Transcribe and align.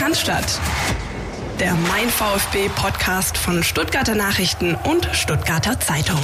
Cannstatt. 0.00 0.58
Der 1.58 1.74
Mein 1.74 2.08
VfB 2.08 2.70
Podcast 2.74 3.36
von 3.36 3.62
Stuttgarter 3.62 4.14
Nachrichten 4.14 4.74
und 4.90 5.06
Stuttgarter 5.12 5.78
Zeitung. 5.78 6.18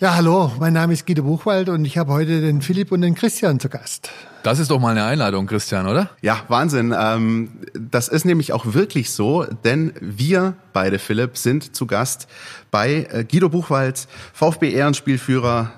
Ja, 0.00 0.16
hallo, 0.16 0.52
mein 0.60 0.74
Name 0.74 0.92
ist 0.92 1.06
Guido 1.06 1.22
Buchwald 1.22 1.70
und 1.70 1.86
ich 1.86 1.96
habe 1.96 2.12
heute 2.12 2.42
den 2.42 2.60
Philipp 2.60 2.92
und 2.92 3.00
den 3.00 3.14
Christian 3.14 3.58
zu 3.58 3.70
Gast. 3.70 4.10
Das 4.42 4.58
ist 4.58 4.70
doch 4.70 4.78
mal 4.78 4.90
eine 4.90 5.04
Einladung, 5.04 5.46
Christian, 5.46 5.86
oder? 5.86 6.10
Ja, 6.20 6.42
Wahnsinn. 6.48 6.94
Ähm, 6.94 7.52
das 7.72 8.08
ist 8.08 8.26
nämlich 8.26 8.52
auch 8.52 8.74
wirklich 8.74 9.12
so, 9.12 9.46
denn 9.64 9.94
wir 10.02 10.52
beide, 10.74 10.98
Philipp, 10.98 11.38
sind 11.38 11.74
zu 11.74 11.86
Gast 11.86 12.28
bei 12.70 13.08
äh, 13.10 13.24
Guido 13.24 13.48
Buchwald, 13.48 14.06
VfB 14.34 14.72
Ehrenspielführer, 14.72 15.72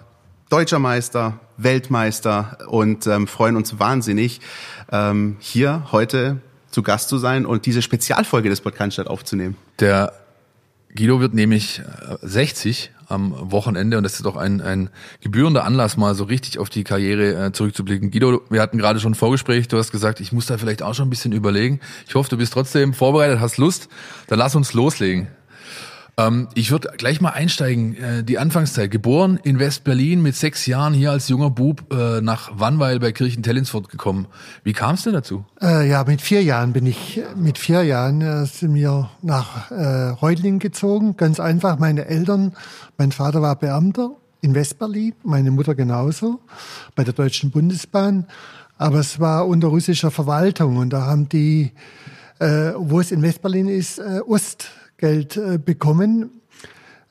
deutscher 0.51 0.81
Meister, 0.81 1.39
Weltmeister 1.57 2.59
und 2.67 3.07
ähm, 3.07 3.29
freuen 3.29 3.55
uns 3.55 3.79
wahnsinnig, 3.79 4.41
ähm, 4.91 5.37
hier 5.39 5.85
heute 5.93 6.41
zu 6.75 6.83
Gast 6.83 7.09
zu 7.09 7.19
sein 7.19 7.47
und 7.47 7.67
diese 7.67 7.81
Spezialfolge 7.81 8.51
des 8.51 8.61
Podcast 8.61 9.07
aufzunehmen. 9.07 9.57
Der 9.81 10.13
Guido 10.97 11.21
wird 11.21 11.35
nämlich 11.35 11.81
60 12.23 12.87
äh, 12.87 13.13
am 13.13 13.35
Wochenende 13.53 13.97
und 13.97 14.03
das 14.03 14.15
ist 14.15 14.25
doch 14.25 14.37
ein, 14.37 14.61
ein 14.61 14.91
gebührender 15.21 15.65
Anlass, 15.65 15.97
mal 15.97 16.15
so 16.15 16.25
richtig 16.25 16.59
auf 16.59 16.71
die 16.71 16.85
Karriere 16.85 17.47
äh, 17.47 17.53
zurückzublicken. 17.53 18.11
Guido, 18.11 18.43
wir 18.51 18.61
hatten 18.61 18.79
gerade 18.79 19.01
schon 19.01 19.13
ein 19.13 19.17
Vorgespräch, 19.17 19.69
du 19.69 19.77
hast 19.77 19.93
gesagt, 19.93 20.21
ich 20.21 20.33
muss 20.33 20.47
da 20.47 20.59
vielleicht 20.59 20.83
auch 20.83 20.95
schon 20.95 21.07
ein 21.07 21.11
bisschen 21.11 21.33
überlegen. 21.33 21.81
Ich 22.09 22.15
hoffe, 22.15 22.31
du 22.31 22.37
bist 22.37 22.53
trotzdem 22.53 22.95
vorbereitet, 22.95 23.41
hast 23.41 23.57
Lust. 23.57 23.89
Dann 24.27 24.39
lass 24.39 24.55
uns 24.55 24.73
loslegen. 24.73 25.29
Ähm, 26.17 26.49
ich 26.55 26.71
würde 26.71 26.91
gleich 26.97 27.21
mal 27.21 27.31
einsteigen. 27.31 27.97
Äh, 27.97 28.25
die 28.25 28.39
Anfangszeit. 28.39 28.91
Geboren 28.91 29.39
in 29.43 29.59
West-Berlin 29.59 30.23
mit 30.23 30.37
sechs 30.37 30.67
Jahren 30.67 30.95
hier 30.95 31.11
als 31.11 31.29
junger 31.29 31.51
Bub 31.51 31.93
äh, 31.93 32.21
nach 32.21 32.59
Wannweil 32.59 33.01
bei 33.01 33.13
Kirchen-Tellinsfort 33.13 33.89
gekommen. 33.89 34.27
Wie 34.63 34.73
kam 34.73 34.95
es 34.95 35.03
denn 35.03 35.13
dazu? 35.13 35.45
Äh, 35.61 35.89
ja, 35.89 36.05
mit 36.05 36.21
vier 36.21 36.43
Jahren 36.43 36.73
bin 36.73 36.87
ich, 36.87 37.21
mit 37.37 37.59
vier 37.59 37.83
Jahren 37.83 38.21
äh, 38.21 38.47
sind 38.47 38.75
wir 38.75 39.11
nach 39.23 39.71
äh, 39.71 40.09
Reutlingen 40.11 40.61
gezogen. 40.61 41.17
Ganz 41.17 41.41
einfach, 41.41 41.79
meine 41.79 42.07
Eltern, 42.07 42.53
mein 42.97 43.13
Vater 43.13 43.43
war 43.43 43.57
Beamter 43.57 44.11
in 44.41 44.55
West-Berlin, 44.55 45.15
meine 45.23 45.51
Mutter 45.51 45.75
genauso, 45.75 46.41
bei 46.95 47.03
der 47.03 47.15
Deutschen 47.15 47.51
Bundesbahn. 47.51 48.27
Aber 48.77 48.99
es 48.99 49.19
war 49.19 49.47
unter 49.47 49.69
russischer 49.69 50.11
Verwaltung 50.11 50.77
und 50.77 50.91
da 50.91 51.03
haben 51.07 51.29
die, 51.29 51.73
äh, 52.41 52.73
wo 52.77 53.01
es 53.01 53.11
in 53.11 53.23
West-Berlin 53.23 53.69
ist, 53.69 53.99
äh, 53.99 54.21
Ost 54.27 54.69
Geld 54.97 55.37
äh, 55.37 55.59
bekommen, 55.59 56.31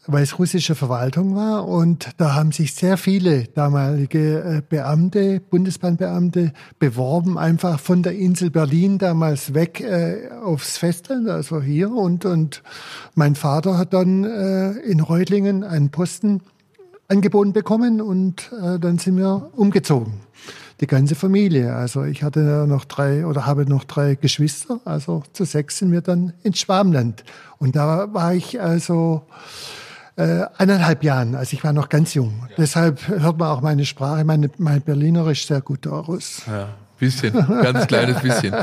weil 0.05 0.23
es 0.23 0.39
russische 0.39 0.75
Verwaltung 0.75 1.35
war. 1.35 1.67
Und 1.67 2.09
da 2.17 2.35
haben 2.35 2.51
sich 2.51 2.73
sehr 2.73 2.97
viele 2.97 3.43
damalige 3.43 4.43
äh, 4.43 4.61
Beamte, 4.67 5.39
Bundesbahnbeamte, 5.39 6.53
beworben, 6.79 7.37
einfach 7.37 7.79
von 7.79 8.03
der 8.03 8.13
Insel 8.15 8.49
Berlin 8.49 8.97
damals 8.97 9.53
weg 9.53 9.81
äh, 9.81 10.29
aufs 10.43 10.77
Festland, 10.77 11.29
also 11.29 11.61
hier. 11.61 11.91
Und, 11.91 12.25
und 12.25 12.63
mein 13.15 13.35
Vater 13.35 13.77
hat 13.77 13.93
dann 13.93 14.23
äh, 14.23 14.71
in 14.79 14.99
Reutlingen 14.99 15.63
einen 15.63 15.89
Posten 15.89 16.41
angeboten 17.07 17.53
bekommen 17.53 18.01
und 18.01 18.51
äh, 18.53 18.79
dann 18.79 18.97
sind 18.97 19.17
wir 19.17 19.51
umgezogen 19.55 20.22
die 20.83 20.87
ganze 20.87 21.15
Familie. 21.15 21.73
Also 21.73 22.03
ich 22.03 22.23
hatte 22.23 22.65
noch 22.67 22.83
drei 22.85 23.25
oder 23.25 23.45
habe 23.45 23.65
noch 23.65 23.85
drei 23.85 24.15
Geschwister. 24.15 24.81
Also 24.83 25.23
zu 25.31 25.45
sechs 25.45 25.77
sind 25.77 25.91
wir 25.91 26.01
dann 26.01 26.33
ins 26.43 26.59
Schwabenland. 26.59 27.23
Und 27.57 27.75
da 27.75 28.13
war 28.13 28.33
ich 28.33 28.61
also 28.61 29.25
äh, 30.17 30.43
eineinhalb 30.57 31.03
Jahren. 31.03 31.35
Also 31.35 31.53
ich 31.53 31.63
war 31.63 31.71
noch 31.71 31.87
ganz 31.87 32.13
jung. 32.13 32.33
Ja. 32.49 32.55
Deshalb 32.57 33.07
hört 33.07 33.37
man 33.37 33.47
auch 33.47 33.61
meine 33.61 33.85
Sprache, 33.85 34.25
meine, 34.25 34.51
mein 34.57 34.81
Berlinerisch 34.81 35.47
sehr 35.47 35.61
gut 35.61 35.85
daraus. 35.85 36.41
Ja. 36.47 36.67
Bisschen, 36.99 37.33
ganz 37.33 37.87
kleines 37.87 38.21
bisschen. 38.21 38.55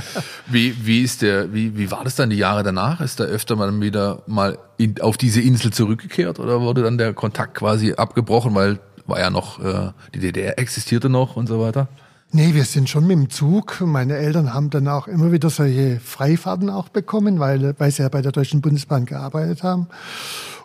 Wie, 0.46 0.74
wie 0.86 1.02
ist 1.02 1.20
der, 1.20 1.52
wie, 1.52 1.77
wie 1.77 1.90
war 1.90 2.05
das 2.05 2.14
dann 2.14 2.30
die 2.30 2.36
Jahre 2.36 2.62
danach? 2.62 3.00
Ist 3.00 3.20
da 3.20 3.24
öfter 3.24 3.56
mal 3.56 3.80
wieder 3.80 4.22
mal 4.27 4.56
in, 4.78 4.98
auf 5.00 5.18
diese 5.18 5.42
Insel 5.42 5.72
zurückgekehrt 5.72 6.38
oder 6.38 6.60
wurde 6.60 6.82
dann 6.82 6.96
der 6.96 7.12
Kontakt 7.12 7.55
quasi 7.55 7.92
abgebrochen, 7.94 8.55
weil 8.55 8.78
war 9.11 9.20
ja 9.20 9.28
noch, 9.28 9.62
äh, 9.62 9.90
die 10.14 10.20
DDR 10.20 10.58
existierte 10.58 11.11
noch 11.11 11.36
und 11.36 11.48
so 11.48 11.61
weiter? 11.61 11.89
Nee, 12.33 12.55
wir 12.55 12.64
sind 12.64 12.89
schon 12.89 13.08
mit 13.08 13.17
dem 13.17 13.29
Zug. 13.29 13.80
Meine 13.80 14.17
Eltern 14.17 14.55
haben 14.55 14.70
dann 14.70 14.86
auch 14.86 15.08
immer 15.08 15.33
wieder 15.33 15.51
solche 15.51 15.98
Freifahrten 15.98 16.70
auch 16.70 16.89
bekommen, 16.89 17.41
weil, 17.41 17.74
weil 17.79 17.91
sie 17.91 18.02
ja 18.02 18.08
bei 18.08 18.23
der 18.23 18.30
Deutschen 18.30 18.61
Bundesbahn 18.61 19.05
gearbeitet 19.05 19.64
haben. 19.64 19.89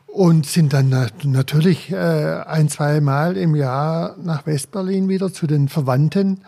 Und 0.06 0.46
sind 0.46 0.74
dann 0.74 1.10
natürlich 1.24 1.92
äh, 1.92 2.44
ein, 2.46 2.70
zwei 2.70 3.02
Mal 3.02 3.36
im 3.36 3.56
Jahr 3.56 4.16
nach 4.22 4.46
Westberlin 4.46 5.10
wieder 5.10 5.34
zu 5.34 5.48
den 5.48 5.68
Verwandten 5.68 6.42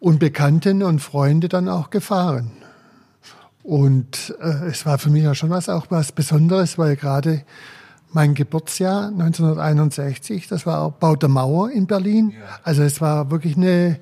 und 0.00 0.20
Bekannten 0.20 0.82
und 0.82 1.00
Freunde 1.00 1.50
dann 1.50 1.68
auch 1.68 1.90
gefahren. 1.90 2.50
Und 3.62 4.34
äh, 4.40 4.68
es 4.68 4.86
war 4.86 4.96
für 4.96 5.10
mich 5.10 5.24
ja 5.24 5.34
schon 5.34 5.50
was 5.50 5.68
auch 5.68 5.86
was 5.90 6.12
Besonderes, 6.12 6.78
weil 6.78 6.96
gerade 6.96 7.42
mein 8.10 8.32
Geburtsjahr 8.32 9.08
1961, 9.08 10.48
das 10.48 10.64
war 10.64 10.80
auch 10.80 10.92
Bau 10.92 11.14
der 11.14 11.28
Mauer 11.28 11.70
in 11.70 11.86
Berlin. 11.86 12.32
Also 12.62 12.82
es 12.82 13.02
war 13.02 13.30
wirklich 13.30 13.58
eine 13.58 13.98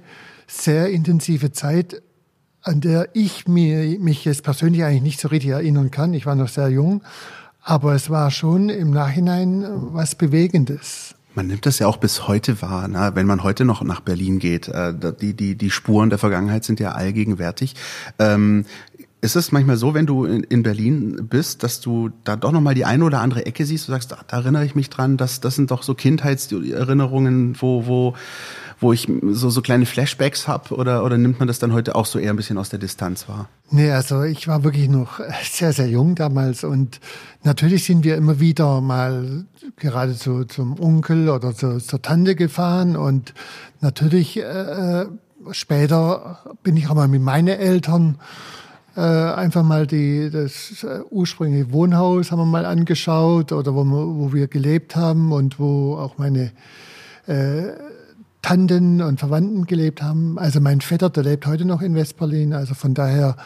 sehr 0.46 0.88
intensive 0.88 1.52
Zeit, 1.52 2.02
an 2.62 2.80
der 2.80 3.10
ich 3.12 3.46
mir, 3.46 3.98
mich 4.00 4.24
jetzt 4.24 4.42
persönlich 4.42 4.84
eigentlich 4.84 5.02
nicht 5.02 5.20
so 5.20 5.28
richtig 5.28 5.50
erinnern 5.50 5.90
kann. 5.90 6.14
Ich 6.14 6.26
war 6.26 6.34
noch 6.34 6.48
sehr 6.48 6.68
jung, 6.68 7.02
aber 7.62 7.94
es 7.94 8.10
war 8.10 8.30
schon 8.30 8.68
im 8.68 8.90
Nachhinein 8.90 9.64
was 9.68 10.14
Bewegendes. 10.14 11.14
Man 11.34 11.48
nimmt 11.48 11.66
das 11.66 11.80
ja 11.80 11.88
auch 11.88 11.96
bis 11.96 12.28
heute 12.28 12.62
wahr, 12.62 12.86
ne? 12.86 13.10
wenn 13.14 13.26
man 13.26 13.42
heute 13.42 13.64
noch 13.64 13.82
nach 13.82 14.00
Berlin 14.00 14.38
geht. 14.38 14.68
Äh, 14.68 14.94
die, 15.20 15.34
die, 15.34 15.56
die 15.56 15.70
Spuren 15.70 16.08
der 16.08 16.18
Vergangenheit 16.18 16.64
sind 16.64 16.78
ja 16.78 16.92
allgegenwärtig. 16.92 17.74
Ähm, 18.20 18.64
ist 19.20 19.36
es 19.36 19.52
manchmal 19.52 19.78
so, 19.78 19.94
wenn 19.94 20.06
du 20.06 20.26
in 20.26 20.62
Berlin 20.62 21.26
bist, 21.28 21.62
dass 21.62 21.80
du 21.80 22.10
da 22.24 22.36
doch 22.36 22.52
nochmal 22.52 22.74
die 22.74 22.84
eine 22.84 23.04
oder 23.04 23.20
andere 23.20 23.46
Ecke 23.46 23.64
siehst, 23.64 23.88
du 23.88 23.92
sagst, 23.92 24.12
da, 24.12 24.18
da 24.26 24.36
erinnere 24.36 24.66
ich 24.66 24.74
mich 24.74 24.90
dran, 24.90 25.16
dass 25.16 25.40
das 25.40 25.54
sind 25.54 25.70
doch 25.70 25.82
so 25.82 25.94
Kindheitserinnerungen, 25.94 27.56
wo, 27.60 27.86
wo 27.86 28.14
wo 28.80 28.92
ich 28.92 29.08
so, 29.30 29.50
so 29.50 29.62
kleine 29.62 29.86
Flashbacks 29.86 30.48
habe 30.48 30.74
oder, 30.74 31.04
oder 31.04 31.18
nimmt 31.18 31.38
man 31.38 31.48
das 31.48 31.58
dann 31.58 31.72
heute 31.72 31.94
auch 31.94 32.06
so 32.06 32.18
eher 32.18 32.30
ein 32.30 32.36
bisschen 32.36 32.58
aus 32.58 32.68
der 32.68 32.78
Distanz 32.78 33.28
wahr? 33.28 33.48
Nee, 33.70 33.90
also 33.90 34.22
ich 34.22 34.48
war 34.48 34.64
wirklich 34.64 34.88
noch 34.88 35.20
sehr, 35.44 35.72
sehr 35.72 35.88
jung 35.88 36.14
damals 36.14 36.64
und 36.64 37.00
natürlich 37.42 37.84
sind 37.84 38.04
wir 38.04 38.16
immer 38.16 38.40
wieder 38.40 38.80
mal 38.80 39.44
gerade 39.76 40.14
zu, 40.14 40.44
zum 40.44 40.78
Onkel 40.80 41.28
oder 41.28 41.54
zu, 41.54 41.78
zur 41.78 42.02
Tante 42.02 42.34
gefahren 42.34 42.96
und 42.96 43.34
natürlich 43.80 44.38
äh, 44.38 44.42
äh 44.42 45.06
später 45.50 46.38
bin 46.62 46.74
ich 46.74 46.88
auch 46.88 46.94
mal 46.94 47.06
mit 47.06 47.20
meinen 47.20 47.48
Eltern 47.48 48.18
äh, 48.96 49.00
einfach 49.00 49.62
mal 49.62 49.86
die, 49.86 50.30
das 50.30 50.84
äh, 50.84 51.00
ursprüngliche 51.10 51.72
Wohnhaus 51.72 52.30
haben 52.30 52.38
wir 52.38 52.46
mal 52.46 52.64
angeschaut 52.64 53.52
oder 53.52 53.74
wo, 53.74 53.84
wir, 53.84 54.06
wo 54.06 54.32
wir 54.32 54.46
gelebt 54.46 54.94
haben 54.96 55.32
und 55.32 55.58
wo 55.58 55.96
auch 55.96 56.16
meine 56.16 56.52
äh, 57.26 57.72
Tanten 58.44 59.00
und 59.00 59.18
Verwandten 59.18 59.64
gelebt 59.64 60.02
haben. 60.02 60.38
Also 60.38 60.60
mein 60.60 60.82
Vetter, 60.82 61.08
der 61.08 61.22
lebt 61.22 61.46
heute 61.46 61.64
noch 61.64 61.80
in 61.80 61.94
Westberlin. 61.94 62.52
Also 62.52 62.74
von 62.74 62.92
daher 62.92 63.36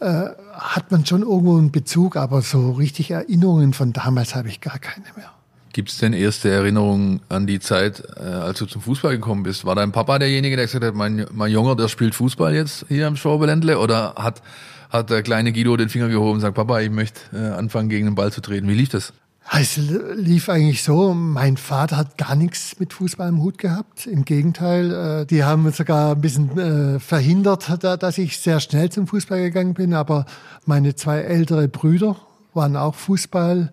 äh, 0.00 0.26
hat 0.52 0.92
man 0.92 1.06
schon 1.06 1.22
irgendwo 1.22 1.56
einen 1.56 1.72
Bezug, 1.72 2.16
aber 2.16 2.42
so 2.42 2.72
richtig 2.72 3.10
Erinnerungen 3.10 3.72
von 3.72 3.94
damals 3.94 4.34
habe 4.34 4.48
ich 4.48 4.60
gar 4.60 4.78
keine 4.78 5.06
mehr. 5.16 5.30
Gibt 5.72 5.88
es 5.88 5.96
denn 5.96 6.12
erste 6.12 6.50
Erinnerungen 6.50 7.20
an 7.30 7.46
die 7.46 7.58
Zeit, 7.58 8.02
äh, 8.18 8.22
als 8.22 8.58
du 8.58 8.66
zum 8.66 8.82
Fußball 8.82 9.12
gekommen 9.12 9.44
bist? 9.44 9.64
War 9.64 9.76
dein 9.76 9.92
Papa 9.92 10.18
derjenige, 10.18 10.56
der 10.56 10.66
gesagt 10.66 10.84
hat, 10.84 10.94
mein, 10.94 11.24
mein 11.32 11.50
Junge, 11.50 11.74
der 11.74 11.88
spielt 11.88 12.14
Fußball 12.14 12.54
jetzt 12.54 12.84
hier 12.88 13.06
im 13.06 13.16
Schwabeländle? 13.16 13.78
Oder 13.78 14.14
hat, 14.16 14.42
hat 14.90 15.08
der 15.08 15.22
kleine 15.22 15.54
Guido 15.54 15.74
den 15.78 15.88
Finger 15.88 16.08
gehoben 16.10 16.34
und 16.34 16.40
sagt, 16.40 16.54
Papa, 16.54 16.80
ich 16.80 16.90
möchte 16.90 17.20
äh, 17.32 17.58
anfangen, 17.58 17.88
gegen 17.88 18.04
den 18.04 18.14
Ball 18.14 18.30
zu 18.30 18.42
treten? 18.42 18.68
Wie 18.68 18.74
lief 18.74 18.90
das? 18.90 19.14
Es 19.52 19.76
lief 19.76 20.48
eigentlich 20.48 20.82
so, 20.82 21.12
mein 21.14 21.56
Vater 21.56 21.96
hat 21.96 22.16
gar 22.18 22.34
nichts 22.34 22.80
mit 22.80 22.92
Fußball 22.92 23.28
im 23.28 23.42
Hut 23.42 23.58
gehabt. 23.58 24.06
Im 24.06 24.24
Gegenteil, 24.24 24.92
äh, 25.22 25.26
die 25.26 25.44
haben 25.44 25.70
sogar 25.70 26.12
ein 26.12 26.20
bisschen 26.20 26.58
äh, 26.58 26.98
verhindert, 26.98 27.84
dass 27.84 28.18
ich 28.18 28.38
sehr 28.38 28.58
schnell 28.60 28.90
zum 28.90 29.06
Fußball 29.06 29.40
gegangen 29.40 29.74
bin. 29.74 29.94
Aber 29.94 30.24
meine 30.64 30.96
zwei 30.96 31.18
ältere 31.18 31.68
Brüder 31.68 32.16
waren 32.54 32.74
auch 32.76 32.94
Fußball 32.94 33.70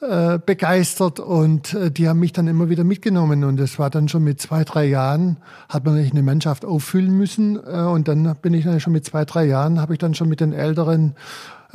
äh, 0.00 0.38
begeistert 0.38 1.20
und 1.20 1.76
die 1.96 2.08
haben 2.08 2.20
mich 2.20 2.32
dann 2.32 2.48
immer 2.48 2.68
wieder 2.70 2.84
mitgenommen. 2.84 3.44
Und 3.44 3.60
es 3.60 3.78
war 3.78 3.90
dann 3.90 4.08
schon 4.08 4.24
mit 4.24 4.40
zwei, 4.40 4.64
drei 4.64 4.86
Jahren, 4.86 5.36
hat 5.68 5.84
man 5.84 5.96
eine 5.96 6.22
Mannschaft 6.22 6.64
auffüllen 6.64 7.16
müssen. 7.16 7.58
Und 7.58 8.08
dann 8.08 8.34
bin 8.40 8.54
ich 8.54 8.64
dann 8.64 8.80
schon 8.80 8.94
mit 8.94 9.04
zwei, 9.04 9.24
drei 9.24 9.44
Jahren, 9.44 9.80
habe 9.80 9.92
ich 9.92 9.98
dann 9.98 10.14
schon 10.14 10.28
mit 10.28 10.40
den 10.40 10.52
Älteren 10.52 11.14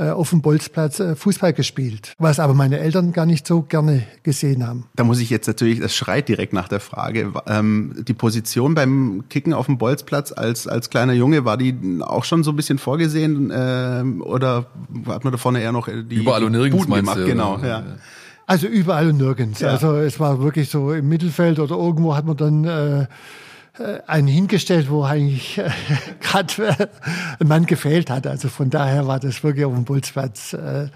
auf 0.04 0.30
dem 0.30 0.42
Bolzplatz 0.42 1.00
äh, 1.00 1.16
Fußball 1.16 1.54
gespielt, 1.54 2.14
was 2.18 2.40
aber 2.40 2.54
meine 2.54 2.80
Eltern 2.80 3.12
gar 3.12 3.26
nicht 3.26 3.46
so 3.46 3.62
gerne 3.62 4.04
gesehen 4.24 4.66
haben. 4.66 4.86
Da 4.96 5.04
muss 5.04 5.20
ich 5.20 5.30
jetzt 5.30 5.48
natürlich, 5.48 5.80
das 5.80 5.96
schreit 5.96 6.30
direkt 6.30 6.54
nach 6.54 6.68
der 6.68 6.80
Frage, 6.80 7.34
ähm, 7.48 8.04
die 8.08 8.14
Position 8.14 8.76
beim 8.76 9.24
Kicken 9.30 9.54
auf 9.54 9.66
dem 9.66 9.78
Bolzplatz 9.78 10.32
als, 10.32 10.68
als 10.68 10.90
kleiner 10.90 11.14
Junge, 11.14 11.46
war 11.46 11.58
die 11.58 11.76
auch 12.02 12.24
schon 12.24 12.44
so 12.44 12.52
ein 12.52 12.56
bisschen 12.56 12.78
vorgesehen 12.78 13.52
äh, 13.52 14.04
oder 14.22 14.68
hat 15.08 15.24
man 15.24 15.32
da 15.32 15.38
vorne 15.38 15.62
eher 15.62 15.72
noch 15.72 15.88
die 15.88 16.16
Überall 16.16 16.44
und 16.44 16.54
nirgends 16.54 16.86
Buden 16.86 16.96
gemacht? 16.96 17.20
Genau, 17.26 17.60
ja. 17.60 17.84
Also 18.46 18.66
überall 18.66 19.10
und 19.10 19.18
nirgends. 19.18 19.60
Ja. 19.60 19.70
Also 19.70 19.96
es 19.98 20.20
war 20.20 20.42
wirklich 20.42 20.70
so 20.70 20.92
im 20.92 21.08
Mittelfeld 21.08 21.60
oder 21.60 21.76
irgendwo 21.76 22.16
hat 22.16 22.26
man 22.26 22.36
dann 22.36 22.66
äh, 22.66 23.02
äh, 23.02 23.06
einen 24.08 24.28
hingestellt, 24.28 24.90
wo 24.90 25.04
eigentlich 25.04 25.58
äh, 25.58 25.70
gerade 26.20 26.68
äh, 26.68 26.88
ein 27.40 27.48
Mann 27.48 27.66
gefehlt 27.66 28.10
hat. 28.10 28.28
Also 28.28 28.50
von 28.50 28.70
daher 28.70 29.08
war 29.08 29.20
das 29.20 29.44
wirklich 29.44 29.66
auf 29.66 29.74
dem 29.74 29.86
Bolzplatz 29.86 30.54
äh, 30.54 30.88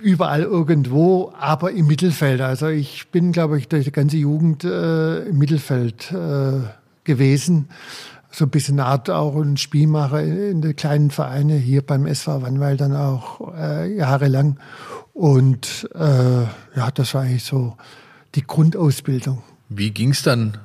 überall 0.00 0.42
irgendwo, 0.42 1.32
aber 1.38 1.72
im 1.72 1.86
Mittelfeld. 1.86 2.40
Also 2.40 2.68
ich 2.68 3.08
bin, 3.08 3.32
glaube 3.32 3.58
ich, 3.58 3.68
durch 3.68 3.84
die 3.84 3.92
ganze 3.92 4.18
Jugend 4.18 4.64
äh, 4.64 5.24
im 5.24 5.38
Mittelfeld 5.38 6.12
äh, 6.12 6.60
gewesen. 7.04 7.68
So 8.30 8.46
ein 8.46 8.50
bisschen 8.50 8.80
Art 8.80 9.10
auch 9.10 9.36
ein 9.36 9.56
Spielmacher 9.56 10.22
in 10.22 10.60
den 10.60 10.76
kleinen 10.76 11.10
Vereinen, 11.10 11.58
hier 11.58 11.82
beim 11.82 12.06
SV 12.06 12.42
Wannwald 12.42 12.80
dann 12.80 12.96
auch 12.96 13.54
äh, 13.56 13.96
jahrelang. 13.96 14.58
Und 15.12 15.88
äh, 15.94 16.42
ja, 16.76 16.90
das 16.92 17.14
war 17.14 17.22
eigentlich 17.22 17.44
so 17.44 17.76
die 18.34 18.44
Grundausbildung. 18.44 19.42
Wie 19.68 19.90
ging's 19.92 20.22
dann, 20.22 20.58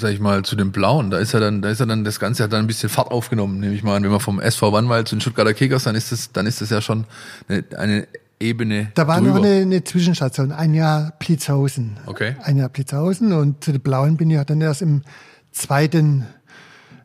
sag 0.00 0.12
ich 0.12 0.20
mal, 0.20 0.44
zu 0.44 0.56
den 0.56 0.72
Blauen? 0.72 1.10
Da 1.10 1.18
ist 1.18 1.32
ja 1.32 1.40
dann, 1.40 1.62
da 1.62 1.70
ist 1.70 1.80
ja 1.80 1.86
dann 1.86 2.04
das 2.04 2.20
Ganze 2.20 2.44
hat 2.44 2.52
dann 2.52 2.60
ein 2.60 2.66
bisschen 2.66 2.88
Fahrt 2.88 3.10
aufgenommen, 3.10 3.60
nehme 3.60 3.74
ich 3.74 3.82
mal 3.82 3.96
an. 3.96 4.02
Wenn 4.02 4.10
man 4.10 4.20
vom 4.20 4.40
SV 4.40 4.72
Wannwald 4.72 5.08
zu 5.08 5.16
den 5.16 5.20
Stuttgarter 5.20 5.54
Kickers, 5.54 5.84
dann 5.84 5.94
ist 5.94 6.12
das, 6.12 6.32
dann 6.32 6.46
ist 6.46 6.60
das 6.60 6.70
ja 6.70 6.80
schon 6.80 7.04
eine, 7.48 7.64
eine 7.76 8.08
Ebene. 8.40 8.92
Da 8.94 9.06
war 9.06 9.20
drüber. 9.20 9.34
noch 9.34 9.44
eine, 9.44 9.62
eine 9.62 9.84
Zwischenstation, 9.84 10.52
ein 10.52 10.74
Jahr 10.74 11.12
Plitzhausen. 11.18 11.98
Okay. 12.06 12.36
Ein 12.42 12.56
Jahr 12.56 12.68
Plitzhausen 12.68 13.32
und 13.32 13.64
zu 13.64 13.72
den 13.72 13.80
Blauen 13.80 14.16
bin 14.16 14.30
ich 14.30 14.36
ja 14.36 14.44
dann 14.44 14.60
erst 14.60 14.82
im 14.82 15.02
zweiten 15.50 16.26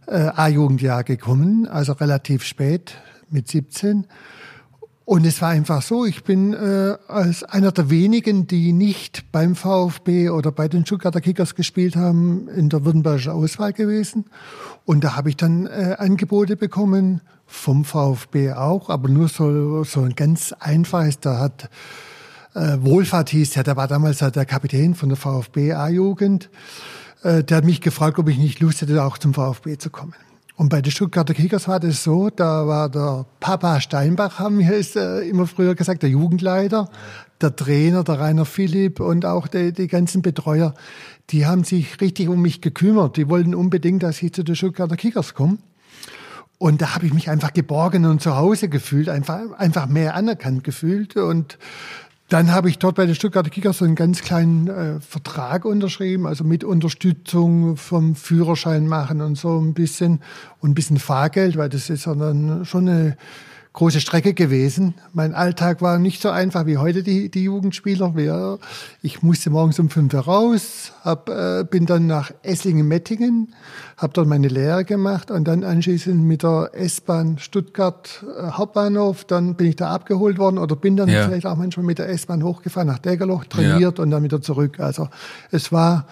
äh, 0.07 0.29
A-Jugendjahr 0.35 1.03
gekommen, 1.03 1.67
also 1.67 1.93
relativ 1.93 2.43
spät 2.43 2.95
mit 3.29 3.47
17. 3.47 4.05
Und 5.05 5.25
es 5.25 5.41
war 5.41 5.49
einfach 5.49 5.81
so, 5.81 6.05
ich 6.05 6.23
bin 6.23 6.53
äh, 6.53 6.95
als 7.07 7.43
einer 7.43 7.73
der 7.73 7.89
wenigen, 7.89 8.47
die 8.47 8.71
nicht 8.71 9.31
beim 9.33 9.55
VfB 9.55 10.29
oder 10.29 10.53
bei 10.53 10.69
den 10.69 10.85
Stuttgarter 10.85 11.19
Kickers 11.19 11.55
gespielt 11.55 11.97
haben, 11.97 12.47
in 12.47 12.69
der 12.69 12.85
württembergischen 12.85 13.33
Auswahl 13.33 13.73
gewesen. 13.73 14.25
Und 14.85 15.03
da 15.03 15.17
habe 15.17 15.29
ich 15.29 15.35
dann 15.35 15.67
äh, 15.67 15.95
Angebote 15.99 16.55
bekommen, 16.55 17.21
vom 17.45 17.83
VfB 17.83 18.53
auch, 18.53 18.89
aber 18.89 19.09
nur 19.09 19.27
so, 19.27 19.83
so 19.83 20.01
ein 20.01 20.15
ganz 20.15 20.53
einfaches. 20.57 21.19
Da 21.19 21.37
hat 21.37 21.69
äh, 22.55 22.77
Wohlfahrt 22.79 23.29
hieß 23.29 23.55
ja, 23.55 23.63
der 23.63 23.75
war 23.75 23.87
damals 23.87 24.21
ja 24.21 24.31
der 24.31 24.45
Kapitän 24.45 24.95
von 24.95 25.09
der 25.09 25.17
VfB 25.17 25.73
A-Jugend. 25.73 26.49
Äh, 27.23 27.43
der 27.43 27.57
hat 27.57 27.65
mich 27.65 27.81
gefragt, 27.81 28.19
ob 28.19 28.29
ich 28.29 28.37
nicht 28.37 28.61
Lust 28.61 28.81
hätte, 28.81 29.03
auch 29.03 29.17
zum 29.17 29.33
VfB 29.33 29.77
zu 29.77 29.89
kommen. 29.89 30.13
Und 30.55 30.69
bei 30.69 30.81
den 30.81 30.91
Stuttgarter 30.91 31.33
Kickers 31.33 31.67
war 31.67 31.79
das 31.79 32.03
so, 32.03 32.29
da 32.29 32.67
war 32.67 32.87
der 32.87 33.25
Papa 33.39 33.81
Steinbach, 33.81 34.37
haben 34.37 34.59
wir 34.59 34.73
es 34.73 34.95
äh, 34.95 35.27
immer 35.27 35.47
früher 35.47 35.73
gesagt, 35.73 36.03
der 36.03 36.11
Jugendleiter, 36.11 36.89
der 37.41 37.55
Trainer, 37.55 38.03
der 38.03 38.19
Rainer 38.19 38.45
Philipp 38.45 38.99
und 38.99 39.25
auch 39.25 39.47
die, 39.47 39.73
die 39.73 39.87
ganzen 39.87 40.21
Betreuer, 40.21 40.75
die 41.31 41.47
haben 41.47 41.63
sich 41.63 41.99
richtig 42.01 42.29
um 42.29 42.41
mich 42.41 42.61
gekümmert. 42.61 43.17
Die 43.17 43.29
wollten 43.29 43.55
unbedingt, 43.55 44.03
dass 44.03 44.21
ich 44.21 44.33
zu 44.33 44.43
den 44.43 44.55
Stuttgarter 44.55 44.95
Kickers 44.95 45.33
komme. 45.33 45.57
Und 46.59 46.81
da 46.81 46.95
habe 46.95 47.07
ich 47.07 47.13
mich 47.13 47.29
einfach 47.29 47.51
geborgen 47.51 48.05
und 48.05 48.21
zu 48.21 48.37
Hause 48.37 48.69
gefühlt, 48.69 49.09
einfach, 49.09 49.51
einfach 49.57 49.87
mehr 49.87 50.15
anerkannt 50.15 50.63
gefühlt. 50.63 51.17
Und 51.17 51.57
dann 52.33 52.51
habe 52.51 52.67
ich 52.67 52.79
dort 52.79 52.95
bei 52.95 53.05
den 53.05 53.13
Stuttgarter 53.13 53.51
Kickers 53.51 53.77
so 53.77 53.85
einen 53.85 53.93
ganz 53.93 54.23
kleinen 54.23 54.67
äh, 54.67 54.99
Vertrag 55.01 55.65
unterschrieben, 55.65 56.25
also 56.25 56.43
mit 56.43 56.63
Unterstützung 56.63 57.77
vom 57.77 58.15
Führerschein 58.15 58.87
machen 58.87 59.21
und 59.21 59.37
so 59.37 59.59
ein 59.59 59.75
bisschen 59.75 60.19
und 60.59 60.71
ein 60.71 60.73
bisschen 60.73 60.97
Fahrgeld, 60.97 61.57
weil 61.57 61.69
das 61.69 61.91
ist 61.91 62.07
ja 62.07 62.15
dann 62.15 62.65
schon 62.65 62.89
eine 62.89 63.17
große 63.73 63.99
Strecke 64.01 64.35
gewesen. 64.35 64.93
Mein 65.13 65.33
Alltag 65.33 65.81
war 65.81 65.97
nicht 65.97 66.21
so 66.21 66.29
einfach 66.29 66.67
wie 66.67 66.77
heute 66.77 67.01
die, 67.01 67.29
die 67.29 67.43
Jugendspieler. 67.43 68.59
Ich 69.01 69.23
musste 69.23 69.49
morgens 69.49 69.79
um 69.79 69.89
fünf 69.89 70.13
Uhr 70.13 70.19
raus, 70.21 70.91
hab, 71.03 71.27
äh, 71.27 71.65
bin 71.69 71.87
dann 71.87 72.05
nach 72.05 72.31
Esslingen-Mettingen, 72.43 73.53
habe 73.97 74.13
dort 74.13 74.27
meine 74.27 74.47
Lehre 74.47 74.85
gemacht 74.85 75.31
und 75.31 75.47
dann 75.47 75.63
anschließend 75.63 76.23
mit 76.23 76.43
der 76.43 76.69
S-Bahn 76.73 77.39
Stuttgart 77.39 78.23
äh, 78.37 78.51
Hauptbahnhof, 78.51 79.25
dann 79.25 79.55
bin 79.55 79.67
ich 79.67 79.75
da 79.75 79.89
abgeholt 79.89 80.37
worden 80.37 80.59
oder 80.59 80.75
bin 80.75 80.95
dann 80.95 81.09
Ja. 81.09 81.25
vielleicht 81.25 81.47
auch 81.47 81.55
manchmal 81.57 81.85
mit 81.85 81.97
der 81.97 82.09
S-Bahn 82.09 82.43
hochgefahren 82.43 82.87
nach 82.87 82.99
Degerloch, 82.99 83.45
trainiert 83.45 83.97
und 83.99 84.11
dann 84.11 84.21
wieder 84.23 84.41
zurück. 84.41 84.79
Also 84.79 85.09
es 85.49 85.71
war 85.71 86.05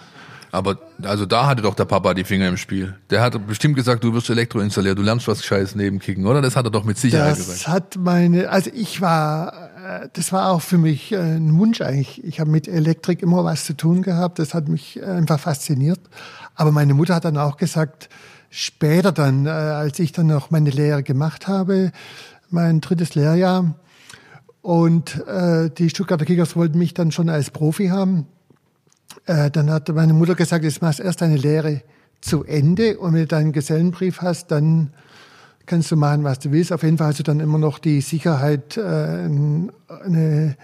Aber 0.52 0.78
also 1.02 1.24
da 1.24 1.46
hatte 1.46 1.62
doch 1.62 1.74
der 1.74 1.86
Papa 1.86 2.12
die 2.12 2.24
Finger 2.24 2.46
im 2.46 2.58
Spiel. 2.58 2.94
Der 3.08 3.22
hat 3.22 3.46
bestimmt 3.46 3.74
gesagt, 3.74 4.04
du 4.04 4.12
wirst 4.12 4.28
Elektro 4.28 4.60
installiert, 4.60 4.98
du 4.98 5.02
lernst 5.02 5.26
was 5.26 5.40
Gescheites 5.40 5.74
neben 5.74 5.98
Kicken, 5.98 6.26
oder? 6.26 6.42
Das 6.42 6.56
hat 6.56 6.66
er 6.66 6.70
doch 6.70 6.84
mit 6.84 6.98
Sicherheit 6.98 7.32
Das 7.32 7.38
gesagt. 7.38 7.68
hat 7.68 7.96
meine, 7.98 8.50
also 8.50 8.70
ich 8.74 9.00
war, 9.00 9.70
äh, 10.02 10.08
das 10.12 10.30
war 10.30 10.50
auch 10.50 10.60
für 10.60 10.76
mich 10.76 11.10
äh, 11.12 11.16
ein 11.16 11.58
Wunsch 11.58 11.80
eigentlich. 11.80 12.22
Ich 12.22 12.38
habe 12.38 12.50
mit 12.50 12.68
Elektrik 12.68 13.22
immer 13.22 13.44
was 13.44 13.64
zu 13.64 13.74
tun 13.74 14.02
gehabt. 14.02 14.38
Das 14.38 14.52
hat 14.52 14.68
mich 14.68 15.02
einfach 15.02 15.40
fasziniert. 15.40 16.00
Aber 16.54 16.70
meine 16.70 16.92
Mutter 16.92 17.14
hat 17.14 17.24
dann 17.24 17.38
auch 17.38 17.56
gesagt, 17.56 18.10
später 18.50 19.10
dann, 19.10 19.46
äh, 19.46 19.48
als 19.48 19.98
ich 20.00 20.12
dann 20.12 20.26
noch 20.26 20.50
meine 20.50 20.68
Lehre 20.68 21.02
gemacht 21.02 21.48
habe, 21.48 21.92
mein 22.50 22.82
drittes 22.82 23.14
Lehrjahr, 23.14 23.74
und 24.60 25.26
äh, 25.26 25.70
die 25.70 25.90
Stuttgarter 25.90 26.24
Kickers 26.24 26.54
wollten 26.54 26.78
mich 26.78 26.94
dann 26.94 27.10
schon 27.10 27.28
als 27.28 27.50
Profi 27.50 27.88
haben. 27.88 28.26
Äh, 29.26 29.50
dann 29.50 29.70
hat 29.70 29.88
meine 29.90 30.12
Mutter 30.12 30.34
gesagt, 30.34 30.64
jetzt 30.64 30.82
machst 30.82 31.00
erst 31.00 31.20
deine 31.20 31.36
Lehre 31.36 31.82
zu 32.20 32.44
Ende 32.44 32.98
und 32.98 33.14
wenn 33.14 33.20
du 33.22 33.26
deinen 33.26 33.52
Gesellenbrief 33.52 34.20
hast, 34.22 34.50
dann 34.50 34.92
kannst 35.66 35.90
du 35.90 35.96
machen, 35.96 36.24
was 36.24 36.38
du 36.40 36.50
willst. 36.52 36.72
Auf 36.72 36.82
jeden 36.82 36.98
Fall 36.98 37.08
hast 37.08 37.18
du 37.18 37.22
dann 37.24 37.40
immer 37.40 37.58
noch 37.58 37.78
die 37.78 38.00
Sicherheit, 38.00 38.76
äh, 38.76 38.80
ein- 39.26 39.72
eine 40.04 40.56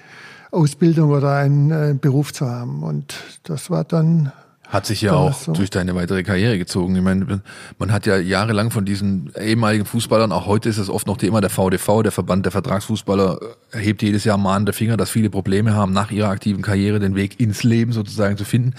Ausbildung 0.50 1.10
oder 1.10 1.34
einen 1.36 1.70
äh, 1.70 1.94
Beruf 2.00 2.32
zu 2.32 2.48
haben. 2.48 2.82
Und 2.82 3.14
das 3.44 3.70
war 3.70 3.84
dann 3.84 4.32
Hat 4.68 4.84
sich 4.84 5.00
ja 5.00 5.14
auch 5.14 5.32
so. 5.32 5.52
durch 5.54 5.70
deine 5.70 5.94
weitere 5.94 6.22
Karriere 6.22 6.58
gezogen. 6.58 6.94
Ich 6.94 7.02
meine, 7.02 7.40
man 7.78 7.90
hat 7.90 8.04
ja 8.04 8.18
jahrelang 8.18 8.70
von 8.70 8.84
diesen 8.84 9.32
ehemaligen 9.34 9.86
Fußballern, 9.86 10.30
auch 10.30 10.44
heute 10.44 10.68
ist 10.68 10.76
es 10.76 10.90
oft 10.90 11.06
noch 11.06 11.16
Thema 11.16 11.40
der 11.40 11.48
VDV, 11.48 12.02
der 12.02 12.12
Verband 12.12 12.44
der 12.44 12.52
Vertragsfußballer, 12.52 13.38
äh, 13.72 13.76
erhebt 13.76 14.02
jedes 14.02 14.24
Jahr 14.24 14.36
mahnende 14.36 14.74
Finger, 14.74 14.98
dass 14.98 15.08
viele 15.08 15.30
Probleme 15.30 15.74
haben, 15.74 15.94
nach 15.94 16.10
ihrer 16.10 16.28
aktiven 16.28 16.60
Karriere 16.60 16.98
den 16.98 17.14
Weg 17.14 17.40
ins 17.40 17.62
Leben 17.62 17.92
sozusagen 17.92 18.36
zu 18.36 18.44
finden. 18.44 18.74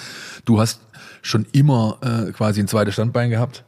Du 0.45 0.59
hast 0.59 0.81
schon 1.23 1.47
immer 1.53 1.97
äh, 2.01 2.31
quasi 2.33 2.61
ein 2.61 2.67
zweites 2.67 2.93
Standbein 2.93 3.31
gehabt. 3.31 3.63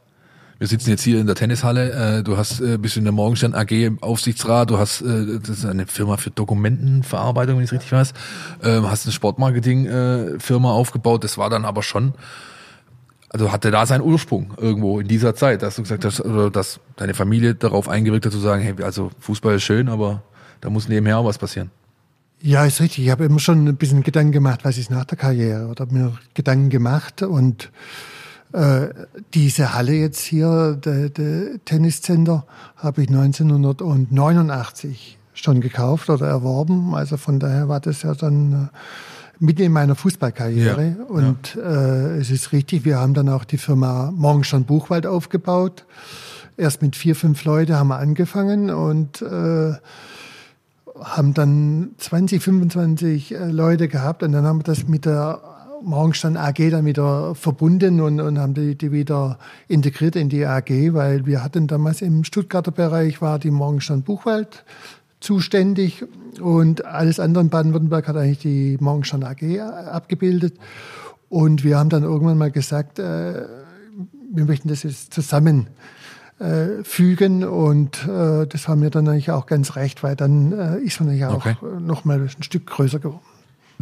Wir 0.62 0.68
sitzen 0.68 0.90
jetzt 0.90 1.02
hier 1.02 1.18
in 1.18 1.26
der 1.26 1.34
Tennishalle. 1.34 2.18
Äh, 2.18 2.22
du 2.22 2.36
hast 2.36 2.60
äh, 2.60 2.78
bist 2.78 2.96
in 2.96 3.02
der 3.02 3.12
Morgenstern 3.12 3.52
AG 3.52 3.72
im 3.72 4.00
Aufsichtsrat. 4.00 4.70
Du 4.70 4.78
hast 4.78 5.00
äh, 5.00 5.40
das 5.40 5.58
ist 5.58 5.64
eine 5.64 5.88
Firma 5.88 6.18
für 6.18 6.30
Dokumentenverarbeitung, 6.30 7.56
wenn 7.56 7.64
ich 7.64 7.70
es 7.70 7.72
richtig 7.72 7.90
weiß. 7.90 8.12
Ähm, 8.62 8.88
hast 8.88 9.04
eine 9.04 9.12
Sportmarketing 9.12 9.86
äh, 9.86 10.38
Firma 10.38 10.70
aufgebaut. 10.70 11.24
Das 11.24 11.36
war 11.36 11.50
dann 11.50 11.64
aber 11.64 11.82
schon 11.82 12.14
also 13.28 13.50
hatte 13.50 13.72
da 13.72 13.86
seinen 13.86 14.02
Ursprung 14.02 14.54
irgendwo 14.56 15.00
in 15.00 15.08
dieser 15.08 15.34
Zeit, 15.34 15.62
dass 15.62 15.74
du 15.74 15.82
gesagt 15.82 16.04
hast, 16.04 16.20
oder 16.20 16.48
dass 16.48 16.78
deine 16.94 17.14
Familie 17.14 17.56
darauf 17.56 17.88
eingewirkt 17.88 18.26
hat 18.26 18.32
zu 18.32 18.38
sagen, 18.38 18.62
hey, 18.62 18.74
also 18.84 19.10
Fußball 19.18 19.56
ist 19.56 19.64
schön, 19.64 19.88
aber 19.88 20.22
da 20.60 20.70
muss 20.70 20.86
nebenher 20.86 21.18
auch 21.18 21.24
was 21.24 21.38
passieren. 21.38 21.72
Ja, 22.40 22.64
ist 22.66 22.80
richtig. 22.80 23.04
Ich 23.06 23.10
habe 23.10 23.24
immer 23.24 23.40
schon 23.40 23.66
ein 23.66 23.76
bisschen 23.76 24.04
Gedanken 24.04 24.30
gemacht, 24.30 24.60
was 24.62 24.78
ist 24.78 24.92
nach 24.92 25.06
der 25.06 25.18
Karriere 25.18 25.66
oder 25.66 25.86
hab 25.86 25.90
mir 25.90 26.12
Gedanken 26.34 26.70
gemacht 26.70 27.22
und 27.22 27.72
äh, 28.52 28.88
diese 29.34 29.74
Halle 29.74 29.94
jetzt 29.94 30.20
hier, 30.20 30.78
der, 30.82 31.08
der 31.08 31.64
Tenniscenter, 31.64 32.46
habe 32.76 33.02
ich 33.02 33.08
1989 33.08 35.18
schon 35.34 35.60
gekauft 35.60 36.10
oder 36.10 36.28
erworben. 36.28 36.94
Also 36.94 37.16
von 37.16 37.40
daher 37.40 37.68
war 37.68 37.80
das 37.80 38.02
ja 38.02 38.14
dann 38.14 38.52
äh, 38.52 38.68
mitten 39.38 39.62
in 39.62 39.72
meiner 39.72 39.94
Fußballkarriere. 39.94 40.96
Ja, 40.98 41.04
und 41.06 41.56
Äh, 41.56 42.18
es 42.18 42.30
ist 42.30 42.52
richtig, 42.52 42.84
wir 42.84 42.98
haben 42.98 43.14
dann 43.14 43.28
auch 43.28 43.44
die 43.44 43.58
Firma 43.58 44.12
Morgenstern 44.14 44.64
Buchwald 44.64 45.06
aufgebaut. 45.06 45.84
Erst 46.56 46.82
mit 46.82 46.96
vier, 46.96 47.16
fünf 47.16 47.44
Leute 47.44 47.76
haben 47.76 47.88
wir 47.88 47.98
angefangen 47.98 48.70
und 48.70 49.22
äh, 49.22 49.72
haben 51.00 51.34
dann 51.34 51.92
20, 51.98 52.42
25 52.42 53.34
äh, 53.34 53.46
Leute 53.46 53.88
gehabt 53.88 54.22
und 54.22 54.32
dann 54.32 54.44
haben 54.44 54.60
wir 54.60 54.64
das 54.64 54.86
mit 54.86 55.06
der 55.06 55.40
Morgenstern 55.84 56.36
AG 56.36 56.70
dann 56.70 56.84
wieder 56.84 57.34
verbunden 57.34 58.00
und, 58.00 58.20
und 58.20 58.38
haben 58.38 58.54
die, 58.54 58.76
die 58.76 58.92
wieder 58.92 59.38
integriert 59.68 60.16
in 60.16 60.28
die 60.28 60.46
AG, 60.46 60.70
weil 60.92 61.26
wir 61.26 61.42
hatten 61.42 61.66
damals 61.66 62.02
im 62.02 62.24
Stuttgarter 62.24 62.70
Bereich 62.72 63.20
war 63.20 63.38
die 63.38 63.50
Morgenstern 63.50 64.02
Buchwald 64.02 64.64
zuständig 65.20 66.04
und 66.40 66.84
alles 66.84 67.20
andere 67.20 67.44
in 67.44 67.50
Baden-Württemberg 67.50 68.08
hat 68.08 68.16
eigentlich 68.16 68.38
die 68.38 68.76
Morgenstern 68.80 69.22
AG 69.22 69.60
abgebildet 69.60 70.54
und 71.28 71.64
wir 71.64 71.78
haben 71.78 71.88
dann 71.88 72.02
irgendwann 72.02 72.38
mal 72.38 72.50
gesagt, 72.50 72.98
äh, 72.98 73.46
wir 74.32 74.44
möchten 74.44 74.68
das 74.68 74.82
jetzt 74.82 75.14
zusammen 75.14 75.68
äh, 76.38 76.82
fügen 76.82 77.44
und 77.44 78.06
äh, 78.08 78.46
das 78.46 78.66
haben 78.66 78.82
wir 78.82 78.90
dann 78.90 79.08
eigentlich 79.08 79.30
auch 79.30 79.46
ganz 79.46 79.76
recht, 79.76 80.02
weil 80.02 80.16
dann 80.16 80.52
äh, 80.52 80.78
ist 80.78 81.00
man 81.00 81.22
auch 81.24 81.34
Okay. 81.34 81.56
äh, 81.62 81.80
noch 81.80 82.04
mal 82.04 82.20
ein 82.20 82.42
Stück 82.42 82.66
größer 82.66 82.98
geworden. 82.98 83.31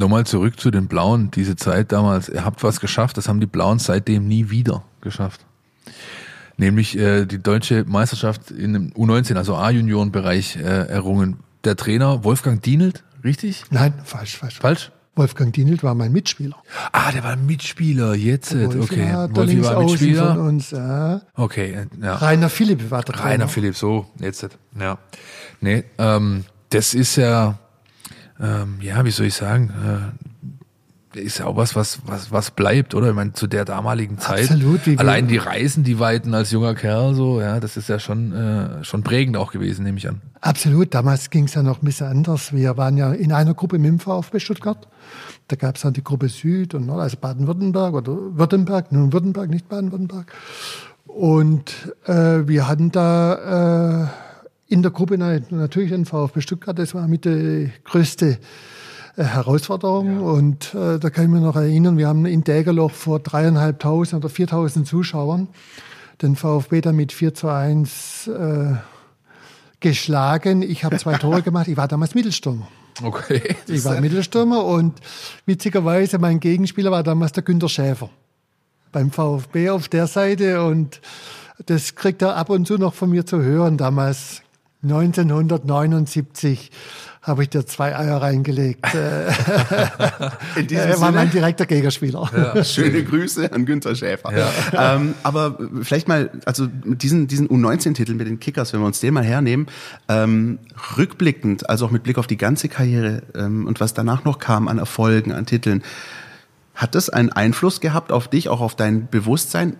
Nochmal 0.00 0.24
zurück 0.24 0.58
zu 0.58 0.70
den 0.70 0.88
Blauen, 0.88 1.30
diese 1.30 1.56
Zeit 1.56 1.92
damals. 1.92 2.30
Ihr 2.30 2.42
habt 2.42 2.62
was 2.62 2.80
geschafft, 2.80 3.18
das 3.18 3.28
haben 3.28 3.38
die 3.38 3.46
Blauen 3.46 3.78
seitdem 3.78 4.26
nie 4.26 4.48
wieder 4.48 4.82
geschafft. 5.02 5.44
Nämlich 6.56 6.96
äh, 6.96 7.26
die 7.26 7.42
deutsche 7.42 7.84
Meisterschaft 7.84 8.50
in 8.50 8.72
dem 8.72 8.92
U19, 8.94 9.36
also 9.36 9.56
A-Junioren-Bereich 9.56 10.56
äh, 10.56 10.60
errungen. 10.62 11.40
Der 11.64 11.76
Trainer 11.76 12.24
Wolfgang 12.24 12.62
Dienelt, 12.62 13.04
richtig? 13.22 13.64
Nein, 13.68 13.92
falsch, 14.02 14.38
falsch. 14.38 14.58
Falsch? 14.58 14.90
Wolfgang 15.16 15.52
Dienelt 15.52 15.82
war 15.82 15.94
mein 15.94 16.12
Mitspieler. 16.12 16.56
Ah, 16.92 17.12
der 17.12 17.22
war 17.22 17.36
Mitspieler, 17.36 18.14
jetzt, 18.14 18.58
Wolfi 18.58 18.78
okay. 18.78 19.12
war 19.12 19.36
Wolfi 19.36 19.62
war 19.62 19.82
Mitspieler. 19.82 20.34
Von 20.34 20.48
uns, 20.48 20.70
ja. 20.70 21.20
Okay, 21.34 21.86
ja. 22.00 22.14
Rainer 22.14 22.48
Philipp 22.48 22.90
war 22.90 23.02
der 23.02 23.16
Rainer 23.16 23.28
Trainer. 23.28 23.48
Philipp, 23.48 23.76
so, 23.76 24.06
jetzt, 24.18 24.48
ja. 24.80 24.96
Nee, 25.60 25.84
ähm, 25.98 26.44
das 26.70 26.94
ist 26.94 27.16
ja, 27.16 27.58
ähm, 28.40 28.78
ja, 28.80 29.04
wie 29.04 29.10
soll 29.10 29.26
ich 29.26 29.34
sagen, 29.34 29.70
äh, 29.84 31.18
ist 31.18 31.38
ja 31.38 31.46
auch 31.46 31.56
was, 31.56 31.74
was, 31.74 32.00
was, 32.06 32.30
was 32.30 32.52
bleibt, 32.52 32.94
oder? 32.94 33.08
Ich 33.08 33.14
meine, 33.14 33.32
zu 33.32 33.48
der 33.48 33.64
damaligen 33.64 34.18
Zeit. 34.18 34.44
Absolut, 34.44 34.86
wie 34.86 34.96
Allein 34.96 35.26
die 35.26 35.38
Reisen, 35.38 35.82
die 35.82 35.98
weiten 35.98 36.34
als 36.34 36.52
junger 36.52 36.74
Kerl, 36.74 37.14
so, 37.14 37.40
ja, 37.40 37.58
das 37.58 37.76
ist 37.76 37.88
ja 37.88 37.98
schon, 37.98 38.32
äh, 38.32 38.84
schon 38.84 39.02
prägend 39.02 39.36
auch 39.36 39.50
gewesen, 39.50 39.84
nehme 39.84 39.98
ich 39.98 40.08
an. 40.08 40.20
Absolut, 40.40 40.94
damals 40.94 41.30
ging 41.30 41.44
es 41.44 41.54
ja 41.54 41.62
noch 41.62 41.82
ein 41.82 41.84
bisschen 41.84 42.06
anders. 42.06 42.52
Wir 42.52 42.76
waren 42.76 42.96
ja 42.96 43.12
in 43.12 43.32
einer 43.32 43.54
Gruppe 43.54 43.78
mit 43.78 43.88
dem 43.88 43.98
VfB 43.98 44.38
Stuttgart. 44.38 44.86
Da 45.48 45.56
gab 45.56 45.76
es 45.76 45.82
dann 45.82 45.94
die 45.94 46.04
Gruppe 46.04 46.28
Süd 46.28 46.74
und 46.74 46.86
Nord, 46.86 47.00
also 47.00 47.16
Baden-Württemberg 47.16 47.94
oder 47.94 48.12
Württemberg, 48.38 48.92
nun 48.92 49.12
Württemberg, 49.12 49.50
nicht 49.50 49.68
Baden-Württemberg. 49.68 50.32
Und 51.06 51.92
äh, 52.06 52.46
wir 52.46 52.68
hatten 52.68 52.92
da 52.92 54.04
äh, 54.04 54.29
in 54.70 54.82
der 54.82 54.90
Gruppe 54.90 55.18
na- 55.18 55.38
natürlich 55.50 55.90
den 55.90 56.06
VfB 56.06 56.40
Stuttgart, 56.40 56.78
das 56.78 56.94
war 56.94 57.06
mit 57.08 57.24
der 57.26 57.68
größte 57.84 58.38
äh, 59.16 59.22
Herausforderung. 59.22 60.22
Und 60.22 60.72
äh, 60.74 60.98
da 60.98 61.10
kann 61.10 61.24
ich 61.24 61.30
mich 61.30 61.42
noch 61.42 61.56
erinnern, 61.56 61.98
wir 61.98 62.08
haben 62.08 62.24
in 62.24 62.42
Dägerloch 62.44 62.92
vor 62.92 63.18
dreieinhalbtausend 63.20 64.24
oder 64.24 64.32
viertausend 64.32 64.86
Zuschauern 64.86 65.48
den 66.22 66.36
VfB 66.36 66.80
dann 66.80 66.96
mit 66.96 67.12
4 67.12 67.34
zu 67.34 67.48
1 67.48 68.28
äh, 68.28 68.74
geschlagen. 69.80 70.62
Ich 70.62 70.84
habe 70.84 70.96
zwei 70.98 71.16
Tore 71.16 71.42
gemacht. 71.48 71.68
Ich 71.68 71.76
war 71.76 71.88
damals 71.88 72.14
Mittelstürmer. 72.14 72.68
Okay. 73.02 73.56
Ich 73.66 73.84
war 73.84 74.00
Mittelstürmer 74.00 74.64
und 74.64 75.00
witzigerweise 75.46 76.18
mein 76.18 76.38
Gegenspieler 76.38 76.90
war 76.90 77.02
damals 77.02 77.32
der 77.32 77.42
Günter 77.42 77.68
Schäfer 77.68 78.10
beim 78.92 79.10
VfB 79.10 79.70
auf 79.70 79.88
der 79.88 80.06
Seite 80.06 80.64
und 80.64 81.00
das 81.66 81.94
kriegt 81.94 82.20
er 82.22 82.36
ab 82.36 82.50
und 82.50 82.66
zu 82.66 82.76
noch 82.76 82.92
von 82.94 83.10
mir 83.10 83.24
zu 83.24 83.40
hören. 83.40 83.76
Damals 83.78 84.42
1979 84.82 86.70
habe 87.22 87.42
ich 87.42 87.50
dir 87.50 87.66
zwei 87.66 87.94
Eier 87.94 88.16
reingelegt. 88.22 88.86
In 90.56 90.66
diesem 90.66 90.84
er 90.84 91.00
war 91.00 91.08
Sinne, 91.08 91.12
mein 91.12 91.30
direkter 91.30 91.66
Gegenspieler. 91.66 92.64
schöne 92.64 93.04
Grüße 93.04 93.52
an 93.52 93.66
Günther 93.66 93.94
Schäfer. 93.94 94.32
Ähm, 94.72 95.14
aber 95.22 95.58
vielleicht 95.82 96.08
mal, 96.08 96.30
also 96.46 96.66
mit 96.84 97.02
diesen, 97.02 97.26
diesen 97.26 97.48
U19-Titel 97.48 98.14
mit 98.14 98.26
den 98.26 98.40
Kickers, 98.40 98.72
wenn 98.72 98.80
wir 98.80 98.86
uns 98.86 99.00
den 99.00 99.12
mal 99.12 99.24
hernehmen, 99.24 99.66
ähm, 100.08 100.58
rückblickend, 100.96 101.68
also 101.68 101.86
auch 101.86 101.90
mit 101.90 102.04
Blick 102.04 102.16
auf 102.16 102.26
die 102.26 102.38
ganze 102.38 102.70
Karriere 102.70 103.22
ähm, 103.34 103.66
und 103.66 103.80
was 103.80 103.92
danach 103.92 104.24
noch 104.24 104.38
kam 104.38 104.66
an 104.66 104.78
Erfolgen, 104.78 105.32
an 105.32 105.44
Titeln, 105.44 105.82
hat 106.74 106.94
das 106.94 107.10
einen 107.10 107.30
Einfluss 107.30 107.80
gehabt 107.82 108.12
auf 108.12 108.28
dich, 108.28 108.48
auch 108.48 108.62
auf 108.62 108.74
dein 108.74 109.08
Bewusstsein? 109.08 109.76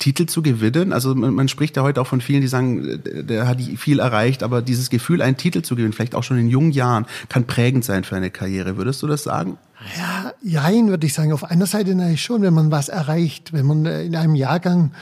Titel 0.00 0.26
zu 0.26 0.42
gewinnen. 0.42 0.92
Also 0.92 1.14
man, 1.14 1.32
man 1.32 1.46
spricht 1.46 1.76
ja 1.76 1.84
heute 1.84 2.00
auch 2.00 2.06
von 2.08 2.20
vielen, 2.20 2.40
die 2.40 2.48
sagen, 2.48 3.00
der, 3.04 3.22
der 3.22 3.46
hat 3.46 3.60
viel 3.60 4.00
erreicht, 4.00 4.42
aber 4.42 4.62
dieses 4.62 4.90
Gefühl, 4.90 5.22
einen 5.22 5.36
Titel 5.36 5.62
zu 5.62 5.76
gewinnen, 5.76 5.92
vielleicht 5.92 6.16
auch 6.16 6.24
schon 6.24 6.38
in 6.38 6.48
jungen 6.48 6.72
Jahren, 6.72 7.06
kann 7.28 7.46
prägend 7.46 7.84
sein 7.84 8.02
für 8.02 8.16
eine 8.16 8.30
Karriere. 8.30 8.76
Würdest 8.76 9.02
du 9.02 9.06
das 9.06 9.22
sagen? 9.22 9.58
Ja, 9.96 10.32
jein, 10.42 10.88
würde 10.88 11.06
ich 11.06 11.14
sagen. 11.14 11.32
Auf 11.32 11.44
einer 11.44 11.66
Seite 11.66 11.94
natürlich 11.94 12.22
schon, 12.22 12.42
wenn 12.42 12.54
man 12.54 12.72
was 12.72 12.88
erreicht, 12.88 13.52
wenn 13.52 13.66
man 13.66 13.86
äh, 13.86 14.02
in 14.02 14.16
einem 14.16 14.34
Jahrgang 14.34 14.92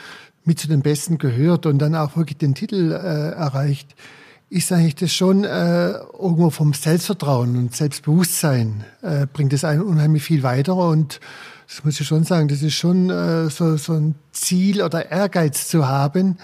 mit 0.45 0.59
zu 0.59 0.69
den 0.69 0.83
Besten 0.83 1.19
gehört 1.19 1.67
und 1.67 1.79
dann 1.79 1.95
auch 1.95 2.17
wirklich 2.17 2.39
den 2.39 2.55
Titel 2.55 2.93
äh, 2.93 3.31
erreicht, 3.33 3.95
ist 4.51 4.73
eigentlich 4.73 4.97
das 4.97 5.13
schon 5.13 5.45
äh, 5.45 5.91
irgendwo 5.91 6.51
vom 6.51 6.73
Selbstvertrauen 6.73 7.57
und 7.57 7.77
Selbstbewusstsein 7.77 8.85
äh, 9.03 9.27
bringt 9.27 9.53
es 9.53 9.65
einen 9.65 9.83
unheimlich 9.83 10.23
viel 10.23 10.43
weiter 10.43 10.75
und 10.75 11.21
das 11.69 11.85
muss 11.85 12.01
ich 12.01 12.07
schon 12.07 12.25
sagen, 12.25 12.49
das 12.49 12.63
ist 12.63 12.75
schon 12.75 13.11
äh, 13.11 13.51
so, 13.51 13.77
so 13.77 13.93
ein 13.93 14.15
Ziel 14.33 14.83
oder 14.83 15.11
Ehrgeiz 15.11 15.69
zu 15.69 15.87
haben. 15.87 16.39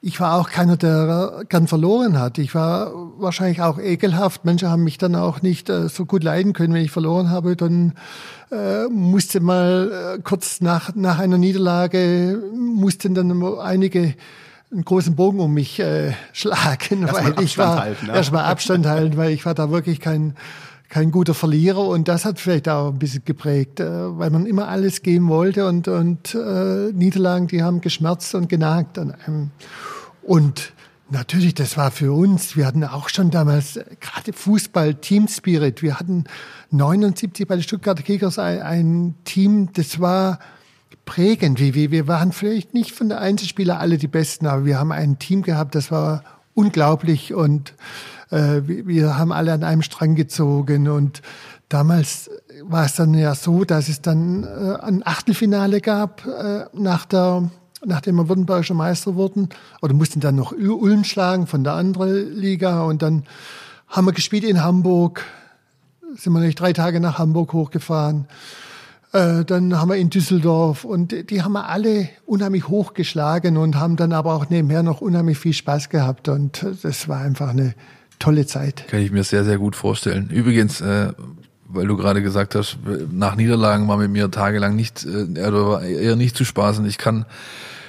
Ich 0.00 0.18
war 0.18 0.40
auch 0.40 0.48
keiner, 0.48 0.78
der 0.78 1.42
gern 1.50 1.66
verloren 1.66 2.18
hat. 2.18 2.38
Ich 2.38 2.54
war 2.54 2.90
wahrscheinlich 3.18 3.60
auch 3.60 3.78
ekelhaft. 3.78 4.46
Manche 4.46 4.70
haben 4.70 4.82
mich 4.82 4.96
dann 4.96 5.14
auch 5.14 5.42
nicht 5.42 5.68
äh, 5.68 5.90
so 5.90 6.06
gut 6.06 6.24
leiden 6.24 6.54
können, 6.54 6.72
wenn 6.72 6.84
ich 6.84 6.90
verloren 6.90 7.28
habe. 7.28 7.56
Dann 7.56 7.92
äh, 8.50 8.86
musste 8.88 9.40
mal 9.40 10.16
äh, 10.16 10.22
kurz 10.22 10.62
nach, 10.62 10.94
nach 10.94 11.18
einer 11.18 11.36
Niederlage, 11.36 12.42
mussten 12.54 13.14
dann 13.14 13.44
einige 13.58 14.14
einen 14.72 14.84
großen 14.84 15.14
Bogen 15.14 15.40
um 15.40 15.52
mich 15.52 15.78
äh, 15.80 16.12
schlagen, 16.32 17.02
Erst 17.02 17.14
weil 17.14 17.44
ich 17.44 17.58
war 17.58 17.84
ne? 17.86 18.14
erstmal 18.14 18.44
Abstand 18.44 18.86
halten, 18.86 19.16
weil 19.18 19.32
ich 19.32 19.44
war 19.44 19.54
da 19.54 19.70
wirklich 19.70 20.00
kein 20.00 20.34
kein 20.90 21.12
guter 21.12 21.34
Verlierer 21.34 21.86
und 21.86 22.08
das 22.08 22.24
hat 22.24 22.40
vielleicht 22.40 22.68
auch 22.68 22.88
ein 22.88 22.98
bisschen 22.98 23.24
geprägt, 23.24 23.78
äh, 23.78 24.18
weil 24.18 24.28
man 24.30 24.44
immer 24.44 24.68
alles 24.68 25.02
geben 25.02 25.28
wollte 25.28 25.66
und 25.66 25.88
und 25.88 26.34
äh, 26.34 26.92
Niederlagen, 26.92 27.46
die 27.46 27.62
haben 27.62 27.80
geschmerzt 27.80 28.34
und 28.34 28.48
genagt 28.48 28.98
an 28.98 29.12
einem. 29.12 29.50
Und 30.22 30.72
natürlich, 31.08 31.54
das 31.54 31.76
war 31.76 31.92
für 31.92 32.12
uns, 32.12 32.56
wir 32.56 32.66
hatten 32.66 32.84
auch 32.84 33.08
schon 33.08 33.30
damals 33.30 33.76
äh, 33.76 33.84
gerade 34.00 34.32
Fußball, 34.32 34.96
Team 34.96 35.28
Spirit. 35.28 35.80
Wir 35.80 35.98
hatten 35.98 36.24
79 36.72 37.46
bei 37.46 37.54
den 37.54 37.62
Stuttgarter 37.62 38.02
Kickers 38.02 38.40
ein, 38.40 38.60
ein 38.60 39.14
Team, 39.24 39.72
das 39.72 40.00
war 40.00 40.40
prägend. 41.04 41.60
Wir, 41.60 41.92
wir 41.92 42.08
waren 42.08 42.32
vielleicht 42.32 42.74
nicht 42.74 42.92
von 42.92 43.08
der 43.08 43.20
Einzelspieler 43.20 43.78
alle 43.78 43.96
die 43.96 44.08
Besten, 44.08 44.48
aber 44.48 44.64
wir 44.64 44.80
haben 44.80 44.90
ein 44.90 45.20
Team 45.20 45.42
gehabt, 45.42 45.76
das 45.76 45.92
war 45.92 46.24
unglaublich 46.54 47.32
und 47.32 47.74
äh, 48.30 48.62
wir, 48.64 49.18
haben 49.18 49.32
alle 49.32 49.52
an 49.52 49.64
einem 49.64 49.82
Strang 49.82 50.14
gezogen 50.14 50.88
und 50.88 51.22
damals 51.68 52.30
war 52.64 52.84
es 52.84 52.94
dann 52.94 53.14
ja 53.14 53.34
so, 53.34 53.64
dass 53.64 53.88
es 53.88 54.02
dann 54.02 54.44
äh, 54.44 54.76
ein 54.80 55.06
Achtelfinale 55.06 55.80
gab 55.80 56.26
äh, 56.26 56.64
nach 56.72 57.06
der 57.06 57.50
nachdem 57.82 58.16
wir 58.16 58.28
Württembergischer 58.28 58.74
Meister 58.74 59.14
wurden. 59.14 59.48
Oder 59.80 59.94
mussten 59.94 60.20
dann 60.20 60.36
noch 60.36 60.52
Ulm 60.52 61.02
schlagen 61.04 61.46
von 61.46 61.64
der 61.64 61.72
anderen 61.74 62.34
Liga 62.36 62.82
und 62.82 63.00
dann 63.00 63.24
haben 63.88 64.06
wir 64.06 64.12
gespielt 64.12 64.44
in 64.44 64.62
Hamburg, 64.62 65.24
sind 66.14 66.32
wir 66.32 66.40
nicht 66.40 66.60
drei 66.60 66.72
Tage 66.72 67.00
nach 67.00 67.18
Hamburg 67.18 67.52
hochgefahren. 67.52 68.26
Äh, 69.12 69.44
dann 69.44 69.76
haben 69.76 69.88
wir 69.88 69.96
in 69.96 70.10
Düsseldorf 70.10 70.84
und 70.84 71.30
die 71.30 71.42
haben 71.42 71.52
wir 71.52 71.68
alle 71.68 72.08
unheimlich 72.26 72.68
hochgeschlagen 72.68 73.56
und 73.56 73.76
haben 73.76 73.96
dann 73.96 74.12
aber 74.12 74.34
auch 74.34 74.48
nebenher 74.50 74.82
noch 74.82 75.00
unheimlich 75.00 75.38
viel 75.38 75.52
Spaß 75.52 75.88
gehabt. 75.88 76.28
Und 76.28 76.64
das 76.82 77.08
war 77.08 77.20
einfach 77.20 77.48
eine 77.48 77.74
tolle 78.20 78.46
Zeit. 78.46 78.86
Kann 78.86 79.00
ich 79.00 79.10
mir 79.10 79.24
sehr, 79.24 79.44
sehr 79.44 79.58
gut 79.58 79.74
vorstellen. 79.74 80.30
Übrigens, 80.30 80.80
äh, 80.80 81.12
weil 81.72 81.86
du 81.86 81.96
gerade 81.96 82.22
gesagt 82.22 82.54
hast, 82.54 82.78
nach 83.10 83.34
Niederlagen 83.34 83.88
war 83.88 83.96
mit 83.96 84.10
mir 84.10 84.30
tagelang 84.30 84.76
nicht, 84.76 85.04
äh, 85.04 85.46
oder 85.46 85.66
war 85.66 85.82
eher 85.82 86.16
nicht 86.16 86.36
zu 86.36 86.44
spaßen. 86.44 86.84
Ich 86.86 86.98
kann, 86.98 87.26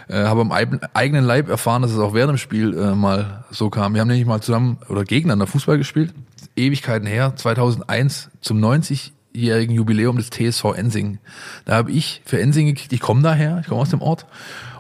äh, 0.08 0.24
habe 0.24 0.42
am 0.42 0.52
eigenen 0.52 1.26
Leib 1.26 1.50
erfahren, 1.50 1.82
dass 1.82 1.92
es 1.92 2.00
auch 2.00 2.14
während 2.14 2.32
dem 2.32 2.38
Spiel 2.38 2.78
äh, 2.78 2.96
mal 2.96 3.46
so 3.52 3.70
kam. 3.70 3.94
Wir 3.94 4.02
haben 4.02 4.08
nämlich 4.08 4.26
mal 4.26 4.42
zusammen 4.42 4.78
oder 4.90 5.04
gegeneinander 5.04 5.48
Fußball 5.48 5.78
gespielt, 5.78 6.14
Ewigkeiten 6.56 7.08
her, 7.08 7.34
2001 7.36 8.30
zum 8.42 8.60
90-jährigen 8.64 9.76
Jubiläum 9.76 10.18
des 10.18 10.30
TSV 10.30 10.74
Ensing. 10.76 11.20
Da 11.66 11.76
habe 11.76 11.92
ich 11.92 12.22
für 12.26 12.40
Ensing 12.40 12.68
gekickt. 12.68 12.94
Ich 12.94 13.00
komme 13.00 13.22
daher, 13.22 13.60
ich 13.62 13.68
komme 13.68 13.82
aus 13.82 13.90
dem 13.90 14.02
Ort 14.02 14.26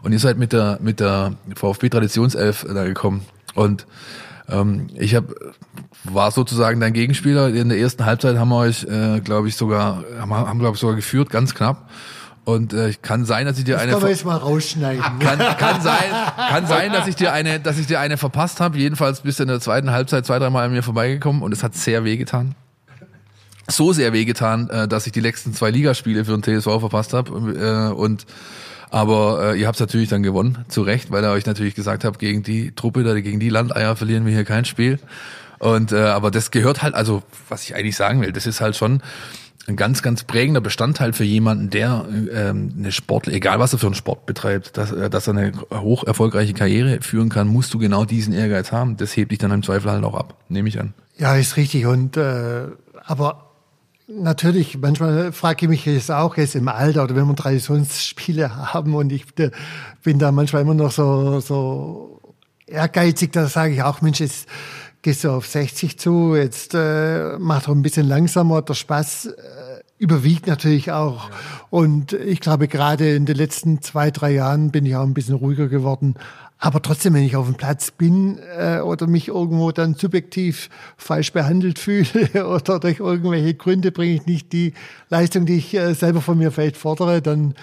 und 0.03 0.11
ihr 0.11 0.19
seid 0.19 0.37
mit 0.37 0.53
der 0.53 0.79
mit 0.81 0.99
der 0.99 1.33
VfB 1.55 1.89
Traditionself 1.89 2.65
da 2.67 2.83
gekommen 2.85 3.25
und 3.55 3.85
ähm, 4.51 4.87
ich 4.95 5.15
habe 5.15 5.33
war 6.03 6.31
sozusagen 6.31 6.79
dein 6.79 6.93
Gegenspieler. 6.93 7.49
In 7.49 7.69
der 7.69 7.77
ersten 7.77 8.05
Halbzeit 8.05 8.37
haben 8.37 8.49
wir 8.49 8.57
euch, 8.57 8.83
äh, 8.83 9.19
glaube 9.19 9.47
ich, 9.47 9.55
sogar 9.55 10.03
haben, 10.19 10.33
haben 10.33 10.59
glaube 10.59 10.75
ich 10.75 10.81
sogar 10.81 10.95
geführt, 10.95 11.29
ganz 11.29 11.53
knapp. 11.53 11.89
Und 12.43 12.73
äh, 12.73 12.93
kann 12.99 13.23
sein, 13.23 13.45
dass 13.45 13.59
ich 13.59 13.65
dir 13.65 13.73
Das 13.73 13.83
eine 13.83 13.91
kann 13.91 14.07
jetzt 14.07 14.25
mal 14.25 14.37
rausschneiden. 14.37 15.03
kann, 15.19 15.37
kann 15.57 15.81
sein, 15.81 16.09
kann 16.35 16.65
sein, 16.65 16.91
dass 16.91 17.07
ich 17.07 17.15
dir 17.15 17.33
eine, 17.33 17.59
dass 17.59 17.77
ich 17.77 17.85
dir 17.85 17.99
eine 17.99 18.17
verpasst 18.17 18.59
habe. 18.59 18.79
Jedenfalls 18.79 19.21
bist 19.21 19.37
du 19.39 19.43
in 19.43 19.49
der 19.49 19.59
zweiten 19.59 19.91
Halbzeit 19.91 20.25
zwei, 20.25 20.39
dreimal 20.39 20.65
an 20.65 20.71
mir 20.71 20.81
vorbeigekommen 20.81 21.43
und 21.43 21.51
es 21.51 21.63
hat 21.63 21.75
sehr 21.75 22.03
wehgetan. 22.03 22.55
So 23.67 23.93
sehr 23.93 24.11
wehgetan, 24.11 24.69
äh, 24.69 24.87
dass 24.87 25.05
ich 25.05 25.11
die 25.11 25.19
letzten 25.19 25.53
zwei 25.53 25.69
Ligaspiele 25.69 26.25
für 26.25 26.35
den 26.35 26.41
TSV 26.41 26.79
verpasst 26.79 27.13
habe. 27.13 27.31
Äh, 27.31 27.93
und 27.93 28.25
aber 28.91 29.53
äh, 29.53 29.59
ihr 29.59 29.67
habt 29.67 29.79
natürlich 29.79 30.09
dann 30.09 30.21
gewonnen, 30.21 30.65
zu 30.67 30.81
Recht, 30.81 31.11
weil 31.11 31.23
ihr 31.23 31.31
euch 31.31 31.45
natürlich 31.45 31.75
gesagt 31.75 32.03
habt, 32.03 32.19
gegen 32.19 32.43
die 32.43 32.75
Truppe, 32.75 33.03
da 33.03 33.19
gegen 33.19 33.39
die 33.39 33.49
Landeier 33.49 33.95
verlieren 33.95 34.25
wir 34.25 34.33
hier 34.33 34.43
kein 34.43 34.65
Spiel. 34.65 34.99
Und 35.59 35.93
äh, 35.93 35.97
aber 35.97 36.29
das 36.29 36.51
gehört 36.51 36.83
halt, 36.83 36.93
also 36.93 37.23
was 37.47 37.63
ich 37.63 37.75
eigentlich 37.75 37.95
sagen 37.95 38.21
will, 38.21 38.33
das 38.33 38.45
ist 38.45 38.59
halt 38.61 38.75
schon 38.75 39.01
ein 39.67 39.77
ganz, 39.77 40.01
ganz 40.01 40.23
prägender 40.23 40.59
Bestandteil 40.59 41.13
für 41.13 41.23
jemanden, 41.23 41.69
der 41.69 42.05
ähm, 42.33 42.73
eine 42.77 42.91
Sport, 42.91 43.27
egal 43.27 43.59
was 43.59 43.71
er 43.71 43.79
für 43.79 43.85
einen 43.85 43.95
Sport 43.95 44.25
betreibt, 44.25 44.75
dass, 44.75 44.91
äh, 44.91 45.09
dass 45.09 45.27
er 45.27 45.37
eine 45.37 45.53
hoch 45.73 46.03
erfolgreiche 46.03 46.53
Karriere 46.53 46.99
führen 47.01 47.29
kann, 47.29 47.47
musst 47.47 47.73
du 47.73 47.79
genau 47.79 48.03
diesen 48.03 48.33
Ehrgeiz 48.33 48.71
haben. 48.73 48.97
Das 48.97 49.15
hebt 49.15 49.31
dich 49.31 49.39
dann 49.39 49.51
im 49.51 49.63
Zweifel 49.63 49.91
halt 49.91 50.03
auch 50.03 50.15
ab, 50.15 50.35
nehme 50.49 50.67
ich 50.67 50.79
an. 50.79 50.93
Ja, 51.17 51.35
ist 51.35 51.55
richtig. 51.55 51.85
Und 51.85 52.17
äh, 52.17 52.65
aber 53.05 53.50
natürlich, 54.19 54.77
manchmal 54.77 55.31
frage 55.31 55.65
ich 55.65 55.69
mich 55.69 55.85
jetzt 55.85 56.11
auch 56.11 56.37
jetzt 56.37 56.55
im 56.55 56.67
Alter 56.67 57.03
oder 57.03 57.15
wenn 57.15 57.27
wir 57.27 57.35
Traditionsspiele 57.35 58.73
haben 58.73 58.95
und 58.95 59.11
ich 59.11 59.25
äh, 59.39 59.51
bin 60.03 60.19
da 60.19 60.31
manchmal 60.31 60.63
immer 60.63 60.73
noch 60.73 60.91
so, 60.91 61.39
so 61.39 62.21
ehrgeizig, 62.67 63.31
da 63.31 63.47
sage 63.47 63.73
ich 63.73 63.83
auch, 63.83 64.01
Mensch, 64.01 64.19
jetzt 64.19 64.47
gehst 65.01 65.23
du 65.23 65.31
auf 65.31 65.47
60 65.47 65.97
zu, 65.97 66.35
jetzt 66.35 66.73
äh, 66.73 67.37
mach 67.39 67.63
doch 67.63 67.73
ein 67.73 67.81
bisschen 67.81 68.07
langsamer, 68.07 68.61
der 68.61 68.73
Spaß 68.73 69.27
äh, 69.27 69.31
überwiegt 69.97 70.47
natürlich 70.47 70.91
auch. 70.91 71.29
Ja. 71.29 71.35
Und 71.69 72.13
ich 72.13 72.39
glaube, 72.39 72.67
gerade 72.67 73.15
in 73.15 73.25
den 73.25 73.35
letzten 73.35 73.81
zwei, 73.81 74.11
drei 74.11 74.31
Jahren 74.31 74.71
bin 74.71 74.85
ich 74.85 74.95
auch 74.95 75.03
ein 75.03 75.13
bisschen 75.13 75.35
ruhiger 75.35 75.67
geworden. 75.67 76.15
Aber 76.63 76.79
trotzdem, 76.79 77.15
wenn 77.15 77.23
ich 77.23 77.35
auf 77.35 77.47
dem 77.47 77.55
Platz 77.55 77.89
bin 77.89 78.37
äh, 78.55 78.81
oder 78.81 79.07
mich 79.07 79.29
irgendwo 79.29 79.71
dann 79.71 79.95
subjektiv 79.95 80.69
falsch 80.95 81.33
behandelt 81.33 81.79
fühle 81.79 82.47
oder 82.47 82.79
durch 82.79 82.99
irgendwelche 82.99 83.55
Gründe 83.55 83.91
bringe 83.91 84.13
ich 84.13 84.27
nicht 84.27 84.53
die 84.53 84.73
Leistung, 85.09 85.47
die 85.47 85.57
ich 85.57 85.73
äh, 85.73 85.95
selber 85.95 86.21
von 86.21 86.37
mir 86.37 86.51
vielleicht 86.51 86.77
fordere, 86.77 87.19
dann 87.19 87.55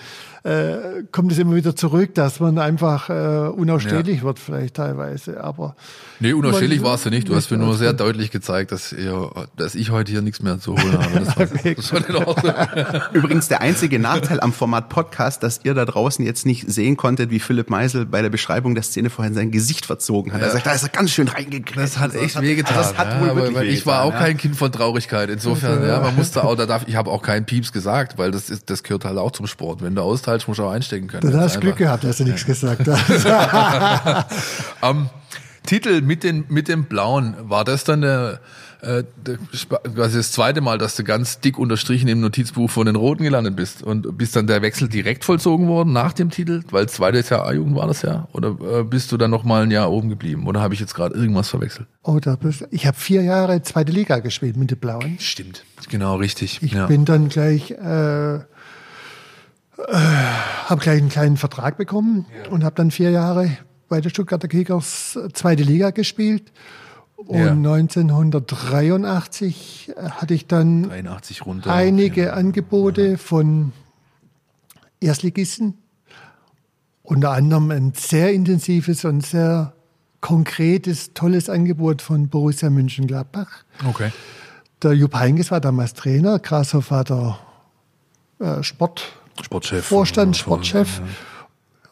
äh, 0.48 1.04
kommt 1.12 1.30
es 1.30 1.38
immer 1.38 1.54
wieder 1.54 1.76
zurück, 1.76 2.14
dass 2.14 2.40
man 2.40 2.58
einfach 2.58 3.10
äh, 3.10 3.48
unausstehlich 3.48 4.18
ja. 4.18 4.22
wird 4.22 4.38
vielleicht 4.38 4.74
teilweise. 4.74 5.44
Aber 5.44 5.76
nee, 6.20 6.32
unausstehlich 6.32 6.82
warst 6.82 7.04
du 7.04 7.10
nicht. 7.10 7.28
Du 7.28 7.34
hast 7.34 7.50
mir 7.50 7.58
nur 7.58 7.76
sehr 7.76 7.92
deutlich 7.92 8.30
gezeigt, 8.30 8.72
dass, 8.72 8.92
ihr, 8.92 9.30
dass 9.56 9.74
ich 9.74 9.90
heute 9.90 10.10
hier 10.10 10.22
nichts 10.22 10.40
mehr 10.40 10.58
zu 10.58 10.72
holen 10.72 10.98
habe. 10.98 11.20
Das, 11.20 11.36
okay. 11.36 11.74
das 11.76 11.92
war 11.92 13.10
Übrigens 13.12 13.48
der 13.48 13.60
einzige 13.60 13.98
Nachteil 13.98 14.40
am 14.40 14.54
Format 14.54 14.88
Podcast, 14.88 15.42
dass 15.42 15.60
ihr 15.64 15.74
da 15.74 15.84
draußen 15.84 16.24
jetzt 16.24 16.46
nicht 16.46 16.70
sehen 16.70 16.96
konntet, 16.96 17.30
wie 17.30 17.40
Philipp 17.40 17.68
Meisel 17.68 18.06
bei 18.06 18.22
der 18.22 18.30
Beschreibung 18.30 18.74
der 18.74 18.84
Szene 18.84 19.10
vorhin 19.10 19.34
sein 19.34 19.50
Gesicht 19.50 19.84
verzogen 19.84 20.32
hat. 20.32 20.40
Ja. 20.40 20.46
Er 20.46 20.52
sagt, 20.52 20.66
da 20.66 20.72
ist 20.72 20.82
er 20.82 20.88
ganz 20.88 21.10
schön 21.10 21.28
reingekriegt. 21.28 21.76
Das 21.76 21.98
hat 21.98 22.14
echt 22.14 22.40
wehgetan. 22.40 22.74
Das 22.74 22.96
hat 22.96 23.08
ja, 23.08 23.20
wohl 23.20 23.36
wirklich 23.36 23.74
Ich 23.74 23.86
war 23.86 24.04
auch 24.04 24.14
kein 24.14 24.38
Kind 24.38 24.56
von 24.56 24.72
Traurigkeit. 24.72 25.28
Insofern, 25.28 25.86
ja, 25.86 26.00
man 26.00 26.16
musste 26.16 26.42
auch, 26.42 26.56
da 26.56 26.64
darf, 26.64 26.84
ich 26.86 26.96
habe 26.96 27.10
auch 27.10 27.22
keinen 27.22 27.44
Pieps 27.44 27.72
gesagt, 27.72 28.16
weil 28.16 28.30
das 28.30 28.48
ist, 28.48 28.70
das 28.70 28.82
gehört 28.82 29.04
halt 29.04 29.18
auch 29.18 29.32
zum 29.32 29.46
Sport. 29.46 29.82
Wenn 29.82 29.94
du 29.94 30.00
austeilst, 30.00 30.37
musst 30.46 30.60
du 30.60 30.64
auch 30.64 30.72
einstecken 30.72 31.08
können. 31.08 31.30
Du 31.30 31.36
hast 31.36 31.60
Glück 31.60 31.76
gehabt, 31.76 32.04
dass 32.04 32.18
du 32.18 32.24
nichts 32.24 32.44
gesagt 32.44 32.86
hast. 32.88 34.26
um, 34.82 35.10
Titel 35.66 36.00
mit 36.00 36.24
den 36.24 36.44
mit 36.48 36.68
dem 36.68 36.84
blauen 36.84 37.34
war 37.40 37.64
das 37.64 37.84
dann 37.84 38.00
der, 38.00 38.40
äh, 38.80 39.02
quasi 39.94 40.16
das 40.16 40.32
zweite 40.32 40.60
Mal, 40.60 40.78
dass 40.78 40.96
du 40.96 41.04
ganz 41.04 41.40
dick 41.40 41.58
unterstrichen 41.58 42.08
im 42.08 42.20
Notizbuch 42.20 42.70
von 42.70 42.86
den 42.86 42.96
Roten 42.96 43.24
gelandet 43.24 43.56
bist 43.56 43.82
und 43.82 44.16
bist 44.16 44.36
dann 44.36 44.46
der 44.46 44.62
Wechsel 44.62 44.88
direkt 44.88 45.24
vollzogen 45.24 45.68
worden 45.68 45.92
nach 45.92 46.12
dem 46.12 46.30
Titel, 46.30 46.62
weil 46.70 46.88
zweites 46.88 47.28
Jahr 47.28 47.46
A-Jugend 47.46 47.76
war 47.76 47.86
das 47.86 48.02
ja, 48.02 48.28
oder 48.32 48.56
äh, 48.80 48.84
bist 48.84 49.12
du 49.12 49.16
dann 49.16 49.30
noch 49.30 49.44
mal 49.44 49.64
ein 49.64 49.70
Jahr 49.70 49.90
oben 49.90 50.08
geblieben 50.08 50.46
oder 50.46 50.60
habe 50.60 50.74
ich 50.74 50.80
jetzt 50.80 50.94
gerade 50.94 51.14
irgendwas 51.14 51.48
verwechselt? 51.48 51.88
Oh, 52.02 52.18
da 52.20 52.36
bist, 52.36 52.66
ich 52.70 52.86
habe 52.86 52.96
vier 52.96 53.22
Jahre 53.22 53.60
zweite 53.62 53.92
Liga 53.92 54.20
gespielt 54.20 54.56
mit 54.56 54.70
den 54.70 54.78
Blauen. 54.78 55.18
Stimmt, 55.18 55.64
genau 55.90 56.16
richtig. 56.16 56.62
Ich 56.62 56.72
ja. 56.72 56.86
bin 56.86 57.04
dann 57.04 57.28
gleich 57.28 57.72
äh, 57.72 58.38
äh, 59.86 59.94
habe 59.94 60.80
gleich 60.80 60.98
einen 60.98 61.08
kleinen 61.08 61.36
Vertrag 61.36 61.76
bekommen 61.76 62.26
ja. 62.44 62.50
und 62.50 62.64
habe 62.64 62.74
dann 62.74 62.90
vier 62.90 63.10
Jahre 63.10 63.56
bei 63.88 64.00
der 64.00 64.10
Stuttgarter 64.10 64.48
Kickers 64.48 65.16
äh, 65.16 65.28
zweite 65.32 65.62
Liga 65.62 65.90
gespielt. 65.90 66.50
Und 67.16 67.38
ja. 67.38 67.52
1983 67.52 69.92
äh, 69.96 70.10
hatte 70.10 70.34
ich 70.34 70.46
dann 70.46 70.90
runter, 71.44 71.72
einige 71.72 72.26
ja. 72.26 72.34
Angebote 72.34 73.12
ja. 73.12 73.16
von 73.16 73.72
Erstligisten. 75.00 75.74
Unter 77.02 77.30
anderem 77.30 77.70
ein 77.70 77.92
sehr 77.94 78.32
intensives 78.32 79.04
und 79.04 79.24
sehr 79.24 79.74
konkretes, 80.20 81.14
tolles 81.14 81.48
Angebot 81.48 82.02
von 82.02 82.28
Borussia 82.28 82.70
München-Gladbach. 82.70 83.64
Okay. 83.88 84.10
Der 84.82 84.92
Jupp 84.92 85.14
Heynckes 85.14 85.50
war 85.50 85.60
damals 85.60 85.94
Trainer, 85.94 86.38
Grashoff 86.38 86.90
war 86.90 87.04
der 87.04 87.38
äh, 88.38 88.62
Sport 88.62 89.17
Sportchef. 89.44 89.84
Vorstand, 89.84 90.36
Sportchef. 90.36 91.00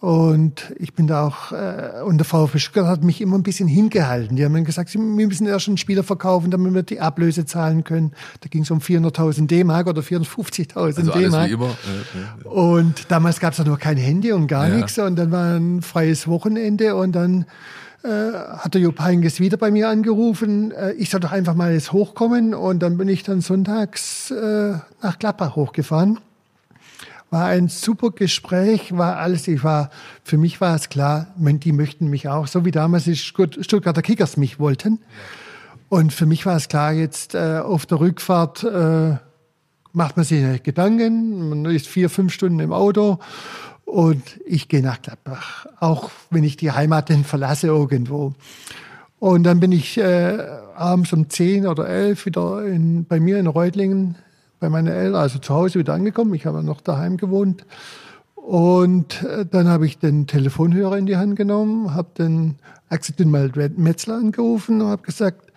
Und 0.00 0.74
ich 0.78 0.92
bin 0.92 1.06
da 1.06 1.26
auch, 1.26 1.52
äh, 1.52 2.02
und 2.04 2.18
der 2.18 2.26
VfB 2.26 2.58
Stuttgart 2.58 2.86
hat 2.86 3.02
mich 3.02 3.20
immer 3.22 3.36
ein 3.36 3.42
bisschen 3.42 3.66
hingehalten. 3.66 4.36
Die 4.36 4.44
haben 4.44 4.52
dann 4.52 4.64
gesagt, 4.64 4.92
wir 4.92 5.00
müssen 5.00 5.46
erst 5.46 5.68
einen 5.68 5.78
Spieler 5.78 6.02
verkaufen, 6.02 6.50
damit 6.50 6.74
wir 6.74 6.82
die 6.82 7.00
Ablöse 7.00 7.46
zahlen 7.46 7.82
können. 7.82 8.12
Da 8.40 8.48
ging 8.48 8.62
es 8.62 8.70
um 8.70 8.78
400.000 8.78 9.46
D-Mark 9.46 9.86
oder 9.86 10.02
450.000 10.02 10.76
also 10.76 11.10
D-Mark. 11.10 11.50
Ja, 11.50 11.56
ja. 11.56 12.50
Und 12.50 13.10
damals 13.10 13.40
gab 13.40 13.54
es 13.54 13.64
noch 13.64 13.80
kein 13.80 13.96
Handy 13.96 14.32
und 14.32 14.48
gar 14.48 14.68
ja. 14.68 14.76
nichts. 14.76 14.98
Und 14.98 15.16
dann 15.16 15.32
war 15.32 15.56
ein 15.56 15.80
freies 15.80 16.28
Wochenende 16.28 16.94
und 16.94 17.12
dann 17.12 17.46
äh, 18.04 18.32
hat 18.58 18.74
der 18.74 18.82
Jupp 18.82 19.00
Heynckes 19.00 19.40
wieder 19.40 19.56
bei 19.56 19.70
mir 19.70 19.88
angerufen, 19.88 20.72
äh, 20.72 20.92
ich 20.92 21.08
soll 21.08 21.20
doch 21.20 21.32
einfach 21.32 21.54
mal 21.54 21.72
jetzt 21.72 21.92
hochkommen. 21.92 22.54
Und 22.54 22.80
dann 22.80 22.98
bin 22.98 23.08
ich 23.08 23.22
dann 23.22 23.40
sonntags 23.40 24.30
äh, 24.30 24.74
nach 25.02 25.18
Gladbach 25.18 25.56
hochgefahren 25.56 26.18
war 27.30 27.46
ein 27.46 27.68
super 27.68 28.10
Gespräch, 28.10 28.96
war 28.96 29.16
alles, 29.16 29.48
ich 29.48 29.64
war, 29.64 29.90
für 30.22 30.38
mich 30.38 30.60
war 30.60 30.74
es 30.74 30.88
klar, 30.88 31.28
die 31.36 31.72
möchten 31.72 32.08
mich 32.08 32.28
auch, 32.28 32.46
so 32.46 32.64
wie 32.64 32.70
damals 32.70 33.04
die 33.04 33.16
Stuttgarter 33.16 34.02
Kickers 34.02 34.36
mich 34.36 34.58
wollten. 34.58 35.00
Und 35.88 36.12
für 36.12 36.26
mich 36.26 36.46
war 36.46 36.56
es 36.56 36.68
klar, 36.68 36.92
jetzt 36.92 37.34
äh, 37.34 37.58
auf 37.58 37.86
der 37.86 38.00
Rückfahrt 38.00 38.64
äh, 38.64 39.16
macht 39.92 40.16
man 40.16 40.24
sich 40.24 40.62
Gedanken, 40.62 41.48
man 41.48 41.64
ist 41.66 41.86
vier, 41.86 42.10
fünf 42.10 42.32
Stunden 42.32 42.60
im 42.60 42.72
Auto 42.72 43.18
und 43.84 44.22
ich 44.44 44.68
gehe 44.68 44.82
nach 44.82 45.00
Gladbach, 45.00 45.66
auch 45.78 46.10
wenn 46.30 46.44
ich 46.44 46.56
die 46.56 46.72
Heimat 46.72 47.08
dann 47.08 47.24
verlasse 47.24 47.68
irgendwo. 47.68 48.34
Und 49.18 49.44
dann 49.44 49.60
bin 49.60 49.72
ich 49.72 49.96
äh, 49.96 50.38
abends 50.74 51.12
um 51.12 51.30
zehn 51.30 51.66
oder 51.66 51.88
elf 51.88 52.26
wieder 52.26 52.66
in, 52.66 53.06
bei 53.06 53.20
mir 53.20 53.38
in 53.38 53.46
Reutlingen 53.46 54.16
bei 54.61 54.69
meinen 54.69 54.88
Eltern, 54.88 55.21
also 55.21 55.38
zu 55.38 55.55
Hause 55.55 55.79
wieder 55.79 55.95
angekommen. 55.95 56.35
Ich 56.35 56.47
habe 56.47 56.62
noch 56.62 56.81
daheim 56.81 57.16
gewohnt. 57.16 57.64
Und 58.35 59.23
äh, 59.25 59.45
dann 59.45 59.69
habe 59.69 59.87
ich 59.87 59.99
den 59.99 60.27
Telefonhörer 60.27 60.97
in 60.97 61.07
die 61.07 61.16
Hand 61.16 61.37
genommen, 61.37 61.95
habe 61.95 62.11
den 62.16 62.57
Axel 62.88 63.16
Dünmald 63.16 63.57
Metzler 63.77 64.16
angerufen 64.16 64.81
und 64.81 64.88
habe 64.88 65.03
gesagt, 65.03 65.53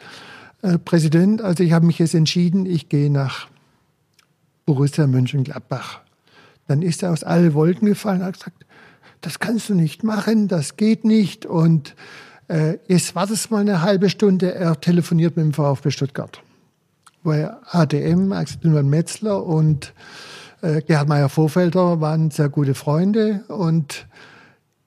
äh, 0.63 0.77
Präsident, 0.79 1.41
also 1.41 1.63
ich 1.63 1.71
habe 1.71 1.85
mich 1.85 1.99
jetzt 1.99 2.15
entschieden, 2.15 2.65
ich 2.65 2.89
gehe 2.89 3.11
nach 3.11 3.47
Borussia 4.65 5.05
Mönchengladbach. 5.05 6.01
Dann 6.67 6.81
ist 6.81 7.03
er 7.03 7.11
aus 7.11 7.23
allen 7.23 7.53
Wolken 7.53 7.87
gefallen 7.87 8.21
und 8.21 8.27
hat 8.27 8.33
gesagt, 8.39 8.65
das 9.21 9.39
kannst 9.39 9.69
du 9.69 9.75
nicht 9.75 10.03
machen, 10.03 10.47
das 10.47 10.75
geht 10.75 11.05
nicht. 11.05 11.45
Und 11.45 11.95
äh, 12.47 12.77
jetzt 12.87 13.13
wartest 13.15 13.51
mal 13.51 13.61
eine 13.61 13.81
halbe 13.83 14.09
Stunde, 14.09 14.55
er 14.55 14.79
telefoniert 14.79 15.37
mit 15.37 15.45
dem 15.45 15.53
VfB 15.53 15.91
Stuttgart 15.91 16.41
bei 17.23 17.49
ADM, 17.71 18.31
Axel 18.31 18.83
Metzler 18.83 19.43
und 19.45 19.93
äh, 20.61 20.81
Gerhard 20.81 21.07
Meyer-Vorfelder 21.07 22.01
waren 22.01 22.31
sehr 22.31 22.49
gute 22.49 22.73
Freunde 22.73 23.43
und 23.47 24.07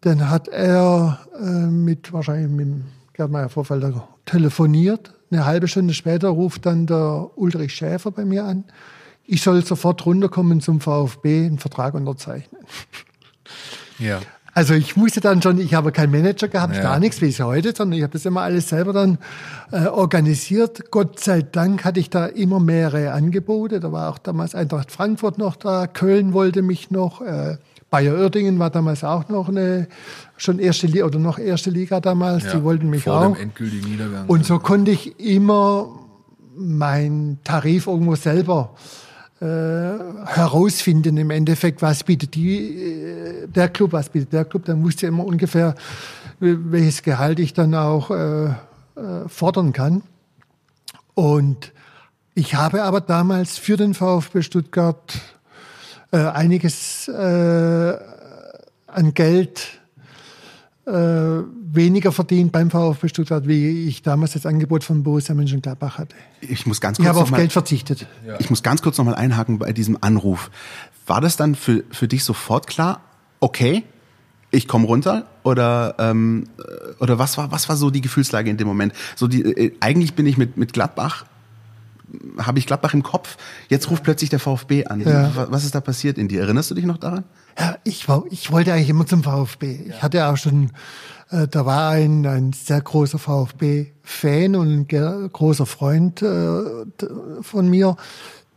dann 0.00 0.28
hat 0.28 0.48
er 0.48 1.20
äh, 1.38 1.42
mit 1.42 2.12
wahrscheinlich 2.12 2.50
mit 2.50 2.84
Gerhard 3.12 3.32
Meyer-Vorfelder 3.32 4.08
telefoniert. 4.24 5.14
Eine 5.30 5.46
halbe 5.46 5.68
Stunde 5.68 5.94
später 5.94 6.28
ruft 6.28 6.66
dann 6.66 6.86
der 6.86 7.30
Ulrich 7.36 7.74
Schäfer 7.74 8.10
bei 8.10 8.24
mir 8.24 8.44
an. 8.44 8.64
Ich 9.24 9.42
soll 9.42 9.64
sofort 9.64 10.04
runterkommen 10.04 10.60
zum 10.60 10.80
VfB, 10.80 11.46
einen 11.46 11.58
Vertrag 11.58 11.94
unterzeichnen. 11.94 12.60
Ja. 13.98 14.20
Also 14.54 14.74
ich 14.74 14.96
musste 14.96 15.20
dann 15.20 15.40
schon, 15.40 15.58
ich 15.58 15.72
habe 15.72 15.92
keinen 15.92 16.10
Manager 16.10 16.46
gehabt, 16.46 16.76
ja. 16.76 16.82
gar 16.82 16.98
nichts 16.98 17.22
wie 17.22 17.28
es 17.28 17.40
heute, 17.40 17.72
sondern 17.74 17.96
ich 17.96 18.02
habe 18.02 18.12
das 18.12 18.26
immer 18.26 18.42
alles 18.42 18.68
selber 18.68 18.92
dann 18.92 19.18
äh, 19.70 19.86
organisiert. 19.86 20.90
Gott 20.90 21.20
sei 21.20 21.40
Dank 21.40 21.86
hatte 21.86 22.00
ich 22.00 22.10
da 22.10 22.26
immer 22.26 22.60
mehrere 22.60 23.12
Angebote. 23.12 23.80
Da 23.80 23.92
war 23.92 24.10
auch 24.10 24.18
damals 24.18 24.54
Eintracht 24.54 24.92
Frankfurt 24.92 25.38
noch 25.38 25.56
da, 25.56 25.86
Köln 25.86 26.34
wollte 26.34 26.60
mich 26.60 26.90
noch, 26.90 27.22
äh, 27.22 27.56
Bayer 27.90 28.18
Oerdingen 28.18 28.58
war 28.58 28.70
damals 28.70 29.04
auch 29.04 29.28
noch 29.28 29.48
eine 29.48 29.86
schon 30.36 30.58
erste 30.58 30.86
Liga 30.86 31.04
oder 31.06 31.18
noch 31.18 31.38
erste 31.38 31.70
Liga 31.70 32.00
damals. 32.00 32.44
Ja, 32.44 32.54
die 32.54 32.62
wollten 32.62 32.90
mich 32.90 33.04
vor 33.04 33.20
auch. 33.20 33.34
Dem 33.34 33.42
endgültigen 33.42 33.90
Niedergang. 33.90 34.26
Und 34.26 34.44
so 34.44 34.58
konnte 34.58 34.90
ich 34.90 35.18
immer 35.18 35.98
meinen 36.54 37.38
Tarif 37.44 37.86
irgendwo 37.86 38.16
selber 38.16 38.74
äh, 39.42 40.24
herausfinden 40.26 41.16
im 41.16 41.30
Endeffekt, 41.32 41.82
was 41.82 42.04
bietet 42.04 42.36
die, 42.36 42.78
äh, 42.78 43.48
der 43.48 43.68
Club, 43.68 43.92
was 43.92 44.08
bietet 44.08 44.32
der 44.32 44.44
Club. 44.44 44.66
Dann 44.66 44.84
wusste 44.84 45.06
ich 45.06 45.08
immer 45.08 45.24
ungefähr, 45.24 45.74
welches 46.38 47.02
Gehalt 47.02 47.40
ich 47.40 47.52
dann 47.52 47.74
auch 47.74 48.10
äh, 48.10 48.44
äh, 48.46 48.52
fordern 49.26 49.72
kann. 49.72 50.02
Und 51.14 51.72
ich 52.34 52.54
habe 52.54 52.84
aber 52.84 53.00
damals 53.00 53.58
für 53.58 53.76
den 53.76 53.94
VfB 53.94 54.42
Stuttgart 54.42 55.20
äh, 56.12 56.18
einiges 56.18 57.08
äh, 57.08 57.98
an 58.86 59.14
Geld 59.14 59.81
äh, 60.86 60.90
weniger 60.90 62.12
verdient 62.12 62.52
beim 62.52 62.70
VfB 62.70 63.08
Stuttgart, 63.08 63.46
wie 63.46 63.86
ich 63.86 64.02
damals 64.02 64.32
das 64.32 64.46
Angebot 64.46 64.84
von 64.84 65.02
Borussia 65.02 65.34
Mönchengladbach 65.34 65.98
hatte. 65.98 66.16
Ich 66.40 66.66
muss 66.66 66.80
ganz 66.80 66.98
kurz 66.98 67.04
ich 67.04 67.08
habe 67.08 67.20
auf 67.20 67.30
mal, 67.30 67.38
Geld 67.38 67.52
verzichtet. 67.52 68.06
Ja. 68.26 68.36
Ich 68.40 68.50
muss 68.50 68.62
ganz 68.62 68.82
kurz 68.82 68.98
noch 68.98 69.04
mal 69.04 69.14
einhaken 69.14 69.58
bei 69.58 69.72
diesem 69.72 69.98
Anruf. 70.00 70.50
War 71.06 71.20
das 71.20 71.36
dann 71.36 71.54
für, 71.54 71.84
für 71.90 72.08
dich 72.08 72.24
sofort 72.24 72.66
klar, 72.66 73.00
okay, 73.40 73.84
ich 74.50 74.68
komme 74.68 74.86
runter 74.86 75.26
oder 75.44 75.94
ähm, 75.98 76.44
oder 76.98 77.18
was 77.18 77.38
war 77.38 77.50
was 77.50 77.68
war 77.68 77.76
so 77.76 77.90
die 77.90 78.02
Gefühlslage 78.02 78.50
in 78.50 78.58
dem 78.58 78.66
Moment? 78.66 78.92
So 79.16 79.26
die 79.26 79.42
äh, 79.42 79.72
eigentlich 79.80 80.14
bin 80.14 80.26
ich 80.26 80.36
mit 80.36 80.56
mit 80.56 80.72
Gladbach 80.72 81.24
habe 82.38 82.58
ich 82.58 82.66
Gladbach 82.66 82.94
im 82.94 83.02
Kopf. 83.02 83.36
Jetzt 83.68 83.90
ruft 83.90 84.02
plötzlich 84.02 84.30
der 84.30 84.38
VfB 84.38 84.84
an. 84.84 85.00
Ja. 85.00 85.32
Was 85.50 85.64
ist 85.64 85.74
da 85.74 85.80
passiert 85.80 86.18
in 86.18 86.28
dir? 86.28 86.42
Erinnerst 86.42 86.70
du 86.70 86.74
dich 86.74 86.84
noch 86.84 86.98
daran? 86.98 87.24
Ja, 87.58 87.76
ich, 87.84 88.08
war, 88.08 88.24
ich 88.30 88.50
wollte 88.50 88.72
eigentlich 88.72 88.88
immer 88.88 89.06
zum 89.06 89.22
VfB. 89.22 89.86
Ja. 89.86 89.94
Ich 89.94 90.02
hatte 90.02 90.26
auch 90.26 90.36
schon, 90.36 90.70
äh, 91.30 91.48
da 91.48 91.66
war 91.66 91.90
ein, 91.90 92.26
ein 92.26 92.52
sehr 92.52 92.80
großer 92.80 93.18
VfB-Fan 93.18 94.56
und 94.56 94.92
ein 94.92 95.30
großer 95.32 95.66
Freund 95.66 96.22
äh, 96.22 96.60
von 97.40 97.68
mir, 97.68 97.96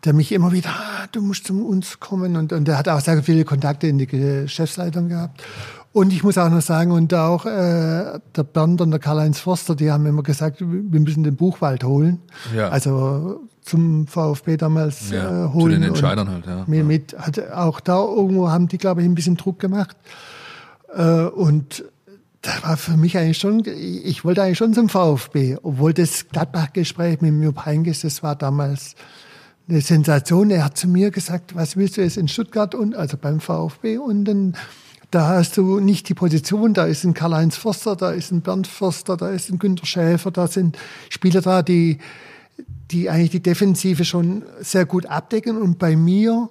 der 0.04 0.14
mich 0.14 0.32
immer 0.32 0.52
wieder, 0.52 0.70
ah, 0.70 1.08
du 1.12 1.22
musst 1.22 1.48
zu 1.48 1.68
uns 1.68 2.00
kommen. 2.00 2.36
Und, 2.36 2.54
und 2.54 2.68
der 2.68 2.78
hat 2.78 2.88
auch 2.88 3.00
sehr 3.00 3.22
viele 3.24 3.44
Kontakte 3.44 3.88
in 3.88 3.98
die 3.98 4.08
Geschäftsleitung 4.08 5.10
gehabt. 5.10 5.44
Und 5.92 6.12
ich 6.12 6.24
muss 6.24 6.38
auch 6.38 6.50
noch 6.50 6.62
sagen, 6.62 6.92
und 6.92 7.14
auch 7.14 7.46
äh, 7.46 8.20
der 8.36 8.44
Bernd 8.44 8.82
und 8.82 8.92
der 8.92 9.00
Karl-Heinz 9.00 9.40
Forster, 9.40 9.76
die 9.76 9.92
haben 9.92 10.06
immer 10.06 10.24
gesagt, 10.24 10.60
wir 10.60 11.00
müssen 11.00 11.24
den 11.24 11.38
Buchwald 11.38 11.86
holen. 11.86 12.20
Ja. 12.54 12.68
Also 12.68 13.48
zum 13.66 14.08
VfB 14.08 14.58
damals 14.58 15.10
Ja, 15.10 15.46
äh, 15.46 15.48
zu 15.48 15.54
holen. 15.54 15.72
den 15.74 15.84
Entscheidern 15.84 16.30
halt, 16.30 16.46
ja. 16.46 16.64
Mit, 16.68 16.86
mit, 16.86 17.18
hat, 17.18 17.52
auch 17.52 17.80
da 17.80 17.98
irgendwo 18.04 18.50
haben 18.50 18.68
die, 18.68 18.78
glaube 18.78 19.02
ich, 19.02 19.08
ein 19.08 19.16
bisschen 19.16 19.38
Druck 19.38 19.60
gemacht. 19.60 19.98
Äh, 20.94 21.26
und 21.26 21.84
da 22.42 22.52
war 22.62 22.78
für 22.78 22.96
mich 22.96 23.18
eigentlich 23.18 23.40
schon, 23.40 23.64
ich 23.66 24.24
wollte 24.24 24.44
eigentlich 24.44 24.60
schon 24.60 24.74
zum 24.74 24.88
VfB, 24.88 25.58
obwohl 25.64 25.94
das 25.94 26.28
Gladbach-Gespräch 26.30 27.22
mit 27.22 27.44
Jupp 27.44 27.66
Heynckes, 27.66 28.02
das 28.02 28.22
war 28.22 28.36
damals 28.36 28.96
eine 29.68 29.82
Sensation. 29.82 30.52
Er 30.52 30.64
hat 30.66 30.78
zu 30.78 30.88
mir 30.88 31.10
gesagt, 31.10 31.56
was 31.56 31.76
willst 31.76 31.98
du 31.98 32.02
jetzt 32.02 32.18
in 32.18 32.28
Stuttgart 32.28 32.76
und 32.76 32.96
also 32.96 33.18
beim 33.18 33.40
VfB 33.40 33.98
und 33.98 34.26
dann 34.26 34.56
da 35.12 35.30
hast 35.30 35.58
du 35.58 35.80
nicht 35.80 36.10
die 36.10 36.14
Position, 36.14 36.74
da 36.74 36.86
ist 36.86 37.04
ein 37.04 37.14
Karl-Heinz 37.14 37.56
Forster, 37.56 37.96
da 37.96 38.12
ist 38.12 38.32
ein 38.32 38.42
Bernd 38.42 38.68
Forster, 38.68 39.16
da 39.16 39.30
ist 39.30 39.50
ein 39.50 39.60
Günter 39.60 39.86
Schäfer, 39.86 40.30
da 40.30 40.48
sind 40.48 40.78
Spieler 41.10 41.42
da, 41.42 41.62
die, 41.62 42.00
die 42.92 43.10
eigentlich 43.10 43.32
die 43.32 43.44
Defensive 43.44 44.06
schon 44.06 44.44
sehr 44.60 44.86
gut 44.86 45.06
abdecken. 45.06 45.58
Und 45.58 45.80
bei 45.80 45.96
mir 45.96 46.50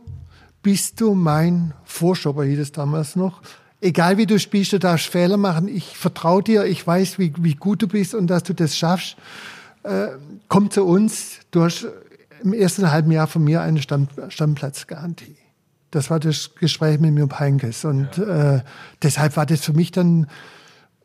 bist 0.63 1.01
du 1.01 1.15
mein 1.15 1.75
Vorschopper, 1.85 2.45
hieß 2.45 2.59
es 2.59 2.73
damals 2.73 3.17
noch. 3.17 3.43
Egal 3.81 4.17
wie 4.17 4.27
du 4.27 4.39
spielst, 4.39 4.73
du 4.73 4.79
darfst 4.79 5.07
Fehler 5.07 5.37
machen. 5.37 5.69
Ich 5.69 5.97
vertraue 5.97 6.43
dir, 6.43 6.65
ich 6.65 6.87
weiß, 6.87 7.19
wie, 7.19 7.33
wie 7.39 7.55
gut 7.55 7.83
du 7.83 7.89
bist 7.89 8.15
und 8.15 8.29
dass 8.29 8.43
du 8.43 8.55
das 8.55 8.77
schaffst. 8.77 9.17
Äh, 9.83 10.09
komm 10.49 10.71
zu 10.71 10.85
uns. 10.85 11.41
Du 11.51 11.63
hast 11.63 11.87
im 12.43 12.55
ersten 12.55 12.91
halben 12.91 13.11
Jahr 13.11 13.27
von 13.27 13.45
mir 13.45 13.61
eine 13.61 13.83
Stamm, 13.83 14.09
Stammplatzgarantie. 14.29 15.37
Das 15.91 16.11
war 16.11 16.19
das 16.19 16.55
Gespräch 16.57 16.99
mit 16.99 17.13
mir 17.13 17.29
Heinkes. 17.39 17.85
Und 17.85 18.19
äh, 18.19 18.63
deshalb 19.03 19.37
war 19.37 19.47
das 19.47 19.61
für 19.61 19.75
mich 19.75 19.93
dann 19.93 20.27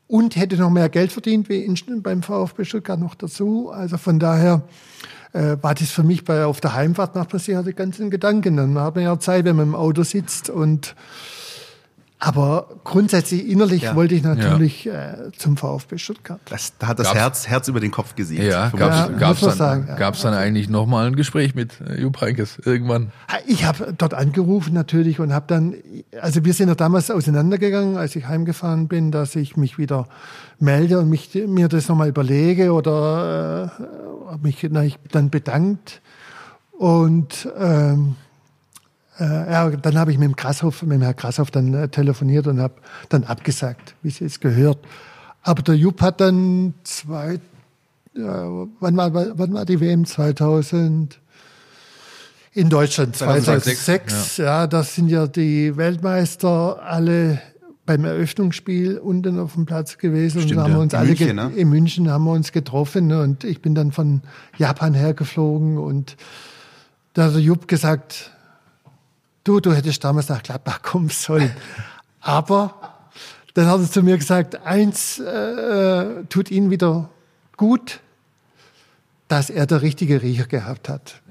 und 0.10 0.36
hätte 0.36 0.58
noch 0.58 0.72
mehr 0.72 0.90
Geld 0.90 1.12
verdient 1.12 1.50
wie 1.50 1.64
in, 1.64 1.78
beim 2.02 2.24
VfB 2.24 2.66
Stuttgart 2.66 3.00
noch 3.00 3.14
dazu. 3.14 3.70
Also 3.70 3.98
von 3.98 4.18
daher 4.18 4.64
äh, 5.34 5.56
war 5.62 5.76
das 5.76 5.92
für 5.92 6.02
mich 6.02 6.26
bei 6.26 6.46
auf 6.46 6.60
der 6.62 6.74
Heimfahrt 6.74 7.14
nach 7.14 7.28
Brasilien 7.28 7.64
die 7.64 7.76
ganzen 7.76 8.10
Gedanken. 8.10 8.58
Dann 8.58 8.78
hat 8.80 8.96
man 8.96 9.04
ja 9.04 9.20
Zeit, 9.20 9.46
wenn 9.46 9.56
man 9.56 9.68
im 9.68 9.76
Auto 9.76 10.02
sitzt 10.02 10.50
und 10.50 10.96
aber 12.22 12.68
grundsätzlich 12.84 13.48
innerlich 13.48 13.84
Ja. 13.84 13.96
wollte 13.96 14.14
ich 14.14 14.24
natürlich 14.24 14.86
äh, 14.88 15.32
zum 15.38 15.56
VfB 15.56 15.98
Stuttgart. 15.98 16.42
Das, 16.50 16.74
da 16.78 16.88
hat 16.88 17.00
das 17.00 17.08
Gab's- 17.08 17.18
Herz, 17.20 17.48
Herz 17.48 17.68
über 17.70 17.80
den 17.80 17.92
Kopf 17.92 18.14
gesiegt. 18.16 18.44
Ja, 18.44 18.70
Für 18.72 18.78
gab's, 18.78 18.98
Ja, 19.22 19.34
dann, 19.48 19.58
sagen, 19.58 19.86
ja. 19.88 19.96
gab's 19.96 20.22
dann 20.22 20.34
eigentlich 20.34 20.68
nochmal 20.70 21.08
ein 21.08 21.16
Gespräch 21.16 21.56
mit 21.56 21.80
äh, 21.80 22.02
Jupp 22.02 22.20
Heynckes 22.20 22.60
irgendwann? 22.66 23.14
Ich 23.48 23.64
habe 23.64 23.94
dort 23.98 24.14
angerufen 24.14 24.74
natürlich 24.74 25.22
und 25.22 25.32
habe 25.34 25.46
dann, 25.48 25.76
also 26.22 26.44
wir 26.44 26.54
sind 26.54 26.68
ja 26.68 26.76
damals 26.76 27.10
auseinandergegangen, 27.10 27.96
als 27.96 28.18
ich 28.18 28.28
heimgefahren 28.28 28.90
bin, 28.90 29.12
dass 29.12 29.38
ich 29.38 29.56
mich 29.56 29.78
wieder 29.78 30.10
melde 30.60 31.00
und 31.00 31.10
mich, 31.10 31.34
mir 31.48 31.70
das 31.70 31.88
nochmal 31.88 32.10
überlege 32.10 32.74
oder 32.74 33.72
äh, 34.34 34.38
mich 34.46 34.68
na, 34.70 34.84
ich 34.84 35.00
dann 35.10 35.30
bedankt. 35.30 36.02
Und 36.78 37.48
ähm, 37.58 38.16
äh, 39.20 39.52
ja, 39.52 39.70
dann 39.70 39.98
habe 39.98 40.12
ich 40.12 40.18
mit 40.18 40.28
dem 40.28 40.36
Grasshoff, 40.36 40.82
mit 40.84 40.94
dem 40.94 41.02
Herrn 41.02 41.16
Grasshoff 41.16 41.52
dann 41.52 41.74
äh, 41.74 41.90
telefoniert 41.90 42.48
und 42.48 42.60
habe 42.60 42.76
dann 43.10 43.24
abgesagt, 43.24 43.96
wie 44.02 44.10
es 44.10 44.20
jetzt 44.20 44.42
gehört. 44.42 44.80
Aber 45.44 45.62
der 45.62 45.76
Jupp 45.76 46.02
hat 46.02 46.22
dann 46.22 46.74
zwei, 46.84 47.40
ja, 48.14 48.68
wann, 48.80 48.98
war, 48.98 49.14
wann 49.14 49.54
war 49.54 49.66
die 49.66 49.80
WM? 49.80 50.06
2000? 50.06 51.20
In 52.54 52.70
Deutschland 52.70 53.16
2006, 53.16 53.86
2006, 53.86 54.38
ja. 54.38 54.68
das 54.68 54.96
sind 54.96 55.10
ja 55.10 55.28
die 55.28 55.78
Weltmeister 55.78 56.82
alle 56.82 57.40
beim 57.86 58.06
Eröffnungsspiel 58.06 58.98
unten 58.98 59.40
auf 59.40 59.54
dem 59.54 59.66
Platz 59.66 59.98
gewesen 59.98 60.42
Stimmt, 60.42 60.58
und 60.58 60.64
haben 60.64 60.74
ja. 60.74 60.78
uns 60.78 60.94
In 60.94 61.00
alle 61.00 61.08
München, 61.08 61.36
ne? 61.36 61.52
in 61.56 61.70
München 61.70 62.12
haben 62.12 62.24
wir 62.26 62.34
uns 62.34 62.52
getroffen 62.52 63.12
und 63.12 63.44
ich 63.44 63.62
bin 63.62 63.76
dann 63.76 63.92
von 63.92 64.22
Japan 64.58 64.94
hergeflogen 64.94 65.78
und 65.78 66.16
da 67.14 67.26
hat 67.26 67.34
der 67.34 67.42
Jupp 67.42 67.68
gesagt, 67.68 68.32
du, 69.50 69.60
du 69.60 69.74
hättest 69.74 70.04
damals 70.04 70.30
nach 70.30 70.44
Gladbach 70.44 70.82
kommen 70.84 71.10
sollen. 71.10 71.52
Aber 72.22 72.76
dann 73.56 73.66
hat 73.66 73.80
er 73.82 73.90
zu 73.92 74.04
mir 74.04 74.16
gesagt, 74.18 74.64
eins 74.64 75.18
äh, 75.20 76.24
tut 76.30 76.52
ihn 76.52 76.70
wieder 76.70 77.10
gut, 77.58 78.00
dass 79.28 79.50
er 79.50 79.66
der 79.66 79.82
richtige 79.82 80.22
Riecher 80.22 80.46
gehabt 80.46 80.88
hat. 80.88 81.22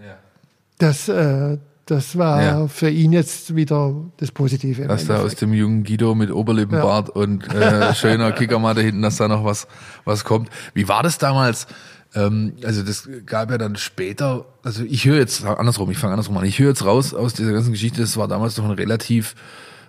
Das, 0.79 1.09
äh, 1.09 1.59
das 1.87 2.19
war 2.19 2.43
Ja. 2.43 2.69
für 2.69 2.91
ihn 2.91 3.13
jetzt 3.13 3.55
wieder 3.57 3.95
das 4.19 4.31
Positive. 4.33 4.87
Dass 4.89 5.07
da 5.07 5.19
aus 5.23 5.37
dem 5.37 5.53
jungen 5.55 5.85
Guido 5.85 6.15
mit 6.15 6.31
Oberlippenbart 6.33 7.11
und 7.11 7.49
äh, 7.55 7.95
schöner 7.95 8.33
Kickermatte 8.33 8.81
hinten, 8.83 9.03
dass 9.03 9.17
da 9.17 9.29
noch 9.29 9.45
was, 9.45 9.67
was 10.05 10.25
kommt. 10.25 10.51
Wie 10.75 10.89
war 10.89 11.03
das 11.05 11.19
damals? 11.19 11.67
Ähm, 12.15 12.55
also 12.65 12.83
das 12.83 13.09
gab 13.27 13.51
ja 13.51 13.59
dann 13.59 13.77
später, 13.77 14.47
also 14.63 14.83
ich 14.85 15.05
höre 15.05 15.19
jetzt 15.19 15.45
andersrum, 15.45 15.91
ich 15.91 15.99
fange 15.99 16.15
andersrum 16.15 16.37
an. 16.39 16.45
Ich 16.45 16.59
höre 16.59 16.71
jetzt 16.71 16.85
raus 16.85 17.15
aus 17.15 17.35
dieser 17.35 17.53
ganzen 17.53 17.73
Geschichte, 17.73 18.01
das 18.01 18.17
war 18.17 18.29
damals 18.29 18.55
doch 18.55 18.65
ein 18.65 18.71
relativ 18.71 19.35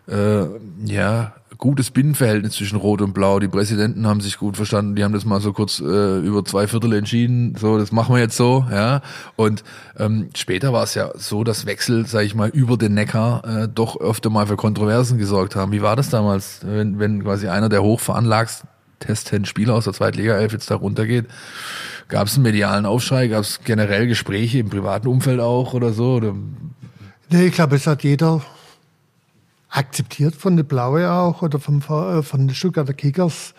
äh, 0.08 0.45
ja, 0.86 1.34
gutes 1.58 1.91
Binnenverhältnis 1.91 2.53
zwischen 2.53 2.77
Rot 2.77 3.01
und 3.01 3.13
Blau. 3.13 3.39
Die 3.39 3.47
Präsidenten 3.47 4.08
haben 4.08 4.21
sich 4.21 4.38
gut 4.38 4.55
verstanden, 4.55 4.95
die 4.95 5.03
haben 5.03 5.13
das 5.13 5.25
mal 5.25 5.41
so 5.41 5.53
kurz 5.53 5.79
äh, 5.79 6.19
über 6.19 6.43
zwei 6.45 6.67
Viertel 6.67 6.93
entschieden, 6.93 7.55
so, 7.60 7.77
das 7.77 7.91
machen 7.91 8.15
wir 8.15 8.19
jetzt 8.19 8.38
so, 8.38 8.65
ja. 8.71 9.01
Und 9.36 9.63
ähm, 9.97 10.29
später 10.36 10.73
war 10.73 10.84
es 10.84 10.95
ja 10.95 11.12
so, 11.15 11.43
dass 11.43 11.65
Wechsel, 11.65 12.05
sag 12.05 12.23
ich 12.25 12.34
mal, 12.34 12.49
über 12.49 12.77
den 12.77 12.93
Neckar 12.93 13.43
äh, 13.45 13.67
doch 13.67 13.99
öfter 13.99 14.29
mal 14.29 14.47
für 14.47 14.55
Kontroversen 14.55 15.17
gesorgt 15.17 15.55
haben. 15.55 15.71
Wie 15.71 15.82
war 15.82 15.95
das 15.95 16.10
damals, 16.10 16.62
wenn, 16.63 16.97
wenn 16.99 17.23
quasi 17.23 17.47
einer 17.47 17.69
der 17.69 17.84
hochveranlagtesten 17.84 19.45
Spieler 19.45 19.75
aus 19.75 19.84
der 19.84 19.93
Zweitliga-Elf 19.93 20.53
jetzt 20.53 20.71
da 20.71 20.75
runtergeht? 20.75 21.25
Gab 22.10 22.28
es 22.28 22.34
einen 22.34 22.43
medialen 22.43 22.88
Aufschrei? 22.88 23.28
Gab 23.28 23.41
es 23.41 23.62
generell 23.63 24.08
Gespräche 24.08 24.58
im 24.58 24.69
privaten 24.69 25.08
Umfeld 25.08 25.39
auch 25.39 25.74
oder 25.76 25.93
so? 25.93 26.15
Oder? 26.15 26.36
Nee, 27.30 27.45
ich 27.45 27.54
glaube, 27.54 27.76
es 27.76 27.86
hat 27.86 28.04
jeder 28.04 28.41
akzeptiert 29.69 30.36
von 30.36 30.58
der 30.58 30.63
Blaue 30.63 31.12
auch 31.12 31.43
oder 31.43 31.60
vom, 31.60 31.82
äh, 31.82 32.24
von 32.24 32.48
den 32.48 32.56
Stuttgarter 32.56 32.93
Kickers, 32.93 33.54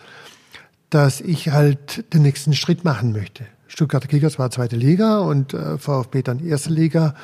dass 0.89 1.21
ich 1.21 1.49
halt 1.49 2.13
den 2.13 2.23
nächsten 2.23 2.53
Schritt 2.53 2.83
machen 2.83 3.13
möchte. 3.13 3.45
Stuttgarter 3.67 4.09
Kickers 4.09 4.37
war 4.37 4.51
zweite 4.51 4.75
Liga 4.75 5.19
und 5.19 5.53
äh, 5.53 5.77
VfB 5.77 6.21
dann 6.21 6.45
erste 6.45 6.71
Liga. 6.71 7.15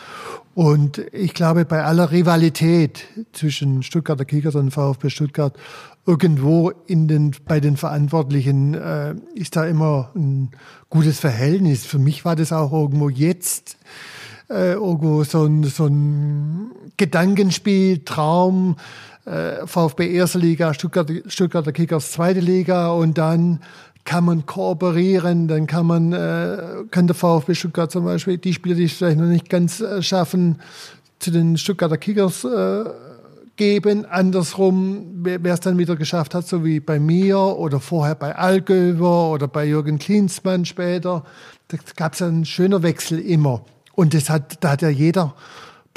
Und 0.55 0.99
ich 1.11 1.33
glaube, 1.33 1.65
bei 1.65 1.83
aller 1.83 2.09
Rivalität 2.09 3.03
zwischen 3.33 3.83
Stuttgarter 3.83 4.23
Kickers 4.23 4.55
und 4.55 4.71
VfB 4.71 5.09
Stuttgart, 5.09 5.53
irgendwo 6.07 6.71
in 6.87 7.09
den, 7.09 7.35
bei 7.45 7.59
den 7.59 7.75
Verantwortlichen 7.75 8.73
äh, 8.73 9.13
ist 9.35 9.57
da 9.57 9.65
immer 9.65 10.09
ein 10.15 10.51
gutes 10.89 11.19
Verhältnis. 11.19 11.85
Für 11.85 11.99
mich 11.99 12.23
war 12.23 12.37
das 12.37 12.53
auch 12.53 12.71
irgendwo 12.71 13.09
jetzt 13.09 13.77
äh, 14.49 14.73
irgendwo 14.73 15.23
so 15.25 15.43
ein, 15.45 15.65
so 15.65 15.85
ein 15.87 16.71
Gedankenspiel, 16.95 18.05
Traum, 18.05 18.77
äh, 19.25 19.67
VfB 19.67 20.09
erste 20.09 20.39
Liga, 20.39 20.73
Stuttgart, 20.73 21.11
Stuttgarter 21.27 21.73
Kickers 21.73 22.13
zweite 22.13 22.39
Liga 22.39 22.89
und 22.91 23.17
dann 23.17 23.59
kann 24.05 24.23
man 24.23 24.45
kooperieren, 24.45 25.49
dann 25.49 25.67
kann 25.67 25.85
man, 25.85 26.13
äh, 26.13 26.85
kann 26.89 27.07
der 27.07 27.15
VfB 27.15 27.53
Stuttgart 27.53 27.91
zum 27.91 28.05
Beispiel 28.05 28.37
die 28.37 28.53
Spieler, 28.53 28.75
die 28.75 28.85
es 28.85 28.93
vielleicht 28.93 29.17
noch 29.17 29.25
nicht 29.25 29.49
ganz 29.49 29.81
äh, 29.81 30.01
schaffen, 30.01 30.61
zu 31.19 31.31
den 31.31 31.57
Stuttgarter 31.57 31.97
Kickers 31.97 32.45
äh, 32.45 32.85
geben. 33.57 34.05
Andersrum, 34.05 35.07
wer 35.23 35.53
es 35.53 35.59
dann 35.59 35.77
wieder 35.77 35.95
geschafft 35.95 36.33
hat, 36.33 36.47
so 36.47 36.63
wie 36.63 36.79
bei 36.79 36.99
mir 36.99 37.37
oder 37.39 37.79
vorher 37.79 38.15
bei 38.15 38.35
Algöver 38.35 39.31
oder 39.31 39.47
bei 39.47 39.65
Jürgen 39.65 39.99
Klinsmann 39.99 40.65
später, 40.65 41.23
da 41.67 41.77
gab 41.95 42.13
es 42.13 42.21
einen 42.21 42.45
schöner 42.45 42.83
Wechsel 42.83 43.19
immer. 43.19 43.65
Und 43.93 44.13
das 44.13 44.29
hat, 44.29 44.63
da 44.63 44.71
hat 44.71 44.81
ja 44.81 44.89
jeder 44.89 45.35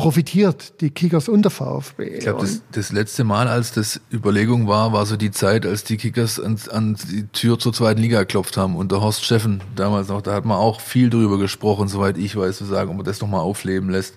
profitiert, 0.01 0.81
die 0.81 0.91
Kickers 0.91 1.29
und 1.29 1.43
der 1.43 1.51
VfB. 1.51 2.05
Ich 2.05 2.21
glaube, 2.21 2.41
das, 2.41 2.63
das 2.73 2.93
letzte 2.93 3.25
Mal, 3.25 3.49
als 3.49 3.73
das 3.73 4.01
Überlegung 4.13 4.67
war, 4.67 4.93
war 4.93 5.07
so 5.07 5.17
die 5.17 5.31
Zeit, 5.31 5.67
als 5.67 5.85
die 5.85 5.97
Kickers 5.97 6.41
an, 6.41 6.59
an 6.71 6.97
die 7.11 7.27
Tür 7.29 7.59
zur 7.59 7.73
zweiten 7.73 8.01
Liga 8.01 8.21
geklopft 8.21 8.57
haben. 8.57 8.77
Unter 8.77 9.01
Horst 9.01 9.25
Steffen 9.25 9.63
damals 9.77 10.09
noch, 10.09 10.23
da 10.23 10.33
hat 10.33 10.45
man 10.45 10.57
auch 10.57 10.81
viel 10.81 11.11
drüber 11.11 11.39
gesprochen, 11.39 11.89
soweit 11.89 12.19
ich 12.19 12.37
weiß, 12.37 12.59
zu 12.59 12.65
sagen, 12.65 12.91
ob 12.91 12.97
man 12.97 13.05
das 13.05 13.21
nochmal 13.21 13.41
aufleben 13.41 13.91
lässt. 13.91 14.15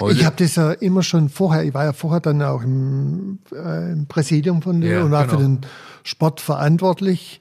Heute, 0.00 0.18
Ich 0.18 0.24
habe 0.24 0.36
das 0.38 0.54
ja 0.54 0.72
immer 0.72 1.02
schon 1.02 1.28
vorher, 1.28 1.64
ich 1.64 1.74
war 1.74 1.84
ja 1.84 1.92
vorher 1.92 2.20
dann 2.20 2.40
auch 2.42 2.62
im, 2.62 3.38
äh, 3.52 3.92
im 3.92 4.06
Präsidium 4.06 4.62
von 4.62 4.80
der 4.80 4.98
Ja, 4.98 5.02
und 5.04 5.10
war 5.10 5.26
genau. 5.26 5.38
für 5.38 5.42
den 5.44 5.60
Sport 6.04 6.40
verantwortlich. 6.40 7.40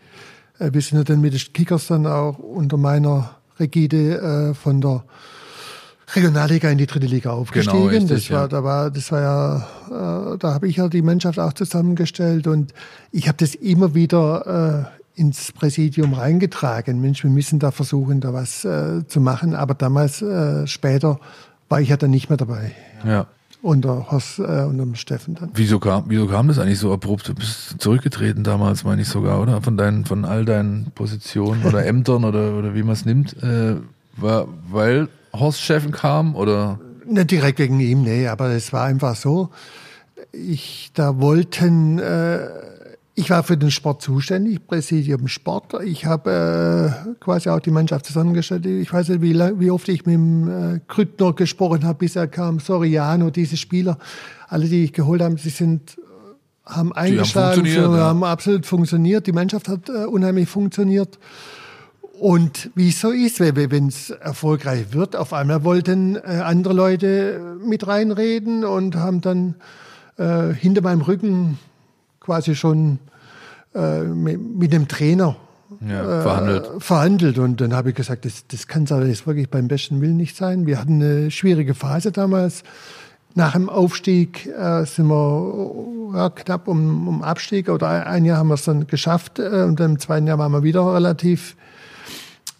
Äh, 0.59 0.71
wir 0.73 0.81
sind 0.81 0.97
ja 0.97 1.03
dann 1.03 1.21
mit 1.21 1.33
den 1.33 1.53
Kickers 1.53 1.87
dann 1.87 2.07
auch 2.07 2.39
unter 2.39 2.77
meiner 2.77 3.35
Rigide 3.59 4.51
äh, 4.51 4.53
von 4.53 4.81
der 4.81 5.03
Regionalliga 6.15 6.69
in 6.69 6.77
die 6.77 6.85
dritte 6.85 7.07
Liga 7.07 7.31
aufgestiegen. 7.31 7.77
Genau, 7.77 7.89
richtig, 7.89 8.27
das 8.27 8.31
war, 8.31 8.41
ja. 8.41 8.47
da 8.47 8.63
war, 8.63 8.91
das 8.91 9.11
war 9.11 9.21
ja, 9.21 10.33
äh, 10.33 10.37
da 10.37 10.53
habe 10.53 10.67
ich 10.67 10.77
ja 10.77 10.87
die 10.87 11.01
Mannschaft 11.01 11.39
auch 11.39 11.53
zusammengestellt 11.53 12.47
und 12.47 12.73
ich 13.11 13.27
habe 13.27 13.37
das 13.37 13.55
immer 13.55 13.95
wieder 13.95 14.89
äh, 14.93 15.03
ins 15.15 15.51
Präsidium 15.51 16.13
reingetragen. 16.13 16.99
Mensch, 17.01 17.23
wir 17.23 17.29
müssen 17.29 17.59
da 17.59 17.71
versuchen, 17.71 18.19
da 18.19 18.33
was 18.33 18.65
äh, 18.65 19.05
zu 19.07 19.21
machen. 19.21 19.55
Aber 19.55 19.73
damals, 19.75 20.21
äh, 20.21 20.65
später, 20.67 21.19
war 21.69 21.81
ich 21.81 21.89
ja 21.89 21.97
dann 21.97 22.11
nicht 22.11 22.29
mehr 22.29 22.37
dabei. 22.37 22.71
Ja. 23.05 23.27
Unter 23.61 24.11
Horst, 24.11 24.39
äh, 24.39 24.41
unter 24.41 24.83
dem 24.83 24.95
Steffen 24.95 25.35
dann. 25.35 25.51
Wieso 25.53 25.79
kam, 25.79 26.05
wieso 26.07 26.27
kam 26.27 26.47
das 26.47 26.59
eigentlich 26.59 26.79
so 26.79 26.91
abrupt? 26.91 27.29
Du 27.29 27.33
bist 27.33 27.75
zurückgetreten 27.79 28.43
damals, 28.43 28.83
meine 28.83 29.03
ich 29.03 29.07
sogar, 29.07 29.41
oder? 29.41 29.61
Von 29.61 29.77
deinen, 29.77 30.05
von 30.05 30.25
all 30.25 30.45
deinen 30.45 30.91
Positionen 30.95 31.63
oder 31.63 31.85
Ämtern 31.85 32.25
oder, 32.25 32.55
oder 32.57 32.75
wie 32.75 32.83
man 32.83 32.93
es 32.93 33.05
nimmt. 33.05 33.41
Äh, 33.41 33.75
war, 34.17 34.47
weil 34.69 35.07
Horst 35.35 35.61
Steffen 35.61 35.91
kam 35.91 36.35
oder? 36.35 36.79
Nicht 37.05 37.31
direkt 37.31 37.59
wegen 37.59 37.79
ihm, 37.79 38.03
nee, 38.03 38.27
aber 38.27 38.49
es 38.49 38.71
war 38.71 38.85
einfach 38.85 39.15
so. 39.15 39.49
Ich, 40.31 40.91
da 40.93 41.19
wollten, 41.19 41.99
äh, 41.99 42.47
ich 43.15 43.29
war 43.29 43.43
für 43.43 43.57
den 43.57 43.71
Sport 43.71 44.01
zuständig, 44.01 44.65
Präsidium 44.65 45.27
Sport. 45.27 45.73
Ich 45.83 46.05
habe 46.05 47.05
äh, 47.09 47.15
quasi 47.19 47.49
auch 47.49 47.59
die 47.59 47.71
Mannschaft 47.71 48.05
zusammengestellt. 48.05 48.65
Ich 48.65 48.91
weiß 48.91 49.09
nicht, 49.09 49.21
wie, 49.21 49.33
wie 49.33 49.71
oft 49.71 49.89
ich 49.89 50.05
mit 50.05 50.15
dem 50.15 50.75
äh, 50.75 50.79
Grüttner 50.87 51.33
gesprochen 51.33 51.83
habe, 51.83 51.99
bis 51.99 52.15
er 52.15 52.27
kam. 52.27 52.59
Soriano, 52.59 53.29
diese 53.29 53.57
Spieler, 53.57 53.97
alle, 54.47 54.67
die 54.67 54.85
ich 54.85 54.93
geholt 54.93 55.21
habe, 55.21 55.37
sie 55.37 55.49
sind 55.49 55.97
haben 56.65 56.93
eingeschlagen, 56.93 57.55
funktioniert, 57.55 57.91
so, 57.91 57.95
ja. 57.97 58.03
haben 58.05 58.23
absolut 58.23 58.65
funktioniert. 58.65 59.27
Die 59.27 59.31
Mannschaft 59.33 59.67
hat 59.67 59.89
äh, 59.89 60.05
unheimlich 60.05 60.47
funktioniert. 60.47 61.19
Und 62.19 62.69
wie 62.75 62.89
es 62.89 63.01
so 63.01 63.09
ist, 63.11 63.39
wenn 63.39 63.87
es 63.87 64.11
erfolgreich 64.11 64.87
wird, 64.93 65.15
auf 65.15 65.33
einmal 65.33 65.63
wollten 65.63 66.15
äh, 66.15 66.19
andere 66.43 66.73
Leute 66.73 67.57
mit 67.65 67.87
reinreden 67.87 68.63
und 68.65 68.95
haben 68.95 69.19
dann 69.21 69.55
äh, 70.17 70.53
hinter 70.53 70.81
meinem 70.81 71.01
Rücken 71.01 71.57
quasi 72.19 72.55
schon 72.55 72.99
äh, 73.73 74.01
mit, 74.03 74.39
mit 74.39 74.71
dem 74.73 74.87
Trainer 74.87 75.35
Ja, 75.85 76.21
verhandelt. 76.21 76.65
äh, 76.67 76.79
verhandelt. 76.79 77.37
Und 77.39 77.59
dann 77.61 77.73
habe 77.73 77.89
ich 77.89 77.95
gesagt, 77.95 78.25
das, 78.25 78.45
das 78.47 78.67
kann 78.67 78.83
es 78.83 78.91
aber 78.91 79.05
jetzt 79.07 79.25
wirklich 79.25 79.49
beim 79.49 79.67
besten 79.67 79.99
Willen 79.99 80.17
nicht 80.17 80.37
sein. 80.37 80.67
Wir 80.67 80.79
hatten 80.79 81.01
eine 81.01 81.31
schwierige 81.31 81.73
Phase 81.73 82.11
damals. 82.11 82.63
Nach 83.35 83.53
dem 83.53 83.67
Aufstieg 83.67 84.45
äh, 84.45 84.85
sind 84.85 85.07
wir 85.07 86.13
ja, 86.15 86.29
knapp 86.29 86.67
um, 86.67 87.07
um 87.07 87.23
Abstieg 87.23 87.67
oder 87.69 87.89
ein- 87.89 88.03
ein 88.03 88.25
Jahr 88.25 88.37
haben 88.37 88.49
wir 88.49 88.53
es 88.53 88.63
dann 88.65 88.85
geschafft 88.85 89.39
äh, 89.39 89.63
und 89.63 89.79
im 89.79 89.97
zweiten 89.97 90.27
Jahr 90.27 90.37
waren 90.37 90.51
wir 90.51 90.61
wieder 90.61 90.93
relativ 90.93 91.55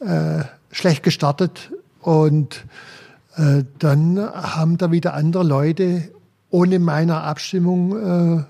äh, 0.05 0.43
schlecht 0.71 1.03
gestartet 1.03 1.71
und 2.01 2.65
äh, 3.35 3.63
dann 3.79 4.19
haben 4.19 4.77
da 4.77 4.91
wieder 4.91 5.13
andere 5.13 5.43
Leute 5.43 6.09
ohne 6.49 6.79
meiner 6.79 7.23
Abstimmung 7.23 8.39
äh, 8.39 8.43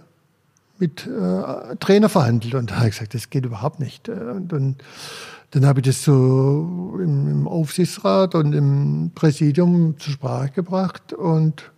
mit 0.80 1.08
äh, 1.08 1.76
Trainer 1.78 2.10
verhandelt 2.10 2.56
und 2.56 2.72
da 2.72 2.78
habe 2.78 2.88
ich 2.88 2.96
gesagt, 2.96 3.14
das 3.14 3.30
geht 3.30 3.46
überhaupt 3.46 3.80
nicht. 3.80 4.10
Äh, 4.10 4.14
Und 4.14 4.52
dann, 4.52 4.76
dann 5.52 5.66
habe 5.66 5.80
ich 5.80 5.86
das 5.86 6.04
so 6.04 6.98
im, 7.02 7.30
im 7.30 7.48
Aufsichtsrat 7.48 8.36
und 8.36 8.54
im 8.54 9.12
Präsidium 9.16 9.96
zur 10.00 10.14
Sprache 10.14 10.50
gebracht 10.50 11.14
und 11.14 11.72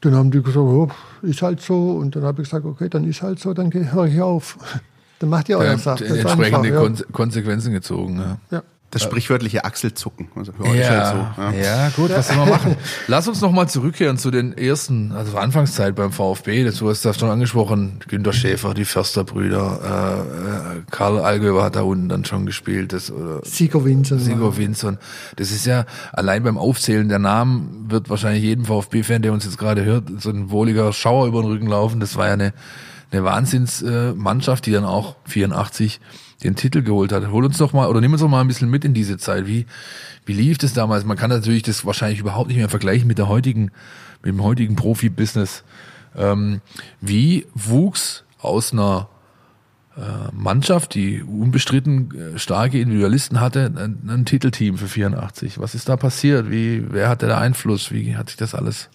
dann 0.00 0.14
haben 0.14 0.30
die 0.30 0.40
gesagt, 0.40 0.56
oh, 0.56 0.88
ist 1.22 1.42
halt 1.42 1.60
so. 1.60 1.92
Und 1.92 2.16
dann 2.16 2.22
habe 2.22 2.42
ich 2.42 2.48
gesagt, 2.48 2.64
okay, 2.64 2.88
dann 2.88 3.04
ist 3.04 3.22
halt 3.22 3.38
so, 3.38 3.54
dann 3.54 3.72
höre 3.72 4.06
ich 4.06 4.20
auf. 4.20 4.58
Dann 5.18 5.30
macht 5.30 5.48
ihr 5.48 5.58
euer 5.58 5.72
Ja, 5.72 5.78
Sache. 5.78 6.04
entsprechende 6.04 6.68
ja. 6.68 6.80
Konse- 6.80 7.06
Konsequenzen 7.10 7.72
gezogen. 7.72 8.18
Ja. 8.18 8.38
ja. 8.58 8.62
Das 8.92 9.02
sprichwörtliche 9.02 9.64
Achselzucken. 9.64 10.28
Also, 10.36 10.52
ja, 10.62 10.88
halt 10.88 11.06
so. 11.36 11.42
Ja. 11.42 11.50
ja, 11.52 11.88
gut, 11.96 12.08
was 12.10 12.28
soll 12.28 12.36
man 12.36 12.48
machen? 12.48 12.76
Lass 13.08 13.26
uns 13.26 13.40
noch 13.40 13.50
mal 13.50 13.66
zurückkehren 13.68 14.16
zu 14.16 14.30
den 14.30 14.56
ersten, 14.56 15.10
also 15.12 15.36
Anfangszeit 15.36 15.96
beim 15.96 16.12
VfB. 16.12 16.62
Das 16.64 16.76
du 16.76 16.88
hast 16.88 17.04
das 17.04 17.18
schon 17.18 17.28
angesprochen. 17.28 17.98
Günter 18.06 18.32
Schäfer, 18.32 18.74
die 18.74 18.84
Försterbrüder, 18.84 19.80
äh, 20.72 20.78
äh, 20.78 20.82
Karl 20.90 21.18
Allgöwer 21.18 21.64
hat 21.64 21.74
da 21.76 21.82
unten 21.82 22.08
dann 22.08 22.24
schon 22.24 22.46
gespielt. 22.46 22.92
Das, 22.92 23.10
oder 23.10 23.40
Sigo 23.44 23.84
Winzer. 23.84 24.18
Sigo 24.20 24.56
Winson. 24.56 24.98
Das 25.34 25.50
ist 25.50 25.66
ja 25.66 25.84
allein 26.12 26.44
beim 26.44 26.56
Aufzählen 26.56 27.08
der 27.08 27.18
Namen 27.18 27.86
wird 27.88 28.08
wahrscheinlich 28.08 28.44
jedem 28.44 28.64
VfB-Fan, 28.66 29.20
der 29.20 29.32
uns 29.32 29.44
jetzt 29.44 29.58
gerade 29.58 29.84
hört, 29.84 30.04
so 30.20 30.30
ein 30.30 30.50
wohliger 30.50 30.92
Schauer 30.92 31.26
über 31.26 31.42
den 31.42 31.50
Rücken 31.50 31.66
laufen. 31.66 31.98
Das 32.00 32.16
war 32.16 32.28
ja 32.28 32.34
eine, 32.34 32.52
eine 33.10 33.24
Wahnsinnsmannschaft, 33.24 34.66
die 34.66 34.72
dann 34.72 34.84
auch 34.84 35.16
84 35.26 36.00
den 36.42 36.56
Titel 36.56 36.82
geholt 36.82 37.12
hat. 37.12 37.30
Hol 37.30 37.44
uns 37.44 37.58
doch 37.58 37.72
mal 37.72 37.88
oder 37.88 38.00
nimm 38.00 38.12
uns 38.12 38.20
doch 38.20 38.28
mal 38.28 38.40
ein 38.40 38.48
bisschen 38.48 38.70
mit 38.70 38.84
in 38.84 38.94
diese 38.94 39.16
Zeit. 39.16 39.46
Wie, 39.46 39.66
wie 40.24 40.32
lief 40.32 40.58
das 40.58 40.72
damals? 40.72 41.04
Man 41.04 41.16
kann 41.16 41.30
natürlich 41.30 41.62
das 41.62 41.84
wahrscheinlich 41.86 42.20
überhaupt 42.20 42.48
nicht 42.48 42.58
mehr 42.58 42.68
vergleichen 42.68 43.06
mit 43.06 43.18
der 43.18 43.28
heutigen, 43.28 43.70
mit 44.22 44.32
dem 44.32 44.42
heutigen 44.42 44.76
Profibusiness. 44.76 45.64
Ähm, 46.14 46.60
wie 47.00 47.46
wuchs 47.54 48.24
aus 48.38 48.72
einer 48.72 49.08
äh, 49.96 50.00
Mannschaft, 50.32 50.94
die 50.94 51.22
unbestritten 51.22 52.34
äh, 52.34 52.38
starke 52.38 52.78
Individualisten 52.78 53.40
hatte, 53.40 53.72
ein, 53.74 54.08
ein 54.08 54.24
Titelteam 54.26 54.76
für 54.76 54.88
84. 54.88 55.58
Was 55.58 55.74
ist 55.74 55.88
da 55.88 55.96
passiert? 55.96 56.50
Wie, 56.50 56.84
wer 56.90 57.08
hatte 57.08 57.26
da 57.26 57.38
Einfluss? 57.38 57.90
Wie 57.92 58.16
hat 58.16 58.28
sich 58.28 58.36
das 58.36 58.54
alles? 58.54 58.90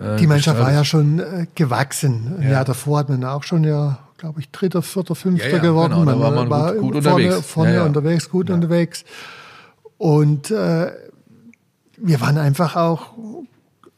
Äh, 0.00 0.16
Die 0.16 0.26
Mannschaft 0.26 0.58
war 0.60 0.66
gestaltet? 0.72 0.78
ja 0.78 0.84
schon 0.84 1.18
äh, 1.42 1.46
gewachsen. 1.54 2.36
Ein 2.40 2.50
Jahr 2.50 2.64
davor 2.64 2.98
hat 3.00 3.08
man 3.08 3.24
auch 3.24 3.42
schon 3.42 3.64
ja, 3.64 3.98
glaube 4.18 4.40
ich, 4.40 4.50
Dritter, 4.50 4.82
Vierter, 4.82 5.14
Fünfter 5.14 5.48
Ja, 5.48 5.56
ja, 5.56 5.62
geworden. 5.62 5.94
genau, 5.94 6.04
da 6.12 6.20
war 6.20 6.30
man 6.46 6.78
gut- 6.78 6.92
gut 6.92 7.04
vorne, 7.04 7.26
unterwegs. 7.26 7.46
Vorne 7.46 7.70
Ja, 7.72 7.76
ja. 7.80 7.84
unterwegs, 7.86 8.30
gut 8.30 8.50
unterwegs. 8.50 9.04
Und 9.98 10.50
äh, 10.50 10.92
wir 11.98 12.20
waren 12.20 12.38
einfach 12.38 12.74
auch 12.76 13.12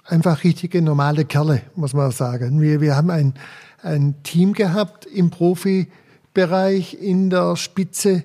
einfach 0.06 0.44
richtige 0.44 0.82
normale 0.82 1.24
Kerle, 1.24 1.62
muss 1.76 1.94
man 1.94 2.10
sagen. 2.10 2.60
Wir, 2.60 2.80
wir 2.82 2.94
haben 2.96 3.10
ein, 3.10 3.34
ein 3.82 4.14
Team 4.22 4.52
gehabt 4.52 5.06
im 5.06 5.30
Profibereich, 5.30 6.94
in 7.00 7.30
der 7.30 7.56
Spitze, 7.56 8.22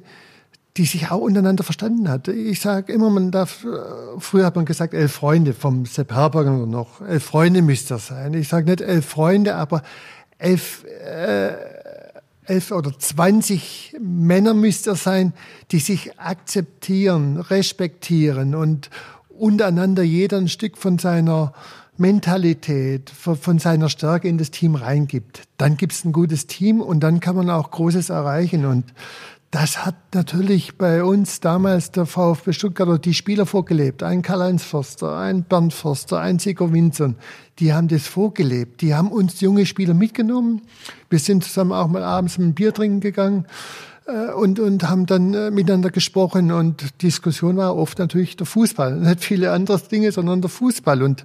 die 0.80 0.86
sich 0.86 1.12
auch 1.12 1.20
untereinander 1.20 1.66
verstanden 1.66 2.08
hat. 2.08 2.30
Ich 2.30 2.62
sage 2.62 2.94
immer, 2.94 3.10
man 3.10 3.32
darf, 3.32 3.66
äh, 3.66 4.20
früher 4.20 4.46
hat 4.46 4.56
man 4.56 4.64
gesagt, 4.64 4.94
elf 4.94 5.12
Freunde 5.12 5.54
vom 5.54 5.86
Sepp 5.86 6.14
Herberger 6.14 6.52
noch, 6.66 7.02
elf 7.02 7.26
Freunde 7.26 7.62
müsste 7.62 7.96
das 7.96 8.08
sein. 8.08 8.34
Ich 8.34 8.48
sage 8.48 8.70
nicht 8.72 8.80
elf 8.80 9.06
Freunde, 9.06 9.56
aber 9.56 9.84
elf, 10.38 10.86
äh, 10.86 11.52
elf 12.46 12.72
oder 12.72 12.98
zwanzig 12.98 13.94
Männer 14.00 14.54
müsste 14.54 14.92
es 14.92 15.04
sein, 15.04 15.34
die 15.72 15.80
sich 15.80 16.18
akzeptieren, 16.18 17.42
respektieren 17.42 18.56
und 18.56 18.90
untereinander 19.28 20.04
jeder 20.04 20.38
ein 20.38 20.48
Stück 20.48 20.78
von 20.78 20.98
seiner 20.98 21.52
Mentalität, 21.98 23.10
von 23.10 23.60
seiner 23.60 23.90
Stärke 23.90 24.30
in 24.30 24.38
das 24.38 24.52
Team 24.52 24.76
reingibt. 24.76 25.42
Dann 25.58 25.76
gibt 25.76 25.92
es 25.92 26.06
ein 26.06 26.14
gutes 26.14 26.48
Team 26.48 26.80
und 26.80 27.02
dann 27.02 27.20
kann 27.20 27.36
man 27.36 27.50
auch 27.50 27.70
Großes 27.70 28.12
erreichen. 28.12 28.66
Und 28.66 28.86
das 29.52 29.84
hat 29.84 29.96
natürlich 30.14 30.78
bei 30.78 31.04
uns 31.04 31.40
damals 31.40 31.92
der 31.92 32.06
VfB 32.06 32.54
Stuttgart 32.54 32.88
oder 32.88 33.00
die 33.00 33.16
Spieler 33.16 33.48
vorgelebt. 33.48 34.04
Ein 34.04 34.22
Karl-Heinz 34.22 34.64
Förster, 34.64 35.18
ein 35.18 35.44
Bernd 35.44 35.74
Förster, 35.74 36.20
ein 36.20 36.38
Sigurd 36.38 36.72
Winzern. 36.72 37.16
Die 37.58 37.74
haben 37.74 37.88
das 37.88 38.06
vorgelebt. 38.06 38.82
Die 38.82 38.94
haben 38.94 39.12
uns 39.12 39.42
junge 39.42 39.66
Spieler 39.66 39.96
mitgenommen. 39.96 40.62
Wir 41.10 41.18
sind 41.18 41.44
zusammen 41.44 41.72
auch 41.72 41.88
mal 41.88 42.04
abends 42.04 42.38
ein 42.38 42.54
Bier 42.54 42.76
trinken 42.76 43.00
gegangen 43.00 43.48
äh, 44.06 44.32
und, 44.34 44.60
und 44.60 44.88
haben 44.88 45.08
dann 45.08 45.34
äh, 45.34 45.50
miteinander 45.50 45.90
gesprochen. 45.90 46.52
Und 46.52 47.02
Diskussion 47.02 47.58
war 47.58 47.76
oft 47.76 47.98
natürlich 47.98 48.38
der 48.38 48.46
Fußball. 48.46 48.98
Nicht 48.98 49.24
viele 49.24 49.52
andere 49.52 49.80
Dinge, 49.80 50.12
sondern 50.12 50.42
der 50.42 50.52
Fußball. 50.52 51.02
Und 51.02 51.24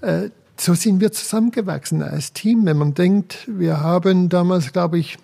äh, 0.00 0.30
so 0.56 0.72
sind 0.72 1.00
wir 1.00 1.12
zusammengewachsen 1.12 2.02
als 2.02 2.32
Team. 2.32 2.64
Wenn 2.64 2.78
man 2.78 2.94
denkt, 2.94 3.46
wir 3.46 3.80
haben 3.80 4.30
damals, 4.30 4.72
glaube 4.72 4.98
ich, 4.98 5.18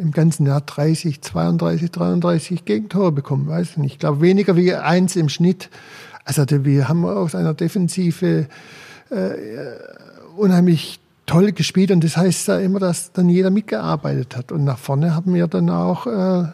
im 0.00 0.12
ganzen 0.12 0.46
Jahr 0.46 0.60
30, 0.60 1.22
32, 1.22 1.90
33 1.90 2.64
Gegentore 2.64 3.12
bekommen, 3.12 3.46
weiß 3.48 3.70
ich 3.70 3.76
nicht. 3.78 3.92
Ich 3.94 3.98
glaube 3.98 4.20
weniger 4.20 4.56
wie 4.56 4.74
eins 4.74 5.16
im 5.16 5.28
Schnitt. 5.28 5.70
Also 6.24 6.44
wir 6.48 6.88
haben 6.88 7.04
aus 7.04 7.34
einer 7.34 7.54
Defensive 7.54 8.48
äh, 9.10 9.34
unheimlich 10.36 11.00
toll 11.26 11.52
gespielt 11.52 11.90
und 11.90 12.04
das 12.04 12.16
heißt 12.16 12.48
ja 12.48 12.58
immer, 12.58 12.78
dass 12.78 13.12
dann 13.12 13.28
jeder 13.28 13.50
mitgearbeitet 13.50 14.36
hat. 14.36 14.52
Und 14.52 14.64
nach 14.64 14.78
vorne 14.78 15.14
haben 15.14 15.34
wir 15.34 15.46
dann 15.46 15.70
auch 15.70 16.06
äh, 16.06 16.48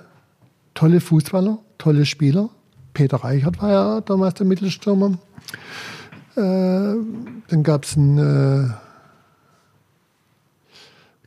tolle 0.75 1.01
Fußballer, 1.01 1.59
tolle 1.79 2.07
Spieler. 2.07 2.49
Peter 2.95 3.19
Reichert 3.19 3.61
war 3.61 3.71
ja 3.71 4.01
damals 4.03 4.35
der 4.35 4.47
Mittelstürmer. 4.47 5.19
Äh, 6.37 6.37
dann 6.37 7.63
gab 7.63 7.85
es 7.85 7.97
einen 7.97 8.19
äh, 8.19 8.69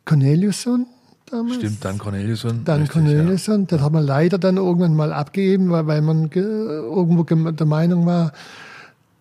Corneliusson 0.05 0.87
damals. 1.35 1.55
Stimmt, 1.55 1.83
dann 1.83 1.97
Corneliusson. 1.97 2.63
Dann 2.63 2.81
richtig, 2.81 2.93
Corneliusson, 2.93 3.67
das 3.67 3.81
haben 3.81 3.95
wir 3.95 4.01
leider 4.01 4.37
dann 4.37 4.57
irgendwann 4.57 4.95
mal 4.95 5.13
abgegeben, 5.13 5.69
weil, 5.69 5.87
weil 5.87 6.01
man 6.01 6.29
ge, 6.29 6.43
irgendwo 6.43 7.23
der 7.23 7.67
Meinung 7.67 8.05
war, 8.05 8.31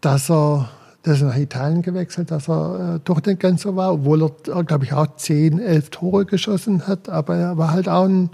dass 0.00 0.30
er, 0.30 0.70
dass 1.02 1.20
er 1.20 1.28
nach 1.28 1.36
Italien 1.36 1.82
gewechselt, 1.82 2.30
dass 2.30 2.48
er 2.48 2.96
äh, 2.96 3.00
doch 3.04 3.22
nicht 3.24 3.40
ganz 3.40 3.62
so 3.62 3.76
war, 3.76 3.94
obwohl 3.94 4.22
er, 4.22 4.64
glaube 4.64 4.84
ich, 4.84 4.92
auch 4.92 5.16
10, 5.16 5.58
11 5.58 5.90
Tore 5.90 6.24
geschossen 6.24 6.86
hat. 6.86 7.08
Aber 7.08 7.36
er 7.36 7.58
war 7.58 7.72
halt 7.72 7.88
auch 7.88 8.04
ein 8.04 8.30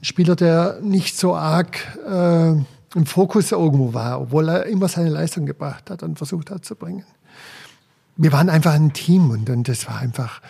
Spieler, 0.00 0.36
der 0.36 0.78
nicht 0.82 1.16
so 1.16 1.34
arg 1.34 1.78
äh, 2.08 2.52
im 2.94 3.06
Fokus 3.06 3.52
irgendwo 3.52 3.94
war, 3.94 4.20
obwohl 4.20 4.48
er 4.48 4.66
immer 4.66 4.88
seine 4.88 5.08
Leistung 5.08 5.46
gebracht 5.46 5.90
hat 5.90 6.02
und 6.02 6.18
versucht 6.18 6.50
hat 6.50 6.64
zu 6.64 6.76
bringen. 6.76 7.04
Wir 8.16 8.32
waren 8.32 8.50
einfach 8.50 8.74
ein 8.74 8.92
Team 8.92 9.30
und, 9.30 9.48
und 9.48 9.68
das 9.68 9.86
war 9.88 9.98
einfach 9.98 10.42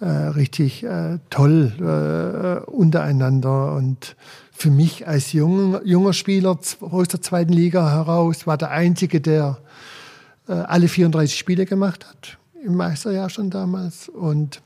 äh, 0.00 0.06
richtig 0.06 0.84
äh, 0.84 1.18
toll 1.30 1.72
äh, 1.80 2.70
untereinander. 2.70 3.74
Und 3.74 4.16
für 4.52 4.70
mich 4.70 5.06
als 5.06 5.32
junger, 5.32 5.80
junger 5.84 6.12
Spieler 6.12 6.58
aus 6.80 7.08
der 7.08 7.20
zweiten 7.20 7.52
Liga 7.52 7.90
heraus 7.90 8.46
war 8.46 8.56
der 8.56 8.70
Einzige, 8.70 9.20
der 9.20 9.58
äh, 10.48 10.52
alle 10.52 10.88
34 10.88 11.38
Spiele 11.38 11.66
gemacht 11.66 12.06
hat, 12.06 12.38
im 12.64 12.76
Meisterjahr 12.76 13.30
schon 13.30 13.50
damals. 13.50 14.08
Und 14.08 14.62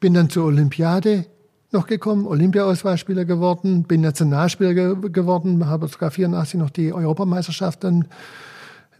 bin 0.00 0.14
dann 0.14 0.30
zur 0.30 0.46
Olympiade 0.46 1.26
noch 1.72 1.86
gekommen, 1.86 2.26
Olympia-Auswahlspieler 2.26 3.24
geworden, 3.24 3.84
bin 3.84 4.00
Nationalspieler 4.00 4.74
ge 4.74 5.10
geworden, 5.10 5.66
habe 5.66 5.86
sogar 5.88 6.10
84 6.10 6.58
noch 6.58 6.70
die 6.70 6.92
Europameisterschaft 6.92 7.84
dann 7.84 8.06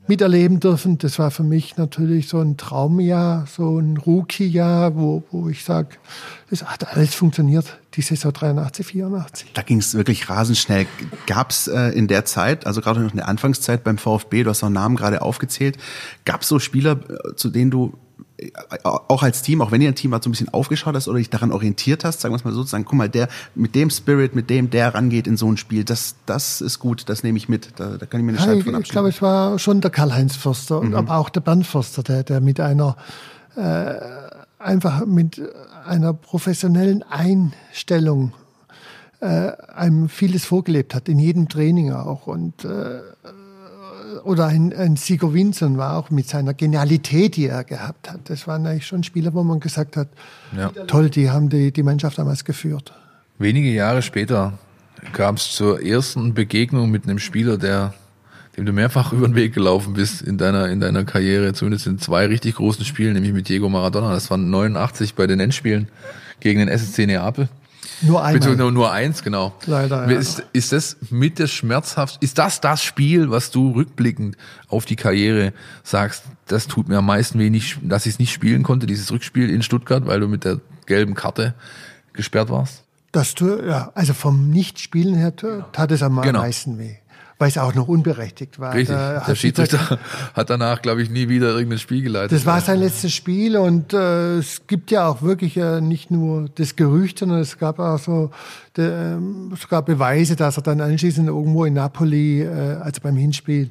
miterleben 0.07 0.61
dürfen. 0.61 0.99
Das 0.99 1.19
war 1.19 1.31
für 1.31 1.43
mich 1.43 1.77
natürlich 1.77 2.29
so 2.29 2.41
ein 2.41 2.57
Traumjahr, 2.57 3.47
so 3.47 3.79
ein 3.79 3.97
Rookie-Jahr, 3.97 4.97
wo, 4.97 5.23
wo 5.31 5.49
ich 5.49 5.65
sage, 5.65 5.97
das 6.51 6.65
hat 6.65 6.89
alles 6.89 7.15
funktioniert, 7.15 7.79
die 7.95 8.03
Saison 8.03 8.33
83, 8.33 8.87
84. 8.87 9.53
Da 9.55 9.63
ging 9.63 9.79
es 9.79 9.95
wirklich 9.95 10.29
rasend 10.29 10.59
schnell. 10.59 10.87
Gab 11.27 11.51
es 11.51 11.69
äh, 11.69 11.91
in 11.91 12.09
der 12.09 12.25
Zeit, 12.25 12.67
also 12.67 12.81
gerade 12.81 13.01
noch 13.01 13.11
in 13.13 13.19
der 13.19 13.29
Anfangszeit 13.29 13.85
beim 13.85 13.99
VfB, 13.99 14.43
du 14.43 14.51
hast 14.51 14.63
noch 14.63 14.71
Namen 14.71 14.97
gerade 14.97 15.23
aufgezählt, 15.23 15.77
gab 16.25 16.43
es 16.43 16.49
so 16.49 16.59
Spieler, 16.59 16.99
äh, 17.09 17.37
zu 17.37 17.51
denen 17.51 17.71
du 17.71 17.95
auch 18.85 19.23
als 19.23 19.43
Team, 19.43 19.61
auch 19.63 19.73
wenn 19.73 19.81
ihr 19.81 19.89
ein 19.89 19.95
Team 19.95 20.11
wart, 20.11 20.23
so 20.23 20.29
ein 20.29 20.33
bisschen 20.33 20.49
aufgeschaut 20.51 20.95
hast 20.95 21.09
oder 21.09 21.19
dich 21.19 21.31
daran 21.31 21.53
orientiert 21.53 22.05
hast, 22.05 22.21
sagen 22.21 22.33
wir 22.33 22.37
es 22.37 22.45
mal 22.45 22.53
so, 22.53 22.63
sagen, 22.63 22.85
guck 22.85 22.95
mal, 22.95 23.09
der 23.09 23.29
mit 23.55 23.75
dem 23.75 23.91
Spirit, 23.91 24.35
mit 24.35 24.51
dem 24.51 24.71
der 24.71 24.95
rangeht 24.95 25.27
in 25.27 25.37
so 25.37 25.51
ein 25.51 25.57
Spiel, 25.57 25.85
das, 25.85 26.15
das 26.27 26.61
ist 26.61 26.79
gut, 26.79 27.09
das 27.09 27.23
nehme 27.23 27.39
ich 27.39 27.49
mit, 27.49 27.73
da, 27.77 27.97
da 27.97 28.07
kann 28.07 28.21
ich 28.21 28.27
mir 28.27 28.33
eine 28.33 28.39
Scheibe 28.39 28.65
von 28.65 28.75
abschneiden. 28.75 28.83
Ich 28.83 28.91
glaube, 28.91 29.09
es 29.09 29.23
war 29.23 29.59
schon 29.59 29.81
der 29.81 29.91
Karl-Heinz 29.91 30.37
Förster, 30.37 30.81
mhm. 30.83 30.95
aber 30.95 31.17
auch 31.17 31.29
der 31.29 31.41
Bernd 31.41 31.67
Förster, 31.67 32.03
der, 32.03 32.23
der 32.23 32.41
mit 32.41 32.61
einer 32.61 32.97
äh, 33.57 33.95
einfach 34.59 35.07
mit 35.07 35.41
einer 35.85 36.13
professionellen 36.13 37.03
Einstellung 37.03 38.33
äh, 39.21 39.53
einem 39.75 40.09
vieles 40.09 40.45
vorgelebt 40.45 40.95
hat, 40.95 41.09
in 41.09 41.19
jedem 41.19 41.49
Training 41.49 41.93
auch 41.93 42.27
und 42.27 42.65
äh, 42.65 43.01
oder 44.25 44.47
ein, 44.47 44.73
ein 44.73 44.97
Sigo 44.97 45.33
Winson 45.35 45.77
war 45.77 45.97
auch 45.97 46.11
mit 46.11 46.29
seiner 46.29 46.55
Genialität, 46.55 47.37
die 47.37 47.47
er 47.47 47.65
gehabt 47.65 48.11
hat. 48.11 48.21
Das 48.31 48.47
waren 48.47 48.67
eigentlich 48.67 48.87
schon 48.87 49.03
Spieler, 49.03 49.35
wo 49.35 49.43
man 49.43 49.61
gesagt 49.61 49.97
hat, 49.97 50.09
ja. 50.57 50.69
toll, 50.87 51.11
die 51.11 51.31
haben 51.31 51.49
die, 51.49 51.73
die 51.73 51.83
Mannschaft 51.83 52.19
damals 52.19 52.45
geführt. 52.45 52.93
Wenige 53.39 53.71
Jahre 53.71 54.03
später 54.03 54.59
kam 55.13 55.37
es 55.37 55.53
zur 55.53 55.83
ersten 55.83 56.35
Begegnung 56.35 56.91
mit 56.91 57.05
einem 57.05 57.19
Spieler, 57.19 57.57
der, 57.57 57.95
dem 58.57 58.67
du 58.67 58.73
mehrfach 58.73 59.13
über 59.15 59.27
den 59.27 59.35
Weg 59.35 59.55
gelaufen 59.55 59.95
bist 59.95 60.23
in 60.23 60.39
deiner, 60.39 60.69
in 60.69 60.81
deiner 60.81 61.05
Karriere, 61.05 61.53
zumindest 61.53 61.87
in 61.87 61.99
zwei 61.99 62.27
richtig 62.27 62.57
großen 62.57 62.85
Spielen, 62.85 63.15
nämlich 63.15 63.33
mit 63.33 63.49
Diego 63.49 63.69
Maradona. 63.69 64.13
Das 64.13 64.31
waren 64.31 64.51
89 64.51 65.15
bei 65.15 65.27
den 65.27 65.41
Endspielen 65.41 65.89
gegen 66.41 66.61
den 66.61 66.69
SSC 66.69 67.07
Neapel. 67.07 67.49
Nur 68.03 68.21
einmal. 68.21 68.35
Beziehungsweise 68.35 68.73
nur 68.73 68.93
eins, 68.93 69.23
genau. 69.23 69.53
Leider, 69.67 70.11
ja. 70.11 70.19
Ist, 70.19 70.43
ist 70.53 70.73
das 70.73 70.97
mit 71.11 71.39
der 71.39 71.47
schmerzhaft, 71.47 72.23
ist 72.23 72.39
das 72.39 72.61
das 72.61 72.83
Spiel, 72.83 73.31
was 73.31 73.51
du 73.51 73.73
rückblickend 73.73 74.37
auf 74.69 74.85
die 74.85 74.97
Karriere 74.97 75.53
sagst, 75.83 76.25
das 76.47 76.67
tut 76.67 76.89
mir 76.89 76.99
am 76.99 77.07
meisten 77.07 77.39
wenig, 77.39 77.79
dass 77.83 78.07
ich 78.07 78.15
es 78.15 78.19
nicht 78.19 78.33
spielen 78.33 78.63
konnte, 78.63 78.87
dieses 78.87 79.11
Rückspiel 79.13 79.51
in 79.51 79.63
Stuttgart, 79.63 80.07
weil 80.07 80.21
du 80.21 80.29
mit 80.29 80.45
der 80.45 80.61
gelben 80.87 81.15
Karte 81.15 81.55
gesperrt 82.13 82.51
warst? 82.51 82.85
Das 83.13 83.35
du, 83.35 83.61
ja, 83.67 83.91
also 83.95 84.15
vom 84.15 84.51
Nichtspielen 84.51 85.15
her 85.15 85.35
tat 85.73 85.91
es 85.91 86.03
am 86.03 86.21
genau. 86.23 86.41
meisten 86.41 86.79
weh 86.79 86.97
weil 87.41 87.49
es 87.49 87.57
auch 87.57 87.75
noch 87.75 87.89
unberechtigt 87.89 88.61
war. 88.61 88.75
Richtig. 88.75 88.95
Da 88.95 89.25
der 89.27 89.35
Schiedsrichter 89.35 89.99
hat 90.35 90.51
danach, 90.51 90.83
glaube 90.83 91.03
ich, 91.03 91.09
nie 91.09 91.31
wieder 91.31 91.49
irgendein 91.49 91.79
Spiel 91.79 92.03
geleitet. 92.03 92.33
Das 92.33 92.45
war 92.45 92.61
sein 92.61 92.81
letztes 92.81 93.15
Spiel 93.15 93.57
und 93.57 93.95
äh, 93.95 94.37
es 94.37 94.67
gibt 94.67 94.91
ja 94.91 95.09
auch 95.09 95.23
wirklich 95.23 95.57
äh, 95.57 95.81
nicht 95.81 96.11
nur 96.11 96.51
das 96.57 96.77
Gerücht, 96.77 97.19
sondern 97.19 97.41
es 97.41 97.57
gab 97.57 97.79
auch 97.79 97.99
so 97.99 98.31
de, 98.77 99.15
äh, 99.15 99.19
sogar 99.59 99.81
Beweise, 99.83 100.37
dass 100.37 100.59
er 100.59 100.63
dann 100.63 100.83
anschließend 100.83 101.29
irgendwo 101.29 101.65
in 101.65 101.73
Napoli, 101.73 102.43
äh, 102.43 102.77
also 102.79 103.01
beim 103.03 103.17
Hinspiel, 103.17 103.71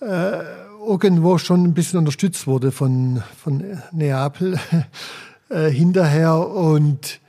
äh, 0.00 0.38
irgendwo 0.84 1.38
schon 1.38 1.62
ein 1.62 1.74
bisschen 1.74 2.00
unterstützt 2.00 2.48
wurde 2.48 2.72
von, 2.72 3.22
von 3.40 3.62
Neapel 3.92 4.58
äh, 5.48 5.70
hinterher 5.70 6.36
und 6.36 7.20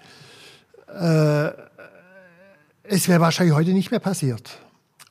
äh, 0.88 1.50
es 2.84 3.08
wäre 3.08 3.21
wahrscheinlich 3.21 3.56
heute 3.56 3.74
nicht 3.74 3.91
mehr 3.91 4.00
passiert. 4.00 4.58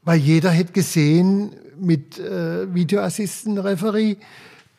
Weil 0.03 0.19
jeder 0.19 0.51
hätte 0.51 0.73
gesehen 0.73 1.53
mit 1.79 2.19
äh, 2.19 2.73
Videoassistenreferie, 2.73 4.19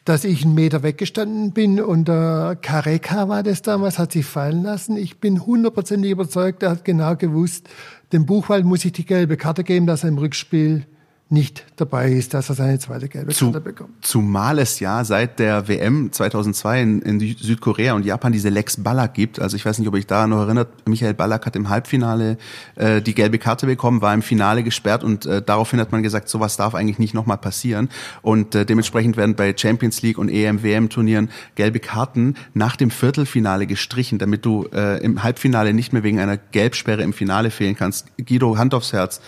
dass 0.06 0.24
ich 0.24 0.44
einen 0.44 0.56
Meter 0.56 0.82
weggestanden 0.82 1.52
bin 1.52 1.80
und 1.80 2.08
der 2.08 2.58
Kareka 2.60 3.30
war 3.30 3.44
das 3.44 3.62
damals, 3.62 4.00
hat 4.00 4.12
sich 4.12 4.26
fallen 4.26 4.64
lassen. 4.64 4.98
Ich 4.98 5.20
bin 5.20 5.46
hundertprozentig 5.46 6.12
überzeugt, 6.12 6.64
er 6.64 6.72
hat 6.72 6.86
genau 6.86 7.16
gewusst, 7.16 7.70
dem 8.12 8.26
Buchwald 8.26 8.66
muss 8.66 8.84
ich 8.84 8.94
die 8.94 9.06
gelbe 9.06 9.38
Karte 9.38 9.64
geben, 9.64 9.86
dass 9.86 10.04
er 10.04 10.10
im 10.10 10.18
Rückspiel 10.18 10.86
nicht 11.32 11.64
dabei 11.78 12.12
ist, 12.12 12.34
dass 12.34 12.50
er 12.50 12.56
seine 12.56 12.78
zweite 12.78 13.08
gelbe 13.08 13.32
Zu, 13.32 13.46
Karte 13.46 13.62
bekommt. 13.62 13.92
Zumal 14.02 14.60
es 14.60 14.80
ja 14.82 15.06
seit 15.06 15.40
der 15.40 15.68
WM 15.70 16.12
2002 16.12 16.82
in, 16.82 17.02
in 17.02 17.20
Südkorea 17.20 17.94
und 17.94 18.06
Japan 18.06 18.34
diese 18.34 18.50
Lex 18.50 18.84
Ballack 18.84 19.14
gibt. 19.14 19.40
Also 19.40 19.56
ich 19.56 19.66
weiß 19.66 19.80
nicht, 19.80 19.88
ob 19.88 19.96
ich 19.96 20.06
da 20.06 20.28
noch 20.28 20.42
erinnert. 20.42 20.68
Michael 20.86 21.14
Ballack 21.14 21.46
hat 21.46 21.56
im 21.56 21.70
Halbfinale 21.70 22.38
äh, 22.76 23.02
die 23.02 23.16
gelbe 23.16 23.40
Karte 23.40 23.66
bekommen, 23.66 24.02
war 24.02 24.14
im 24.14 24.22
Finale 24.22 24.62
gesperrt 24.62 25.06
und 25.06 25.26
äh, 25.26 25.42
daraufhin 25.42 25.80
hat 25.80 25.94
man 25.94 26.04
gesagt, 26.04 26.28
sowas 26.28 26.58
darf 26.58 26.76
eigentlich 26.76 27.00
nicht 27.00 27.14
nochmal 27.14 27.38
passieren. 27.38 27.90
Und 28.22 28.54
äh, 28.54 28.66
dementsprechend 28.66 29.16
werden 29.16 29.36
bei 29.36 29.56
Champions 29.56 30.02
League 30.02 30.18
und 30.18 30.28
EM, 30.28 30.64
WM 30.64 30.90
Turnieren 30.90 31.30
gelbe 31.56 31.80
Karten 31.80 32.36
nach 32.54 32.76
dem 32.76 32.92
Viertelfinale 32.92 33.68
gestrichen, 33.68 34.20
damit 34.20 34.46
du 34.46 34.68
äh, 34.74 35.02
im 35.02 35.24
Halbfinale 35.24 35.74
nicht 35.74 35.94
mehr 35.94 36.04
wegen 36.04 36.20
einer 36.20 36.36
Gelbsperre 36.36 37.04
im 37.04 37.14
Finale 37.14 37.52
fehlen 37.52 37.78
kannst. 37.78 38.08
Guido, 38.18 38.58
Hand 38.58 38.74
aufs 38.74 38.92
Herz 38.92 39.22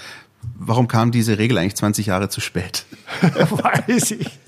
Warum 0.55 0.87
kam 0.87 1.11
diese 1.11 1.37
Regel 1.37 1.57
eigentlich 1.57 1.75
20 1.75 2.07
Jahre 2.07 2.29
zu 2.29 2.41
spät? 2.41 2.85
Weiß 3.21 4.11
ich 4.11 4.19
nicht. 4.19 4.39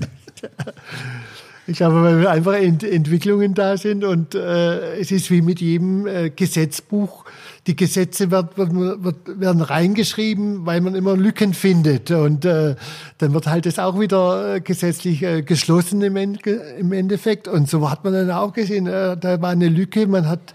Ich 1.68 1.78
glaube, 1.78 2.04
weil 2.04 2.28
einfach 2.28 2.54
Ent 2.54 2.84
Entwicklungen 2.84 3.56
da 3.56 3.76
sind 3.76 4.04
und 4.04 4.36
äh, 4.36 5.00
es 5.00 5.12
ist 5.12 5.32
wie 5.32 5.42
mit 5.42 5.62
jedem 5.62 6.06
äh, 6.06 6.30
Gesetzbuch. 6.30 7.26
Die 7.66 7.76
Gesetze 7.76 8.30
wird, 8.30 8.56
wird, 8.56 8.72
wird, 8.72 9.40
werden 9.40 9.62
reingeschrieben, 9.62 10.68
weil 10.68 10.82
man 10.82 10.94
immer 10.94 11.18
Lücken 11.18 11.56
findet 11.56 12.12
und 12.12 12.46
äh, 12.46 12.76
dann 13.18 13.34
wird 13.34 13.48
halt 13.48 13.66
das 13.66 13.80
auch 13.80 14.00
wieder 14.00 14.56
äh, 14.56 14.62
gesetzlich 14.62 15.24
äh, 15.24 15.42
geschlossen 15.42 16.04
im, 16.04 16.16
End 16.16 16.46
im 16.46 16.92
Endeffekt. 16.92 17.48
Und 17.48 17.68
so 17.68 17.90
hat 17.90 18.04
man 18.04 18.14
dann 18.14 18.30
auch 18.30 18.54
gesehen, 18.54 18.86
äh, 18.86 19.18
da 19.18 19.42
war 19.42 19.50
eine 19.50 19.70
Lücke. 19.70 20.06
Man 20.06 20.28
hat 20.28 20.54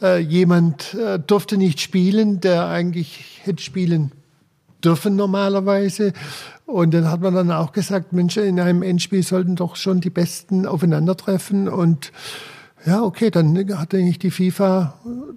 äh, 0.00 0.18
jemand 0.20 0.94
äh, 0.94 1.18
durfte 1.18 1.58
nicht 1.58 1.82
spielen, 1.82 2.40
der 2.40 2.66
eigentlich 2.68 3.40
hätte 3.44 3.62
spielen 3.62 4.12
dürfen 4.84 5.16
normalerweise. 5.16 6.12
Und 6.66 6.94
dann 6.94 7.10
hat 7.10 7.20
man 7.20 7.34
dann 7.34 7.50
auch 7.50 7.72
gesagt, 7.72 8.12
Mensch, 8.12 8.36
in 8.36 8.58
einem 8.60 8.82
Endspiel 8.82 9.22
sollten 9.22 9.56
doch 9.56 9.76
schon 9.76 10.00
die 10.00 10.10
Besten 10.10 10.66
aufeinandertreffen. 10.66 11.68
Und 11.68 12.12
ja, 12.84 13.02
okay, 13.02 13.30
dann 13.30 13.56
hat 13.78 13.94
eigentlich 13.94 14.18
die 14.18 14.30
FIFA 14.30 14.94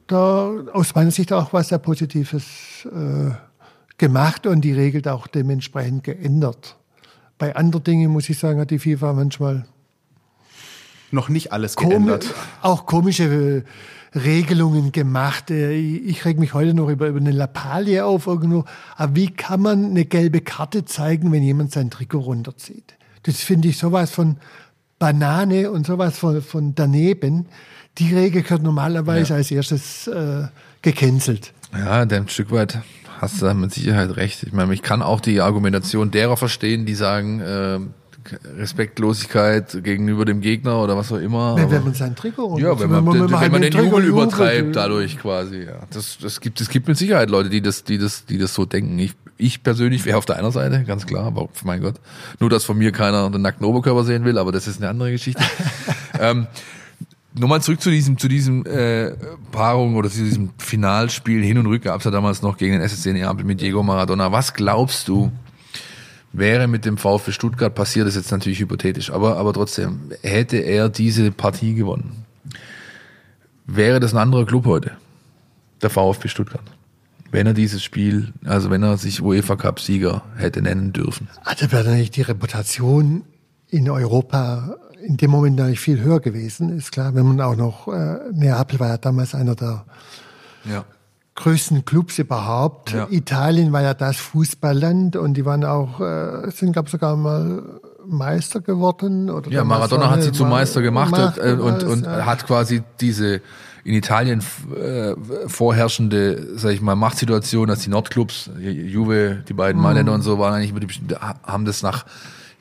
da 0.07 0.51
aus 0.73 0.95
meiner 0.95 1.11
Sicht 1.11 1.31
auch 1.33 1.53
was 1.53 1.69
sehr 1.69 1.79
Positives 1.79 2.45
äh, 2.85 3.31
gemacht 3.97 4.47
und 4.47 4.61
die 4.61 4.73
Regel 4.73 5.07
auch 5.07 5.27
dementsprechend 5.27 6.03
geändert. 6.03 6.77
Bei 7.37 7.55
anderen 7.55 7.83
Dingen, 7.83 8.11
muss 8.11 8.29
ich 8.29 8.37
sagen, 8.37 8.59
hat 8.59 8.71
die 8.71 8.79
FIFA 8.79 9.13
manchmal 9.13 9.65
noch 11.11 11.29
nicht 11.29 11.51
alles 11.53 11.75
geändert. 11.75 12.33
Auch 12.61 12.85
komische 12.85 13.63
Regelungen 14.15 14.91
gemacht. 14.91 15.51
Äh, 15.51 15.73
ich 15.73 16.25
reg 16.25 16.39
mich 16.39 16.53
heute 16.53 16.73
noch 16.73 16.89
über, 16.89 17.07
über 17.07 17.19
eine 17.19 17.31
Lappalie 17.31 18.03
auf 18.03 18.27
irgendwo. 18.27 18.65
Aber 18.95 19.15
wie 19.15 19.29
kann 19.29 19.61
man 19.61 19.85
eine 19.85 20.05
gelbe 20.05 20.41
Karte 20.41 20.85
zeigen, 20.85 21.31
wenn 21.31 21.43
jemand 21.43 21.71
sein 21.71 21.89
Trikot 21.89 22.19
runterzieht? 22.19 22.95
Das 23.23 23.37
finde 23.37 23.67
ich 23.67 23.77
sowas 23.77 24.11
von 24.11 24.37
Banane 24.97 25.71
und 25.71 25.87
sowas 25.87 26.17
von, 26.17 26.41
von 26.41 26.75
daneben. 26.75 27.47
Die 27.97 28.13
Regel 28.13 28.43
gehört 28.43 28.63
normalerweise 28.63 29.33
ja. 29.33 29.37
als 29.37 29.51
erstes 29.51 30.07
äh, 30.07 30.47
gecancelt. 30.81 31.53
Ja, 31.73 32.01
ein 32.01 32.27
Stück 32.29 32.51
weit 32.51 32.79
hast 33.19 33.41
du 33.41 33.53
mit 33.53 33.73
Sicherheit 33.73 34.15
recht. 34.15 34.43
Ich 34.43 34.53
meine, 34.53 34.73
ich 34.73 34.81
kann 34.81 35.01
auch 35.01 35.19
die 35.19 35.41
Argumentation 35.41 36.11
derer 36.11 36.37
verstehen, 36.37 36.85
die 36.85 36.95
sagen, 36.95 37.39
äh, 37.41 37.79
Respektlosigkeit 38.57 39.83
gegenüber 39.83 40.25
dem 40.25 40.41
Gegner 40.41 40.81
oder 40.81 40.97
was 40.97 41.11
auch 41.11 41.17
immer. 41.17 41.55
Wenn, 41.55 41.71
wenn 41.71 41.83
man 41.83 41.93
sein 41.93 42.15
Trikot 42.15 42.57
Ja, 42.59 42.79
wenn 42.79 42.89
man, 42.89 43.05
wenn 43.05 43.29
man, 43.29 43.41
wenn 43.41 43.51
man 43.51 43.61
den 43.61 43.73
Jubel 43.73 44.03
übertreibt 44.03 44.75
dadurch 44.75 45.19
quasi, 45.19 45.63
ja. 45.63 45.79
Das, 45.91 46.17
das 46.17 46.41
gibt, 46.41 46.61
es 46.61 46.69
gibt 46.69 46.87
mit 46.87 46.97
Sicherheit 46.97 47.29
Leute, 47.29 47.49
die 47.49 47.61
das, 47.61 47.83
die 47.83 47.97
das, 47.97 48.25
die 48.25 48.37
das 48.37 48.53
so 48.53 48.65
denken. 48.65 48.97
Ich, 48.99 49.13
ich 49.37 49.63
persönlich 49.63 50.05
wäre 50.05 50.17
auf 50.17 50.25
der 50.25 50.37
einen 50.37 50.51
Seite, 50.51 50.83
ganz 50.83 51.05
klar, 51.05 51.25
aber 51.25 51.49
mein 51.63 51.81
Gott. 51.81 51.95
Nur, 52.39 52.49
dass 52.49 52.65
von 52.65 52.77
mir 52.77 52.91
keiner 52.91 53.29
den 53.29 53.41
nackten 53.41 53.65
Oberkörper 53.65 54.03
sehen 54.03 54.25
will, 54.25 54.37
aber 54.37 54.51
das 54.51 54.67
ist 54.67 54.81
eine 54.81 54.89
andere 54.89 55.11
Geschichte. 55.11 55.43
ähm, 56.19 56.47
Nochmal 57.35 57.61
zurück 57.61 57.79
zu 57.79 57.91
diesem, 57.91 58.17
zu 58.17 58.27
diesem 58.27 58.65
äh, 58.65 59.11
Paarung 59.51 59.95
oder 59.95 60.09
zu 60.09 60.23
diesem 60.23 60.49
Finalspiel 60.57 61.43
hin 61.43 61.59
und 61.59 61.67
rück 61.67 61.83
gab 61.83 61.99
es 61.99 62.05
ja 62.05 62.11
damals 62.11 62.41
noch 62.41 62.57
gegen 62.57 62.73
den 62.73 62.81
SSC 62.81 63.13
Neapel 63.13 63.45
mit 63.45 63.61
Diego 63.61 63.83
Maradona. 63.83 64.31
Was 64.31 64.53
glaubst 64.55 65.07
du, 65.07 65.31
wäre 66.31 66.67
mit 66.67 66.85
dem 66.85 66.97
VfB 66.97 67.31
Stuttgart 67.31 67.73
passiert, 67.73 68.07
ist 68.07 68.15
jetzt 68.15 68.31
natürlich 68.31 68.59
hypothetisch, 68.59 69.11
aber, 69.11 69.37
aber 69.37 69.53
trotzdem, 69.53 70.11
hätte 70.21 70.57
er 70.57 70.89
diese 70.89 71.31
Partie 71.31 71.75
gewonnen, 71.75 72.25
wäre 73.65 73.99
das 73.99 74.13
ein 74.13 74.19
anderer 74.19 74.45
Club 74.45 74.65
heute, 74.65 74.91
der 75.81 75.89
VfB 75.89 76.27
Stuttgart. 76.27 76.63
Wenn 77.31 77.45
er 77.45 77.53
dieses 77.53 77.83
Spiel, 77.83 78.33
also 78.43 78.71
wenn 78.71 78.81
er 78.81 78.97
sich 78.97 79.21
UEFA 79.21 79.55
Cup 79.55 79.79
Sieger 79.79 80.23
hätte 80.35 80.61
nennen 80.63 80.93
dürfen. 80.93 81.27
Also 81.43 81.71
wäre 81.71 81.83
natürlich 81.83 82.11
die 82.11 82.23
Reputation 82.23 83.23
in 83.67 83.87
Europa 83.89 84.75
in 85.05 85.17
dem 85.17 85.31
Moment 85.31 85.55
natürlich 85.55 85.79
viel 85.79 86.01
höher 86.01 86.19
gewesen, 86.19 86.75
ist 86.77 86.91
klar. 86.91 87.15
Wenn 87.15 87.25
man 87.25 87.39
auch 87.41 87.55
noch, 87.55 87.87
äh, 87.87 88.17
Neapel 88.33 88.79
war 88.79 88.89
ja 88.89 88.97
damals 88.97 89.33
einer 89.33 89.55
der 89.55 89.85
Ja. 90.65 90.83
Größten 91.39 91.85
Clubs 91.85 92.19
überhaupt. 92.19 92.91
Ja. 92.91 93.07
Italien 93.09 93.71
war 93.71 93.81
ja 93.81 93.93
das 93.93 94.17
Fußballland 94.17 95.15
und 95.15 95.35
die 95.35 95.45
waren 95.45 95.63
auch, 95.63 95.99
äh, 96.01 96.49
sind 96.51 96.73
glaube 96.73 96.89
sogar 96.89 97.15
mal 97.15 97.79
Meister 98.05 98.59
geworden. 98.61 99.29
Oder 99.29 99.49
Ja, 99.51 99.63
Maradona 99.63 100.09
hat 100.09 100.21
sie 100.23 100.31
zum 100.31 100.49
Meister 100.49 100.81
gemacht 100.81 101.13
gemacht 101.13 101.37
und, 101.37 101.45
äh, 101.45 101.51
und, 101.53 101.71
alles, 101.71 101.83
und 101.85 102.05
ja. 102.05 102.25
hat 102.25 102.45
quasi 102.45 102.83
diese 102.99 103.41
in 103.85 103.93
Italien 103.95 104.43
äh, 104.75 105.15
vorherrschende, 105.47 106.57
sag 106.57 106.71
ich 106.73 106.81
mal, 106.81 106.95
Machtsituation, 106.95 107.67
dass 107.67 107.79
die 107.79 107.89
Nordclubs, 107.89 108.49
Ju- 108.59 108.69
Juve, 108.71 109.43
die 109.47 109.53
Mhm. 109.53 109.57
beiden 109.57 109.81
Mailänder 109.81 110.13
und 110.13 110.21
so 110.21 110.37
waren 110.39 110.53
eigentlich 110.53 110.73
haben 111.45 111.65
das 111.65 111.81
nach 111.81 112.05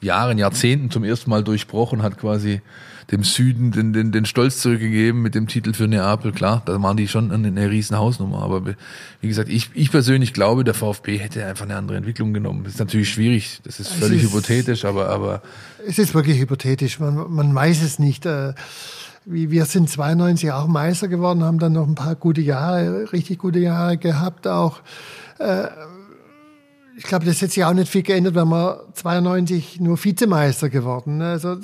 Jahren, 0.00 0.38
Jahrzehnten 0.38 0.90
zum 0.90 1.02
ersten 1.04 1.28
Mal 1.30 1.42
durchbrochen, 1.42 2.02
hat 2.02 2.18
quasi 2.18 2.62
dem 3.10 3.22
Süden 3.24 3.70
den, 3.72 3.92
den, 3.94 4.12
den 4.12 4.26
Stolz 4.26 4.58
zurückgegeben 4.58 5.22
mit 5.22 5.34
dem 5.34 5.46
Titel 5.46 5.72
für 5.72 5.88
Neapel. 5.88 6.30
Klar, 6.32 6.62
da 6.66 6.82
waren 6.82 6.96
die 6.96 7.08
schon 7.08 7.30
eine, 7.32 7.48
eine 7.48 7.70
riesen 7.70 7.96
Hausnummer. 7.96 8.42
Aber 8.42 8.60
be- 8.60 8.76
wie 9.22 9.28
gesagt, 9.28 9.48
ich, 9.48 9.70
ich 9.74 9.90
persönlich 9.90 10.34
glaube, 10.34 10.62
der 10.62 10.74
VfB 10.74 11.16
hätte 11.18 11.44
einfach 11.46 11.64
eine 11.64 11.76
andere 11.76 11.96
Entwicklung 11.96 12.34
genommen. 12.34 12.64
Das 12.64 12.74
ist 12.74 12.78
natürlich 12.80 13.08
schwierig, 13.10 13.60
das 13.64 13.80
ist 13.80 13.88
völlig 13.92 14.22
ist- 14.22 14.30
hypothetisch, 14.30 14.84
aber, 14.84 15.08
aber 15.08 15.40
Es 15.86 15.98
ist 15.98 16.14
wirklich 16.14 16.38
hypothetisch, 16.38 17.00
man, 17.00 17.32
man 17.32 17.54
weiß 17.54 17.82
es 17.82 17.98
nicht. 17.98 18.26
Äh, 18.26 18.52
Wir 19.24 19.64
sind 19.64 19.88
92 19.88 20.52
auch 20.52 20.66
Meister 20.66 21.08
geworden, 21.08 21.42
haben 21.44 21.58
dann 21.58 21.72
noch 21.72 21.86
ein 21.88 21.94
paar 21.94 22.14
gute 22.14 22.40
Jahre, 22.42 23.10
richtig 23.12 23.38
gute 23.38 23.58
Jahre 23.58 23.96
gehabt 23.96 24.46
auch. 24.46 24.80
Äh, 25.38 25.64
Ich 26.98 27.04
glaube, 27.04 27.24
das 27.24 27.40
hätte 27.40 27.52
sich 27.52 27.64
auch 27.64 27.72
nicht 27.74 27.90
viel 27.90 28.02
geändert, 28.02 28.34
wenn 28.34 28.48
man 28.48 28.76
92 28.92 29.80
nur 29.80 30.02
Vizemeister 30.02 30.68
geworden. 30.68 31.22
Also 31.22 31.56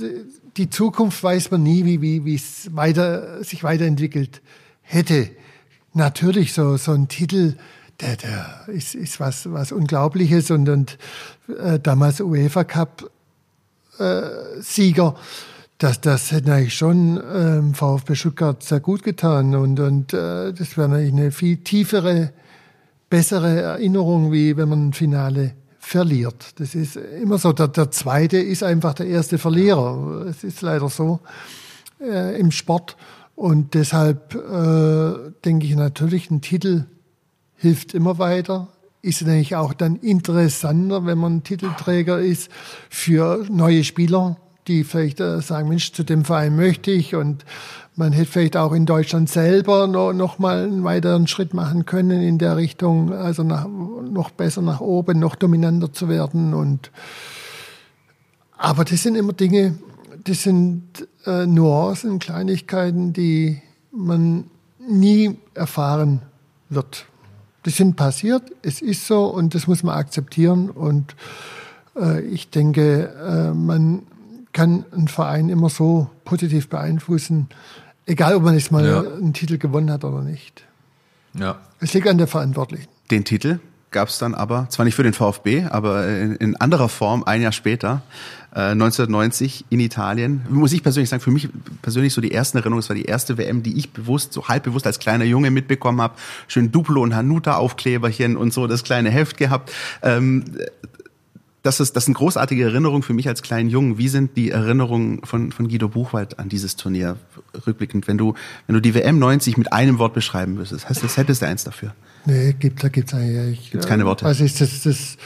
die- 0.56 0.70
Zukunft 0.70 1.22
weiß 1.22 1.50
man 1.50 1.62
nie, 1.62 1.84
wie, 1.84 2.00
wie, 2.00 2.24
wie 2.24 2.34
es 2.34 2.74
weiter, 2.74 3.42
sich 3.44 3.62
weiterentwickelt 3.64 4.40
hätte. 4.82 5.30
Natürlich 5.92 6.52
so, 6.52 6.76
so 6.76 6.92
ein 6.92 7.08
Titel, 7.08 7.54
der, 8.00 8.16
der 8.16 8.64
ist, 8.68 8.94
ist 8.94 9.20
was, 9.20 9.52
was 9.52 9.70
Unglaubliches 9.72 10.50
und, 10.50 10.68
und 10.68 10.98
äh, 11.58 11.78
damals 11.78 12.20
UEFA 12.20 12.64
Cup 12.64 13.10
Sieger. 14.60 15.14
Das, 15.78 16.00
das 16.00 16.32
hätte 16.32 16.52
eigentlich 16.52 16.74
schon 16.74 17.20
ähm, 17.32 17.74
VfB 17.74 18.14
Stuttgart 18.14 18.62
sehr 18.62 18.80
gut 18.80 19.02
getan 19.02 19.54
und, 19.54 19.78
und 19.80 20.12
äh, 20.14 20.52
das 20.52 20.76
wäre 20.76 20.88
natürlich 20.88 21.12
eine 21.12 21.30
viel 21.30 21.58
tiefere, 21.58 22.32
bessere 23.10 23.60
Erinnerung, 23.60 24.32
wie 24.32 24.56
wenn 24.56 24.68
man 24.68 24.88
ein 24.88 24.92
Finale 24.92 25.54
verliert. 25.84 26.58
Das 26.58 26.74
ist 26.74 26.96
immer 26.96 27.38
so. 27.38 27.52
Der, 27.52 27.68
der 27.68 27.90
zweite 27.90 28.38
ist 28.38 28.62
einfach 28.62 28.94
der 28.94 29.06
erste 29.06 29.38
Verlierer. 29.38 30.26
Es 30.28 30.42
ist 30.42 30.62
leider 30.62 30.88
so 30.88 31.20
äh, 32.00 32.38
im 32.40 32.50
Sport 32.50 32.96
und 33.36 33.74
deshalb 33.74 34.34
äh, 34.34 35.32
denke 35.44 35.66
ich 35.66 35.76
natürlich, 35.76 36.30
ein 36.30 36.40
Titel 36.40 36.86
hilft 37.56 37.94
immer 37.94 38.18
weiter. 38.18 38.68
Ist 39.02 39.22
natürlich 39.22 39.56
auch 39.56 39.74
dann 39.74 39.96
interessanter, 39.96 41.04
wenn 41.04 41.18
man 41.18 41.42
Titelträger 41.42 42.18
ist 42.18 42.50
für 42.88 43.44
neue 43.50 43.84
Spieler, 43.84 44.38
die 44.66 44.84
vielleicht 44.84 45.20
äh, 45.20 45.40
sagen, 45.40 45.68
Mensch, 45.68 45.92
zu 45.92 46.04
dem 46.04 46.24
Verein 46.24 46.56
möchte 46.56 46.90
ich 46.90 47.14
und 47.14 47.44
man 47.96 48.12
hätte 48.12 48.30
vielleicht 48.30 48.56
auch 48.56 48.72
in 48.72 48.86
Deutschland 48.86 49.28
selber 49.28 49.86
noch, 49.86 50.12
noch 50.12 50.38
mal 50.38 50.64
einen 50.64 50.84
weiteren 50.84 51.26
Schritt 51.26 51.54
machen 51.54 51.86
können 51.86 52.22
in 52.22 52.38
der 52.38 52.56
Richtung, 52.56 53.12
also 53.12 53.42
nach, 53.42 53.66
noch 53.66 54.30
besser 54.30 54.62
nach 54.62 54.80
oben, 54.80 55.18
noch 55.18 55.36
dominanter 55.36 55.92
zu 55.92 56.08
werden 56.08 56.54
und 56.54 56.90
aber 58.56 58.84
das 58.84 59.02
sind 59.02 59.14
immer 59.16 59.32
Dinge, 59.32 59.78
das 60.24 60.44
sind 60.44 61.06
äh, 61.26 61.46
Nuancen, 61.46 62.18
Kleinigkeiten, 62.18 63.12
die 63.12 63.60
man 63.92 64.44
nie 64.78 65.38
erfahren 65.54 66.22
wird. 66.70 67.06
Das 67.64 67.76
sind 67.76 67.96
passiert, 67.96 68.42
es 68.62 68.82
ist 68.82 69.06
so 69.06 69.26
und 69.26 69.54
das 69.54 69.66
muss 69.66 69.82
man 69.82 69.96
akzeptieren. 69.96 70.70
Und 70.70 71.14
äh, 71.96 72.22
ich 72.22 72.50
denke, 72.50 73.08
äh, 73.08 73.54
man 73.54 74.02
kann 74.54 74.86
einen 74.92 75.08
Verein 75.08 75.50
immer 75.50 75.68
so 75.68 76.08
positiv 76.24 76.70
beeinflussen, 76.70 77.48
egal 78.06 78.36
ob 78.36 78.44
man 78.44 78.54
jetzt 78.54 78.72
mal 78.72 78.86
Ja. 78.86 79.00
einen 79.00 79.34
Titel 79.34 79.58
gewonnen 79.58 79.90
hat 79.90 80.04
oder 80.04 80.22
nicht. 80.22 80.64
ja. 81.34 81.58
Es 81.80 81.92
liegt 81.92 82.08
an 82.08 82.16
der 82.16 82.28
Verantwortlichen. 82.28 82.88
Den 83.10 83.24
Titel 83.26 83.58
gab 83.90 84.08
es 84.08 84.18
dann 84.18 84.34
aber, 84.34 84.66
zwar 84.70 84.84
nicht 84.86 84.94
für 84.94 85.02
den 85.02 85.12
VfB, 85.12 85.64
aber 85.70 86.08
in, 86.08 86.34
in 86.36 86.56
anderer 86.56 86.88
Form 86.88 87.22
ein 87.24 87.42
Jahr 87.42 87.52
später, 87.52 88.02
äh, 88.54 88.70
1990 88.70 89.66
in 89.70 89.78
Italien. 89.80 90.44
Muss 90.48 90.72
ich 90.72 90.82
persönlich 90.82 91.10
sagen, 91.10 91.22
für 91.22 91.30
mich 91.30 91.48
persönlich 91.82 92.12
so 92.14 92.20
die 92.20 92.30
erste 92.30 92.58
Erinnerung, 92.58 92.78
es 92.80 92.88
war 92.88 92.96
die 92.96 93.04
erste 93.04 93.36
WM, 93.38 93.62
die 93.62 93.76
ich 93.76 93.92
bewusst, 93.92 94.32
so 94.32 94.48
halb 94.48 94.62
bewusst 94.64 94.86
als 94.86 94.98
kleiner 94.98 95.24
Junge 95.24 95.50
mitbekommen 95.50 96.00
habe. 96.00 96.14
Schön 96.48 96.72
Duplo 96.72 97.02
und 97.02 97.14
Hanuta-Aufkleberchen 97.14 98.36
und 98.36 98.52
so, 98.52 98.66
das 98.66 98.82
kleine 98.82 99.10
Heft 99.10 99.36
gehabt. 99.36 99.70
Ähm, 100.02 100.44
das 101.64 101.80
ist, 101.80 101.96
das 101.96 102.04
sind 102.04 102.14
großartige 102.14 102.62
Erinnerungen 102.62 103.02
für 103.02 103.14
mich 103.14 103.26
als 103.26 103.40
kleinen 103.40 103.70
Jungen. 103.70 103.96
Wie 103.96 104.08
sind 104.08 104.36
die 104.36 104.50
Erinnerungen 104.50 105.24
von, 105.24 105.50
von 105.50 105.66
Guido 105.66 105.88
Buchwald 105.88 106.38
an 106.38 106.50
dieses 106.50 106.76
Turnier 106.76 107.16
rückblickend? 107.66 108.06
Wenn 108.06 108.18
du, 108.18 108.34
wenn 108.66 108.74
du 108.74 108.80
die 108.80 108.94
WM 108.94 109.18
90 109.18 109.56
mit 109.56 109.72
einem 109.72 109.98
Wort 109.98 110.12
beschreiben 110.12 110.54
müsstest, 110.54 110.90
hast, 110.90 111.02
das 111.02 111.16
hättest 111.16 111.40
du 111.40 111.46
eins 111.46 111.64
dafür. 111.64 111.94
Nee, 112.26 112.52
gibt, 112.52 112.84
da 112.84 112.88
gibt 112.88 113.08
es 113.08 113.14
eigentlich. 113.14 113.70
Gibt's 113.70 113.86
keine 113.86 114.04
Worte? 114.04 114.26
Was 114.26 114.40
ist 114.40 114.60
das, 114.60 114.82
das 114.82 115.16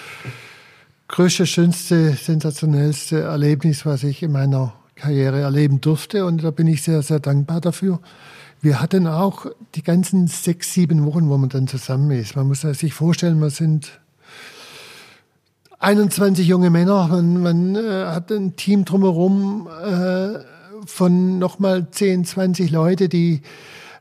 größte, 1.08 1.44
schönste, 1.44 2.12
sensationellste 2.12 3.22
Erlebnis, 3.22 3.84
was 3.84 4.04
ich 4.04 4.22
in 4.22 4.30
meiner 4.30 4.74
Karriere 4.94 5.40
erleben 5.40 5.80
durfte. 5.80 6.24
Und 6.24 6.44
da 6.44 6.52
bin 6.52 6.68
ich 6.68 6.82
sehr, 6.82 7.02
sehr 7.02 7.18
dankbar 7.18 7.60
dafür. 7.60 8.00
Wir 8.60 8.80
hatten 8.80 9.08
auch 9.08 9.46
die 9.74 9.82
ganzen 9.82 10.28
sechs, 10.28 10.72
sieben 10.72 11.04
Wochen, 11.04 11.28
wo 11.28 11.36
man 11.36 11.48
dann 11.48 11.66
zusammen 11.66 12.12
ist. 12.12 12.36
Man 12.36 12.46
muss 12.46 12.60
sich 12.60 12.94
vorstellen, 12.94 13.40
wir 13.40 13.50
sind 13.50 14.00
21 15.80 16.46
junge 16.46 16.70
Männer. 16.70 17.08
Man, 17.08 17.42
man 17.42 17.76
äh, 17.76 18.06
hat 18.06 18.30
ein 18.32 18.56
Team 18.56 18.84
drumherum 18.84 19.68
äh, 19.68 20.40
von 20.86 21.38
nochmal 21.38 21.86
10, 21.90 22.24
20 22.24 22.70
Leute, 22.70 23.08
die 23.08 23.42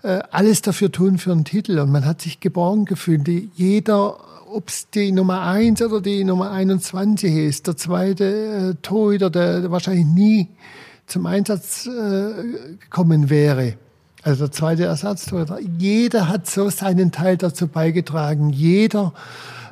äh, 0.04 0.20
alles 0.32 0.62
dafür 0.62 0.92
tun 0.92 1.18
für 1.18 1.32
einen 1.32 1.46
Titel. 1.46 1.80
Und 1.80 1.92
man 1.92 2.06
hat 2.06 2.22
sich 2.22 2.40
geborgen 2.40 2.86
gefühlt. 2.86 3.28
Die, 3.28 3.52
jeder, 3.56 4.18
ob 4.52 4.70
es 4.70 4.90
die 4.90 5.12
Nummer 5.12 5.42
1 5.42 5.82
oder 5.84 6.02
die 6.02 6.24
Nummer 6.24 6.52
21 6.52 7.34
ist, 7.36 7.68
der 7.68 7.78
zweite 7.78 8.26
äh, 8.26 8.76
Torhüter, 8.82 9.30
der, 9.30 9.70
wahrscheinlich 9.70 10.06
nie 10.06 10.48
zum 11.06 11.26
Einsatz 11.26 11.86
äh, 11.88 12.78
gekommen 12.80 13.30
wäre. 13.30 13.76
Also 14.24 14.46
der 14.46 14.52
zweite 14.52 14.86
Ersatztorhüter. 14.86 15.60
Jeder 15.78 16.28
hat 16.28 16.50
so 16.50 16.70
seinen 16.70 17.12
Teil 17.12 17.38
dazu 17.38 17.68
beigetragen. 17.68 18.50
Jeder 18.50 19.14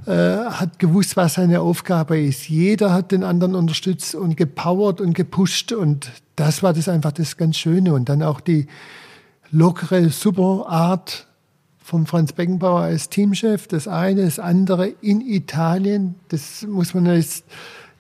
äh, 0.06 0.12
hat 0.45 0.80
gewusst, 0.80 1.18
was 1.18 1.36
seine 1.36 1.62
Aufgabe 1.62 2.20
ist. 2.20 2.47
Jeder 2.47 2.93
hat 2.93 3.12
den 3.12 3.24
anderen 3.24 3.56
unterstützt 3.56 4.16
und 4.16 4.38
gepowert 4.38 5.01
und 5.01 5.14
gepusht. 5.14 5.72
Und 5.72 6.12
das 6.36 6.62
war 6.64 6.74
das 6.74 6.88
einfach 6.89 7.12
das 7.12 7.38
ganz 7.38 7.58
Schöne. 7.58 7.93
Und 7.93 8.10
dann 8.10 8.22
auch 8.22 8.39
die 8.39 8.68
lockere, 9.51 10.10
super 10.10 10.66
Art 10.68 11.28
von 11.80 12.06
Franz 12.06 12.34
Beckenbauer 12.34 12.82
als 12.82 13.10
Teamchef. 13.10 13.68
Das 13.68 13.88
eine, 13.88 14.26
das 14.26 14.39
andere 14.39 14.88
in 15.01 15.22
Italien. 15.22 16.16
Das 16.30 16.66
muss 16.68 16.93
man 16.93 17.06
jetzt, 17.08 17.45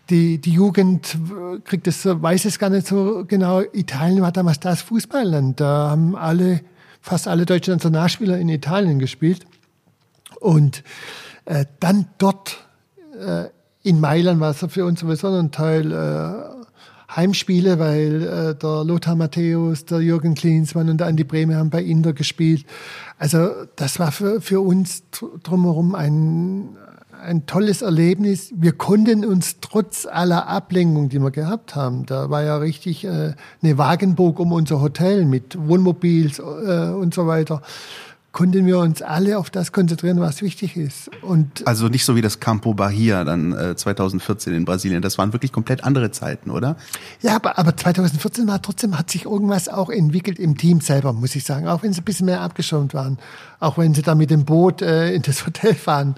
die, 0.09 0.39
die 0.39 0.51
Jugend 0.51 1.17
kriegt 1.63 1.91
so- 1.91 2.21
weiß 2.21 2.45
es 2.45 2.59
gar 2.59 2.69
nicht 2.69 2.87
so 2.87 3.25
genau. 3.27 3.61
Italien 3.73 4.21
war 4.21 4.31
damals 4.31 4.59
das 4.59 4.81
Fußballland. 4.81 5.59
Da 5.59 5.89
haben 5.91 6.15
alle, 6.15 6.61
fast 7.01 7.27
alle 7.27 7.45
deutschen 7.45 7.73
Nationalspieler 7.73 8.37
in 8.37 8.49
Italien 8.49 8.99
gespielt. 8.99 9.45
Und 10.39 10.83
äh, 11.45 11.65
dann 11.79 12.07
dort 12.17 12.67
äh, 13.19 13.45
in 13.83 13.99
Mailand 13.99 14.39
war 14.39 14.51
es 14.51 14.65
für 14.69 14.83
uns 14.85 14.99
sowieso 14.99 15.27
ein 15.27 15.51
Teil 15.51 15.91
äh, 15.91 17.13
Heimspiele, 17.15 17.77
weil 17.77 18.23
äh, 18.23 18.55
der 18.55 18.83
Lothar 18.83 19.15
Matthäus, 19.15 19.85
der 19.85 19.99
Jürgen 19.99 20.33
Klinsmann 20.33 20.89
und 20.89 20.97
der 20.97 21.07
Andi 21.07 21.23
Brehme 21.23 21.55
haben 21.55 21.69
bei 21.69 21.83
Inter 21.83 22.13
gespielt. 22.13 22.65
Also 23.19 23.47
das 23.75 23.99
war 23.99 24.11
für, 24.11 24.41
für 24.41 24.59
uns 24.59 25.03
dr- 25.11 25.37
drumherum 25.43 25.93
ein, 25.93 26.75
ein 27.23 27.45
tolles 27.45 27.83
Erlebnis. 27.83 28.51
Wir 28.57 28.73
konnten 28.73 29.23
uns 29.23 29.57
trotz 29.61 30.07
aller 30.07 30.47
Ablenkung, 30.47 31.09
die 31.09 31.19
wir 31.19 31.31
gehabt 31.31 31.75
haben, 31.75 32.07
da 32.07 32.31
war 32.31 32.43
ja 32.43 32.57
richtig 32.57 33.05
äh, 33.05 33.35
eine 33.61 33.77
Wagenburg 33.77 34.39
um 34.39 34.51
unser 34.51 34.81
Hotel 34.81 35.25
mit 35.25 35.55
Wohnmobils 35.57 36.39
äh, 36.39 36.89
und 36.89 37.13
so 37.13 37.27
weiter, 37.27 37.61
konnten 38.35 38.65
wir 38.65 38.79
uns 38.79 39.01
alle 39.01 39.39
auf 39.39 39.49
das 39.49 39.71
konzentrieren, 39.71 40.19
was 40.19 40.41
wichtig 40.41 40.75
ist. 40.75 41.09
Und 41.21 41.65
Also 41.65 41.87
nicht 41.87 42.03
so 42.03 42.17
wie 42.17 42.21
das 42.21 42.41
Campo 42.41 42.73
Bahia 42.73 43.23
dann 43.23 43.53
äh, 43.53 43.77
2014 43.77 44.53
in 44.53 44.65
Brasilien. 44.65 45.01
Das 45.01 45.17
waren 45.17 45.31
wirklich 45.31 45.53
komplett 45.53 45.85
andere 45.85 46.11
Zeiten, 46.11 46.51
oder? 46.51 46.75
Ja, 47.21 47.37
aber, 47.37 47.57
aber 47.57 47.77
2014 47.77 48.45
war 48.45 48.61
trotzdem, 48.61 48.99
hat 48.99 49.09
sich 49.09 49.23
irgendwas 49.23 49.69
auch 49.69 49.89
entwickelt 49.89 50.37
im 50.37 50.57
Team 50.57 50.81
selber, 50.81 51.13
muss 51.13 51.33
ich 51.33 51.45
sagen. 51.45 51.69
Auch 51.69 51.81
wenn 51.81 51.93
sie 51.93 52.01
ein 52.01 52.03
bisschen 52.03 52.25
mehr 52.25 52.41
abgeschirmt 52.41 52.93
waren. 52.93 53.19
Auch 53.61 53.77
wenn 53.77 53.93
sie 53.93 54.01
da 54.01 54.15
mit 54.15 54.29
dem 54.31 54.43
Boot 54.43 54.81
äh, 54.81 55.13
in 55.13 55.21
das 55.21 55.45
Hotel 55.45 55.73
fahren 55.73 56.15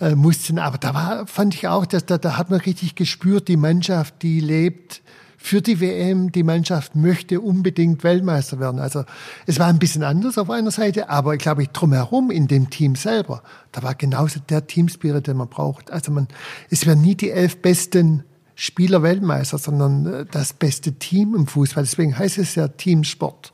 äh, 0.00 0.16
mussten. 0.16 0.58
Aber 0.58 0.78
da 0.78 0.94
war, 0.94 1.28
fand 1.28 1.54
ich 1.54 1.68
auch, 1.68 1.86
dass 1.86 2.04
da, 2.04 2.18
da 2.18 2.36
hat 2.38 2.50
man 2.50 2.58
richtig 2.58 2.96
gespürt, 2.96 3.46
die 3.46 3.56
Mannschaft, 3.56 4.22
die 4.22 4.40
lebt 4.40 5.01
für 5.42 5.60
die 5.60 5.80
WM. 5.80 6.30
Die 6.30 6.44
Mannschaft 6.44 6.94
möchte 6.94 7.40
unbedingt 7.40 8.04
Weltmeister 8.04 8.60
werden. 8.60 8.80
Also 8.80 9.04
es 9.46 9.58
war 9.58 9.66
ein 9.66 9.78
bisschen 9.78 10.04
anders 10.04 10.38
auf 10.38 10.50
einer 10.50 10.70
Seite, 10.70 11.10
aber 11.10 11.34
ich 11.34 11.40
glaube, 11.40 11.66
drumherum 11.66 12.30
in 12.30 12.46
dem 12.46 12.70
Team 12.70 12.94
selber, 12.94 13.42
da 13.72 13.82
war 13.82 13.94
genauso 13.94 14.40
der 14.40 14.66
Teamspirit, 14.66 15.26
den 15.26 15.36
man 15.36 15.48
braucht. 15.48 15.90
Also 15.90 16.12
man, 16.12 16.28
es 16.70 16.86
werden 16.86 17.02
nie 17.02 17.16
die 17.16 17.30
elf 17.30 17.60
besten 17.60 18.24
Spieler 18.54 19.02
Weltmeister, 19.02 19.58
sondern 19.58 20.06
äh, 20.06 20.26
das 20.30 20.52
beste 20.52 20.92
Team 20.92 21.34
im 21.34 21.46
Fußball. 21.46 21.82
Deswegen 21.82 22.16
heißt 22.16 22.38
es 22.38 22.54
ja 22.54 22.68
Teamsport 22.68 23.52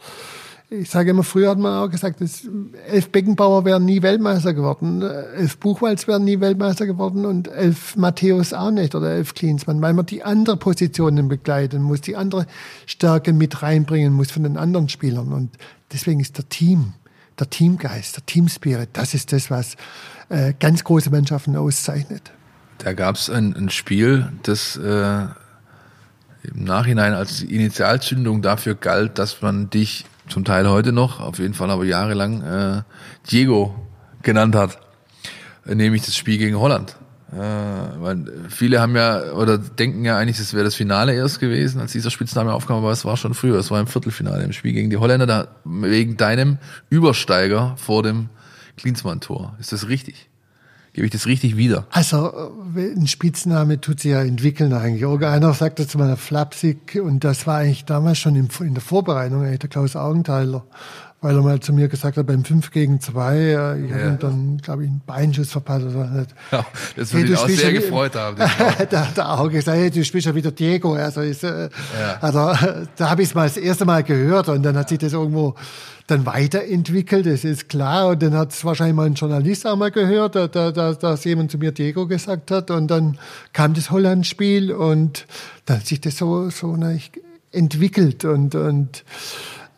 ich 0.71 0.91
sage 0.91 1.11
immer, 1.11 1.23
früher 1.23 1.51
hat 1.51 1.59
man 1.59 1.83
auch 1.83 1.91
gesagt, 1.91 2.21
dass 2.21 2.43
elf 2.89 3.11
Beckenbauer 3.11 3.65
wären 3.65 3.87
nie 3.87 4.03
Weltmeister 4.03 4.53
geworden, 4.53 5.03
elf 5.03 5.57
Buchwalds 5.57 6.07
wären 6.07 6.25
nie 6.25 6.41
Weltmeister 6.41 6.87
geworden 6.87 7.25
und 7.25 7.49
elf 7.49 7.97
Matthäus 7.97 8.53
auch 8.53 8.71
nicht 8.71 8.95
oder 8.95 9.11
elf 9.11 9.35
Klinsmann, 9.35 9.81
weil 9.81 9.95
man 9.95 10.05
die 10.05 10.25
andere 10.25 10.59
Positionen 10.59 11.29
begleiten 11.29 11.83
muss, 11.83 12.03
die 12.03 12.17
andere 12.17 12.47
Stärke 12.85 13.33
mit 13.33 13.63
reinbringen 13.63 14.13
muss 14.13 14.31
von 14.31 14.43
den 14.43 14.59
anderen 14.59 14.91
Spielern. 14.91 15.33
Und 15.33 15.51
deswegen 15.91 16.21
ist 16.21 16.37
der 16.37 16.49
Team, 16.51 16.93
der 17.39 17.49
Teamgeist, 17.49 18.17
der 18.17 18.27
Teamspirit, 18.27 18.91
das 18.93 19.15
ist 19.15 19.33
das, 19.33 19.51
was 19.51 19.77
äh, 20.29 20.53
ganz 20.61 20.85
große 20.85 21.09
Mannschaften 21.09 21.57
auszeichnet. 21.57 22.31
Da 22.77 22.93
gab 22.93 23.17
es 23.17 23.31
ein, 23.31 23.57
ein, 23.57 23.71
Spiel, 23.71 24.31
das 24.43 24.77
äh, 24.77 25.23
im 26.43 26.65
Nachhinein 26.65 27.15
als 27.15 27.41
Initialzündung 27.41 28.43
dafür 28.43 28.75
galt, 28.75 29.19
dass 29.19 29.41
man 29.41 29.71
dich 29.71 30.05
zum 30.29 30.45
Teil 30.45 30.69
heute 30.69 30.93
noch, 30.93 31.21
auf 31.21 31.39
jeden 31.39 31.55
Fall 31.55 31.71
aber 31.71 31.85
jahrelang 31.85 32.43
äh, 32.43 32.83
Diego 33.31 33.75
genannt 34.23 34.55
hat, 34.55 34.79
äh, 35.67 35.75
nämlich 35.75 36.03
das 36.03 36.17
Spiel 36.17 36.39
gegen 36.39 36.59
Holland. 36.59 36.97
Äh, 37.31 37.37
weil 37.37 38.25
viele 38.49 38.81
haben 38.81 38.97
ja 38.97 39.33
oder 39.33 39.59
denken 39.59 40.05
ja 40.05 40.17
eigentlich, 40.17 40.39
das 40.39 40.55
wäre 40.55 40.65
das 40.65 40.75
Finale 40.75 41.15
erst 41.15 41.41
gewesen, 41.41 41.81
als 41.81 41.93
dieser 41.93 42.11
Spitzname 42.11 42.55
aufkam, 42.55 42.79
aber 42.79 42.91
es 42.91 43.05
war 43.05 43.19
schon 43.19 43.35
früher, 43.35 43.59
es 43.59 43.71
war 43.71 43.81
im 43.81 43.87
Viertelfinale 43.87 44.45
im 44.45 44.53
Spiel 44.53 44.73
gegen 44.73 44.89
die 44.89 44.97
Holländer, 44.97 45.27
da, 45.27 45.49
wegen 45.65 46.17
deinem 46.17 46.59
Übersteiger 46.89 47.75
vor 47.77 48.03
dem 48.03 48.31
Klinsmann-Tor. 48.79 49.57
Ist 49.61 49.73
das 49.73 49.89
richtig? 49.89 50.28
Gebe 50.93 51.07
ich 51.07 51.13
das 51.13 51.27
richtig 51.27 51.57
wieder? 51.57 51.87
Also 51.91 52.53
ein 52.77 53.07
Spitzname 53.07 53.81
tut 53.81 54.01
sich 54.01 54.13
ja 54.13 54.23
entwickeln 54.23 54.73
eigentlich. 54.73 55.03
Irgendeiner 55.03 55.53
sagte 55.55 55.87
zu 55.87 55.99
meiner 55.99 56.17
Flapsig 56.17 57.01
und 57.03 57.25
das 57.25 57.47
war 57.47 57.59
eigentlich 57.59 57.85
damals 57.85 58.19
schon 58.19 58.35
in 58.35 58.75
der 58.75 58.83
Vorbereitung 58.83 59.43
eigentlich 59.43 59.61
der 59.61 59.69
Klaus 59.69 59.97
Augenthaler, 59.97 60.65
weil 61.21 61.35
er 61.35 61.43
mal 61.43 61.59
zu 61.59 61.73
mir 61.73 61.89
gesagt 61.89 62.17
hat, 62.17 62.27
beim 62.27 62.45
5 62.45 62.71
gegen 62.71 63.01
2, 63.01 63.37
äh, 63.37 63.85
ich 63.85 63.91
ja. 63.91 63.97
habe 63.97 64.09
ihm 64.09 64.19
dann, 64.21 64.59
glaube 64.59 64.85
ich, 64.85 64.89
einen 64.89 65.03
Beinschuss 65.05 65.51
verpasst. 65.51 65.87
Oder 65.87 66.11
nicht. 66.11 66.35
Ja, 66.53 66.65
das 66.97 67.13
würde 67.13 67.27
hey, 67.27 67.35
ich 67.35 67.39
auch 67.39 67.49
sehr 67.49 67.73
gefreut 67.73 68.15
haben. 68.15 68.37
da 68.91 69.07
hat 69.09 69.19
er 69.19 69.41
auch 69.41 69.51
gesagt, 69.51 69.77
hey, 69.77 69.91
du 69.91 70.05
spielst 70.05 70.29
ja 70.29 70.35
wieder 70.35 70.53
Diego. 70.53 70.95
Also, 70.95 71.23
ist, 71.23 71.43
äh, 71.43 71.69
ja. 71.99 72.19
also 72.21 72.39
da 72.97 73.11
habe 73.11 73.23
ich 73.23 73.31
es 73.31 73.35
mal 73.35 73.49
das 73.49 73.57
erste 73.57 73.85
Mal 73.85 74.05
gehört 74.05 74.49
und 74.49 74.63
dann 74.63 74.77
hat 74.77 74.89
sich 74.89 74.99
das 74.99 75.13
irgendwo 75.13 75.57
dann 76.07 76.25
weiterentwickelt, 76.25 77.27
das 77.27 77.45
ist 77.45 77.69
klar. 77.69 78.09
Und 78.09 78.23
dann 78.23 78.35
hat 78.35 78.53
es 78.53 78.65
wahrscheinlich 78.65 78.97
mal 78.97 79.07
ein 79.07 79.15
Journalist 79.15 79.67
auch 79.67 79.77
mal 79.77 79.91
gehört, 79.91 80.37
da, 80.37 80.47
da, 80.47 80.71
da, 80.71 80.95
dass 80.95 81.25
jemand 81.25 81.51
zu 81.51 81.59
mir 81.59 81.73
Diego 81.73 82.07
gesagt 82.07 82.51
hat. 82.51 82.71
Und 82.71 82.89
dann 82.89 83.19
kam 83.53 83.75
das 83.75 83.91
Holland-Spiel 83.91 84.73
und 84.73 85.27
dann 85.67 85.79
hat 85.79 85.87
sich 85.87 86.01
das 86.01 86.17
so, 86.17 86.49
so 86.49 86.79
entwickelt. 87.53 88.25
Und, 88.25 88.55
und 88.55 89.05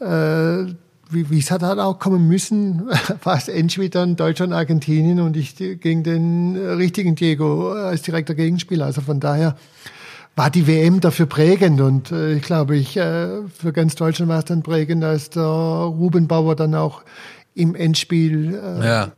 äh, 0.01 0.67
wie, 1.11 1.31
wie 1.31 1.39
es 1.39 1.51
hat 1.51 1.63
halt 1.63 1.79
auch 1.79 1.99
kommen 1.99 2.27
müssen, 2.29 2.89
war 3.25 3.37
es 3.37 3.49
entweder 3.49 4.01
dann 4.01 4.17
Deutschland, 4.17 4.53
Argentinien 4.53 5.21
und 5.21 5.37
ich 5.37 5.57
gegen 5.57 6.03
den 6.03 6.57
richtigen 6.57 7.15
Diego 7.15 7.73
als 7.73 8.03
direkter 8.03 8.35
Gegenspieler. 8.35 8.87
Also 8.87 9.01
von 9.01 9.21
daher 9.21 9.57
war 10.37 10.51
die 10.51 10.67
WM 10.67 11.01
dafür 11.01 11.27
prägend 11.27 11.81
und 11.81 12.13
äh, 12.13 12.35
ich 12.35 12.43
glaube, 12.43 12.77
ich 12.77 12.97
äh, 12.97 13.43
für 13.49 13.73
ganz 13.73 13.95
Deutschland 13.95 14.31
war 14.31 14.39
es 14.39 14.45
dann 14.45 14.63
prägend, 14.63 15.05
als 15.05 15.31
der 15.31 15.43
Ruben 15.43 16.29
Bauer 16.29 16.57
dann 16.57 16.75
auch 16.75 17.03
im 17.55 17.75
Endspiel 17.75 18.55
äh, 18.55 18.87
ja. 18.87 19.13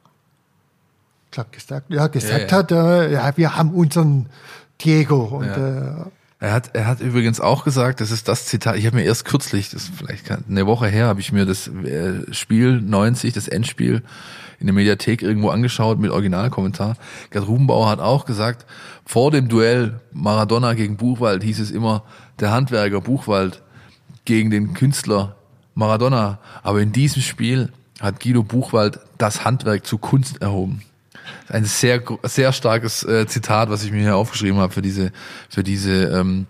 glaub, 1.30 1.53
gesagt, 1.53 1.90
ja, 1.90 2.07
gesagt 2.07 2.51
ja, 2.51 2.57
ja. 2.57 2.59
hat, 2.59 2.72
äh, 2.72 3.12
ja, 3.12 3.36
wir 3.36 3.57
haben 3.57 3.72
unseren 3.72 4.26
Diego 4.80 5.24
und 5.24 5.47
ja. 5.47 6.03
äh, 6.03 6.05
er 6.43 6.53
hat, 6.53 6.74
er 6.74 6.88
hat 6.88 7.01
übrigens 7.01 7.40
auch 7.40 7.62
gesagt, 7.62 8.01
das 8.01 8.11
ist 8.11 8.26
das 8.26 8.47
Zitat, 8.47 8.76
ich 8.76 8.84
habe 8.86 8.97
mir 8.97 9.05
erst 9.05 9.24
kürzlich, 9.24 9.70
das 9.70 9.88
vielleicht 9.97 10.28
eine 10.28 10.66
Woche 10.66 10.88
her, 10.88 11.07
habe 11.07 11.20
ich 11.20 11.30
mir 11.30 11.47
das 11.47 11.68
äh, 11.68 12.34
Spiel 12.34 12.80
90, 12.80 13.32
das 13.32 13.47
Endspiel 13.47 14.03
in 14.59 14.66
der 14.66 14.74
Mediathek 14.74 15.22
irgendwo 15.22 15.51
angeschaut 15.51 16.01
mit 16.01 16.11
Originalkommentar. 16.11 16.97
Gerd 17.30 17.47
Rubenbauer 17.47 17.88
hat 17.88 18.01
auch 18.01 18.24
gesagt, 18.24 18.66
vor 19.07 19.30
dem 19.30 19.49
Duell 19.49 20.01
Maradona 20.11 20.74
gegen 20.74 20.97
Buchwald 20.97 21.45
hieß 21.45 21.61
es 21.61 21.70
immer, 21.70 22.03
der 22.40 22.51
Handwerker 22.51 23.01
Buchwald 23.01 23.62
gegen 24.24 24.51
den 24.51 24.74
Künstler 24.74 25.36
Maradona. 25.76 26.40
Aber 26.64 26.80
in 26.80 26.90
diesem 26.90 27.22
Spiel 27.22 27.70
hat 28.01 28.18
Guido 28.18 28.43
Buchwald 28.43 28.99
das 29.16 29.45
Handwerk 29.45 29.86
zu 29.86 29.97
Kunst 29.97 30.43
erhoben. 30.43 30.82
Ein 31.48 31.64
sehr, 31.64 32.02
sehr 32.22 32.52
starkes 32.52 33.02
äh, 33.04 33.26
Zitat, 33.26 33.70
was 33.70 33.84
ich 33.84 33.92
mir 33.92 34.00
hier 34.00 34.16
aufgeschrieben 34.16 34.58
habe 34.58 34.72
für 34.72 34.82
diese, 34.82 35.12
für 35.48 35.62
diese, 35.62 36.04
ähm, 36.04 36.46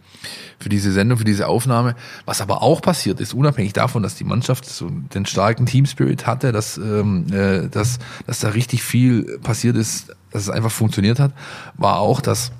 für 0.58 0.68
diese 0.68 0.92
Sendung, 0.92 1.18
für 1.18 1.24
diese 1.24 1.48
Aufnahme. 1.48 1.94
Was 2.24 2.40
aber 2.40 2.62
auch 2.62 2.80
passiert 2.80 3.20
ist, 3.20 3.34
unabhängig 3.34 3.72
davon, 3.72 4.02
dass 4.02 4.14
die 4.14 4.24
Mannschaft 4.24 4.64
so 4.64 4.88
den 4.88 5.26
starken 5.26 5.66
Team 5.66 5.86
Spirit 5.86 6.26
hatte, 6.26 6.52
dass, 6.52 6.76
ähm, 6.76 7.26
äh, 7.32 7.68
dass, 7.68 7.98
dass 8.26 8.40
da 8.40 8.48
richtig 8.50 8.82
viel 8.82 9.38
passiert 9.42 9.76
ist, 9.76 10.14
dass 10.30 10.42
es 10.42 10.50
einfach 10.50 10.70
funktioniert 10.70 11.18
hat, 11.18 11.32
war 11.76 11.98
auch, 11.98 12.20
dass 12.20 12.52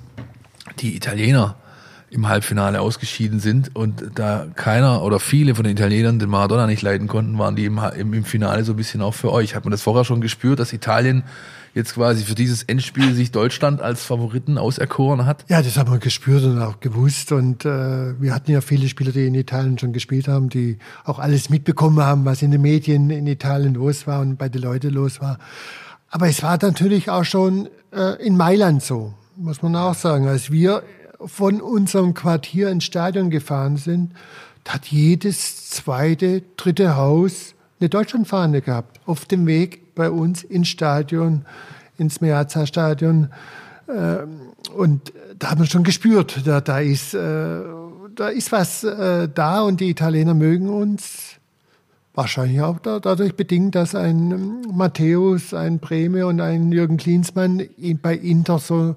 die 0.79 0.95
Italiener 0.95 1.55
im 2.13 2.27
Halbfinale 2.27 2.79
ausgeschieden 2.79 3.39
sind 3.39 3.75
und 3.75 4.11
da 4.13 4.45
keiner 4.55 5.01
oder 5.01 5.19
viele 5.19 5.55
von 5.55 5.63
den 5.63 5.75
Italienern 5.75 6.19
den 6.19 6.29
Maradona 6.29 6.67
nicht 6.67 6.83
leiden 6.83 7.07
konnten, 7.07 7.39
waren 7.39 7.55
die 7.55 7.65
im, 7.65 7.79
im, 7.97 8.13
im 8.13 8.23
Finale 8.23 8.63
so 8.63 8.73
ein 8.73 8.75
bisschen 8.75 9.01
auch 9.01 9.15
für 9.15 9.31
euch. 9.31 9.55
Hat 9.55 9.65
man 9.65 9.71
das 9.71 9.81
vorher 9.81 10.05
schon 10.05 10.21
gespürt, 10.21 10.59
dass 10.59 10.73
Italien 10.73 11.23
jetzt 11.73 11.95
quasi 11.95 12.23
für 12.23 12.35
dieses 12.35 12.63
Endspiel 12.63 13.13
sich 13.13 13.31
Deutschland 13.31 13.81
als 13.81 14.03
Favoriten 14.03 14.57
auserkoren 14.57 15.25
hat? 15.25 15.45
Ja, 15.49 15.61
das 15.61 15.77
haben 15.77 15.91
wir 15.91 15.99
gespürt 15.99 16.43
und 16.43 16.61
auch 16.61 16.79
gewusst. 16.79 17.31
Und 17.31 17.65
äh, 17.65 18.19
wir 18.21 18.33
hatten 18.33 18.51
ja 18.51 18.61
viele 18.61 18.87
Spieler, 18.87 19.11
die 19.11 19.25
in 19.25 19.35
Italien 19.35 19.77
schon 19.77 19.93
gespielt 19.93 20.27
haben, 20.27 20.49
die 20.49 20.77
auch 21.03 21.19
alles 21.19 21.49
mitbekommen 21.49 22.03
haben, 22.03 22.25
was 22.25 22.41
in 22.41 22.51
den 22.51 22.61
Medien 22.61 23.09
in 23.09 23.27
Italien 23.27 23.73
los 23.73 24.07
war 24.07 24.21
und 24.21 24.37
bei 24.37 24.49
den 24.49 24.61
Leuten 24.61 24.93
los 24.93 25.21
war. 25.21 25.39
Aber 26.09 26.27
es 26.27 26.43
war 26.43 26.59
natürlich 26.61 27.09
auch 27.09 27.25
schon 27.25 27.69
äh, 27.91 28.23
in 28.23 28.37
Mailand 28.37 28.83
so, 28.83 29.13
muss 29.35 29.61
man 29.61 29.75
auch 29.75 29.95
sagen. 29.95 30.27
Als 30.27 30.51
wir 30.51 30.83
von 31.25 31.61
unserem 31.61 32.13
Quartier 32.13 32.69
ins 32.69 32.83
Stadion 32.83 33.29
gefahren 33.29 33.77
sind, 33.77 34.11
hat 34.67 34.85
jedes 34.85 35.69
zweite, 35.69 36.43
dritte 36.55 36.95
Haus 36.95 37.55
eine 37.79 37.89
Deutschlandfahne 37.89 38.61
gehabt. 38.61 38.99
Auf 39.05 39.25
dem 39.25 39.45
Weg 39.47 39.82
bei 39.95 40.09
uns 40.09 40.43
ins 40.43 40.67
Stadion, 40.67 41.45
ins 41.97 42.21
Meazza-Stadion. 42.21 43.29
Ähm, 43.89 44.39
und 44.75 45.13
da 45.37 45.51
haben 45.51 45.61
wir 45.61 45.67
schon 45.67 45.83
gespürt, 45.83 46.41
da, 46.45 46.61
da, 46.61 46.79
ist, 46.79 47.13
äh, 47.13 47.61
da 48.15 48.27
ist 48.29 48.51
was 48.51 48.83
äh, 48.83 49.27
da 49.33 49.61
und 49.61 49.79
die 49.79 49.89
Italiener 49.89 50.33
mögen 50.33 50.69
uns. 50.69 51.35
Wahrscheinlich 52.15 52.61
auch 52.61 52.77
dadurch 52.79 53.35
bedingt, 53.35 53.73
dass 53.73 53.95
ein 53.95 54.61
Matthäus, 54.71 55.53
ein 55.55 55.79
Breme 55.79 56.27
und 56.27 56.41
ein 56.41 56.71
Jürgen 56.71 56.97
Klinsmann 56.97 57.63
bei 58.03 58.15
Inter 58.15 58.59
so 58.59 58.95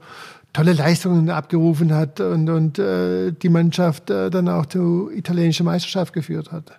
tolle 0.53 0.75
Leistungen 0.75 1.31
abgerufen 1.31 1.95
hat 1.95 2.21
und, 2.21 2.49
und 2.49 2.79
äh, 2.79 3.33
die 3.33 3.49
Mannschaft 3.49 4.11
äh, 4.11 4.31
dann 4.31 4.49
auch 4.49 4.67
zur 4.67 5.13
italienischen 5.13 5.65
Meisterschaft 5.67 6.13
geführt 6.13 6.53
hat. 6.53 6.73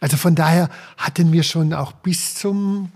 Also 0.00 0.16
von 0.16 0.34
daher 0.34 0.68
hatten 0.96 1.32
wir 1.32 1.42
schon 1.42 1.74
auch 1.74 1.92
bis 1.92 2.34
zum 2.34 2.90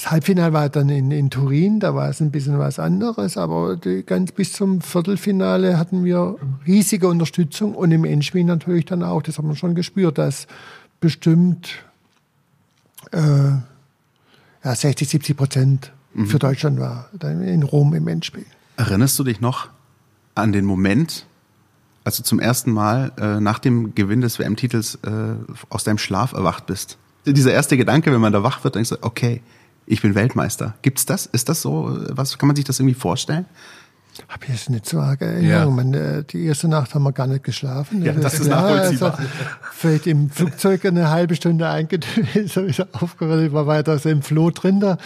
das 0.00 0.10
Halbfinale 0.10 0.54
war 0.54 0.68
dann 0.70 0.88
in, 0.88 1.10
in 1.10 1.28
Turin, 1.28 1.78
da 1.78 1.94
war 1.94 2.08
es 2.08 2.20
ein 2.20 2.30
bisschen 2.30 2.58
was 2.58 2.78
anderes, 2.78 3.36
aber 3.36 3.76
die, 3.76 4.02
ganz 4.02 4.32
bis 4.32 4.52
zum 4.52 4.80
Viertelfinale 4.80 5.76
hatten 5.76 6.04
wir 6.04 6.36
riesige 6.66 7.06
Unterstützung 7.06 7.74
und 7.74 7.92
im 7.92 8.04
Endspiel 8.04 8.44
natürlich 8.44 8.86
dann 8.86 9.02
auch, 9.02 9.20
das 9.20 9.36
haben 9.36 9.48
wir 9.48 9.56
schon 9.56 9.74
gespürt, 9.74 10.16
dass 10.16 10.46
bestimmt 11.00 11.84
äh, 13.12 13.20
ja, 14.64 14.74
60, 14.74 15.06
70 15.06 15.36
Prozent 15.36 15.92
mhm. 16.14 16.26
für 16.26 16.38
Deutschland 16.38 16.80
war, 16.80 17.10
in 17.22 17.62
Rom 17.62 17.92
im 17.92 18.08
Endspiel. 18.08 18.46
Erinnerst 18.78 19.18
du 19.18 19.24
dich 19.24 19.42
noch 19.42 19.68
an 20.34 20.52
den 20.52 20.64
Moment, 20.64 21.26
als 22.04 22.16
du 22.16 22.22
zum 22.22 22.40
ersten 22.40 22.72
Mal 22.72 23.12
äh, 23.18 23.38
nach 23.40 23.58
dem 23.58 23.94
Gewinn 23.94 24.22
des 24.22 24.38
WM-Titels 24.38 24.98
äh, 25.04 25.34
aus 25.68 25.84
deinem 25.84 25.98
Schlaf 25.98 26.32
erwacht 26.32 26.64
bist? 26.64 26.96
Dieser 27.26 27.52
erste 27.52 27.76
Gedanke, 27.76 28.10
wenn 28.12 28.20
man 28.22 28.32
da 28.32 28.42
wach 28.42 28.64
wird, 28.64 28.76
denkst 28.76 28.88
du, 28.88 28.96
okay, 29.02 29.42
ich 29.90 30.02
bin 30.02 30.14
Weltmeister. 30.14 30.74
Gibt's 30.82 31.04
das? 31.04 31.26
Ist 31.26 31.48
das 31.48 31.62
so? 31.62 31.98
Was 32.10 32.38
kann 32.38 32.46
man 32.46 32.56
sich 32.56 32.64
das 32.64 32.78
irgendwie 32.78 32.94
vorstellen? 32.94 33.44
Habe 34.28 34.44
ich 34.44 34.50
jetzt 34.50 34.70
nicht 34.70 34.86
so 34.86 35.00
arg 35.00 35.20
Erinnerung. 35.20 35.48
Ja. 35.48 35.66
Meine, 35.70 36.24
die 36.24 36.44
erste 36.44 36.68
Nacht 36.68 36.94
haben 36.94 37.02
wir 37.02 37.12
gar 37.12 37.26
nicht 37.26 37.42
geschlafen. 37.42 38.02
Ja, 38.04 38.12
das, 38.12 38.22
das 38.22 38.40
ist 38.40 38.48
nachvollziehbar. 38.48 39.18
Also, 39.18 39.30
vielleicht 39.72 40.06
im 40.06 40.30
Flugzeug 40.30 40.84
eine 40.84 41.10
halbe 41.10 41.34
Stunde 41.34 41.68
eingetütet, 41.68 42.50
so 42.50 42.60
ist 42.64 42.78
er 42.78 42.88
aufgewacht, 42.92 43.40
ich 43.40 43.52
war 43.52 43.66
weiter 43.66 43.98
so 43.98 44.08
im 44.08 44.22
Floh 44.22 44.50
drin 44.50 44.80
da. 44.80 44.98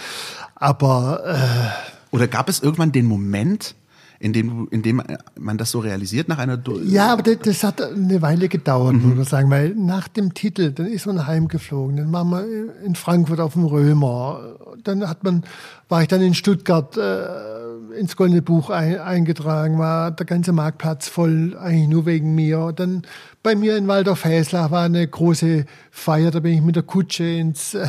Aber 0.55 1.23
äh, 1.25 2.15
oder 2.15 2.27
gab 2.27 2.49
es 2.49 2.61
irgendwann 2.61 2.91
den 2.91 3.05
Moment, 3.05 3.75
indem, 4.19 4.67
indem 4.71 5.01
man 5.37 5.57
das 5.57 5.71
so 5.71 5.79
realisiert 5.79 6.27
nach 6.27 6.37
einer. 6.37 6.61
Ja, 6.85 7.13
aber 7.13 7.23
das, 7.23 7.39
das 7.39 7.63
hat 7.63 7.81
eine 7.81 8.21
Weile 8.21 8.47
gedauert, 8.47 8.93
mhm. 8.93 9.09
muss 9.09 9.15
man 9.15 9.25
sagen, 9.25 9.49
weil 9.49 9.75
nach 9.75 10.07
dem 10.07 10.33
Titel, 10.33 10.71
dann 10.71 10.87
ist 10.87 11.05
man 11.05 11.27
heimgeflogen, 11.27 11.97
dann 11.97 12.11
waren 12.11 12.29
wir 12.29 12.75
in 12.83 12.95
Frankfurt 12.95 13.39
auf 13.39 13.53
dem 13.53 13.65
Römer, 13.65 14.55
dann 14.83 15.07
hat 15.07 15.23
man, 15.23 15.43
war 15.89 16.01
ich 16.01 16.07
dann 16.07 16.21
in 16.21 16.33
Stuttgart 16.33 16.97
äh, 16.97 17.55
ins 17.95 18.15
Goldene 18.15 18.41
Buch 18.41 18.69
ein, 18.69 18.99
eingetragen, 18.99 19.79
war 19.79 20.11
der 20.11 20.25
ganze 20.25 20.51
Marktplatz 20.51 21.07
voll, 21.07 21.57
eigentlich 21.57 21.87
nur 21.87 22.05
wegen 22.05 22.35
mir. 22.35 22.73
Dann 22.75 23.03
bei 23.43 23.55
mir 23.55 23.77
in 23.77 23.87
Waldorf-Häslach 23.87 24.71
war 24.71 24.83
eine 24.83 25.07
große 25.07 25.65
Feier, 25.91 26.31
da 26.31 26.39
bin 26.39 26.53
ich 26.53 26.61
mit 26.61 26.75
der 26.75 26.83
Kutsche 26.83 27.23
ins 27.23 27.73
äh, 27.73 27.87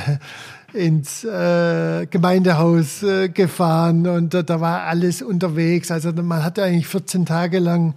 ins 0.77 1.25
äh, 1.25 2.07
Gemeindehaus 2.07 3.03
äh, 3.03 3.29
gefahren 3.29 4.07
und 4.07 4.35
äh, 4.35 4.45
da 4.45 4.61
war 4.61 4.83
alles 4.83 5.23
unterwegs. 5.23 5.91
Also 5.91 6.13
man 6.13 6.45
hatte 6.45 6.63
eigentlich 6.63 6.87
14 6.87 7.27
Tage 7.27 7.59
lang 7.59 7.95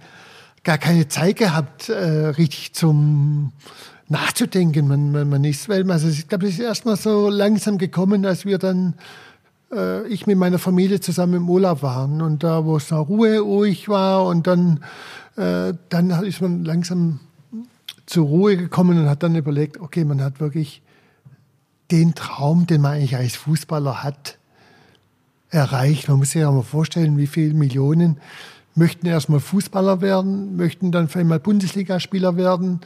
gar 0.64 0.78
keine 0.78 1.08
Zeit 1.08 1.36
gehabt, 1.36 1.88
äh, 1.88 2.26
richtig 2.28 2.74
zum 2.74 3.52
nachzudenken. 4.08 4.88
Man, 4.88 5.12
man, 5.12 5.28
man 5.28 5.44
ist 5.44 5.68
Weltmeister. 5.68 6.08
Also 6.08 6.18
ich 6.18 6.28
glaube, 6.28 6.46
es 6.46 6.54
ist 6.54 6.60
erst 6.60 6.84
mal 6.84 6.96
so 6.96 7.28
langsam 7.28 7.78
gekommen, 7.78 8.26
als 8.26 8.44
wir 8.44 8.58
dann 8.58 8.94
äh, 9.72 10.06
ich 10.08 10.26
mit 10.26 10.36
meiner 10.36 10.58
Familie 10.58 11.00
zusammen 11.00 11.34
im 11.34 11.48
Urlaub 11.48 11.82
waren 11.82 12.20
und 12.22 12.42
da, 12.42 12.64
wo 12.64 12.76
es 12.76 12.90
noch 12.90 13.08
Ruhe 13.08 13.38
ruhig 13.40 13.88
war 13.88 14.26
und 14.26 14.46
dann, 14.46 14.80
äh, 15.36 15.72
dann 15.88 16.10
ist 16.24 16.40
man 16.40 16.64
langsam 16.64 17.20
zur 18.06 18.26
Ruhe 18.26 18.56
gekommen 18.56 18.98
und 18.98 19.08
hat 19.08 19.22
dann 19.22 19.36
überlegt, 19.36 19.80
okay, 19.80 20.04
man 20.04 20.22
hat 20.22 20.40
wirklich 20.40 20.82
den 21.90 22.14
Traum, 22.14 22.66
den 22.66 22.80
man 22.80 22.92
eigentlich 22.92 23.16
als 23.16 23.36
Fußballer 23.36 24.02
hat, 24.02 24.38
erreicht. 25.50 26.08
Man 26.08 26.18
muss 26.18 26.30
sich 26.30 26.42
ja 26.42 26.50
mal 26.50 26.62
vorstellen, 26.62 27.18
wie 27.18 27.26
viele 27.26 27.54
Millionen 27.54 28.18
möchten 28.74 29.06
erstmal 29.06 29.40
Fußballer 29.40 30.00
werden, 30.00 30.56
möchten 30.56 30.92
dann 30.92 31.08
vielleicht 31.08 31.28
mal 31.28 31.40
Bundesligaspieler 31.40 32.36
werden, 32.36 32.80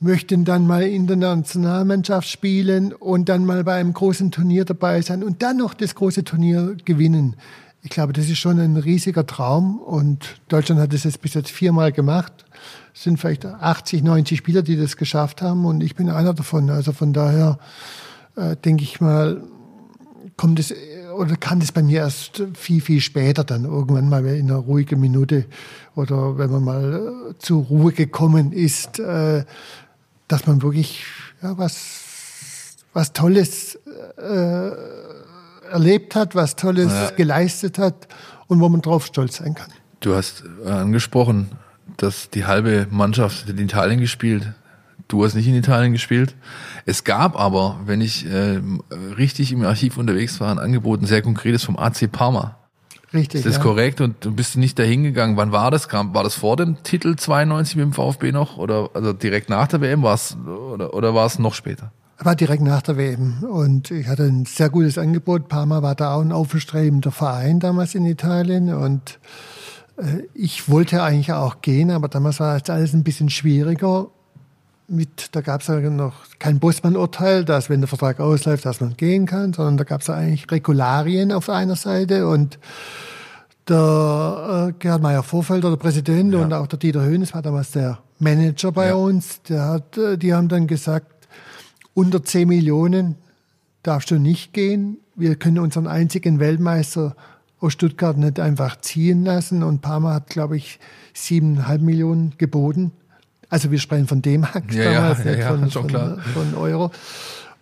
möchten 0.00 0.44
dann 0.44 0.66
mal 0.66 0.82
in 0.82 1.06
der 1.06 1.16
Nationalmannschaft 1.16 2.28
spielen 2.28 2.92
und 2.92 3.28
dann 3.28 3.46
mal 3.46 3.64
bei 3.64 3.74
einem 3.74 3.92
großen 3.94 4.30
Turnier 4.30 4.64
dabei 4.64 5.00
sein 5.02 5.22
und 5.22 5.42
dann 5.42 5.58
noch 5.58 5.74
das 5.74 5.94
große 5.94 6.24
Turnier 6.24 6.76
gewinnen. 6.84 7.36
Ich 7.82 7.90
glaube, 7.90 8.12
das 8.12 8.28
ist 8.28 8.38
schon 8.38 8.58
ein 8.58 8.76
riesiger 8.76 9.26
Traum 9.26 9.78
und 9.78 10.40
Deutschland 10.48 10.80
hat 10.80 10.92
das 10.92 11.04
jetzt 11.04 11.20
bis 11.20 11.34
jetzt 11.34 11.50
viermal 11.50 11.92
gemacht. 11.92 12.32
Es 12.94 13.02
sind 13.02 13.18
vielleicht 13.18 13.44
80, 13.44 14.02
90 14.02 14.38
Spieler, 14.38 14.62
die 14.62 14.76
das 14.76 14.96
geschafft 14.96 15.42
haben 15.42 15.64
und 15.64 15.82
ich 15.82 15.94
bin 15.94 16.10
einer 16.10 16.34
davon. 16.34 16.70
Also 16.70 16.92
von 16.92 17.12
daher 17.12 17.58
äh, 18.36 18.56
denke 18.56 18.82
ich 18.82 19.00
mal, 19.00 19.42
kommt 20.36 20.58
es 20.58 20.74
oder 21.14 21.36
kann 21.36 21.60
das 21.60 21.72
bei 21.72 21.82
mir 21.82 22.00
erst 22.00 22.42
viel, 22.54 22.80
viel 22.80 23.00
später 23.00 23.44
dann 23.44 23.64
irgendwann 23.64 24.08
mal 24.08 24.24
in 24.26 24.50
einer 24.50 24.58
ruhigen 24.58 25.00
Minute 25.00 25.46
oder 25.94 26.38
wenn 26.38 26.50
man 26.50 26.64
mal 26.64 26.94
äh, 27.30 27.38
zur 27.38 27.64
Ruhe 27.64 27.92
gekommen 27.92 28.52
ist, 28.52 28.98
äh, 28.98 29.44
dass 30.28 30.46
man 30.46 30.62
wirklich 30.62 31.04
ja, 31.42 31.56
was, 31.56 32.76
was 32.92 33.12
Tolles 33.12 33.78
äh, 34.16 34.70
erlebt 35.70 36.14
hat, 36.16 36.34
was 36.34 36.56
Tolles 36.56 36.92
ja. 36.92 37.10
geleistet 37.10 37.78
hat 37.78 38.08
und 38.48 38.60
wo 38.60 38.68
man 38.68 38.82
drauf 38.82 39.06
stolz 39.06 39.36
sein 39.36 39.54
kann. 39.54 39.70
Du 40.00 40.14
hast 40.14 40.44
angesprochen, 40.66 41.52
dass 41.96 42.30
die 42.30 42.44
halbe 42.44 42.86
Mannschaft 42.90 43.48
in 43.48 43.58
Italien 43.58 44.00
gespielt 44.00 44.52
Du 45.08 45.24
hast 45.24 45.34
nicht 45.34 45.46
in 45.46 45.54
Italien 45.54 45.92
gespielt. 45.92 46.34
Es 46.86 47.04
gab 47.04 47.38
aber, 47.38 47.80
wenn 47.84 48.00
ich 48.00 48.26
äh, 48.26 48.60
richtig 49.16 49.52
im 49.52 49.62
Archiv 49.64 49.98
unterwegs 49.98 50.40
war, 50.40 50.50
ein 50.50 50.58
Angebot, 50.58 51.02
ein 51.02 51.06
sehr 51.06 51.22
konkretes 51.22 51.64
vom 51.64 51.78
AC 51.78 52.10
Parma. 52.10 52.56
Richtig. 53.14 53.40
Ist 53.40 53.46
das 53.46 53.56
ja. 53.56 53.62
korrekt? 53.62 54.00
Und 54.00 54.24
du 54.24 54.32
bist 54.32 54.56
nicht 54.56 54.78
dahin 54.78 55.04
gegangen. 55.04 55.36
Wann 55.36 55.52
war 55.52 55.70
das? 55.70 55.92
War 55.92 56.24
das 56.24 56.34
vor 56.34 56.56
dem 56.56 56.82
Titel 56.82 57.14
92 57.16 57.76
mit 57.76 57.84
dem 57.84 57.92
VfB 57.92 58.32
noch? 58.32 58.58
Oder 58.58 58.90
also 58.92 59.12
direkt 59.12 59.48
nach 59.48 59.68
der 59.68 59.80
WM 59.80 60.02
war 60.02 60.14
es 60.14 60.36
oder, 60.46 60.92
oder 60.94 61.14
war 61.14 61.26
es 61.26 61.38
noch 61.38 61.54
später? 61.54 61.92
War 62.18 62.34
direkt 62.34 62.62
nach 62.62 62.82
der 62.82 62.96
WM 62.96 63.42
und 63.42 63.90
ich 63.90 64.08
hatte 64.08 64.24
ein 64.24 64.46
sehr 64.46 64.70
gutes 64.70 64.98
Angebot. 64.98 65.48
Parma 65.48 65.82
war 65.82 65.94
da 65.94 66.14
auch 66.14 66.22
ein 66.22 66.32
aufstrebender 66.32 67.10
Verein 67.12 67.60
damals 67.60 67.94
in 67.94 68.06
Italien 68.06 68.72
und 68.72 69.18
äh, 69.96 70.22
ich 70.32 70.68
wollte 70.68 71.02
eigentlich 71.02 71.32
auch 71.32 71.60
gehen, 71.60 71.90
aber 71.90 72.08
damals 72.08 72.40
war 72.40 72.56
es 72.56 72.70
alles 72.70 72.94
ein 72.94 73.04
bisschen 73.04 73.30
schwieriger 73.30 74.08
mit, 74.86 75.34
da 75.34 75.40
gab 75.40 75.62
es 75.62 75.68
ja 75.68 75.78
noch 75.80 76.14
kein 76.38 76.58
Bosman-Urteil, 76.58 77.44
dass 77.44 77.70
wenn 77.70 77.80
der 77.80 77.88
Vertrag 77.88 78.20
ausläuft, 78.20 78.66
dass 78.66 78.80
man 78.80 78.96
gehen 78.96 79.26
kann, 79.26 79.52
sondern 79.52 79.76
da 79.76 79.84
gab 79.84 80.02
es 80.02 80.08
ja 80.08 80.14
eigentlich 80.14 80.50
Regularien 80.50 81.32
auf 81.32 81.48
einer 81.48 81.76
Seite 81.76 82.28
und 82.28 82.58
der 83.68 84.68
äh, 84.68 84.72
Gerhard 84.78 85.02
Meyer 85.02 85.22
Vorfelder, 85.22 85.70
der 85.70 85.76
Präsident, 85.76 86.34
ja. 86.34 86.40
und 86.40 86.52
auch 86.52 86.66
der 86.66 86.78
Dieter 86.78 87.02
Höhnes 87.02 87.32
war 87.32 87.42
damals 87.42 87.70
der 87.70 87.98
Manager 88.18 88.72
bei 88.72 88.88
ja. 88.88 88.94
uns. 88.94 89.42
Der 89.42 89.64
hat, 89.66 89.96
äh, 89.96 90.18
die 90.18 90.34
haben 90.34 90.48
dann 90.48 90.66
gesagt, 90.66 91.28
unter 91.94 92.22
10 92.22 92.48
Millionen 92.48 93.16
darfst 93.82 94.10
du 94.10 94.18
nicht 94.18 94.52
gehen. 94.52 94.98
Wir 95.14 95.36
können 95.36 95.58
unseren 95.58 95.86
einzigen 95.86 96.40
Weltmeister 96.40 97.16
aus 97.60 97.72
Stuttgart 97.72 98.18
nicht 98.18 98.40
einfach 98.40 98.80
ziehen 98.80 99.24
lassen. 99.24 99.62
Und 99.62 99.80
Parma 99.80 100.12
hat, 100.12 100.28
glaube 100.28 100.56
ich, 100.56 100.78
siebeneinhalb 101.14 101.80
Millionen 101.80 102.34
geboten. 102.36 102.92
Also 103.48 103.70
wir 103.70 103.78
sprechen 103.78 104.06
von 104.06 104.22
D-Mark 104.22 104.72
ja, 104.72 104.92
damals, 104.92 105.24
ja, 105.24 105.32
ja, 105.32 105.56
nicht 105.56 105.72
von, 105.72 105.90
von, 105.90 106.20
von, 106.20 106.54
Euro. 106.56 106.90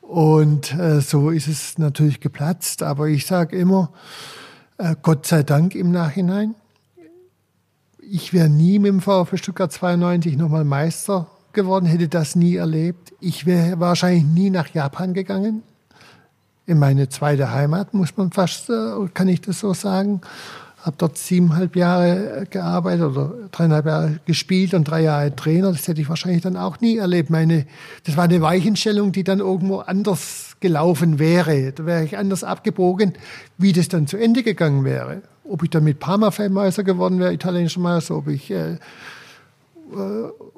Und 0.00 0.74
äh, 0.74 1.00
so 1.00 1.30
ist 1.30 1.48
es 1.48 1.78
natürlich 1.78 2.20
geplatzt. 2.20 2.82
Aber 2.82 3.08
ich 3.08 3.26
sage 3.26 3.56
immer, 3.56 3.90
äh, 4.78 4.94
Gott 5.02 5.26
sei 5.26 5.42
Dank 5.42 5.74
im 5.74 5.90
Nachhinein. 5.90 6.54
Ich 7.98 8.32
wäre 8.32 8.48
nie 8.48 8.78
mit 8.78 8.90
dem 8.90 9.00
VfB 9.00 9.36
Stuttgart 9.36 9.72
92 9.72 10.36
nochmal 10.36 10.64
Meister 10.64 11.28
geworden, 11.52 11.86
hätte 11.86 12.08
das 12.08 12.34
nie 12.36 12.56
erlebt. 12.56 13.12
Ich 13.20 13.46
wäre 13.46 13.80
wahrscheinlich 13.80 14.24
nie 14.24 14.50
nach 14.50 14.68
Japan 14.68 15.14
gegangen. 15.14 15.62
In 16.66 16.78
meine 16.78 17.08
zweite 17.08 17.50
Heimat, 17.52 17.92
muss 17.94 18.16
man 18.16 18.30
fast, 18.32 18.70
äh, 18.70 19.08
kann 19.14 19.28
ich 19.28 19.40
das 19.40 19.60
so 19.60 19.74
sagen 19.74 20.20
habe 20.82 20.96
dort 20.98 21.16
siebeneinhalb 21.16 21.76
Jahre 21.76 22.46
gearbeitet 22.50 23.06
oder 23.06 23.32
dreieinhalb 23.52 23.86
Jahre 23.86 24.20
gespielt 24.26 24.74
und 24.74 24.84
drei 24.84 25.02
Jahre 25.02 25.34
Trainer. 25.34 25.70
Das 25.70 25.86
hätte 25.86 26.00
ich 26.00 26.08
wahrscheinlich 26.08 26.42
dann 26.42 26.56
auch 26.56 26.80
nie 26.80 26.96
erlebt. 26.96 27.30
Meine, 27.30 27.66
das 28.04 28.16
war 28.16 28.24
eine 28.24 28.40
Weichenstellung, 28.40 29.12
die 29.12 29.22
dann 29.22 29.38
irgendwo 29.38 29.78
anders 29.78 30.56
gelaufen 30.58 31.20
wäre. 31.20 31.72
Da 31.72 31.86
wäre 31.86 32.04
ich 32.04 32.18
anders 32.18 32.42
abgebogen, 32.42 33.14
wie 33.58 33.72
das 33.72 33.88
dann 33.88 34.08
zu 34.08 34.16
Ende 34.16 34.42
gegangen 34.42 34.84
wäre. 34.84 35.22
Ob 35.44 35.62
ich 35.62 35.70
dann 35.70 35.84
mit 35.84 36.00
Parma 36.00 36.32
Meister 36.50 36.82
geworden 36.82 37.20
wäre, 37.20 37.32
italienischer 37.32 37.80
Meister, 37.80 38.16
ob 38.16 38.28
ich 38.28 38.50
äh, 38.50 38.72
äh, 38.72 38.78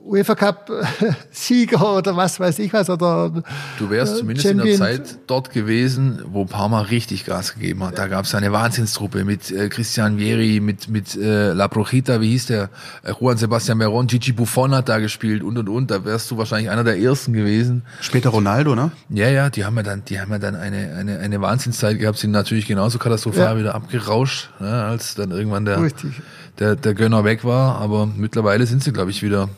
UEFA 0.05 0.35
Cup 0.35 0.70
Sieger 1.30 1.97
oder 1.97 2.16
was 2.16 2.39
weiß 2.39 2.59
ich 2.59 2.72
was 2.72 2.91
oder 2.91 3.43
du 3.78 3.91
wärst 3.91 4.14
äh, 4.14 4.18
zumindest 4.18 4.47
Champion. 4.47 4.68
in 4.68 4.78
der 4.78 4.87
Zeit 4.87 5.18
dort 5.26 5.51
gewesen, 5.51 6.22
wo 6.26 6.45
Parma 6.45 6.82
richtig 6.82 7.24
Gas 7.24 7.55
gegeben 7.55 7.82
hat. 7.85 7.99
Da 7.99 8.07
gab 8.07 8.24
es 8.24 8.35
eine 8.35 8.53
Wahnsinnstruppe 8.53 9.24
mit 9.24 9.51
äh, 9.51 9.68
Christian 9.68 10.18
Vieri, 10.18 10.61
mit 10.61 10.89
mit 10.89 11.16
äh, 11.16 11.53
La 11.53 11.68
Projita, 11.68 12.20
wie 12.20 12.30
hieß 12.30 12.47
der? 12.47 12.70
Äh, 13.03 13.12
Juan 13.18 13.37
Sebastian 13.37 13.78
Meron, 13.78 14.07
Gigi 14.07 14.32
Buffon 14.32 14.74
hat 14.74 14.89
da 14.89 14.99
gespielt 14.99 15.43
und 15.43 15.57
und 15.59 15.68
und. 15.68 15.91
Da 15.91 16.05
wärst 16.05 16.30
du 16.30 16.37
wahrscheinlich 16.37 16.70
einer 16.70 16.85
der 16.85 16.99
ersten 16.99 17.32
gewesen. 17.32 17.82
Später 18.01 18.30
Ronaldo, 18.30 18.74
ne? 18.74 18.93
Ja, 19.09 19.28
ja, 19.28 19.51
die 19.51 19.64
haben 19.64 19.76
ja 19.76 19.82
dann, 19.82 20.05
die 20.05 20.20
haben 20.20 20.32
ja 20.32 20.39
dann 20.39 20.55
eine 20.55 20.95
eine 20.95 21.18
eine 21.18 21.41
Wahnsinnszeit 21.41 21.99
gehabt, 21.99 22.18
sind 22.18 22.30
natürlich 22.30 22.66
genauso 22.66 22.99
katastrophal 22.99 23.55
ja. 23.55 23.59
wieder 23.59 23.74
abgerauscht, 23.74 24.51
ne, 24.61 24.85
als 24.85 25.14
dann 25.14 25.30
irgendwann 25.30 25.64
der 25.64 25.80
richtig 25.80 26.22
der, 26.59 26.76
der 26.76 26.94
Gönner 26.94 27.24
weg 27.24 27.44
war. 27.44 27.76
Aber 27.80 28.07
mittlerweile 28.07 28.66
sind 28.66 28.82
sie, 28.82 28.92
glaube 28.92 29.11
ich, 29.11 29.22
wieder 29.22 29.48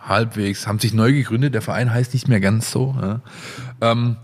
halbwegs, 0.00 0.66
haben 0.66 0.78
sich 0.78 0.94
neu 0.94 1.12
gegründet. 1.12 1.54
Der 1.54 1.62
Verein 1.62 1.92
heißt 1.92 2.14
nicht 2.14 2.28
mehr 2.28 2.40
ganz 2.40 2.70
so. 2.70 2.94
Ja, 3.00 3.20
ähm, 3.80 4.16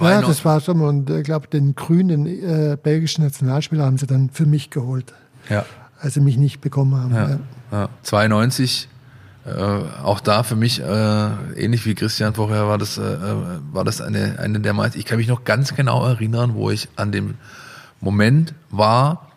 ja 0.00 0.20
das 0.20 0.44
war 0.44 0.60
schon. 0.60 0.80
Und 0.80 1.10
ich 1.10 1.24
glaube, 1.24 1.48
den 1.48 1.74
grünen 1.74 2.26
äh, 2.26 2.76
belgischen 2.80 3.24
Nationalspieler 3.24 3.84
haben 3.84 3.98
sie 3.98 4.06
dann 4.06 4.30
für 4.30 4.46
mich 4.46 4.70
geholt. 4.70 5.14
Ja. 5.48 5.64
Als 6.00 6.14
sie 6.14 6.20
mich 6.20 6.36
nicht 6.36 6.60
bekommen 6.60 6.94
haben. 6.94 7.14
Ja. 7.14 7.28
ja. 7.30 7.38
ja. 7.72 7.88
92 8.02 8.88
äh, 9.48 9.82
auch 10.02 10.20
da 10.20 10.42
für 10.42 10.56
mich, 10.56 10.80
äh, 10.80 11.28
ähnlich 11.56 11.86
wie 11.86 11.94
Christian 11.94 12.34
vorher, 12.34 12.66
war 12.66 12.76
das, 12.76 12.98
äh, 12.98 13.02
äh, 13.02 13.60
war 13.72 13.84
das 13.84 14.00
eine, 14.00 14.38
eine 14.38 14.60
der 14.60 14.74
meisten. 14.74 14.98
Ich 14.98 15.04
kann 15.04 15.18
mich 15.18 15.28
noch 15.28 15.44
ganz 15.44 15.74
genau 15.74 16.04
erinnern, 16.06 16.54
wo 16.54 16.70
ich 16.70 16.88
an 16.96 17.12
dem 17.12 17.34
Moment 18.00 18.54
war, 18.70 19.27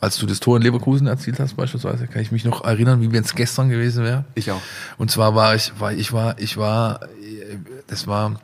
als 0.00 0.16
du 0.16 0.26
das 0.26 0.40
Tor 0.40 0.56
in 0.56 0.62
Leverkusen 0.62 1.06
erzielt 1.06 1.38
hast, 1.38 1.56
beispielsweise, 1.56 2.06
kann 2.06 2.22
ich 2.22 2.32
mich 2.32 2.44
noch 2.44 2.64
erinnern, 2.64 3.02
wie 3.02 3.12
wenn 3.12 3.22
es 3.22 3.34
gestern 3.34 3.68
gewesen 3.68 4.02
wäre. 4.02 4.24
Ich 4.34 4.50
auch. 4.50 4.62
Und 4.96 5.10
zwar 5.10 5.34
war 5.34 5.54
ich, 5.54 5.72
war 5.78 5.92
ich 5.92 6.12
war, 6.12 6.38
ich 6.38 6.56
war, 6.56 7.00
das 7.86 8.06
war 8.06 8.40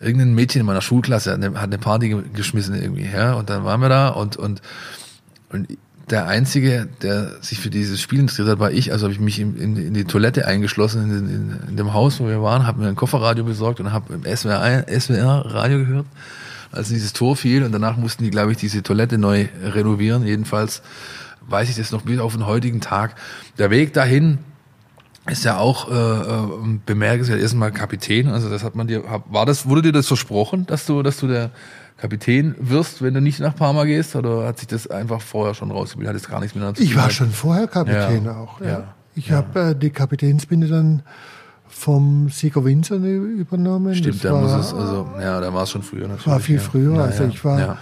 irgendein 0.00 0.34
Mädchen 0.34 0.60
in 0.60 0.66
meiner 0.66 0.82
Schulklasse 0.82 1.30
hat 1.30 1.42
eine, 1.42 1.54
hat 1.54 1.64
eine 1.64 1.78
Party 1.78 2.14
geschmissen 2.34 2.74
irgendwie, 2.74 3.08
ja. 3.10 3.34
Und 3.34 3.48
dann 3.48 3.64
waren 3.64 3.80
wir 3.80 3.88
da 3.88 4.08
und 4.08 4.36
und 4.36 4.60
und 5.48 5.68
der 6.10 6.26
einzige, 6.26 6.88
der 7.00 7.42
sich 7.42 7.58
für 7.58 7.70
dieses 7.70 8.00
Spiel 8.00 8.18
interessiert 8.18 8.48
hat, 8.48 8.58
war 8.58 8.72
ich. 8.72 8.92
Also 8.92 9.04
habe 9.04 9.14
ich 9.14 9.20
mich 9.20 9.38
in, 9.38 9.56
in, 9.56 9.76
in, 9.76 9.94
die 9.94 10.04
Toilette 10.04 10.46
eingeschlossen 10.46 11.04
in, 11.04 11.28
in, 11.28 11.68
in 11.70 11.76
dem 11.76 11.94
Haus, 11.94 12.20
wo 12.20 12.26
wir 12.26 12.42
waren, 12.42 12.66
habe 12.66 12.82
mir 12.82 12.88
ein 12.88 12.96
Kofferradio 12.96 13.44
besorgt 13.44 13.80
und 13.80 13.92
habe 13.92 14.12
im 14.14 14.24
SWR, 14.24 14.84
SWR 14.88 15.46
Radio 15.46 15.78
gehört 15.78 16.06
als 16.72 16.88
dieses 16.88 17.12
Tor 17.12 17.36
fiel 17.36 17.64
und 17.64 17.72
danach 17.72 17.96
mussten 17.96 18.24
die, 18.24 18.30
glaube 18.30 18.52
ich, 18.52 18.58
diese 18.58 18.82
Toilette 18.82 19.18
neu 19.18 19.46
renovieren. 19.62 20.26
Jedenfalls 20.26 20.82
weiß 21.48 21.68
ich 21.68 21.76
das 21.76 21.92
noch 21.92 22.02
bis 22.02 22.18
auf 22.18 22.32
den 22.34 22.46
heutigen 22.46 22.80
Tag. 22.80 23.14
Der 23.58 23.70
Weg 23.70 23.92
dahin 23.92 24.38
ist 25.30 25.44
ja 25.44 25.58
auch 25.58 25.90
äh, 25.90 25.94
äh, 25.94 26.78
bemerkenswert. 26.84 27.40
Erstmal 27.40 27.70
Kapitän, 27.72 28.28
also 28.28 28.48
das 28.50 28.64
hat 28.64 28.74
man 28.74 28.86
dir, 28.88 29.04
war 29.28 29.46
das, 29.46 29.66
wurde 29.68 29.82
dir 29.82 29.92
das 29.92 30.06
versprochen, 30.08 30.66
dass 30.66 30.86
du, 30.86 31.02
dass 31.02 31.18
du 31.18 31.28
der 31.28 31.50
Kapitän 31.98 32.56
wirst, 32.58 33.02
wenn 33.02 33.14
du 33.14 33.20
nicht 33.20 33.38
nach 33.38 33.54
Parma 33.54 33.84
gehst, 33.84 34.16
oder 34.16 34.46
hat 34.46 34.58
sich 34.58 34.66
das 34.66 34.88
einfach 34.88 35.20
vorher 35.20 35.54
schon 35.54 35.70
rausgebildet? 35.70 36.14
Hat 36.16 36.20
es 36.22 36.28
gar 36.28 36.40
nichts 36.40 36.56
mehr 36.56 36.64
dazu 36.64 36.82
Ich 36.82 36.96
war 36.96 37.10
schon 37.10 37.30
vorher 37.30 37.68
Kapitän 37.68 38.24
Ja. 38.24 38.36
auch. 38.38 38.60
Ja. 38.60 38.66
Ja. 38.66 38.94
Ich 39.14 39.30
habe 39.30 39.60
äh, 39.60 39.74
die 39.76 39.90
Kapitänsbinde 39.90 40.66
dann 40.68 41.02
vom 41.82 42.28
Sieger 42.28 42.64
Winzer 42.64 42.96
übernommen. 42.96 43.92
Stimmt, 43.96 44.24
da 44.24 44.40
muss 44.40 44.52
es, 44.52 44.72
also, 44.72 45.08
ja, 45.20 45.40
da 45.40 45.52
war 45.52 45.64
es 45.64 45.70
schon 45.70 45.82
früher 45.82 46.06
natürlich. 46.06 46.26
war 46.28 46.38
viel 46.38 46.56
ja. 46.56 46.62
früher. 46.62 46.94
Ja, 46.94 47.02
also 47.02 47.24
ja. 47.24 47.28
ich 47.28 47.44
war, 47.44 47.58
Ja. 47.58 47.78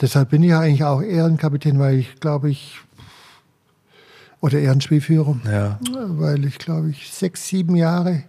deshalb 0.00 0.30
bin 0.30 0.42
ich 0.42 0.50
ja 0.50 0.58
eigentlich 0.60 0.82
auch 0.82 1.00
Ehrenkapitän, 1.00 1.78
weil 1.78 1.98
ich 1.98 2.18
glaube 2.18 2.50
ich, 2.50 2.80
oder 4.40 4.58
Ehrenspielführer, 4.58 5.36
ja, 5.46 5.78
weil 5.92 6.44
ich 6.44 6.58
glaube 6.58 6.90
ich 6.90 7.12
sechs, 7.12 7.46
sieben 7.46 7.76
Jahre 7.76 8.24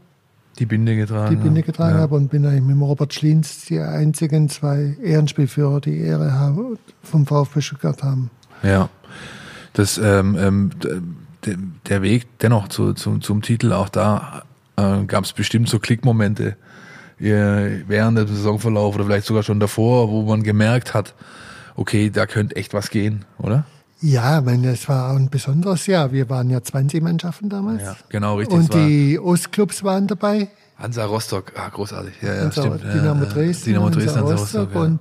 die 0.60 0.68
Binde 0.68 0.96
getragen. 0.96 1.36
die 1.36 1.42
Binde 1.42 1.64
getragen 1.64 1.98
habe 1.98 2.16
und 2.16 2.30
bin 2.30 2.46
eigentlich 2.46 2.62
mit 2.62 2.76
dem 2.76 2.84
Robert 2.84 3.14
Schliens 3.14 3.66
die 3.66 3.80
einzigen 3.80 4.48
zwei 4.48 4.96
Ehrenspielführer, 5.04 5.82
die 5.82 5.98
Ehre 5.98 6.34
haben, 6.34 6.78
vom 7.02 7.26
VfB 7.26 7.62
Stuttgart 7.62 8.04
haben. 8.04 8.30
Ja, 8.62 8.90
das, 9.74 9.98
ähm, 9.98 10.38
ähm, 10.40 10.70
der 11.90 12.02
Weg 12.04 12.28
dennoch 12.40 12.68
zu, 12.68 12.94
zum, 12.94 13.22
zum 13.22 13.42
Titel, 13.42 13.74
auch 13.74 13.90
da 13.90 14.44
äh, 14.78 15.04
gab 15.06 15.24
es 15.24 15.34
bestimmt 15.34 15.70
so 15.70 15.80
Klickmomente 15.80 16.56
äh, 17.20 17.82
während 17.88 18.18
dem 18.18 18.28
Saisonverlauf 18.28 18.96
oder 18.96 19.06
vielleicht 19.06 19.26
sogar 19.28 19.44
schon 19.44 19.60
davor, 19.60 20.10
wo 20.10 20.24
man 20.24 20.44
gemerkt 20.44 20.94
hat, 20.94 21.14
okay, 21.76 22.10
da 22.10 22.26
könnte 22.26 22.56
echt 22.56 22.74
was 22.74 22.90
gehen, 22.90 23.26
oder? 23.38 23.66
Ja, 24.02 24.40
ich 24.40 24.46
meine, 24.46 24.70
es 24.72 24.88
war 24.90 25.16
ein 25.16 25.30
besonderes 25.30 25.88
Jahr. 25.88 26.12
Wir 26.12 26.30
waren 26.30 26.50
ja 26.50 26.62
20 26.62 27.02
Mannschaften 27.02 27.50
damals. 27.50 27.82
Ja, 27.82 27.96
genau, 28.10 28.36
richtig. 28.36 28.58
Und 28.58 28.74
die 28.74 29.18
Ostclubs 29.20 29.84
waren 29.84 30.06
dabei. 30.08 30.50
Hansa 30.78 31.06
Rostock, 31.06 31.54
ah, 31.56 31.70
großartig. 31.70 32.14
Ja, 32.22 32.34
ja, 32.36 32.42
Hansa- 32.42 32.62
stimmt. 32.62 32.84
Dynamo 32.84 33.24
ja, 33.24 33.28
ja. 33.30 33.34
Dresden, 33.34 33.66
Dynamo 33.70 33.86
Hansa 33.86 34.00
Dresden, 34.00 34.20
Hansa 34.20 34.34
Rostock. 34.34 34.62
Rostock. 34.62 34.76
ja. 34.76 34.82
Und 34.82 35.00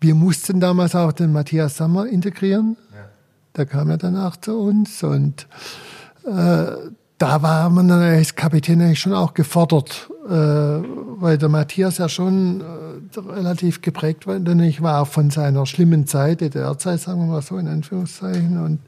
wir 0.00 0.14
mussten 0.14 0.58
damals 0.60 0.94
auch 0.94 1.12
den 1.12 1.32
Matthias 1.32 1.76
Sammer 1.76 2.06
integrieren. 2.06 2.76
Der 3.54 3.66
kam 3.66 3.90
ja 3.90 3.98
danach 3.98 4.38
zu 4.38 4.58
uns. 4.58 5.02
Und 5.02 5.46
äh, 6.26 6.72
da 7.22 7.40
war 7.40 7.70
man 7.70 7.86
dann 7.86 8.02
als 8.02 8.34
Kapitän 8.34 8.82
eigentlich 8.82 8.98
schon 8.98 9.12
auch 9.12 9.32
gefordert, 9.32 10.10
äh, 10.28 10.32
weil 10.32 11.38
der 11.38 11.48
Matthias 11.48 11.98
ja 11.98 12.08
schon 12.08 12.60
äh, 12.60 13.18
relativ 13.20 13.80
geprägt 13.80 14.26
war. 14.26 14.40
Denn 14.40 14.58
ich 14.58 14.82
war 14.82 15.06
von 15.06 15.30
seiner 15.30 15.64
schlimmen 15.64 16.08
Zeit, 16.08 16.40
DDR-Zeit, 16.40 16.98
sagen 16.98 17.20
wir 17.20 17.34
mal 17.34 17.42
so 17.42 17.58
in 17.58 17.68
Anführungszeichen. 17.68 18.60
Und 18.60 18.80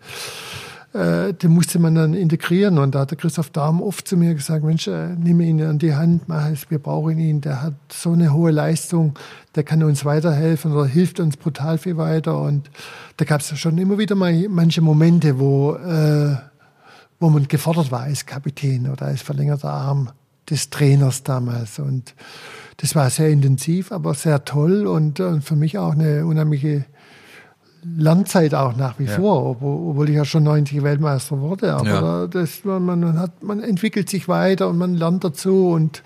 äh, 1.01 1.33
den 1.33 1.53
musste 1.53 1.79
man 1.79 1.95
dann 1.95 2.13
integrieren. 2.13 2.79
Und 2.79 2.97
da 2.97 3.03
hat 3.03 3.13
der 3.13 3.19
Christoph 3.19 3.51
Dahm 3.51 3.81
oft 3.81 4.09
zu 4.09 4.17
mir 4.17 4.35
gesagt, 4.35 4.65
Mensch, 4.65 4.89
äh, 4.89 5.15
nimm 5.17 5.41
ihn 5.41 5.63
an 5.63 5.79
die 5.79 5.95
Hand, 5.95 6.27
mach 6.27 6.51
es, 6.51 6.69
wir 6.73 6.81
brauchen 6.81 7.21
ihn. 7.21 7.41
Der 7.41 7.63
hat 7.63 7.75
so 7.93 8.15
eine 8.15 8.33
hohe 8.33 8.51
Leistung, 8.51 9.17
der 9.55 9.63
kann 9.63 9.81
uns 9.85 10.05
weiterhelfen 10.05 10.73
oder 10.73 10.87
hilft 10.87 11.21
uns 11.21 11.37
brutal 11.37 11.79
viel 11.79 11.99
weiter. 11.99 12.41
Und 12.41 12.69
da 13.17 13.25
gab 13.27 13.43
es 13.43 13.57
schon 13.57 13.79
immer 13.79 13.97
wieder 13.97 14.17
mal 14.17 14.35
manche 14.49 14.81
Momente, 14.81 15.39
wo, 15.39 15.77
äh, 15.77 16.35
wo 17.21 17.31
man 17.31 17.49
gefordert 17.49 17.91
war 17.91 18.01
als 18.03 18.27
Kapitän 18.27 18.89
oder 18.91 19.07
als 19.07 19.23
verlängerter 19.23 19.71
Arm 19.73 20.11
des 20.51 20.71
Trainers 20.71 21.23
damals. 21.23 21.79
Und 21.79 22.15
das 22.79 22.95
war 22.95 23.09
sehr 23.11 23.31
intensiv, 23.31 23.93
aber 23.93 24.15
sehr 24.15 24.45
toll 24.45 24.87
und, 24.87 25.21
und 25.21 25.43
für 25.43 25.57
mich 25.57 25.79
auch 25.79 25.93
eine 25.93 26.27
unheimliche 26.27 26.85
Lernzeit 27.97 28.55
auch 28.55 28.77
nach 28.77 28.99
wie 28.99 29.05
Ja. 29.05 29.17
vor, 29.17 29.45
obwohl, 29.63 30.09
ich 30.09 30.17
ja 30.17 30.25
schon 30.25 30.43
90 30.45 30.83
Weltmeister 30.83 31.41
wurde. 31.41 31.75
Aber 31.75 31.87
Ja. 31.89 32.01
da- 32.01 32.27
das, 32.27 32.65
man, 32.65 32.83
man, 32.85 33.19
hat, 33.19 33.43
man 33.43 33.61
entwickelt 33.63 34.09
sich 34.09 34.27
weiter 34.27 34.69
und 34.69 34.79
man 34.79 34.95
lernt 34.95 35.23
dazu. 35.23 35.69
Und 35.69 36.03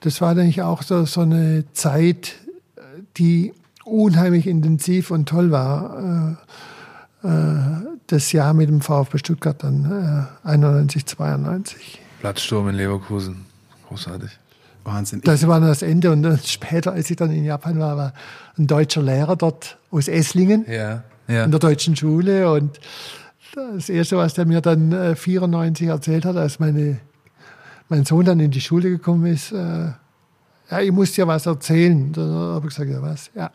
das 0.00 0.20
war 0.20 0.30
eigentlich 0.30 0.62
auch 0.62 0.82
so, 0.82 1.04
so 1.06 1.22
eine 1.22 1.64
Zeit, 1.72 2.36
äh, 2.76 2.80
die 3.16 3.52
unheimlich 3.84 4.46
intensiv 4.46 5.10
und 5.10 5.28
toll 5.28 5.50
war. 5.50 6.36
Äh, 7.22 7.28
äh, 7.28 7.86
das 8.06 8.32
Jahr 8.32 8.54
mit 8.54 8.68
dem 8.68 8.80
VfB 8.80 9.18
Stuttgart 9.18 9.62
dann, 9.62 10.28
äh, 10.44 10.48
91, 10.48 11.06
92. 11.06 12.00
Platzsturm 12.20 12.68
in 12.68 12.76
Leverkusen, 12.76 13.44
großartig. 13.88 14.30
Wahnsinn. 14.84 15.20
Das 15.24 15.46
war 15.46 15.60
dann 15.60 15.68
das 15.68 15.82
Ende. 15.82 16.10
Und 16.10 16.22
dann 16.22 16.38
später, 16.44 16.92
als 16.92 17.10
ich 17.10 17.16
dann 17.16 17.30
in 17.30 17.44
Japan 17.44 17.78
war, 17.78 17.96
war 17.96 18.12
ein 18.56 18.66
deutscher 18.66 19.02
Lehrer 19.02 19.36
dort 19.36 19.76
aus 19.90 20.08
Esslingen 20.08 20.64
Ja, 20.68 21.02
ja. 21.28 21.44
in 21.44 21.50
der 21.50 21.60
deutschen 21.60 21.94
Schule. 21.96 22.50
Und 22.50 22.80
das 23.54 23.88
Erste, 23.88 24.16
was 24.16 24.34
der 24.34 24.46
mir 24.46 24.60
dann 24.60 24.92
äh, 24.92 25.14
94 25.16 25.88
erzählt 25.88 26.24
hat, 26.24 26.36
als 26.36 26.58
meine, 26.58 26.98
mein 27.88 28.04
Sohn 28.04 28.24
dann 28.24 28.40
in 28.40 28.50
die 28.50 28.60
Schule 28.60 28.88
gekommen 28.90 29.26
ist, 29.26 29.52
äh, 29.52 29.90
ja, 30.70 30.80
ich 30.80 30.92
muss 30.92 31.12
dir 31.12 31.26
was 31.26 31.46
erzählen. 31.46 32.12
Da 32.12 32.20
habe 32.20 32.66
ich 32.68 32.74
gesagt, 32.74 32.90
ja 32.90 33.02
was? 33.02 33.30
Ja. 33.34 33.50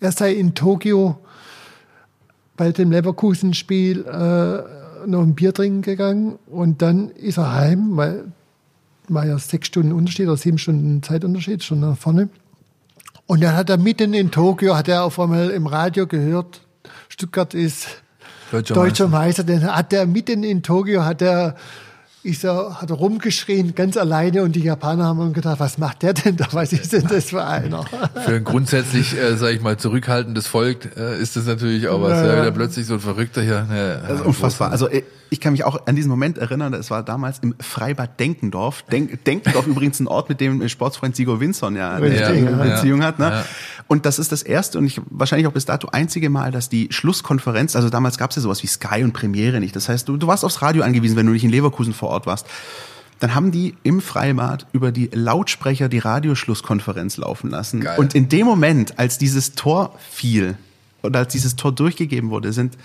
Er 0.00 0.12
sei 0.12 0.32
in 0.32 0.54
Tokio 0.54 1.18
bei 2.62 2.70
dem 2.70 2.92
Leverkusen-Spiel 2.92 4.04
äh, 4.06 5.08
noch 5.08 5.22
ein 5.22 5.34
Bier 5.34 5.52
trinken 5.52 5.82
gegangen 5.82 6.38
und 6.46 6.80
dann 6.80 7.10
ist 7.10 7.36
er 7.38 7.52
heim, 7.52 7.96
weil 7.96 8.26
war 9.08 9.26
ja 9.26 9.36
sechs 9.36 9.66
Stunden 9.66 9.90
Unterschied 9.90 10.28
oder 10.28 10.36
sieben 10.36 10.58
Stunden 10.58 11.02
Zeitunterschied, 11.02 11.64
schon 11.64 11.80
nach 11.80 11.98
vorne. 11.98 12.28
Und 13.26 13.42
dann 13.42 13.56
hat 13.56 13.68
er 13.68 13.78
mitten 13.78 14.14
in 14.14 14.30
Tokio, 14.30 14.76
hat 14.76 14.86
er 14.86 15.02
auf 15.02 15.18
einmal 15.18 15.50
im 15.50 15.66
Radio 15.66 16.06
gehört, 16.06 16.60
Stuttgart 17.08 17.52
ist 17.52 17.88
Deutscher 18.52 18.74
deutscher 18.74 19.08
Meister. 19.08 19.42
Dann 19.42 19.64
hat 19.64 19.92
er 19.92 20.06
mitten 20.06 20.44
in 20.44 20.62
Tokio, 20.62 21.04
hat 21.04 21.20
er, 21.20 21.56
ist 22.24 22.44
er, 22.44 22.80
hat 22.80 22.90
er 22.90 22.96
rumgeschrien, 22.96 23.74
ganz 23.74 23.96
alleine. 23.96 24.42
Und 24.42 24.54
die 24.54 24.62
Japaner 24.62 25.06
haben 25.06 25.32
gedacht, 25.32 25.58
was 25.58 25.78
macht 25.78 26.02
der 26.02 26.14
denn 26.14 26.36
da? 26.36 26.46
Was 26.52 26.72
ist 26.72 26.92
denn 26.92 27.06
das 27.08 27.30
für 27.30 27.44
einer? 27.44 27.84
Für 28.24 28.36
ein 28.36 28.44
grundsätzlich, 28.44 29.16
äh, 29.18 29.36
sage 29.36 29.54
ich 29.54 29.62
mal, 29.62 29.76
zurückhaltendes 29.76 30.46
Volk 30.46 30.96
äh, 30.96 31.20
ist 31.20 31.36
das 31.36 31.46
natürlich 31.46 31.88
auch 31.88 32.00
was. 32.00 32.10
Ja, 32.10 32.26
Ja, 32.26 32.34
ja. 32.34 32.42
wieder 32.42 32.52
plötzlich 32.52 32.86
so 32.86 32.94
ein 32.94 33.00
Verrückter 33.00 33.42
hier. 33.42 33.66
Ja, 33.70 33.96
Das 33.96 34.20
ist 34.20 34.26
unfassbar. 34.26 34.70
Also 34.70 34.88
äh, 34.88 35.02
ich 35.32 35.40
kann 35.40 35.52
mich 35.52 35.64
auch 35.64 35.86
an 35.86 35.96
diesen 35.96 36.10
Moment 36.10 36.36
erinnern, 36.36 36.74
es 36.74 36.90
war 36.90 37.02
damals 37.02 37.38
im 37.38 37.54
Freibad 37.58 38.20
Denkendorf. 38.20 38.82
Denk, 38.82 39.24
Denkendorf 39.24 39.66
übrigens 39.66 39.98
ein 39.98 40.06
Ort, 40.06 40.28
mit 40.28 40.40
dem 40.40 40.68
Sportsfreund 40.68 41.16
Sigur 41.16 41.40
Winson 41.40 41.74
ja 41.74 41.94
eine 41.94 42.14
ja. 42.14 42.30
Beziehung 42.30 43.02
hat. 43.02 43.18
Ne? 43.18 43.30
Ja. 43.30 43.44
Und 43.88 44.04
das 44.04 44.18
ist 44.18 44.30
das 44.30 44.42
erste 44.42 44.78
und 44.78 44.84
ich 44.84 45.00
wahrscheinlich 45.06 45.46
auch 45.46 45.52
bis 45.52 45.64
dato 45.64 45.88
einzige 45.90 46.28
Mal, 46.28 46.52
dass 46.52 46.68
die 46.68 46.88
Schlusskonferenz, 46.90 47.74
also 47.76 47.88
damals 47.88 48.18
gab 48.18 48.30
es 48.30 48.36
ja 48.36 48.42
sowas 48.42 48.62
wie 48.62 48.66
Sky 48.66 49.02
und 49.02 49.12
Premiere 49.12 49.58
nicht. 49.58 49.74
Das 49.74 49.88
heißt, 49.88 50.06
du, 50.06 50.18
du 50.18 50.26
warst 50.26 50.44
aufs 50.44 50.60
Radio 50.60 50.82
angewiesen, 50.82 51.16
wenn 51.16 51.26
du 51.26 51.32
nicht 51.32 51.44
in 51.44 51.50
Leverkusen 51.50 51.94
vor 51.94 52.10
Ort 52.12 52.26
warst. 52.26 52.46
Dann 53.20 53.34
haben 53.34 53.52
die 53.52 53.76
im 53.84 54.00
Freibad 54.00 54.66
über 54.72 54.90
die 54.90 55.08
Lautsprecher 55.12 55.88
die 55.88 56.00
Radioschlusskonferenz 56.00 57.18
laufen 57.18 57.50
lassen. 57.50 57.80
Geil. 57.80 57.98
Und 57.98 58.14
in 58.14 58.28
dem 58.28 58.46
Moment, 58.46 58.98
als 58.98 59.16
dieses 59.16 59.52
Tor 59.52 59.96
fiel 60.10 60.56
und 61.02 61.14
als 61.16 61.32
dieses 61.32 61.54
Tor 61.54 61.70
durchgegeben 61.72 62.30
wurde, 62.30 62.52
sind 62.52 62.76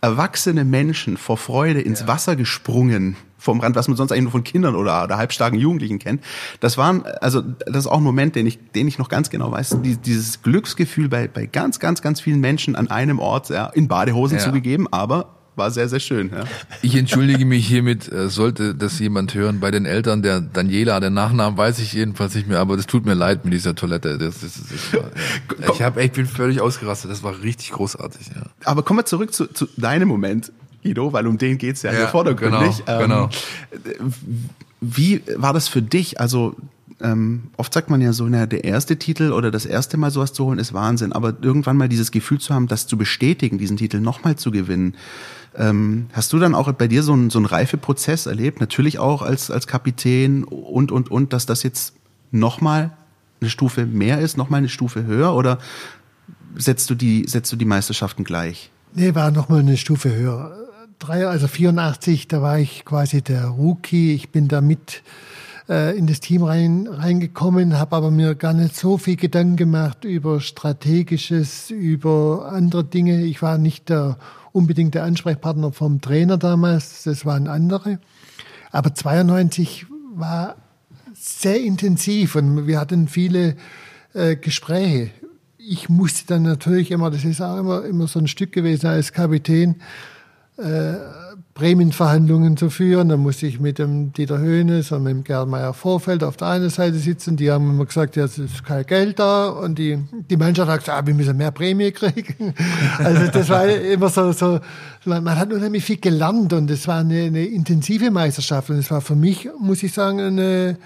erwachsene 0.00 0.64
Menschen 0.64 1.16
vor 1.16 1.36
Freude 1.36 1.80
ins 1.80 2.06
Wasser 2.06 2.36
gesprungen 2.36 3.16
vom 3.38 3.58
Rand, 3.60 3.74
was 3.74 3.88
man 3.88 3.96
sonst 3.96 4.12
eigentlich 4.12 4.22
nur 4.22 4.32
von 4.32 4.44
Kindern 4.44 4.76
oder, 4.76 5.02
oder 5.02 5.16
halbstarken 5.16 5.58
Jugendlichen 5.58 5.98
kennt. 5.98 6.22
Das 6.60 6.78
waren, 6.78 7.04
also 7.20 7.40
das 7.40 7.78
ist 7.78 7.86
auch 7.88 7.98
ein 7.98 8.04
Moment, 8.04 8.36
den 8.36 8.46
ich, 8.46 8.58
den 8.72 8.86
ich 8.86 8.98
noch 8.98 9.08
ganz 9.08 9.30
genau 9.30 9.50
weiß. 9.50 9.78
Die, 9.82 9.96
dieses 9.96 10.42
Glücksgefühl 10.42 11.08
bei, 11.08 11.26
bei 11.26 11.46
ganz, 11.46 11.80
ganz, 11.80 12.02
ganz 12.02 12.20
vielen 12.20 12.40
Menschen 12.40 12.76
an 12.76 12.88
einem 12.88 13.18
Ort, 13.18 13.48
ja, 13.48 13.66
in 13.66 13.88
Badehosen 13.88 14.38
Ja. 14.38 14.44
zugegeben, 14.44 14.86
aber 14.92 15.34
war 15.56 15.70
sehr, 15.70 15.88
sehr 15.88 16.00
schön. 16.00 16.30
Ja. 16.34 16.44
Ich 16.80 16.96
entschuldige 16.96 17.44
mich 17.44 17.66
hiermit, 17.66 18.10
äh, 18.10 18.28
sollte 18.28 18.74
das 18.74 18.98
jemand 18.98 19.34
hören, 19.34 19.60
bei 19.60 19.70
den 19.70 19.84
Eltern 19.84 20.22
der 20.22 20.40
Daniela, 20.40 20.98
den 21.00 21.14
Nachnamen 21.14 21.58
weiß 21.58 21.78
ich 21.80 21.92
jedenfalls 21.92 22.34
nicht 22.34 22.48
mehr, 22.48 22.58
aber 22.60 22.76
das 22.76 22.86
tut 22.86 23.04
mir 23.04 23.14
leid 23.14 23.44
mit 23.44 23.52
dieser 23.52 23.74
Toilette. 23.74 24.16
Das, 24.18 24.40
das, 24.40 24.54
das 24.54 24.92
war, 24.94 25.10
ja. 25.60 25.72
Ich 25.74 25.82
habe, 25.82 26.02
ich 26.02 26.12
bin 26.12 26.26
völlig 26.26 26.60
ausgerastet. 26.60 27.10
Das 27.10 27.22
war 27.22 27.42
richtig 27.42 27.72
großartig. 27.72 28.28
Ja. 28.34 28.42
Aber 28.64 28.82
kommen 28.82 29.00
wir 29.00 29.04
zurück 29.04 29.34
zu, 29.34 29.46
zu 29.46 29.66
deinem 29.76 30.08
Moment, 30.08 30.52
Guido, 30.82 31.12
weil 31.12 31.26
um 31.26 31.38
den 31.38 31.58
geht's 31.58 31.82
ja, 31.82 31.92
Ja, 31.92 32.08
vordergründig. 32.08 32.84
genau, 32.86 32.98
genau. 32.98 33.30
Wie 34.80 35.22
war 35.36 35.52
das 35.52 35.68
für 35.68 35.82
dich? 35.82 36.18
Also 36.18 36.56
ähm, 37.00 37.44
oft 37.56 37.72
sagt 37.74 37.90
man 37.90 38.00
ja 38.00 38.12
so, 38.12 38.26
na, 38.28 38.46
der 38.46 38.64
erste 38.64 38.96
Titel 38.96 39.32
oder 39.32 39.50
das 39.50 39.66
erste 39.66 39.96
Mal 39.96 40.10
sowas 40.10 40.32
zu 40.32 40.44
holen 40.44 40.58
ist 40.58 40.72
Wahnsinn, 40.72 41.12
aber 41.12 41.34
irgendwann 41.42 41.76
mal 41.76 41.88
dieses 41.88 42.10
Gefühl 42.10 42.38
zu 42.40 42.54
haben, 42.54 42.68
das 42.68 42.86
zu 42.86 42.96
bestätigen, 42.96 43.58
diesen 43.58 43.76
Titel 43.76 44.00
nochmal 44.00 44.36
zu 44.36 44.50
gewinnen. 44.50 44.94
Ähm, 45.56 46.06
hast 46.12 46.32
du 46.32 46.38
dann 46.38 46.54
auch 46.54 46.70
bei 46.72 46.88
dir 46.88 47.02
so 47.02 47.12
einen, 47.12 47.30
so 47.30 47.38
einen 47.38 47.46
Reifeprozess 47.46 48.26
erlebt? 48.26 48.60
Natürlich 48.60 48.98
auch 48.98 49.22
als, 49.22 49.50
als 49.50 49.66
Kapitän 49.66 50.44
und, 50.44 50.90
und, 50.90 51.10
und, 51.10 51.32
dass 51.32 51.46
das 51.46 51.62
jetzt 51.62 51.94
nochmal 52.30 52.92
eine 53.40 53.50
Stufe 53.50 53.86
mehr 53.86 54.20
ist, 54.20 54.36
nochmal 54.36 54.58
eine 54.58 54.68
Stufe 54.68 55.04
höher 55.04 55.34
oder 55.34 55.58
setzt 56.56 56.88
du 56.90 56.94
die, 56.94 57.24
setzt 57.28 57.52
du 57.52 57.56
die 57.56 57.64
Meisterschaften 57.64 58.24
gleich? 58.24 58.70
Nee, 58.94 59.14
war 59.14 59.30
noch 59.30 59.48
mal 59.48 59.60
eine 59.60 59.76
Stufe 59.76 60.14
höher. 60.14 60.56
Drei, 60.98 61.26
also 61.26 61.48
84, 61.48 62.28
da 62.28 62.40
war 62.40 62.58
ich 62.58 62.84
quasi 62.84 63.22
der 63.22 63.46
Rookie. 63.46 64.14
Ich 64.14 64.30
bin 64.30 64.48
da 64.48 64.60
mit 64.60 65.02
äh, 65.68 65.96
in 65.96 66.06
das 66.06 66.20
Team 66.20 66.42
rein, 66.42 66.86
reingekommen, 66.86 67.78
habe 67.78 67.96
aber 67.96 68.10
mir 68.10 68.34
gar 68.34 68.52
nicht 68.52 68.76
so 68.76 68.98
viel 68.98 69.16
Gedanken 69.16 69.56
gemacht 69.56 70.04
über 70.04 70.40
Strategisches, 70.40 71.70
über 71.70 72.50
andere 72.52 72.84
Dinge. 72.84 73.24
Ich 73.24 73.42
war 73.42 73.58
nicht 73.58 73.88
der 73.88 74.18
unbedingt 74.52 74.94
der 74.94 75.04
Ansprechpartner 75.04 75.72
vom 75.72 76.00
Trainer 76.00 76.36
damals, 76.36 77.04
das 77.04 77.24
waren 77.24 77.48
andere. 77.48 77.98
Aber 78.70 78.94
92 78.94 79.86
war 80.14 80.56
sehr 81.14 81.60
intensiv 81.60 82.36
und 82.36 82.66
wir 82.66 82.80
hatten 82.80 83.08
viele 83.08 83.56
äh, 84.14 84.36
Gespräche. 84.36 85.10
Ich 85.58 85.88
musste 85.88 86.26
dann 86.26 86.42
natürlich 86.42 86.90
immer, 86.90 87.10
das 87.10 87.24
ist 87.24 87.40
auch 87.40 87.58
immer, 87.58 87.84
immer 87.84 88.08
so 88.08 88.18
ein 88.18 88.26
Stück 88.26 88.52
gewesen 88.52 88.86
als 88.86 89.12
Kapitän, 89.12 89.76
äh, 90.58 90.94
Prämienverhandlungen 91.54 92.56
zu 92.56 92.70
führen. 92.70 93.10
Da 93.10 93.16
musste 93.16 93.46
ich 93.46 93.60
mit 93.60 93.78
dem 93.78 94.12
Dieter 94.12 94.38
Höhnes 94.38 94.90
und 94.90 95.02
mit 95.02 95.12
dem 95.12 95.24
Gerd 95.24 95.48
Meyer 95.48 95.74
Vorfeld 95.74 96.24
auf 96.24 96.36
der 96.36 96.48
einen 96.48 96.70
Seite 96.70 96.96
sitzen. 96.96 97.36
Die 97.36 97.50
haben 97.50 97.68
immer 97.68 97.84
gesagt, 97.84 98.16
es 98.16 98.38
ist 98.38 98.64
kein 98.64 98.86
Geld 98.86 99.18
da. 99.18 99.48
Und 99.48 99.78
die, 99.78 99.98
die 100.30 100.36
Mannschaft 100.36 100.70
hat 100.70 100.80
gesagt, 100.80 101.02
ah, 101.02 101.06
wir 101.06 101.14
müssen 101.14 101.36
mehr 101.36 101.50
Prämie 101.50 101.92
kriegen. 101.92 102.54
Also 102.98 103.26
das 103.26 103.48
war 103.48 103.66
immer 103.66 104.08
so, 104.08 104.32
so 104.32 104.60
man, 105.04 105.24
man 105.24 105.38
hat 105.38 105.52
unheimlich 105.52 105.84
viel 105.84 105.98
gelernt 105.98 106.52
und 106.52 106.70
es 106.70 106.86
war 106.86 107.00
eine, 107.00 107.22
eine 107.22 107.44
intensive 107.44 108.10
Meisterschaft. 108.10 108.70
Und 108.70 108.76
es 108.78 108.90
war 108.90 109.00
für 109.00 109.16
mich, 109.16 109.48
muss 109.58 109.82
ich 109.82 109.92
sagen, 109.92 110.20
eine, 110.20 110.78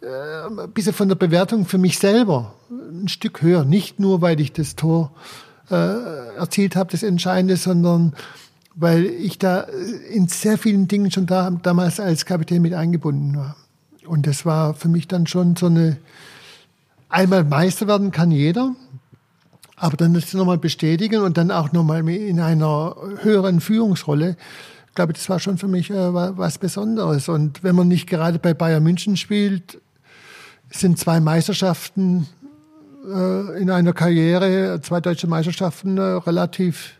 äh, 0.00 0.06
ein 0.62 0.70
bisschen 0.72 0.92
von 0.92 1.08
der 1.08 1.16
Bewertung 1.16 1.66
für 1.66 1.78
mich 1.78 1.98
selber 1.98 2.54
ein 2.70 3.08
Stück 3.08 3.42
höher. 3.42 3.64
Nicht 3.64 3.98
nur, 3.98 4.20
weil 4.20 4.40
ich 4.40 4.52
das 4.52 4.76
Tor 4.76 5.12
äh, 5.70 6.36
erzielt 6.36 6.76
habe, 6.76 6.90
das 6.92 7.02
Entscheidende, 7.02 7.56
sondern 7.56 8.14
weil 8.74 9.04
ich 9.04 9.38
da 9.38 9.66
in 10.10 10.28
sehr 10.28 10.58
vielen 10.58 10.88
Dingen 10.88 11.10
schon 11.10 11.26
da, 11.26 11.50
damals 11.50 12.00
als 12.00 12.26
Kapitän 12.26 12.62
mit 12.62 12.74
eingebunden 12.74 13.36
war. 13.36 13.56
Und 14.06 14.26
das 14.26 14.44
war 14.44 14.74
für 14.74 14.88
mich 14.88 15.08
dann 15.08 15.26
schon 15.26 15.56
so 15.56 15.66
eine, 15.66 15.96
einmal 17.08 17.44
Meister 17.44 17.86
werden 17.86 18.10
kann 18.10 18.30
jeder, 18.30 18.74
aber 19.76 19.96
dann 19.96 20.14
das 20.14 20.32
nochmal 20.34 20.58
bestätigen 20.58 21.22
und 21.22 21.36
dann 21.36 21.50
auch 21.50 21.72
nochmal 21.72 22.08
in 22.08 22.40
einer 22.40 22.96
höheren 23.20 23.60
Führungsrolle. 23.60 24.36
Ich 24.88 24.94
glaube, 24.94 25.12
das 25.12 25.28
war 25.28 25.40
schon 25.40 25.58
für 25.58 25.68
mich 25.68 25.90
äh, 25.90 26.14
was 26.14 26.58
Besonderes. 26.58 27.28
Und 27.28 27.64
wenn 27.64 27.74
man 27.74 27.88
nicht 27.88 28.08
gerade 28.08 28.38
bei 28.38 28.54
Bayern 28.54 28.82
München 28.82 29.16
spielt, 29.16 29.80
sind 30.70 30.98
zwei 30.98 31.20
Meisterschaften 31.20 32.28
äh, 33.04 33.60
in 33.60 33.70
einer 33.70 33.92
Karriere, 33.92 34.80
zwei 34.82 35.00
deutsche 35.00 35.26
Meisterschaften 35.26 35.98
äh, 35.98 36.00
relativ 36.00 36.94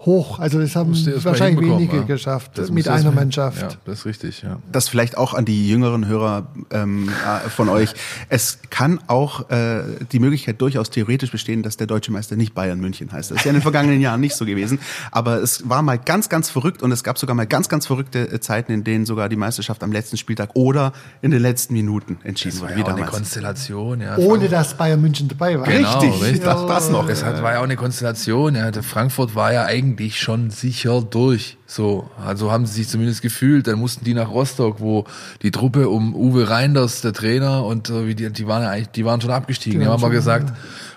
hoch. 0.00 0.38
Also 0.38 0.60
das 0.60 0.76
haben 0.76 0.92
wahrscheinlich 1.24 1.66
wenige 1.66 1.96
ja. 1.96 2.02
geschafft 2.02 2.58
das 2.58 2.70
mit 2.70 2.86
einer 2.86 3.12
Mannschaft. 3.12 3.62
Ja, 3.62 3.68
das 3.86 4.00
ist 4.00 4.06
richtig, 4.06 4.42
ja. 4.42 4.58
Das 4.70 4.88
vielleicht 4.88 5.16
auch 5.16 5.32
an 5.32 5.46
die 5.46 5.68
jüngeren 5.68 6.06
Hörer 6.06 6.48
ähm, 6.70 7.08
äh, 7.08 7.48
von 7.48 7.68
euch. 7.70 7.94
Es 8.28 8.58
kann 8.68 9.00
auch 9.06 9.48
äh, 9.50 9.82
die 10.12 10.18
Möglichkeit 10.18 10.60
durchaus 10.60 10.90
theoretisch 10.90 11.32
bestehen, 11.32 11.62
dass 11.62 11.78
der 11.78 11.86
deutsche 11.86 12.12
Meister 12.12 12.36
nicht 12.36 12.54
Bayern 12.54 12.78
München 12.78 13.10
heißt. 13.10 13.30
Das 13.30 13.38
ist 13.38 13.44
ja 13.44 13.50
in 13.50 13.56
den 13.56 13.62
vergangenen 13.62 14.00
Jahren 14.00 14.20
nicht 14.20 14.36
so 14.36 14.44
gewesen. 14.44 14.78
Aber 15.12 15.42
es 15.42 15.68
war 15.68 15.80
mal 15.80 15.98
ganz, 15.98 16.28
ganz 16.28 16.50
verrückt 16.50 16.82
und 16.82 16.92
es 16.92 17.02
gab 17.02 17.18
sogar 17.18 17.34
mal 17.34 17.46
ganz, 17.46 17.68
ganz 17.70 17.86
verrückte 17.86 18.30
äh, 18.30 18.40
Zeiten, 18.40 18.72
in 18.72 18.84
denen 18.84 19.06
sogar 19.06 19.30
die 19.30 19.36
Meisterschaft 19.36 19.82
am 19.82 19.92
letzten 19.92 20.18
Spieltag 20.18 20.50
oder 20.54 20.92
in 21.22 21.30
den 21.30 21.40
letzten 21.40 21.72
Minuten 21.72 22.18
entschieden 22.22 22.60
wurde. 22.60 22.74
Das 22.74 22.80
war 22.80 22.86
ja 22.86 22.92
auch 22.92 22.98
eine 22.98 23.06
Konstellation, 23.06 24.00
ja. 24.02 24.18
Ohne 24.18 24.48
dass 24.48 24.76
Bayern 24.76 25.00
München 25.00 25.28
dabei 25.28 25.58
war. 25.58 25.66
Genau, 25.66 25.98
richtig, 25.98 26.22
richtig. 26.22 26.44
Das, 26.44 26.66
das 26.66 26.90
noch. 26.90 27.08
Es 27.08 27.24
war 27.24 27.52
ja 27.52 27.58
auch 27.60 27.64
eine 27.64 27.76
Konstellation. 27.76 28.54
Ja. 28.54 28.70
Frankfurt 28.82 29.34
war 29.34 29.52
ja 29.52 29.64
eigentlich 29.64 29.95
eigentlich 29.96 30.20
schon 30.20 30.50
sicher 30.50 31.00
durch. 31.00 31.56
So, 31.66 32.10
also 32.22 32.52
haben 32.52 32.66
sie 32.66 32.74
sich 32.74 32.88
zumindest 32.88 33.22
gefühlt. 33.22 33.66
Dann 33.66 33.78
mussten 33.78 34.04
die 34.04 34.14
nach 34.14 34.30
Rostock, 34.30 34.80
wo 34.80 35.06
die 35.42 35.50
Truppe 35.50 35.88
um 35.88 36.14
Uwe 36.14 36.48
Reinders, 36.48 37.00
der 37.00 37.12
Trainer, 37.12 37.64
und 37.64 37.88
äh, 37.88 38.14
die, 38.14 38.30
die 38.30 38.46
waren 38.46 38.62
ja 38.62 38.70
eigentlich, 38.70 38.90
die 38.90 39.04
waren 39.04 39.20
schon 39.20 39.30
abgestiegen. 39.30 39.80
Die, 39.80 39.86
haben 39.86 39.94
aber 39.94 40.10
gesagt, 40.10 40.52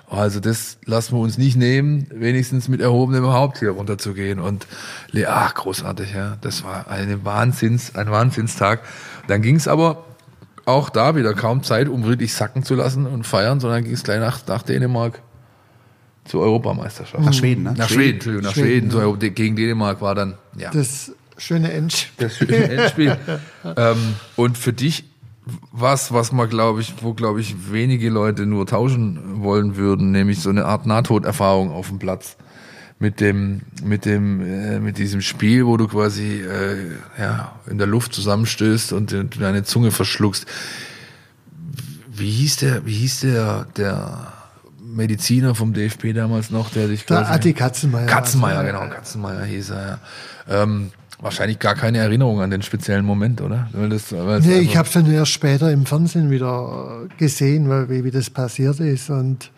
oh, 0.09 0.15
also 0.15 0.39
das 0.39 0.77
lassen 0.85 1.15
wir 1.15 1.21
uns 1.21 1.37
nicht 1.37 1.55
nehmen, 1.55 2.07
wenigstens 2.13 2.67
mit 2.67 2.81
erhobenem 2.81 3.27
Haupt 3.27 3.59
hier 3.59 3.71
runterzugehen. 3.71 4.39
Und 4.39 4.67
ach, 5.25 5.53
großartig, 5.53 6.13
ja. 6.13 6.37
Das 6.41 6.63
war 6.63 6.89
eine 6.89 7.23
Wahnsinns, 7.23 7.95
ein 7.95 8.11
Wahnsinnstag. 8.11 8.81
Dann 9.27 9.41
ging 9.41 9.55
es 9.55 9.67
aber 9.67 10.05
auch 10.65 10.89
da 10.89 11.15
wieder 11.15 11.33
kaum 11.33 11.63
Zeit, 11.63 11.87
um 11.87 12.03
wirklich 12.03 12.33
sacken 12.33 12.63
zu 12.63 12.75
lassen 12.75 13.07
und 13.07 13.25
feiern, 13.25 13.59
sondern 13.59 13.83
ging 13.85 13.93
es 13.93 14.03
gleich 14.03 14.19
nach, 14.19 14.45
nach 14.45 14.61
Dänemark 14.61 15.21
zur 16.29 16.41
Europameisterschaft. 16.41 17.23
Nach 17.23 17.33
Schweden, 17.33 17.63
ne? 17.63 17.73
Nach 17.75 17.89
Schweden, 17.89 18.21
Schweden 18.21 18.43
nach 18.43 18.53
Schweden. 18.53 18.91
Schweden. 18.91 19.21
Ja. 19.21 19.29
gegen 19.29 19.55
Dänemark 19.55 19.99
war 20.01 20.13
dann, 20.13 20.35
ja. 20.55 20.69
Das 20.69 21.11
schöne 21.37 21.71
Endspiel. 21.71 22.27
Das 22.27 22.37
schöne 22.37 22.55
Endspiel. 22.55 23.17
ähm, 23.77 24.15
und 24.35 24.57
für 24.57 24.73
dich 24.73 25.05
was, 25.71 26.13
was 26.13 26.31
man, 26.31 26.47
glaube 26.47 26.81
ich, 26.81 26.93
wo, 27.01 27.15
glaube 27.15 27.41
ich, 27.41 27.71
wenige 27.71 28.11
Leute 28.11 28.45
nur 28.45 28.67
tauschen 28.67 29.41
wollen 29.41 29.75
würden, 29.75 30.11
nämlich 30.11 30.39
so 30.39 30.51
eine 30.51 30.65
Art 30.65 30.85
Nahtoderfahrung 30.85 31.71
auf 31.71 31.87
dem 31.87 31.97
Platz. 31.97 32.37
Mit 33.01 33.21
dem, 33.21 33.61
mit 33.81 34.03
dem, 34.05 34.41
äh, 34.41 34.79
mit 34.79 34.97
diesem 34.97 35.21
Spiel, 35.21 35.65
wo 35.65 35.77
du 35.77 35.87
quasi, 35.87 36.41
äh, 36.41 36.91
ja, 37.17 37.53
in 37.67 37.77
der 37.77 37.87
Luft 37.87 38.13
zusammenstößt 38.13 38.91
und 38.91 39.15
deine 39.39 39.63
Zunge 39.63 39.91
verschluckst. 39.91 40.45
Wie 42.11 42.29
hieß 42.29 42.57
der, 42.57 42.85
wie 42.85 42.93
hieß 42.93 43.21
der, 43.21 43.65
der, 43.77 44.33
Mediziner 44.95 45.55
vom 45.55 45.73
DFB 45.73 46.13
damals 46.13 46.49
noch, 46.49 46.69
der 46.69 46.87
sich 46.87 47.05
quasi... 47.05 47.23
Der 47.23 47.31
Atti 47.31 47.53
Katzenmeier. 47.53 48.05
Katzenmeier, 48.05 48.63
genau, 48.63 48.87
Katzenmeier 48.89 49.43
hieß 49.43 49.71
er, 49.71 49.87
ja. 49.87 50.63
Ähm, 50.63 50.91
wahrscheinlich 51.21 51.59
gar 51.59 51.75
keine 51.75 51.99
Erinnerung 51.99 52.41
an 52.41 52.49
den 52.49 52.61
speziellen 52.61 53.05
Moment, 53.05 53.41
oder? 53.41 53.69
Weil 53.73 53.89
das, 53.89 54.11
weil 54.11 54.39
nee, 54.41 54.59
ich 54.59 54.77
habe 54.77 54.87
es 54.87 54.93
dann 54.93 55.11
erst 55.11 55.31
später 55.31 55.71
im 55.71 55.85
Fernsehen 55.85 56.31
wieder 56.31 57.07
gesehen, 57.17 57.69
weil, 57.69 57.89
wie, 57.89 58.03
wie 58.03 58.11
das 58.11 58.29
passiert 58.29 58.79
ist. 58.79 59.09
Und 59.09 59.51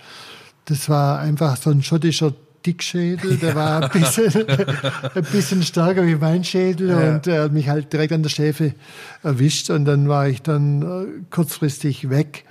das 0.65 0.89
war 0.89 1.19
einfach 1.19 1.57
so 1.57 1.69
ein 1.69 1.84
schottischer 1.84 2.34
Dickschädel, 2.65 3.38
der 3.38 3.49
ja. 3.49 3.55
war 3.55 3.84
ein 3.84 3.89
bisschen, 3.89 4.47
ein 5.15 5.23
bisschen 5.32 5.63
stärker 5.63 6.05
wie 6.05 6.15
mein 6.15 6.43
Schädel 6.43 6.89
ja. 6.89 7.15
und 7.15 7.27
er 7.27 7.43
hat 7.43 7.53
mich 7.53 7.69
halt 7.69 7.91
direkt 7.91 8.13
an 8.13 8.23
der 8.23 8.29
Schäfe 8.29 8.73
erwischt 9.23 9.69
und 9.69 9.86
dann 9.86 10.07
war 10.07 10.27
ich 10.27 10.41
dann 10.41 10.82
äh, 10.82 11.05
kurzfristig 11.32 12.09
weg. 12.09 12.45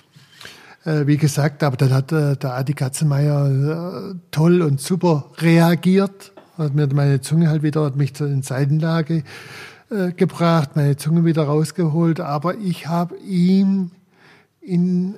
Äh, 0.85 1.07
wie 1.07 1.17
gesagt, 1.17 1.63
aber 1.63 1.77
dann 1.77 1.93
hat 1.93 2.13
äh, 2.13 2.37
der 2.37 2.55
Adi 2.55 2.73
Katzenmeier 2.73 4.13
äh, 4.13 4.15
toll 4.31 4.63
und 4.63 4.81
super 4.81 5.31
reagiert, 5.39 6.33
hat 6.57 6.75
mir 6.75 6.87
meine 6.93 7.21
Zunge 7.21 7.49
halt 7.49 7.63
wieder, 7.63 7.85
hat 7.85 7.97
mich 7.97 8.19
in 8.21 8.43
Seitenlage 8.43 9.23
äh, 9.91 10.13
gebracht, 10.13 10.77
meine 10.77 10.97
Zunge 10.97 11.25
wieder 11.25 11.45
rausgeholt, 11.45 12.21
aber 12.21 12.57
ich 12.57 12.87
habe 12.87 13.17
ihm 13.19 13.91
in 14.61 15.17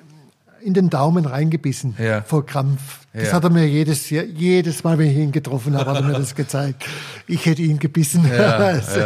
in 0.62 0.74
den 0.74 0.90
Daumen 0.90 1.26
reingebissen 1.26 1.96
ja. 1.98 2.22
vor 2.22 2.46
Krampf. 2.46 3.00
Das 3.12 3.28
ja. 3.28 3.32
hat 3.34 3.44
er 3.44 3.50
mir 3.50 3.66
jedes, 3.66 4.08
jedes 4.10 4.84
Mal, 4.84 4.96
wenn 4.96 5.10
ich 5.10 5.16
ihn 5.16 5.32
getroffen 5.32 5.76
habe, 5.76 5.90
hat 5.90 5.96
er 5.96 6.02
mir 6.02 6.12
das 6.12 6.34
gezeigt. 6.34 6.84
Ich 7.26 7.44
hätte 7.46 7.62
ihn 7.62 7.78
gebissen. 7.78 8.24
Ja, 8.32 8.56
also, 8.56 9.00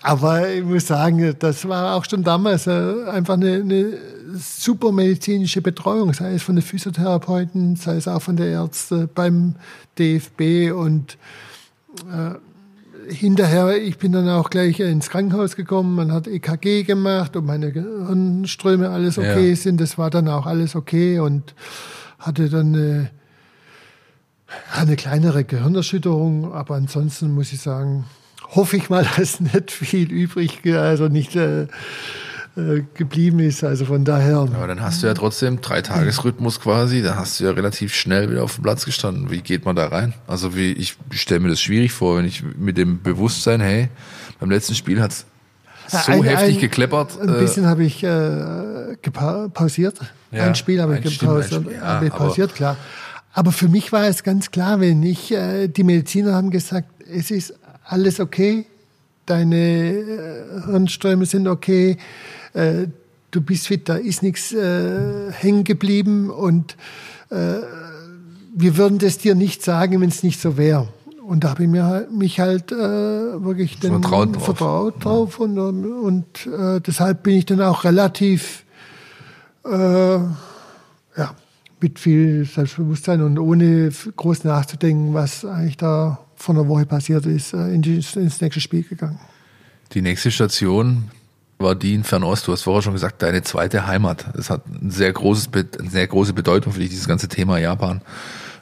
aber 0.00 0.48
ich 0.48 0.64
muss 0.64 0.86
sagen, 0.86 1.34
das 1.38 1.68
war 1.68 1.96
auch 1.96 2.04
schon 2.08 2.22
damals 2.22 2.66
äh, 2.66 3.04
einfach 3.10 3.34
eine, 3.34 3.54
eine 3.56 3.98
super 4.34 4.92
medizinische 4.92 5.62
Betreuung, 5.62 6.12
sei 6.12 6.34
es 6.34 6.42
von 6.42 6.56
den 6.56 6.62
Physiotherapeuten, 6.62 7.76
sei 7.76 7.96
es 7.96 8.08
auch 8.08 8.22
von 8.22 8.36
der 8.36 8.46
Ärzte 8.46 9.08
beim 9.12 9.56
DFB 9.98 10.72
und 10.72 11.18
äh, 12.10 12.34
hinterher, 13.08 13.76
ich 13.82 13.98
bin 13.98 14.12
dann 14.12 14.28
auch 14.28 14.50
gleich 14.50 14.80
ins 14.80 15.10
Krankenhaus 15.10 15.56
gekommen, 15.56 15.94
man 15.94 16.12
hat 16.12 16.26
EKG 16.26 16.84
gemacht, 16.84 17.36
ob 17.36 17.44
meine 17.44 17.70
Hirnströme 17.70 18.90
alles 18.90 19.18
okay 19.18 19.50
ja. 19.50 19.56
sind. 19.56 19.80
Das 19.80 19.98
war 19.98 20.10
dann 20.10 20.28
auch 20.28 20.46
alles 20.46 20.76
okay 20.76 21.18
und 21.18 21.54
hatte 22.18 22.48
dann 22.48 22.74
eine, 22.74 23.10
eine 24.72 24.96
kleinere 24.96 25.44
Gehirnerschütterung, 25.44 26.52
aber 26.52 26.76
ansonsten 26.76 27.34
muss 27.34 27.52
ich 27.52 27.60
sagen, 27.60 28.04
hoffe 28.54 28.76
ich 28.76 28.90
mal, 28.90 29.06
dass 29.16 29.40
nicht 29.40 29.70
viel 29.70 30.10
übrig, 30.10 30.60
also 30.66 31.08
nicht 31.08 31.36
äh, 31.36 31.66
äh, 32.56 32.82
geblieben 32.94 33.38
ist. 33.38 33.64
Also 33.64 33.86
von 33.86 34.04
daher. 34.04 34.36
Aber 34.38 34.66
dann 34.66 34.82
hast 34.82 35.02
du 35.02 35.06
ja 35.06 35.14
trotzdem 35.14 35.60
drei 35.60 35.80
Tagesrhythmus 35.80 36.60
quasi, 36.60 37.02
da 37.02 37.16
hast 37.16 37.40
du 37.40 37.44
ja 37.44 37.50
relativ 37.50 37.94
schnell 37.94 38.30
wieder 38.30 38.44
auf 38.44 38.56
dem 38.56 38.62
Platz 38.64 38.84
gestanden. 38.84 39.30
Wie 39.30 39.40
geht 39.40 39.64
man 39.64 39.74
da 39.76 39.86
rein? 39.86 40.14
Also 40.26 40.54
wie 40.54 40.72
ich 40.72 40.96
stelle 41.12 41.40
mir 41.40 41.48
das 41.48 41.60
schwierig 41.60 41.92
vor, 41.92 42.18
wenn 42.18 42.26
ich 42.26 42.42
mit 42.58 42.76
dem 42.76 43.02
Bewusstsein, 43.02 43.60
hey, 43.60 43.88
beim 44.38 44.50
letzten 44.50 44.74
Spiel 44.74 45.00
hat's 45.00 45.24
so 45.88 46.12
ein, 46.12 46.22
heftig 46.22 46.56
ein, 46.56 46.60
gekleppert. 46.60 47.20
Ein 47.20 47.38
bisschen 47.38 47.64
äh, 47.64 47.66
habe 47.68 47.84
ich 47.84 48.02
äh, 48.02 48.96
pausiert. 49.52 49.98
Ja, 50.30 50.44
ein 50.44 50.54
Spiel 50.54 50.80
habe 50.80 50.98
ich 50.98 51.18
gepausiert, 51.18 51.66
ja, 51.72 51.80
hab 51.80 52.02
ich 52.02 52.10
pausiert, 52.10 52.54
klar. 52.54 52.76
Aber 53.32 53.52
für 53.52 53.68
mich 53.68 53.92
war 53.92 54.04
es 54.04 54.22
ganz 54.22 54.50
klar, 54.50 54.80
wenn 54.80 55.02
ich, 55.02 55.32
äh, 55.32 55.68
die 55.68 55.84
Mediziner 55.84 56.34
haben 56.34 56.50
gesagt, 56.50 56.88
es 57.10 57.30
ist 57.30 57.54
alles 57.84 58.20
okay, 58.20 58.66
deine 59.26 59.56
äh, 59.56 60.64
Hirnströme 60.66 61.26
sind 61.26 61.48
okay, 61.48 61.96
äh, 62.54 62.86
du 63.30 63.40
bist 63.40 63.66
fit, 63.66 63.88
da 63.88 63.96
ist 63.96 64.22
nichts 64.22 64.52
äh, 64.52 65.32
hängen 65.32 65.64
geblieben 65.64 66.30
und 66.30 66.76
äh, 67.30 67.56
wir 68.54 68.76
würden 68.76 68.98
das 68.98 69.18
dir 69.18 69.34
nicht 69.34 69.62
sagen, 69.62 70.00
wenn 70.00 70.08
es 70.08 70.22
nicht 70.22 70.40
so 70.40 70.56
wäre. 70.56 70.88
Und 71.26 71.44
da 71.44 71.50
habe 71.50 71.62
ich 71.62 71.68
mir 71.68 71.84
halt, 71.84 72.12
mich 72.12 72.40
halt 72.40 72.72
äh, 72.72 72.74
wirklich 72.76 73.78
vertraut 73.78 74.34
drauf, 74.34 74.44
vertraut 74.44 75.04
drauf 75.04 75.40
und, 75.40 75.58
und 75.58 76.46
äh, 76.46 76.80
deshalb 76.80 77.22
bin 77.22 77.36
ich 77.36 77.46
dann 77.46 77.62
auch 77.62 77.84
relativ 77.84 78.64
äh, 79.64 80.18
ja, 80.18 81.34
mit 81.80 81.98
viel 81.98 82.44
Selbstbewusstsein 82.44 83.22
und 83.22 83.38
ohne 83.38 83.90
groß 84.16 84.44
nachzudenken, 84.44 85.14
was 85.14 85.44
eigentlich 85.44 85.76
da 85.76 86.18
vor 86.34 86.54
einer 86.54 86.68
Woche 86.68 86.86
passiert 86.86 87.24
ist, 87.24 87.54
äh, 87.54 87.72
ins 87.72 88.16
nächste 88.16 88.60
Spiel 88.60 88.82
gegangen. 88.82 89.20
Die 89.92 90.02
nächste 90.02 90.30
Station 90.30 91.10
war 91.62 91.74
die 91.74 91.94
in 91.94 92.04
Fernost. 92.04 92.46
Du 92.46 92.52
hast 92.52 92.62
vorher 92.62 92.82
schon 92.82 92.92
gesagt, 92.92 93.22
deine 93.22 93.42
zweite 93.42 93.86
Heimat. 93.86 94.26
Das 94.34 94.50
hat 94.50 94.62
ein 94.66 94.90
sehr 94.90 95.12
großes, 95.12 95.50
eine 95.52 95.90
sehr 95.90 96.06
große 96.06 96.32
Bedeutung 96.32 96.72
für 96.72 96.80
dich, 96.80 96.90
dieses 96.90 97.08
ganze 97.08 97.28
Thema 97.28 97.58
Japan. 97.58 98.02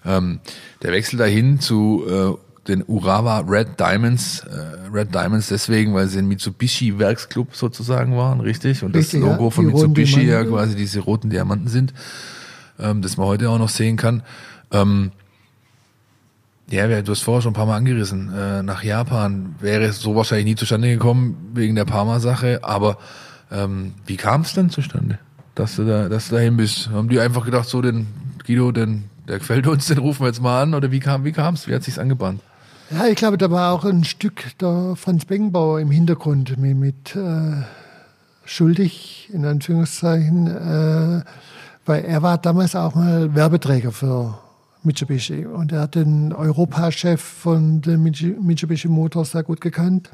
Ähm, 0.05 0.41
der 0.83 0.93
Wechsel 0.93 1.19
dahin 1.19 1.61
zu 1.61 2.05
äh, 2.09 2.69
den 2.69 2.85
Urawa 2.87 3.41
Red 3.41 3.81
Diamonds, 3.81 4.41
äh, 4.41 4.89
Red 4.93 5.15
Diamonds 5.15 5.49
deswegen, 5.49 5.95
weil 5.95 6.09
sie 6.09 6.19
ein 6.19 6.29
Mitsubishi-Werksclub 6.29 7.55
sozusagen 7.55 8.17
waren, 8.17 8.41
richtig? 8.41 8.83
Und 8.83 8.95
Richtig, 8.95 9.21
das 9.21 9.31
Logo 9.31 9.45
ja, 9.45 9.51
von 9.51 9.67
Mitsubishi 9.67 10.23
ja 10.23 10.45
quasi 10.45 10.77
diese 10.77 11.01
roten 11.01 11.31
Diamanten 11.31 11.69
sind, 11.69 11.95
ähm, 12.79 13.03
das 13.03 13.17
man 13.17 13.27
heute 13.27 13.51
auch 13.51 13.59
noch 13.59 13.69
sehen 13.69 13.97
kann. 13.97 14.23
Ähm, 14.71 15.13
ja, 16.71 17.03
du 17.03 17.13
hast 17.13 17.23
vorher 17.23 17.43
schon 17.43 17.51
ein 17.51 17.55
paar 17.55 17.67
Mal 17.67 17.77
angerissen. 17.77 18.33
Äh, 18.33 18.63
nach 18.63 18.83
Japan 18.83 19.55
wäre 19.61 19.85
es 19.85 20.01
so 20.01 20.15
wahrscheinlich 20.15 20.47
nie 20.47 20.55
zustande 20.55 20.89
gekommen 20.89 21.51
wegen 21.55 21.75
der 21.75 21.85
Parma-Sache. 21.85 22.61
Aber 22.63 22.99
ähm, 23.51 23.95
wie 24.07 24.17
kam 24.17 24.43
es 24.43 24.55
denn 24.55 24.71
zustande, 24.71 25.19
dass 25.55 25.77
du 25.77 25.85
da, 25.85 26.09
dass 26.09 26.29
du 26.29 26.37
dahin 26.37 26.57
bist? 26.57 26.91
Haben 26.91 27.09
die 27.09 27.19
einfach 27.19 27.45
gedacht, 27.45 27.69
so 27.69 27.83
den 27.83 28.07
Guido, 28.47 28.71
den, 28.71 29.05
der 29.27 29.39
gefällt 29.39 29.67
uns, 29.67 29.87
den 29.89 29.99
rufen 29.99 30.21
wir 30.21 30.29
jetzt 30.29 30.41
mal 30.41 30.63
an? 30.63 30.75
Oder 30.75 30.93
wie 30.93 31.01
kam, 31.01 31.25
wie 31.25 31.33
kam's? 31.33 31.67
Wie 31.67 31.75
hat 31.75 31.83
sich's 31.83 31.99
angebahnt? 31.99 32.41
Ja, 32.91 33.07
ich 33.07 33.17
glaube, 33.17 33.39
da 33.39 33.51
war 33.51 33.73
auch 33.73 33.85
ein 33.85 34.05
Stück 34.05 34.57
der 34.59 34.95
Franz 34.97 35.25
Beckenbauer 35.25 35.81
im 35.81 35.91
Hintergrund 35.91 36.57
mit, 36.59 36.77
mit 36.77 37.17
äh, 37.17 37.63
schuldig, 38.45 39.29
in 39.33 39.45
Anführungszeichen, 39.45 40.47
äh, 40.47 41.23
weil 41.87 42.05
er 42.05 42.23
war 42.23 42.39
damals 42.39 42.75
auch 42.75 42.95
mal 42.95 43.35
Werbeträger 43.35 43.93
für 43.93 44.39
Mitsubishi 44.83 45.47
und 45.47 45.73
er 45.73 45.81
hat 45.83 45.95
den 45.95 46.33
Europachef 46.33 47.21
von 47.21 47.81
Mitsu- 47.83 48.41
Mitsubishi 48.41 48.89
Motors 48.89 49.33
sehr 49.33 49.43
gut 49.43 49.61
gekannt. 49.61 50.11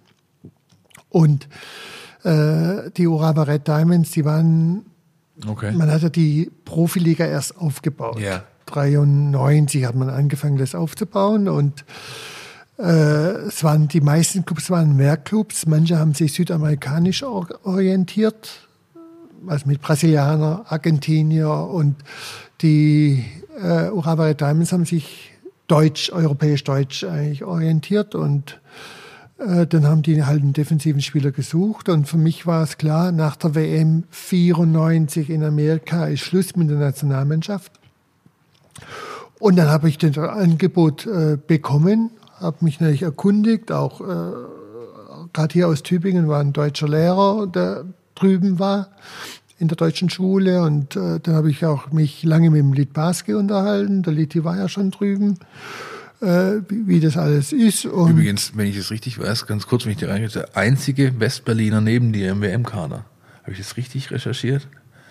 Und 1.08 1.48
äh, 2.24 2.90
die 2.96 3.06
Urawa 3.06 3.42
Red 3.44 3.68
Diamonds, 3.68 4.10
die 4.10 4.24
waren 4.24 4.86
Okay. 5.46 5.72
man 5.72 5.90
hat 5.90 6.02
ja 6.02 6.08
die 6.08 6.50
Profiliga 6.64 7.26
erst 7.26 7.58
aufgebaut. 7.58 8.18
Ja. 8.18 8.44
93 8.66 9.84
hat 9.84 9.94
man 9.94 10.08
angefangen, 10.08 10.56
das 10.56 10.74
aufzubauen 10.74 11.48
und 11.48 11.84
äh, 12.78 12.82
es 13.46 13.62
waren 13.62 13.86
die 13.88 14.00
meisten 14.00 14.44
Clubs 14.44 14.70
waren 14.70 14.98
Werkclubs. 14.98 15.66
Manche 15.66 15.98
haben 15.98 16.14
sich 16.14 16.32
südamerikanisch 16.32 17.22
or 17.22 17.48
orientiert, 17.64 18.68
also 19.46 19.66
mit 19.66 19.80
Brasilianer, 19.80 20.64
Argentinier 20.68 21.50
und 21.50 21.96
die 22.62 23.24
äh, 23.60 23.90
Urawa 23.90 24.34
Diamonds 24.34 24.72
haben 24.72 24.84
sich 24.84 25.32
deutsch, 25.66 26.10
europäisch-deutsch 26.12 27.04
eigentlich 27.04 27.44
orientiert 27.44 28.14
und 28.14 28.60
äh, 29.38 29.66
dann 29.66 29.86
haben 29.86 30.02
die 30.02 30.24
halt 30.24 30.42
einen 30.42 30.52
defensiven 30.52 31.00
Spieler 31.00 31.30
gesucht 31.30 31.88
und 31.88 32.06
für 32.06 32.18
mich 32.18 32.46
war 32.46 32.62
es 32.62 32.78
klar, 32.78 33.12
nach 33.12 33.36
der 33.36 33.54
WM 33.54 34.04
94 34.10 35.30
in 35.30 35.44
Amerika 35.44 36.06
ist 36.06 36.20
Schluss 36.20 36.56
mit 36.56 36.70
der 36.70 36.78
Nationalmannschaft. 36.78 37.72
Und 39.38 39.56
dann 39.56 39.68
habe 39.68 39.88
ich 39.88 39.98
das 39.98 40.16
Angebot 40.16 41.06
äh, 41.06 41.36
bekommen, 41.44 42.10
habe 42.40 42.64
mich 42.64 42.80
natürlich 42.80 43.02
erkundigt, 43.02 43.72
auch 43.72 44.00
äh, 44.00 44.32
gerade 45.32 45.52
hier 45.52 45.68
aus 45.68 45.82
Tübingen 45.82 46.28
war 46.28 46.40
ein 46.40 46.52
deutscher 46.52 46.88
Lehrer, 46.88 47.46
der 47.46 47.84
drüben 48.14 48.58
war 48.58 48.88
in 49.58 49.68
der 49.68 49.76
deutschen 49.76 50.10
Schule 50.10 50.62
und 50.62 50.96
äh, 50.96 51.18
dann 51.20 51.34
habe 51.34 51.50
ich 51.50 51.64
auch 51.64 51.90
mich 51.92 52.22
lange 52.22 52.50
mit 52.50 52.60
dem 52.60 52.72
Litbarski 52.72 53.34
unterhalten. 53.34 54.02
Der 54.02 54.12
Liti 54.12 54.44
war 54.44 54.56
ja 54.56 54.68
schon 54.68 54.90
drüben, 54.90 55.38
äh, 56.20 56.60
wie, 56.68 56.86
wie 56.86 57.00
das 57.00 57.16
alles 57.16 57.52
ist. 57.52 57.86
Und 57.86 58.10
Übrigens, 58.10 58.52
wenn 58.54 58.66
ich 58.66 58.76
es 58.76 58.90
richtig 58.90 59.18
weiß, 59.18 59.46
ganz 59.46 59.66
kurz, 59.66 59.84
wenn 59.84 59.92
ich 59.92 59.98
dir 59.98 60.10
reingehe, 60.10 60.28
der 60.28 60.56
einzige 60.56 61.18
Westberliner 61.18 61.80
neben 61.80 62.12
dir 62.12 62.30
im 62.30 62.42
WM-Kader. 62.42 63.04
Habe 63.42 63.52
ich 63.52 63.58
das 63.58 63.76
richtig 63.76 64.10
recherchiert? 64.10 64.68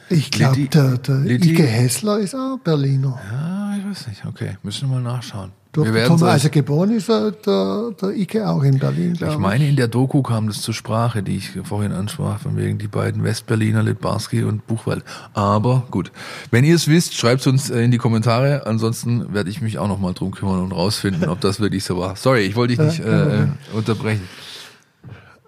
Ich 0.10 0.32
glaube, 0.32 0.68
der, 0.68 0.98
der 0.98 1.26
Ike 1.26 1.64
Hessler 1.64 2.20
ist 2.20 2.36
auch 2.36 2.58
Berliner. 2.64 3.20
Ja, 3.32 3.76
ich 3.78 3.86
weiß 3.90 4.08
nicht. 4.08 4.26
Okay, 4.26 4.58
müssen 4.64 4.90
wir 4.90 4.96
mal 5.00 5.02
nachschauen. 5.02 5.52
Durch 5.72 5.88
wir 5.88 5.94
werden 5.94 6.08
Thomas, 6.08 6.20
so- 6.22 6.26
also 6.28 6.50
geboren 6.52 6.92
ist 6.92 7.10
er, 7.10 7.32
der, 7.32 7.92
der 8.02 8.10
Ike 8.16 8.48
auch 8.48 8.64
in 8.64 8.80
Berlin, 8.80 9.12
glaube 9.14 9.34
Ich 9.34 9.40
meine, 9.40 9.68
in 9.68 9.76
der 9.76 9.90
Doku 9.90 10.22
kam 10.22 10.48
das 10.48 10.62
zur 10.62 10.74
Sprache, 10.74 11.22
die 11.22 11.36
ich 11.36 11.50
vorhin 11.66 11.92
ansprach, 11.92 12.40
von 12.40 12.56
wegen 12.56 12.78
die 12.78 12.88
beiden 12.88 13.26
Westberliner, 13.26 13.84
Litbarski 13.84 14.44
und 14.46 14.66
Buchwald. 14.68 15.04
Aber 15.34 15.84
gut, 15.92 16.14
wenn 16.50 16.64
ihr 16.64 16.76
es 16.76 16.88
wisst, 16.88 17.16
schreibt 17.18 17.42
es 17.42 17.48
uns 17.48 17.70
äh, 17.70 17.82
in 17.84 17.92
die 17.92 17.98
Kommentare. 17.98 18.66
Ansonsten 18.66 19.34
werde 19.34 19.50
ich 19.50 19.62
mich 19.62 19.78
auch 19.78 19.90
noch 19.90 20.00
mal 20.00 20.14
drum 20.14 20.32
kümmern 20.32 20.62
und 20.62 20.72
rausfinden, 20.72 21.28
ob 21.28 21.42
das 21.42 21.60
wirklich 21.60 21.84
so 21.84 21.98
war. 21.98 22.16
Sorry, 22.16 22.42
ich 22.44 22.56
wollte 22.56 22.78
dich 22.78 22.86
nicht 22.86 23.00
äh, 23.06 23.44
äh, 23.44 23.48
unterbrechen. 23.74 24.22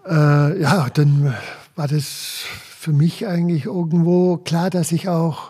Äh, 0.10 0.62
ja, 0.62 0.88
dann 0.94 1.34
war 1.78 1.88
das 1.88 2.44
für 2.80 2.94
mich 2.94 3.26
eigentlich 3.28 3.66
irgendwo 3.66 4.38
klar, 4.38 4.70
dass 4.70 4.92
ich 4.92 5.10
auch, 5.10 5.50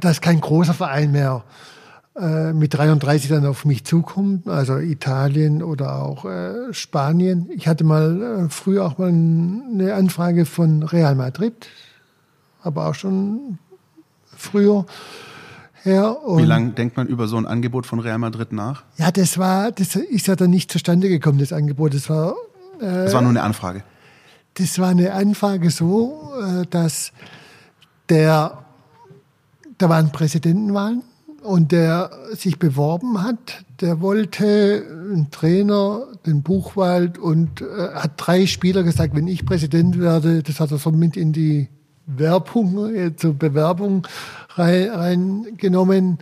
dass 0.00 0.20
kein 0.20 0.40
großer 0.40 0.74
Verein 0.74 1.10
mehr 1.10 1.42
äh, 2.18 2.52
mit 2.52 2.72
33 2.72 3.28
dann 3.28 3.44
auf 3.46 3.64
mich 3.64 3.84
zukommt, 3.84 4.48
also 4.48 4.78
Italien 4.78 5.62
oder 5.62 6.00
auch 6.02 6.24
äh, 6.24 6.72
Spanien. 6.72 7.48
Ich 7.52 7.66
hatte 7.66 7.82
mal 7.84 8.22
äh, 8.46 8.48
früher 8.48 8.84
auch 8.86 8.96
mal 8.98 9.08
eine 9.08 9.94
Anfrage 9.94 10.46
von 10.46 10.84
Real 10.84 11.16
Madrid, 11.16 11.66
aber 12.62 12.86
auch 12.86 12.94
schon 12.94 13.58
früher 14.36 14.86
her. 15.82 16.16
Wie 16.24 16.30
Und- 16.30 16.44
lange 16.46 16.70
denkt 16.70 16.96
man 16.96 17.08
über 17.08 17.26
so 17.26 17.36
ein 17.38 17.46
Angebot 17.46 17.86
von 17.86 17.98
Real 17.98 18.18
Madrid 18.18 18.52
nach? 18.52 18.84
Ja, 18.98 19.10
das 19.10 19.36
war, 19.36 19.72
das 19.72 19.96
ist 19.96 20.28
ja 20.28 20.36
dann 20.36 20.50
nicht 20.50 20.70
zustande 20.70 21.08
gekommen, 21.08 21.38
das 21.40 21.52
Angebot. 21.52 21.92
Das 21.92 22.08
war 22.08 22.34
Das 22.80 23.12
war 23.12 23.20
nur 23.20 23.30
eine 23.30 23.42
Anfrage. 23.42 23.82
Das 24.58 24.78
war 24.78 24.88
eine 24.88 25.12
Anfrage 25.12 25.70
so, 25.70 26.32
äh, 26.40 26.66
dass 26.70 27.12
der, 28.08 28.64
da 29.76 29.88
waren 29.88 30.12
Präsidentenwahlen 30.12 31.02
und 31.42 31.72
der 31.72 32.10
sich 32.34 32.58
beworben 32.58 33.22
hat, 33.22 33.64
der 33.80 34.00
wollte 34.00 34.82
einen 35.10 35.30
Trainer, 35.30 36.04
den 36.24 36.42
Buchwald 36.42 37.18
und 37.18 37.60
äh, 37.60 37.64
hat 37.94 38.12
drei 38.16 38.46
Spieler 38.46 38.82
gesagt, 38.82 39.14
wenn 39.14 39.28
ich 39.28 39.44
Präsident 39.44 40.00
werde, 40.00 40.42
das 40.42 40.58
hat 40.58 40.70
er 40.72 40.78
so 40.78 40.90
mit 40.90 41.16
in 41.16 41.32
die 41.32 41.68
Werbung, 42.06 42.94
äh, 42.94 43.14
zur 43.14 43.34
Bewerbung 43.34 44.06
rein- 44.54 44.90
reingenommen. 44.90 46.18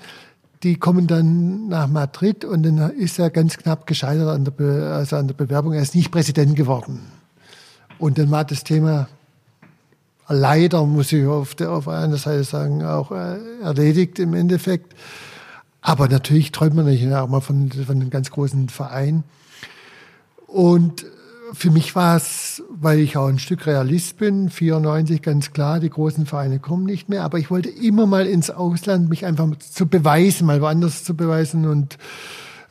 Die 0.64 0.76
kommen 0.76 1.07
dann 1.07 1.68
nach 1.68 1.87
Madrid 1.87 2.45
und 2.45 2.64
dann 2.64 2.78
ist 2.91 3.18
er 3.18 3.30
ganz 3.30 3.59
knapp 3.59 3.87
gescheitert 3.87 4.28
an 4.28 4.45
der, 4.45 4.51
Be 4.51 4.93
also 4.93 5.16
an 5.16 5.28
der 5.28 5.35
Bewerbung. 5.35 5.74
Er 5.74 5.82
ist 5.82 5.95
nicht 5.95 6.11
Präsident 6.11 6.57
geworden. 6.57 7.01
Und 7.99 8.18
dann 8.18 8.30
war 8.30 8.45
das 8.45 8.64
Thema 8.64 9.09
leider, 10.28 10.84
muss 10.84 11.12
ich 11.12 11.26
auf 11.26 11.55
der 11.55 11.70
auf 11.70 11.88
einer 11.88 12.16
Seite 12.16 12.45
sagen, 12.45 12.82
auch 12.82 13.11
äh, 13.12 13.38
erledigt 13.62 14.18
im 14.18 14.34
Endeffekt. 14.34 14.95
Aber 15.80 16.09
natürlich 16.09 16.51
träumt 16.51 16.74
man 16.74 16.86
nicht 16.86 17.07
auch 17.12 17.28
mal 17.28 17.40
von, 17.40 17.70
von 17.70 17.97
einem 17.97 18.11
ganz 18.11 18.30
großen 18.30 18.68
Verein. 18.70 19.22
Und 20.47 21.05
für 21.53 21.70
mich 21.70 21.95
war 21.95 22.16
es, 22.16 22.62
weil 22.70 23.01
ich 23.01 23.16
auch 23.16 23.28
ein 23.28 23.38
Stück 23.38 23.66
Realist 23.66 24.16
bin, 24.16 24.49
94 24.49 25.22
ganz 25.22 25.53
klar, 25.53 25.80
die 25.80 25.90
großen 25.90 26.26
Vereine 26.26 26.59
kommen 26.59 26.84
nicht 26.84 27.09
mehr. 27.09 27.22
Aber 27.22 27.38
ich 27.38 27.51
wollte 27.51 27.68
immer 27.68 28.07
mal 28.07 28.26
ins 28.26 28.51
Ausland 28.51 29.09
mich 29.09 29.26
einfach 29.26 29.49
zu 29.59 29.86
beweisen, 29.86 30.47
mal 30.47 30.61
woanders 30.61 31.05
zu 31.05 31.14
beweisen. 31.14 31.66
Und 31.66 31.99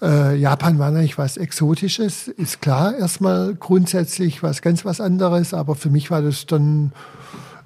äh, 0.01 0.35
Japan 0.35 0.79
war 0.79 0.87
eigentlich 0.87 1.17
was 1.17 1.37
Exotisches, 1.37 2.27
ist 2.27 2.61
klar, 2.61 2.95
erstmal 2.95 3.55
grundsätzlich 3.55 4.43
was 4.43 4.61
ganz 4.61 4.85
was 4.85 4.99
anderes. 4.99 5.53
Aber 5.53 5.75
für 5.75 5.89
mich 5.89 6.11
war 6.11 6.21
das 6.21 6.45
dann, 6.45 6.91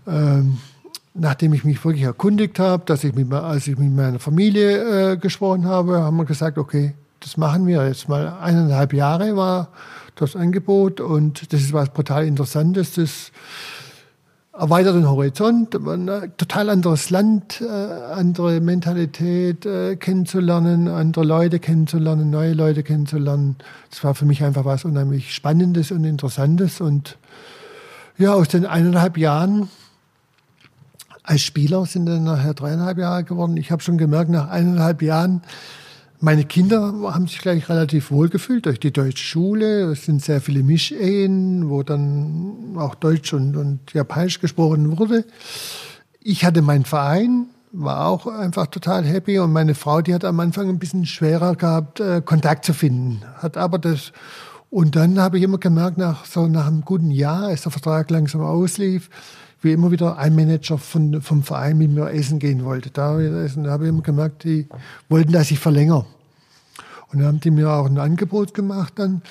ähm, 0.07 0.57
nachdem 1.13 1.53
ich 1.53 1.63
mich 1.63 1.83
wirklich 1.83 2.03
erkundigt 2.03 2.59
habe, 2.59 2.83
dass 2.85 3.03
ich 3.03 3.13
mit, 3.15 3.31
als 3.33 3.67
ich 3.67 3.77
mit 3.77 3.95
meiner 3.95 4.19
Familie 4.19 5.13
äh, 5.13 5.17
gesprochen 5.17 5.65
habe, 5.65 6.01
haben 6.01 6.17
wir 6.17 6.25
gesagt, 6.25 6.57
okay, 6.57 6.93
das 7.19 7.37
machen 7.37 7.65
wir 7.67 7.87
jetzt 7.87 8.07
mal. 8.07 8.37
Eineinhalb 8.41 8.93
Jahre 8.93 9.35
war 9.35 9.69
das 10.15 10.35
Angebot 10.35 10.99
und 10.99 11.51
das 11.51 11.61
ist 11.61 11.73
was 11.73 11.89
brutal 11.89 12.25
Interessantes. 12.25 12.93
Das 12.93 13.31
erweitert 14.57 14.95
den 14.95 15.09
Horizont, 15.09 15.75
ein 15.75 16.07
äh, 16.07 16.29
total 16.37 16.69
anderes 16.69 17.09
Land, 17.09 17.61
äh, 17.61 17.65
andere 17.67 18.59
Mentalität 18.59 19.65
äh, 19.65 19.95
kennenzulernen, 19.95 20.87
andere 20.87 21.25
Leute 21.25 21.59
kennenzulernen, 21.59 22.29
neue 22.29 22.53
Leute 22.53 22.83
kennenzulernen. 22.83 23.57
Das 23.89 24.03
war 24.03 24.15
für 24.15 24.25
mich 24.25 24.43
einfach 24.43 24.65
was 24.65 24.85
unheimlich 24.85 25.33
Spannendes 25.33 25.91
und 25.91 26.03
Interessantes. 26.03 26.81
Und 26.81 27.17
ja, 28.17 28.33
aus 28.33 28.47
den 28.47 28.65
eineinhalb 28.65 29.17
Jahren 29.17 29.69
als 31.23 31.41
Spieler 31.41 31.85
sind 31.85 32.05
dann 32.05 32.23
nachher 32.23 32.53
dreieinhalb 32.53 32.97
Jahre 32.97 33.23
geworden. 33.25 33.57
Ich 33.57 33.69
habe 33.71 33.83
schon 33.83 33.97
gemerkt, 33.97 34.31
nach 34.31 34.49
eineinhalb 34.49 35.01
Jahren, 35.01 35.41
meine 36.19 36.45
Kinder 36.45 36.93
haben 37.03 37.27
sich 37.27 37.39
gleich 37.39 37.69
relativ 37.69 38.11
wohl 38.11 38.29
gefühlt 38.29 38.65
durch 38.65 38.79
die 38.79 38.91
deutsche 38.91 39.23
Schule. 39.23 39.91
Es 39.91 40.05
sind 40.05 40.23
sehr 40.23 40.41
viele 40.41 40.63
Mischehen, 40.63 41.69
wo 41.69 41.83
dann 41.83 42.75
auch 42.77 42.95
Deutsch 42.95 43.33
und, 43.33 43.55
und 43.55 43.93
Japanisch 43.93 44.39
gesprochen 44.39 44.97
wurde. 44.97 45.25
Ich 46.19 46.43
hatte 46.43 46.61
meinen 46.61 46.85
Verein, 46.85 47.47
war 47.71 48.07
auch 48.07 48.25
einfach 48.25 48.67
total 48.67 49.05
happy. 49.05 49.39
Und 49.39 49.53
meine 49.53 49.75
Frau, 49.75 50.01
die 50.01 50.13
hat 50.13 50.25
am 50.25 50.39
Anfang 50.39 50.69
ein 50.69 50.79
bisschen 50.79 51.05
schwerer 51.05 51.55
gehabt, 51.55 51.99
äh, 51.99 52.21
Kontakt 52.25 52.65
zu 52.65 52.73
finden. 52.73 53.21
Hat 53.35 53.55
aber 53.55 53.77
das, 53.77 54.11
und 54.69 54.95
dann 54.95 55.19
habe 55.19 55.37
ich 55.37 55.43
immer 55.43 55.59
gemerkt, 55.59 55.97
nach 55.97 56.25
so 56.25 56.47
nach 56.47 56.67
einem 56.67 56.81
guten 56.81 57.11
Jahr, 57.11 57.47
als 57.47 57.61
der 57.61 57.71
Vertrag 57.71 58.09
langsam 58.09 58.41
auslief, 58.41 59.09
wie 59.61 59.71
immer 59.71 59.91
wieder 59.91 60.17
ein 60.17 60.35
Manager 60.35 60.77
von, 60.77 61.21
vom 61.21 61.43
Verein 61.43 61.77
mit 61.77 61.91
mir 61.91 62.11
essen 62.11 62.39
gehen 62.39 62.63
wollte. 62.63 62.89
Da 62.91 63.09
habe 63.09 63.83
ich 63.83 63.89
immer 63.89 64.01
gemerkt, 64.01 64.43
die 64.43 64.67
wollten, 65.09 65.31
dass 65.31 65.51
ich 65.51 65.59
verlängere. 65.59 66.05
Und 67.11 67.19
dann 67.19 67.27
haben 67.27 67.39
die 67.39 67.51
mir 67.51 67.71
auch 67.71 67.85
ein 67.85 67.97
Angebot 67.97 68.53
gemacht 68.53 68.93
dann. 68.97 69.21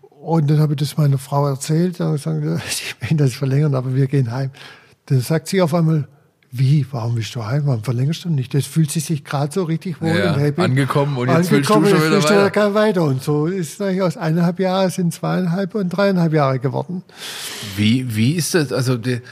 Und 0.00 0.50
dann 0.50 0.60
habe 0.60 0.74
ich 0.74 0.78
das 0.78 0.96
meiner 0.96 1.18
Frau 1.18 1.46
erzählt. 1.46 2.00
Und 2.00 2.12
gesagt, 2.12 2.44
ich 2.68 2.96
will 3.00 3.16
das 3.16 3.34
verlängern, 3.34 3.74
aber 3.74 3.94
wir 3.94 4.06
gehen 4.06 4.30
heim. 4.32 4.50
Dann 5.06 5.20
sagt 5.20 5.48
sie 5.48 5.60
auf 5.60 5.74
einmal, 5.74 6.08
wie, 6.54 6.86
warum 6.90 7.14
bist 7.14 7.34
du 7.34 7.44
heim? 7.44 7.62
Warum 7.64 7.82
verlängerst 7.82 8.26
du 8.26 8.28
nicht? 8.28 8.52
Das 8.52 8.66
fühlt 8.66 8.90
sie 8.90 9.00
sich 9.00 9.24
gerade 9.24 9.50
so 9.52 9.64
richtig 9.64 10.02
wohl 10.02 10.10
Ja, 10.10 10.34
und 10.34 10.58
angekommen 10.58 11.16
und 11.16 11.28
jetzt 11.28 11.50
Angekommen, 11.50 11.52
willst 11.52 11.70
du 11.70 11.72
schon 11.72 11.84
wieder 11.84 12.10
willst 12.12 12.30
du 12.30 12.34
weiter. 12.34 12.74
weiter. 12.74 13.02
Und 13.04 13.22
so 13.22 13.46
ist 13.46 13.80
eigentlich 13.80 14.02
aus 14.02 14.18
eineinhalb 14.18 14.60
Jahren 14.60 14.90
sind 14.90 15.14
zweieinhalb 15.14 15.74
und 15.74 15.88
dreieinhalb 15.88 16.34
Jahre 16.34 16.58
geworden. 16.58 17.02
Wie, 17.76 18.14
wie 18.14 18.32
ist 18.32 18.54
das? 18.54 18.70
Also 18.70 18.98
die, 18.98 19.22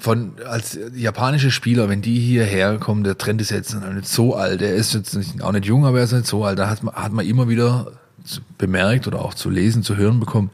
von 0.00 0.32
als 0.46 0.78
japanische 0.94 1.50
Spieler, 1.50 1.88
wenn 1.88 2.02
die 2.02 2.18
hierher 2.18 2.78
kommen, 2.78 3.04
der 3.04 3.18
Trend 3.18 3.40
ist 3.40 3.50
jetzt 3.50 3.74
nicht 3.74 4.08
so 4.08 4.34
alt, 4.34 4.60
der 4.60 4.74
ist 4.74 4.94
jetzt 4.94 5.14
nicht, 5.14 5.42
auch 5.42 5.52
nicht 5.52 5.66
jung, 5.66 5.86
aber 5.86 5.98
er 5.98 6.04
ist 6.04 6.12
nicht 6.12 6.26
so 6.26 6.44
alt. 6.44 6.58
Da 6.58 6.68
hat 6.68 6.82
man, 6.82 6.94
hat 6.94 7.12
man 7.12 7.26
immer 7.26 7.48
wieder 7.48 7.92
bemerkt 8.58 9.06
oder 9.06 9.20
auch 9.20 9.34
zu 9.34 9.50
lesen, 9.50 9.82
zu 9.82 9.96
hören 9.96 10.20
bekommen, 10.20 10.50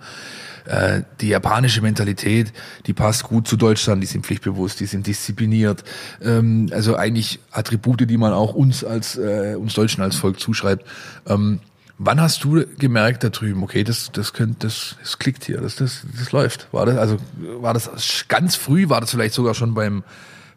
äh, 0.67 1.03
die 1.21 1.29
japanische 1.29 1.81
Mentalität, 1.81 2.53
die 2.87 2.93
passt 2.93 3.25
gut 3.25 3.47
zu 3.47 3.57
Deutschland, 3.57 4.03
die 4.03 4.07
sind 4.07 4.27
pflichtbewusst, 4.27 4.81
die 4.81 4.87
sind 4.87 5.07
diszipliniert. 5.07 5.85
Ähm, 6.21 6.69
also 6.73 6.97
eigentlich 6.97 7.39
Attribute, 7.53 8.09
die 8.09 8.17
man 8.17 8.33
auch 8.33 8.55
uns 8.55 8.85
als 8.85 9.17
äh, 9.17 9.57
uns 9.57 9.75
Deutschen 9.75 10.03
als 10.03 10.17
Volk 10.17 10.41
zuschreibt. 10.41 10.85
Ähm, 11.27 11.61
wann 11.99 12.21
hast 12.21 12.45
du 12.45 12.65
gemerkt 12.79 13.25
da 13.25 13.31
drüben, 13.31 13.63
okay, 13.63 13.85
das 13.85 14.11
das 14.13 14.33
könnte 14.33 14.67
das, 14.67 14.97
das 15.01 15.19
klickt 15.19 15.45
hier, 15.45 15.61
das 15.61 15.77
das 15.77 16.07
das 16.19 16.33
läuft. 16.33 16.69
War 16.73 16.87
das 16.87 16.97
also 16.97 17.17
war 17.61 17.75
das 17.75 17.91
ganz 18.29 18.57
früh, 18.57 18.89
war 18.89 19.01
das 19.01 19.11
vielleicht 19.11 19.35
sogar 19.35 19.55
schon 19.55 19.75
beim 19.75 20.05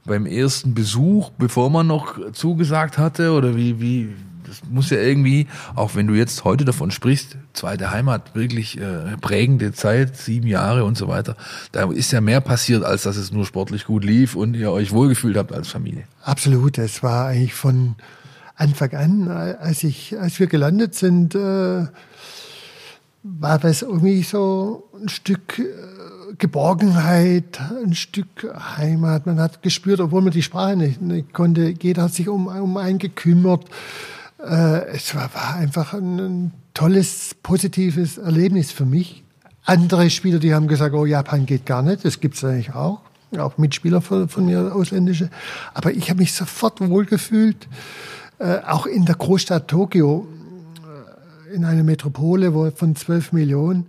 beim 0.06 0.26
ersten 0.26 0.74
Besuch, 0.74 1.32
bevor 1.38 1.70
man 1.70 1.88
noch 1.88 2.32
zugesagt 2.34 2.98
hatte 2.98 3.34
oder 3.34 3.56
wie 3.56 3.80
wie 3.80 4.10
das 4.50 4.62
muss 4.68 4.90
ja 4.90 4.98
irgendwie, 4.98 5.48
auch 5.76 5.96
wenn 5.96 6.08
du 6.08 6.16
jetzt 6.16 6.44
heute 6.44 6.66
davon 6.66 6.90
sprichst, 6.90 7.38
zweite 7.54 7.92
Heimat, 7.92 8.34
wirklich 8.36 8.80
äh, 8.80 9.16
prägende 9.22 9.74
Zeit, 9.74 10.18
sieben 10.18 10.48
Jahre 10.48 10.86
und 10.86 10.98
so 10.98 11.08
weiter. 11.08 11.38
Da 11.72 11.90
ist 11.92 12.12
ja 12.12 12.20
mehr 12.20 12.42
passiert, 12.42 12.84
als 12.84 13.04
dass 13.04 13.16
es 13.16 13.32
nur 13.32 13.46
sportlich 13.46 13.86
gut 13.86 14.04
lief 14.04 14.36
und 14.36 14.56
ihr 14.56 14.72
euch 14.72 14.92
wohlgefühlt 14.92 15.38
habt 15.38 15.54
als 15.54 15.68
Familie. 15.68 16.06
Absolut, 16.24 16.80
es 16.80 17.04
war 17.04 17.28
eigentlich 17.28 17.54
von 17.54 17.96
Anfang 18.60 18.94
an, 18.94 19.28
als 19.30 19.84
ich, 19.86 20.20
als 20.20 20.40
wir 20.40 20.48
gelandet 20.48 20.94
sind, 20.94 21.34
äh, 21.34 21.88
war 23.24 23.58
das 23.60 23.84
irgendwie 23.84 24.22
so 24.24 24.90
ein 25.02 25.08
Stück 25.08 25.60
äh, 25.60 25.64
Geborgenheit, 26.38 27.60
ein 27.84 27.94
Stück 27.94 28.54
Heimat. 28.78 29.26
Man 29.26 29.40
hat 29.40 29.64
gespürt, 29.64 30.02
obwohl 30.02 30.22
man 30.22 30.32
die 30.32 30.44
Sprache 30.44 30.76
nicht, 30.76 31.02
nicht 31.02 31.34
konnte, 31.34 31.74
jeder 31.82 32.04
hat 32.04 32.14
sich 32.14 32.28
um, 32.28 32.48
um 32.48 32.76
einen 32.76 33.00
gekümmert. 33.00 33.64
Äh, 34.40 34.88
es 34.88 35.16
war, 35.16 35.34
war 35.34 35.56
einfach 35.56 35.94
ein, 35.94 36.20
ein 36.20 36.52
tolles, 36.74 37.36
positives 37.42 38.18
Erlebnis 38.18 38.72
für 38.72 38.86
mich. 38.86 39.24
Andere 39.64 40.10
Spieler, 40.10 40.40
die 40.40 40.54
haben 40.54 40.68
gesagt, 40.68 40.94
oh, 40.94 41.06
Japan 41.06 41.46
geht 41.46 41.66
gar 41.66 41.82
nicht. 41.82 42.04
Das 42.04 42.20
gibt's 42.20 42.44
eigentlich 42.44 42.74
auch. 42.74 43.02
Auch 43.38 43.58
Mitspieler 43.58 44.02
von, 44.02 44.28
von 44.28 44.46
mir, 44.46 44.76
ausländische. 44.76 45.30
Aber 45.74 45.92
ich 45.92 46.10
habe 46.10 46.20
mich 46.20 46.34
sofort 46.34 46.82
wohlgefühlt. 46.82 47.68
Äh, 48.40 48.60
auch 48.66 48.86
in 48.86 49.06
der 49.06 49.16
Großstadt 49.16 49.68
Tokio, 49.68 50.26
äh, 51.52 51.56
in 51.56 51.66
einer 51.66 51.84
Metropole 51.84 52.54
wo 52.54 52.72
von 52.72 52.96
12 52.96 53.34
Millionen 53.34 53.88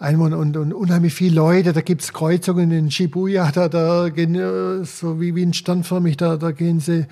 Einwohnern 0.00 0.40
und, 0.40 0.56
und 0.56 0.74
unheimlich 0.74 1.14
viele 1.14 1.36
Leute. 1.36 1.72
Da 1.72 1.82
gibt's 1.82 2.12
Kreuzungen 2.12 2.72
in 2.72 2.90
Shibuya, 2.90 3.52
da, 3.52 3.68
da 3.68 4.08
gehen 4.08 4.34
äh, 4.34 4.84
so 4.84 5.20
wie, 5.20 5.36
wie 5.36 5.44
ein 5.44 5.54
sternförmig, 5.54 6.16
da, 6.16 6.36
da 6.36 6.50
gehen 6.50 6.80
sie 6.80 7.06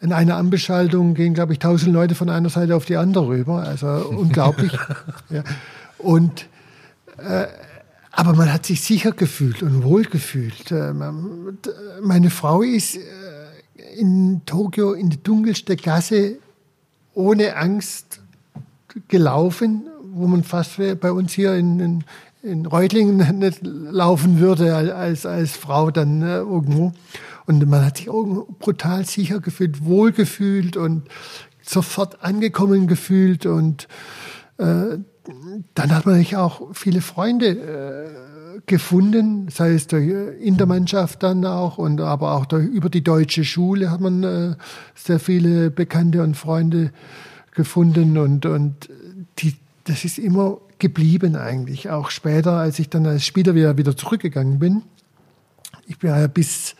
in 0.00 0.12
einer 0.12 0.36
Anbeschaltung 0.36 1.14
gehen, 1.14 1.34
glaube 1.34 1.52
ich, 1.52 1.60
tausend 1.60 1.92
Leute 1.92 2.16
von 2.16 2.28
einer 2.28 2.50
Seite 2.50 2.74
auf 2.74 2.84
die 2.84 2.96
andere 2.96 3.28
rüber. 3.28 3.62
Also 3.62 3.86
unglaublich. 4.10 4.72
ja. 5.30 5.44
Und 5.98 6.46
äh, 7.18 7.46
aber 8.10 8.34
man 8.34 8.52
hat 8.52 8.66
sich 8.66 8.80
sicher 8.80 9.12
gefühlt 9.12 9.62
und 9.62 9.82
wohl 9.82 10.04
gefühlt. 10.04 10.72
Meine 12.00 12.30
Frau 12.30 12.62
ist 12.62 12.96
in 13.96 14.42
Tokio 14.46 14.92
in 14.92 15.10
die 15.10 15.22
dunkelste 15.22 15.76
Gasse 15.76 16.38
ohne 17.14 17.56
Angst 17.56 18.20
gelaufen, 19.08 19.84
wo 20.12 20.26
man 20.26 20.44
fast 20.44 20.78
bei 21.00 21.12
uns 21.12 21.32
hier 21.32 21.54
in, 21.54 21.80
in, 21.80 22.04
in 22.42 22.66
Reutlingen 22.66 23.38
nicht 23.38 23.60
laufen 23.62 24.40
würde 24.40 24.74
als, 24.74 25.26
als 25.26 25.52
Frau 25.52 25.90
dann 25.90 26.22
äh, 26.22 26.36
irgendwo. 26.38 26.92
Und 27.46 27.68
man 27.68 27.84
hat 27.84 27.98
sich 27.98 28.06
brutal 28.06 29.04
sicher 29.04 29.40
gefühlt, 29.40 29.84
wohlgefühlt 29.84 30.76
und 30.76 31.08
sofort 31.62 32.22
angekommen 32.22 32.86
gefühlt 32.86 33.46
und 33.46 33.88
äh, 34.58 34.98
dann 35.74 35.94
hat 35.94 36.04
man 36.04 36.16
natürlich 36.16 36.36
auch 36.36 36.74
viele 36.74 37.00
Freunde 37.00 37.46
äh, 37.48 38.23
gefunden, 38.66 39.48
sei 39.50 39.72
es 39.72 39.86
durch, 39.86 40.08
äh, 40.08 40.30
in 40.38 40.56
der 40.56 40.66
Mannschaft 40.66 41.22
dann 41.22 41.44
auch 41.44 41.78
und 41.78 42.00
aber 42.00 42.32
auch 42.32 42.46
durch, 42.46 42.66
über 42.66 42.88
die 42.88 43.04
deutsche 43.04 43.44
Schule 43.44 43.90
hat 43.90 44.00
man 44.00 44.22
äh, 44.22 44.54
sehr 44.94 45.20
viele 45.20 45.70
Bekannte 45.70 46.22
und 46.22 46.36
Freunde 46.36 46.90
gefunden 47.52 48.18
und 48.18 48.46
und 48.46 48.88
die 49.38 49.54
das 49.84 50.04
ist 50.04 50.18
immer 50.18 50.58
geblieben 50.78 51.36
eigentlich 51.36 51.90
auch 51.90 52.10
später, 52.10 52.52
als 52.52 52.78
ich 52.78 52.88
dann 52.88 53.06
als 53.06 53.24
Spieler 53.24 53.54
wieder 53.54 53.76
wieder 53.76 53.96
zurückgegangen 53.96 54.58
bin. 54.58 54.82
Ich 55.86 55.98
bin 55.98 56.10
ja 56.10 56.26
bis 56.26 56.74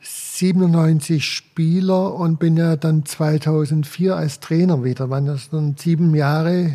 97 0.00 1.24
Spieler 1.24 2.14
und 2.14 2.40
bin 2.40 2.56
ja 2.56 2.74
dann 2.74 3.06
2004 3.06 4.16
als 4.16 4.40
Trainer 4.40 4.82
wieder. 4.82 5.08
Waren 5.08 5.26
das 5.26 5.50
dann 5.50 5.76
sieben 5.78 6.14
Jahre 6.14 6.72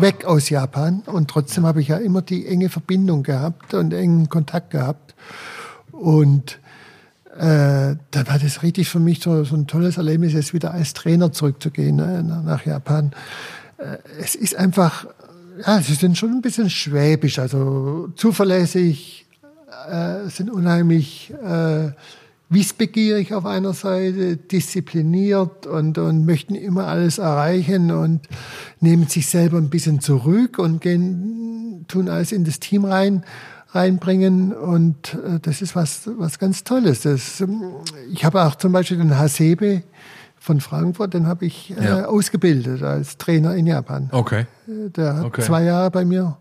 weg 0.00 0.24
aus 0.24 0.48
Japan 0.48 1.02
und 1.06 1.28
trotzdem 1.28 1.66
habe 1.66 1.80
ich 1.80 1.88
ja 1.88 1.96
immer 1.96 2.22
die 2.22 2.46
enge 2.46 2.68
Verbindung 2.68 3.22
gehabt 3.22 3.74
und 3.74 3.92
engen 3.92 4.28
Kontakt 4.28 4.70
gehabt. 4.70 5.14
Und 5.90 6.58
äh, 7.36 7.96
dann 8.10 8.26
war 8.26 8.38
das 8.38 8.62
richtig 8.62 8.88
für 8.88 9.00
mich 9.00 9.20
so, 9.22 9.44
so 9.44 9.56
ein 9.56 9.66
tolles 9.66 9.96
Erlebnis, 9.96 10.32
jetzt 10.32 10.52
wieder 10.52 10.72
als 10.72 10.92
Trainer 10.92 11.32
zurückzugehen 11.32 11.96
nach, 11.96 12.42
nach 12.42 12.66
Japan. 12.66 13.12
Äh, 13.78 13.98
es 14.20 14.34
ist 14.34 14.54
einfach, 14.54 15.06
ja, 15.66 15.80
sie 15.80 15.94
sind 15.94 16.18
schon 16.18 16.30
ein 16.30 16.42
bisschen 16.42 16.70
schwäbisch, 16.70 17.38
also 17.38 18.08
zuverlässig, 18.16 19.26
äh, 19.88 20.28
sind 20.28 20.50
unheimlich 20.50 21.32
äh, 21.42 21.92
wissbegierig 22.52 23.32
auf 23.34 23.46
einer 23.46 23.72
Seite, 23.72 24.36
diszipliniert 24.36 25.66
und, 25.66 25.98
und 25.98 26.26
möchten 26.26 26.54
immer 26.54 26.86
alles 26.86 27.18
erreichen 27.18 27.90
und 27.90 28.20
nehmen 28.80 29.06
sich 29.06 29.26
selber 29.28 29.58
ein 29.58 29.70
bisschen 29.70 30.00
zurück 30.00 30.58
und 30.58 30.80
gehen, 30.80 31.84
tun 31.88 32.08
alles 32.08 32.32
in 32.32 32.44
das 32.44 32.60
Team 32.60 32.84
rein, 32.84 33.24
reinbringen 33.70 34.52
und 34.52 35.14
äh, 35.14 35.40
das 35.40 35.62
ist 35.62 35.74
was, 35.74 36.08
was 36.18 36.38
ganz 36.38 36.62
Tolles. 36.64 37.02
Das, 37.02 37.40
ähm, 37.40 37.62
ich 38.12 38.24
habe 38.24 38.42
auch 38.42 38.54
zum 38.56 38.72
Beispiel 38.72 38.98
den 38.98 39.16
Hasebe 39.18 39.82
von 40.38 40.60
Frankfurt, 40.60 41.14
den 41.14 41.26
habe 41.26 41.46
ich 41.46 41.74
äh, 41.78 41.84
Ja. 41.84 42.04
ausgebildet 42.06 42.82
als 42.82 43.16
Trainer 43.16 43.54
in 43.54 43.66
Japan. 43.66 44.08
Okay. 44.12 44.46
Der 44.66 45.16
hat 45.16 45.24
Okay. 45.24 45.42
zwei 45.42 45.62
Jahre 45.64 45.90
bei 45.90 46.04
mir 46.04 46.36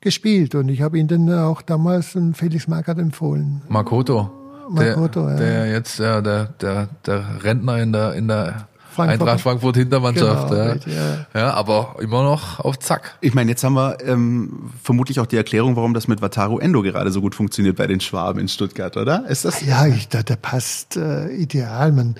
gespielt 0.00 0.54
und 0.54 0.68
ich 0.68 0.80
habe 0.82 0.98
ihn 0.98 1.08
dann 1.08 1.30
auch 1.32 1.60
damals 1.62 2.16
an 2.16 2.34
Felix 2.34 2.66
Magath 2.68 2.98
empfohlen. 2.98 3.62
Makoto. 3.68 4.30
Makoto, 4.68 5.26
der, 5.26 5.32
ja. 5.32 5.36
der 5.36 5.66
jetzt 5.72 5.98
ja, 5.98 6.20
der, 6.20 6.44
der, 6.60 6.88
der 7.06 7.24
Rentner 7.42 7.82
in 7.82 7.92
der, 7.92 8.14
in 8.14 8.28
der 8.28 8.66
Frankfurt. 8.94 9.20
Eintracht 9.20 9.40
Frankfurt 9.40 9.76
Hintermannschaft. 9.76 10.50
Genau, 10.50 10.62
ja. 10.62 10.72
richtig, 10.72 10.94
ja. 10.94 11.26
ja, 11.34 11.54
aber 11.54 11.96
immer 12.00 12.22
noch 12.22 12.60
auf 12.60 12.78
Zack. 12.78 13.16
Ich 13.20 13.34
meine, 13.34 13.50
jetzt 13.50 13.64
haben 13.64 13.74
wir 13.74 13.98
ähm, 14.04 14.70
vermutlich 14.82 15.18
auch 15.18 15.26
die 15.26 15.36
Erklärung, 15.36 15.74
warum 15.74 15.94
das 15.94 16.06
mit 16.06 16.22
Wataru 16.22 16.58
Endo 16.58 16.82
gerade 16.82 17.10
so 17.10 17.20
gut 17.20 17.34
funktioniert 17.34 17.76
bei 17.76 17.88
den 17.88 18.00
Schwaben 18.00 18.38
in 18.38 18.48
Stuttgart, 18.48 18.96
oder? 18.96 19.26
Ist 19.28 19.44
das? 19.44 19.66
Ja, 19.66 19.86
ich, 19.86 20.08
der, 20.08 20.22
der 20.22 20.36
passt 20.36 20.96
äh, 20.96 21.28
ideal. 21.30 21.90
Man 21.90 22.14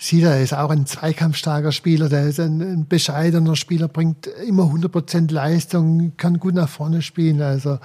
er 0.00 0.40
ist 0.40 0.54
auch 0.54 0.70
ein 0.70 0.86
zweikampfstarker 0.86 1.72
Spieler, 1.72 2.08
der 2.08 2.26
ist 2.26 2.38
ein, 2.38 2.60
ein 2.60 2.86
bescheidener 2.86 3.56
Spieler, 3.56 3.88
bringt 3.88 4.26
immer 4.26 4.64
100% 4.64 5.32
Leistung, 5.32 6.12
kann 6.16 6.38
gut 6.38 6.54
nach 6.54 6.68
vorne 6.68 7.02
spielen. 7.02 7.42
Also 7.42 7.78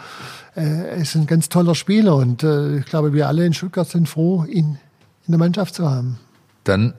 äh, 0.56 0.62
er 0.62 0.96
ist 0.96 1.16
ein 1.16 1.26
ganz 1.26 1.50
toller 1.50 1.76
Spieler 1.76 2.16
und 2.16 2.44
äh, 2.44 2.78
ich 2.78 2.86
glaube, 2.86 3.14
wir 3.14 3.28
alle 3.28 3.46
in 3.46 3.54
Stuttgart 3.54 3.90
sind 3.90 4.08
froh, 4.08 4.46
ihn 4.46 4.78
in 5.26 5.32
der 5.32 5.40
Mannschaft 5.40 5.76
zu 5.76 5.90
haben. 5.90 6.20
Dann 6.64 6.94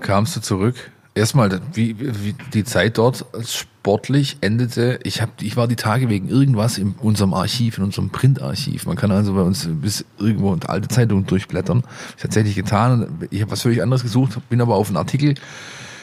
kamst 0.00 0.36
du 0.36 0.40
zurück 0.40 0.92
erstmal, 1.16 1.60
wie, 1.72 1.96
wie 1.98 2.34
die 2.52 2.64
Zeit 2.64 2.98
dort 2.98 3.24
sportlich 3.44 4.36
endete. 4.42 5.00
Ich 5.02 5.22
hab, 5.22 5.42
ich 5.42 5.56
war 5.56 5.66
die 5.66 5.76
Tage 5.76 6.08
wegen 6.08 6.28
irgendwas 6.28 6.78
in 6.78 6.92
unserem 6.92 7.34
Archiv, 7.34 7.78
in 7.78 7.84
unserem 7.84 8.10
Printarchiv. 8.10 8.86
Man 8.86 8.96
kann 8.96 9.10
also 9.10 9.34
bei 9.34 9.40
uns 9.40 9.66
bis 9.68 10.04
irgendwo 10.18 10.50
und 10.50 10.68
alte 10.68 10.88
Zeitungen 10.88 11.26
durchblättern. 11.26 11.82
Ich 12.16 12.22
tatsächlich 12.22 12.54
getan. 12.54 13.26
Ich 13.30 13.40
habe 13.40 13.50
was 13.50 13.62
völlig 13.62 13.82
anderes 13.82 14.02
gesucht, 14.02 14.38
bin 14.48 14.60
aber 14.60 14.76
auf 14.76 14.88
einen 14.88 14.98
Artikel 14.98 15.34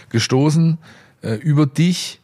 gestoßen 0.10 0.78
äh, 1.22 1.36
über 1.36 1.68
dich. 1.68 2.20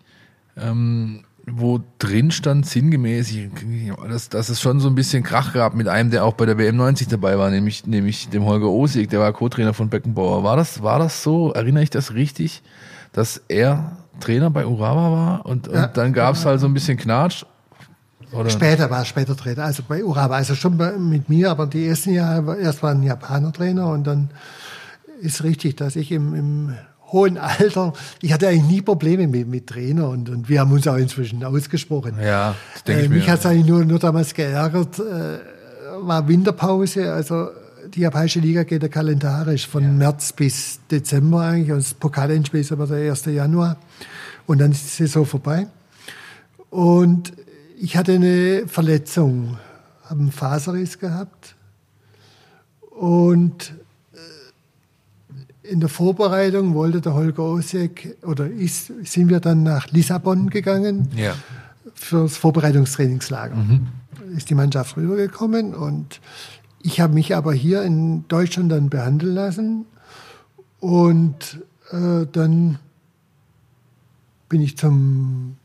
Ähm, 0.57 1.23
wo 1.51 1.79
drin 1.99 2.31
stand, 2.31 2.65
sinngemäß, 2.65 3.33
dass, 4.09 4.29
dass 4.29 4.49
es 4.49 4.61
schon 4.61 4.79
so 4.79 4.87
ein 4.87 4.95
bisschen 4.95 5.23
Krach 5.23 5.53
gab 5.53 5.75
mit 5.75 5.87
einem, 5.87 6.11
der 6.11 6.25
auch 6.25 6.33
bei 6.33 6.45
der 6.45 6.57
WM 6.57 6.77
90 6.77 7.07
dabei 7.07 7.37
war, 7.37 7.49
nämlich, 7.49 7.85
nämlich 7.85 8.29
dem 8.29 8.45
Holger 8.45 8.67
Osig, 8.67 9.09
der 9.09 9.19
war 9.19 9.33
Co-Trainer 9.33 9.73
von 9.73 9.89
Beckenbauer. 9.89 10.43
War 10.43 10.55
das, 10.55 10.83
war 10.83 10.99
das 10.99 11.23
so? 11.23 11.51
Erinnere 11.53 11.83
ich 11.83 11.89
das 11.89 12.13
richtig, 12.13 12.61
dass 13.11 13.41
er 13.47 13.97
Trainer 14.19 14.49
bei 14.49 14.65
Urawa 14.65 15.11
war 15.11 15.45
und, 15.45 15.67
und 15.67 15.75
ja. 15.75 15.87
dann 15.87 16.13
gab 16.13 16.35
es 16.35 16.45
halt 16.45 16.59
so 16.59 16.67
ein 16.67 16.73
bisschen 16.73 16.97
Knatsch? 16.97 17.45
Oder? 18.31 18.49
Später 18.49 18.89
war 18.89 18.99
er 18.99 19.05
später 19.05 19.35
Trainer, 19.35 19.63
also 19.63 19.81
bei 19.87 20.03
Urawa, 20.03 20.35
also 20.35 20.53
schon 20.55 20.77
bei, 20.77 20.91
mit 20.91 21.29
mir, 21.29 21.49
aber 21.49 21.65
die 21.65 21.87
ersten 21.87 22.13
Jahre, 22.13 22.59
erst 22.59 22.83
war 22.83 22.91
ein 22.91 23.01
Japaner 23.01 23.51
Trainer 23.51 23.87
und 23.87 24.05
dann 24.05 24.29
ist 25.19 25.43
richtig, 25.43 25.77
dass 25.77 25.95
ich 25.95 26.11
im, 26.11 26.35
im 26.35 26.75
hohen 27.11 27.37
Alter. 27.37 27.93
Ich 28.21 28.33
hatte 28.33 28.47
eigentlich 28.47 28.71
nie 28.71 28.81
Probleme 28.81 29.27
mit, 29.27 29.47
mit 29.47 29.67
Trainer 29.67 30.09
und, 30.09 30.29
und 30.29 30.49
wir 30.49 30.59
haben 30.59 30.71
uns 30.71 30.87
auch 30.87 30.97
inzwischen 30.97 31.43
ausgesprochen. 31.43 32.15
Ja, 32.21 32.55
denke 32.87 33.01
äh, 33.01 33.03
ich 33.05 33.09
mir. 33.09 33.15
Mich 33.17 33.29
hat 33.29 33.39
es 33.39 33.45
eigentlich 33.45 33.65
nur, 33.65 33.85
nur 33.85 33.99
damals 33.99 34.33
geärgert, 34.33 34.99
äh, 34.99 35.39
war 36.01 36.27
Winterpause, 36.27 37.11
also 37.11 37.49
die 37.93 38.01
japanische 38.01 38.39
Liga 38.39 38.63
geht 38.63 38.83
ja 38.83 38.89
kalendarisch 38.89 39.67
von 39.67 39.83
ja. 39.83 39.89
März 39.89 40.33
bis 40.33 40.79
Dezember 40.91 41.41
eigentlich 41.41 41.71
und 41.71 41.77
das 41.77 41.93
Pokalendspiel 41.93 42.61
ist 42.61 42.71
aber 42.71 42.87
der 42.87 43.11
1. 43.11 43.25
Januar 43.25 43.77
und 44.45 44.59
dann 44.59 44.71
ist 44.71 44.83
die 44.83 45.03
Saison 45.03 45.25
vorbei. 45.25 45.67
Und 46.69 47.33
ich 47.79 47.97
hatte 47.97 48.13
eine 48.13 48.67
Verletzung, 48.67 49.57
habe 50.05 50.19
einen 50.19 50.31
Faserriss 50.31 50.99
gehabt 50.99 51.55
und 52.91 53.73
in 55.69 55.79
der 55.79 55.89
Vorbereitung 55.89 56.73
wollte 56.73 57.01
der 57.01 57.13
Holger 57.13 57.43
Osek 57.43 58.17
oder 58.23 58.47
ist, 58.47 58.91
sind 59.03 59.29
wir 59.29 59.39
dann 59.39 59.63
nach 59.63 59.91
Lissabon 59.91 60.49
gegangen 60.49 61.09
ja. 61.15 61.35
fürs 61.93 62.37
Vorbereitungstrainingslager. 62.37 63.55
Mhm. 63.55 63.87
Ist 64.35 64.49
die 64.49 64.55
Mannschaft 64.55 64.97
rübergekommen 64.97 65.73
und 65.73 66.19
ich 66.81 66.99
habe 67.01 67.13
mich 67.13 67.35
aber 67.35 67.53
hier 67.53 67.83
in 67.83 68.27
Deutschland 68.27 68.71
dann 68.71 68.89
behandeln 68.89 69.35
lassen 69.35 69.85
und 70.79 71.59
äh, 71.91 72.25
dann 72.31 72.79
bin 74.47 74.61
ich 74.61 74.77
zum 74.77 75.57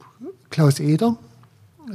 Klaus 0.51 0.81
Eder. 0.81 1.17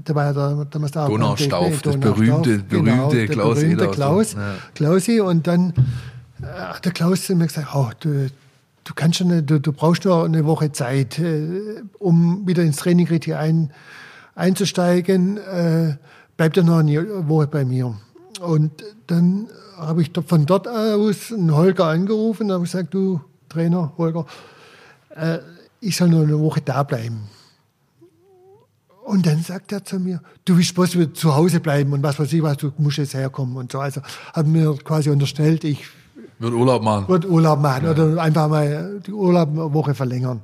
Der 0.07 0.15
war 0.15 0.26
ja 0.26 0.34
der, 0.34 0.65
damals 0.65 0.91
da 0.91 1.07
Donaustauf, 1.07 1.81
das 1.81 1.98
berühmte, 1.98 2.60
berühmte 2.60 3.27
genau, 3.27 3.34
Klaus 3.34 3.60
berühmte 3.60 3.84
Eder. 3.84 3.91
Klaus, 3.91 4.34
ja. 4.34 4.56
Klausi 4.76 5.19
und 5.19 5.48
dann 5.48 5.73
Ach, 6.41 6.80
der 6.80 6.91
Klaus 6.94 7.28
hat 7.28 7.36
mir 7.36 7.48
gesagt, 7.48 7.70
oh, 7.74 7.90
du, 7.99 8.30
du 8.84 8.94
kannst 8.95 9.18
schon, 9.18 9.45
du, 9.45 9.60
du 9.60 9.74
brauchst 9.74 10.06
nur 10.06 10.24
eine 10.24 10.45
Woche 10.45 10.72
Zeit, 10.72 11.20
äh, 11.20 11.82
um 11.98 12.48
wieder 12.48 12.64
ins 12.64 12.78
Training 12.78 13.07
richtig 13.07 13.36
ein, 13.36 13.72
einzusteigen. 14.36 15.38
Äh, 15.38 15.98
bleib 16.38 16.53
dann 16.53 16.68
noch 16.68 16.78
eine 16.78 17.28
Woche 17.28 17.48
bei 17.48 17.66
mir. 17.66 17.94
Und 18.40 18.72
dann 19.07 19.48
habe 19.78 20.02
ich 20.02 20.11
von 20.26 20.45
dort 20.45 20.68
aus 20.68 21.32
einen 21.34 21.53
Holger 21.53 21.86
angerufen 21.88 22.48
und 22.48 22.53
habe 22.53 22.64
gesagt, 22.64 22.94
du 22.94 23.20
Trainer, 23.49 23.91
Holger, 23.98 24.26
äh, 25.16 25.40
ich 25.82 25.98
soll 25.98 26.10
nur 26.10 26.24
eine 26.24 26.40
Woche 26.40 26.61
da 26.61 26.84
bleiben. 26.84 27.30
Und 29.03 29.26
dann 29.26 29.41
sagt 29.41 29.72
er 29.72 29.84
zu 29.84 29.99
mir, 29.99 30.22
du 30.45 30.56
willst 30.56 30.76
bloß 30.76 30.95
zu 31.14 31.36
Hause 31.36 31.60
bleiben 31.60 31.91
und 31.94 32.03
was 32.03 32.20
weiß 32.20 32.32
ich 32.32 32.44
was, 32.44 32.57
du 32.57 32.72
musst 32.78 32.98
jetzt 32.98 33.16
herkommen 33.16 33.57
und 33.57 33.72
so. 33.72 33.80
Also 33.80 34.02
haben 34.34 34.52
mir 34.52 34.78
quasi 34.84 35.10
unterstellt, 35.10 35.64
ich 35.64 35.88
wird 36.40 36.53
Urlaub 36.53 36.82
machen. 36.82 37.07
Wird 37.07 37.26
Urlaub 37.26 37.60
machen 37.60 37.86
ja. 37.86 37.91
oder 37.91 38.22
einfach 38.22 38.48
mal 38.48 39.02
die 39.06 39.11
Urlaubwoche 39.11 39.94
verlängern. 39.94 40.41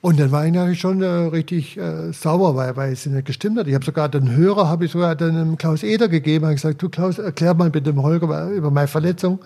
Und 0.00 0.20
dann 0.20 0.30
war 0.30 0.46
ich 0.46 0.52
natürlich 0.52 0.80
schon 0.80 1.02
äh, 1.02 1.06
richtig 1.06 1.76
äh, 1.76 2.12
sauer, 2.12 2.54
weil, 2.54 2.76
weil 2.76 2.92
es 2.92 3.06
nicht 3.06 3.26
gestimmt 3.26 3.58
hat. 3.58 3.66
Ich 3.66 3.74
habe 3.74 3.84
sogar 3.84 4.08
den 4.08 4.30
Hörer, 4.30 4.68
habe 4.68 4.84
ich 4.84 4.92
sogar 4.92 5.16
dann 5.16 5.58
Klaus 5.58 5.82
Eder 5.82 6.08
gegeben, 6.08 6.44
habe 6.44 6.54
gesagt, 6.54 6.80
du 6.80 6.88
Klaus, 6.88 7.18
erklär 7.18 7.54
mal 7.54 7.70
bitte 7.70 7.92
dem 7.92 8.02
Holger 8.02 8.50
über 8.50 8.70
meine 8.70 8.88
Verletzung. 8.88 9.40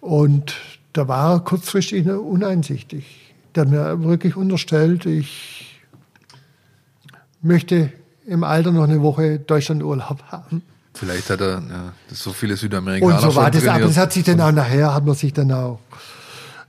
Und 0.00 0.54
da 0.92 1.06
war 1.06 1.34
er 1.34 1.40
kurzfristig 1.40 2.08
uneinsichtig. 2.08 3.04
Der 3.54 3.62
hat 3.62 3.70
mir 3.70 4.02
wirklich 4.02 4.36
unterstellt, 4.36 5.06
ich 5.06 5.80
möchte 7.42 7.92
im 8.26 8.44
Alter 8.44 8.72
noch 8.72 8.84
eine 8.84 9.02
Woche 9.02 9.38
Deutschlandurlaub 9.38 10.22
haben. 10.24 10.62
Vielleicht 10.94 11.30
hat 11.30 11.40
er 11.40 11.62
ja, 11.70 11.92
so 12.12 12.32
viele 12.32 12.56
Südamerikaner. 12.56 13.14
Und 13.14 13.20
so 13.20 13.34
war 13.36 13.50
das, 13.50 13.66
aber 13.66 13.86
das 13.86 13.96
hat 13.96 14.12
sich 14.12 14.24
dann 14.24 14.40
auch 14.40 14.52
nachher, 14.52 14.92
hat 14.92 15.04
man 15.04 15.14
sich 15.14 15.32
dann 15.32 15.52
auch 15.52 15.78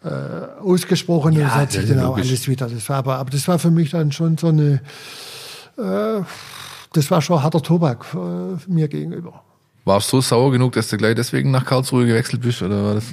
äh, 0.04 0.10
ausgesprochen 0.62 1.34
ja, 1.34 1.40
und 1.40 1.48
das 1.48 1.56
hat 1.56 1.72
sich 1.72 1.90
dann 1.90 2.00
auch 2.00 2.18
alles 2.18 2.48
wieder. 2.48 2.68
Das 2.68 2.88
war 2.90 2.98
aber, 2.98 3.18
aber 3.18 3.30
das 3.30 3.48
war 3.48 3.60
für 3.60 3.72
mich 3.72 3.92
dann 3.92 4.12
schon 4.12 4.38
so 4.38 4.48
eine, 4.48 4.82
äh, 5.78 6.22
das 6.94 7.12
war 7.12 7.22
schon 7.22 7.42
harter 7.42 7.62
Tobak 7.62 8.06
äh, 8.14 8.72
mir 8.72 8.88
gegenüber. 8.88 9.44
Warst 9.86 10.12
du 10.14 10.18
so 10.18 10.22
sauer 10.22 10.52
genug, 10.52 10.74
dass 10.74 10.90
du 10.90 10.98
gleich 10.98 11.16
deswegen 11.16 11.50
nach 11.52 11.66
Karlsruhe 11.66 12.06
gewechselt 12.06 12.42
bist? 12.42 12.62
Oder 12.62 12.84
war 12.84 12.94
das, 12.96 13.06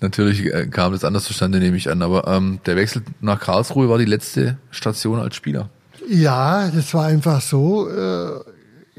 natürlich 0.00 0.44
äh, 0.46 0.66
kam 0.66 0.92
das 0.92 1.04
anders 1.04 1.24
zustande, 1.24 1.58
nehme 1.58 1.76
ich 1.76 1.88
an. 1.90 2.02
Aber 2.02 2.26
ähm, 2.26 2.58
der 2.66 2.76
Wechsel 2.76 3.02
nach 3.20 3.38
Karlsruhe 3.38 3.88
war 3.88 3.98
die 3.98 4.04
letzte 4.04 4.58
Station 4.70 5.20
als 5.20 5.36
Spieler. 5.36 5.68
Ja, 6.08 6.68
das 6.68 6.92
war 6.94 7.06
einfach 7.06 7.40
so. 7.40 7.88
Äh, 7.88 8.40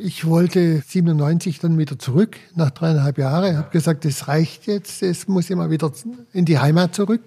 ich 0.04 0.26
wollte 0.26 0.82
97 0.88 1.60
dann 1.60 1.78
wieder 1.78 2.00
zurück, 2.00 2.38
nach 2.56 2.72
dreieinhalb 2.72 3.18
Jahren. 3.18 3.58
habe 3.58 3.70
gesagt, 3.70 4.04
das 4.06 4.28
reicht 4.28 4.66
jetzt, 4.66 5.04
es 5.04 5.28
muss 5.28 5.50
immer 5.50 5.70
wieder 5.70 5.92
in 6.34 6.46
die 6.46 6.58
Heimat 6.58 6.96
zurück. 6.96 7.22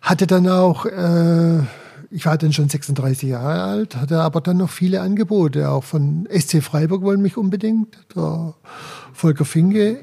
Hatte 0.00 0.26
dann 0.26 0.48
auch, 0.48 0.86
äh, 0.86 1.58
ich 2.10 2.26
war 2.26 2.36
dann 2.36 2.52
schon 2.52 2.68
36 2.68 3.28
Jahre 3.28 3.62
alt, 3.62 3.96
hatte 3.96 4.20
aber 4.20 4.40
dann 4.40 4.56
noch 4.56 4.70
viele 4.70 5.00
Angebote, 5.00 5.70
auch 5.70 5.84
von 5.84 6.26
SC 6.30 6.62
Freiburg 6.62 7.02
wollen 7.02 7.22
mich 7.22 7.36
unbedingt, 7.36 7.96
der 8.14 8.54
Volker 9.12 9.44
Finke 9.44 10.00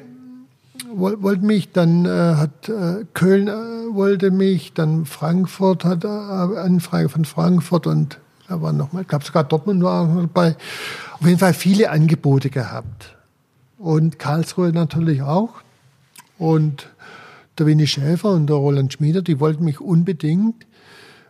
wollte 0.93 1.45
mich, 1.45 1.71
dann 1.71 2.05
äh, 2.05 2.09
hat 2.35 2.69
äh, 2.69 3.05
Köln 3.13 3.47
äh, 3.47 3.95
wollte 3.95 4.31
mich, 4.31 4.73
dann 4.73 5.05
Frankfurt 5.05 5.83
hat 5.83 6.03
äh, 6.03 6.07
Anfrage 6.07 7.09
von 7.09 7.25
Frankfurt 7.25 7.87
und 7.87 8.19
da 8.47 8.61
war 8.61 8.71
nochmal, 8.71 9.01
ich 9.01 9.07
glaube 9.07 9.25
sogar 9.25 9.43
Dortmund 9.43 9.83
war 9.83 10.07
dabei. 10.07 10.55
Auf 11.19 11.25
jeden 11.25 11.39
Fall 11.39 11.53
viele 11.53 11.89
Angebote 11.91 12.49
gehabt. 12.49 13.15
Und 13.77 14.19
Karlsruhe 14.19 14.71
natürlich 14.71 15.21
auch. 15.21 15.49
Und 16.37 16.89
der 17.57 17.65
Winnie 17.65 17.87
Schäfer 17.87 18.31
und 18.31 18.47
der 18.47 18.57
Roland 18.57 18.91
Schmieder, 18.91 19.21
die 19.21 19.39
wollten 19.39 19.63
mich 19.63 19.79
unbedingt. 19.79 20.65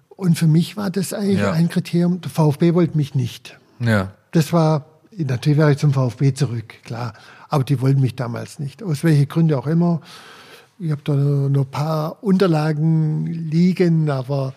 Und 0.10 0.38
für 0.38 0.48
mich 0.48 0.76
war 0.76 0.90
das 0.90 1.14
eigentlich 1.14 1.40
ja. 1.40 1.52
ein 1.52 1.70
Kriterium. 1.70 2.22
Der 2.22 2.32
VfB 2.32 2.74
wollte 2.74 2.98
mich 2.98 3.14
nicht. 3.14 3.60
Ja. 3.80 4.12
Das 4.32 4.54
war, 4.54 4.86
natürlich 5.16 5.60
wäre 5.60 5.72
ich 5.72 5.78
zum 5.78 5.94
VfB 5.94 6.34
zurück, 6.34 6.74
klar. 6.84 7.14
Aber 7.50 7.64
die 7.64 7.80
wollten 7.80 8.02
mich 8.02 8.16
damals 8.16 8.58
nicht. 8.58 8.82
Aus 8.82 9.04
welchen 9.04 9.28
Gründen 9.28 9.54
auch 9.54 9.68
immer. 9.68 10.02
Ich 10.80 10.92
habe 10.92 11.02
da 11.04 11.14
noch 11.14 11.66
ein 11.66 11.72
paar 11.72 12.24
Unterlagen 12.24 13.28
liegen, 13.28 14.10
aber 14.10 14.54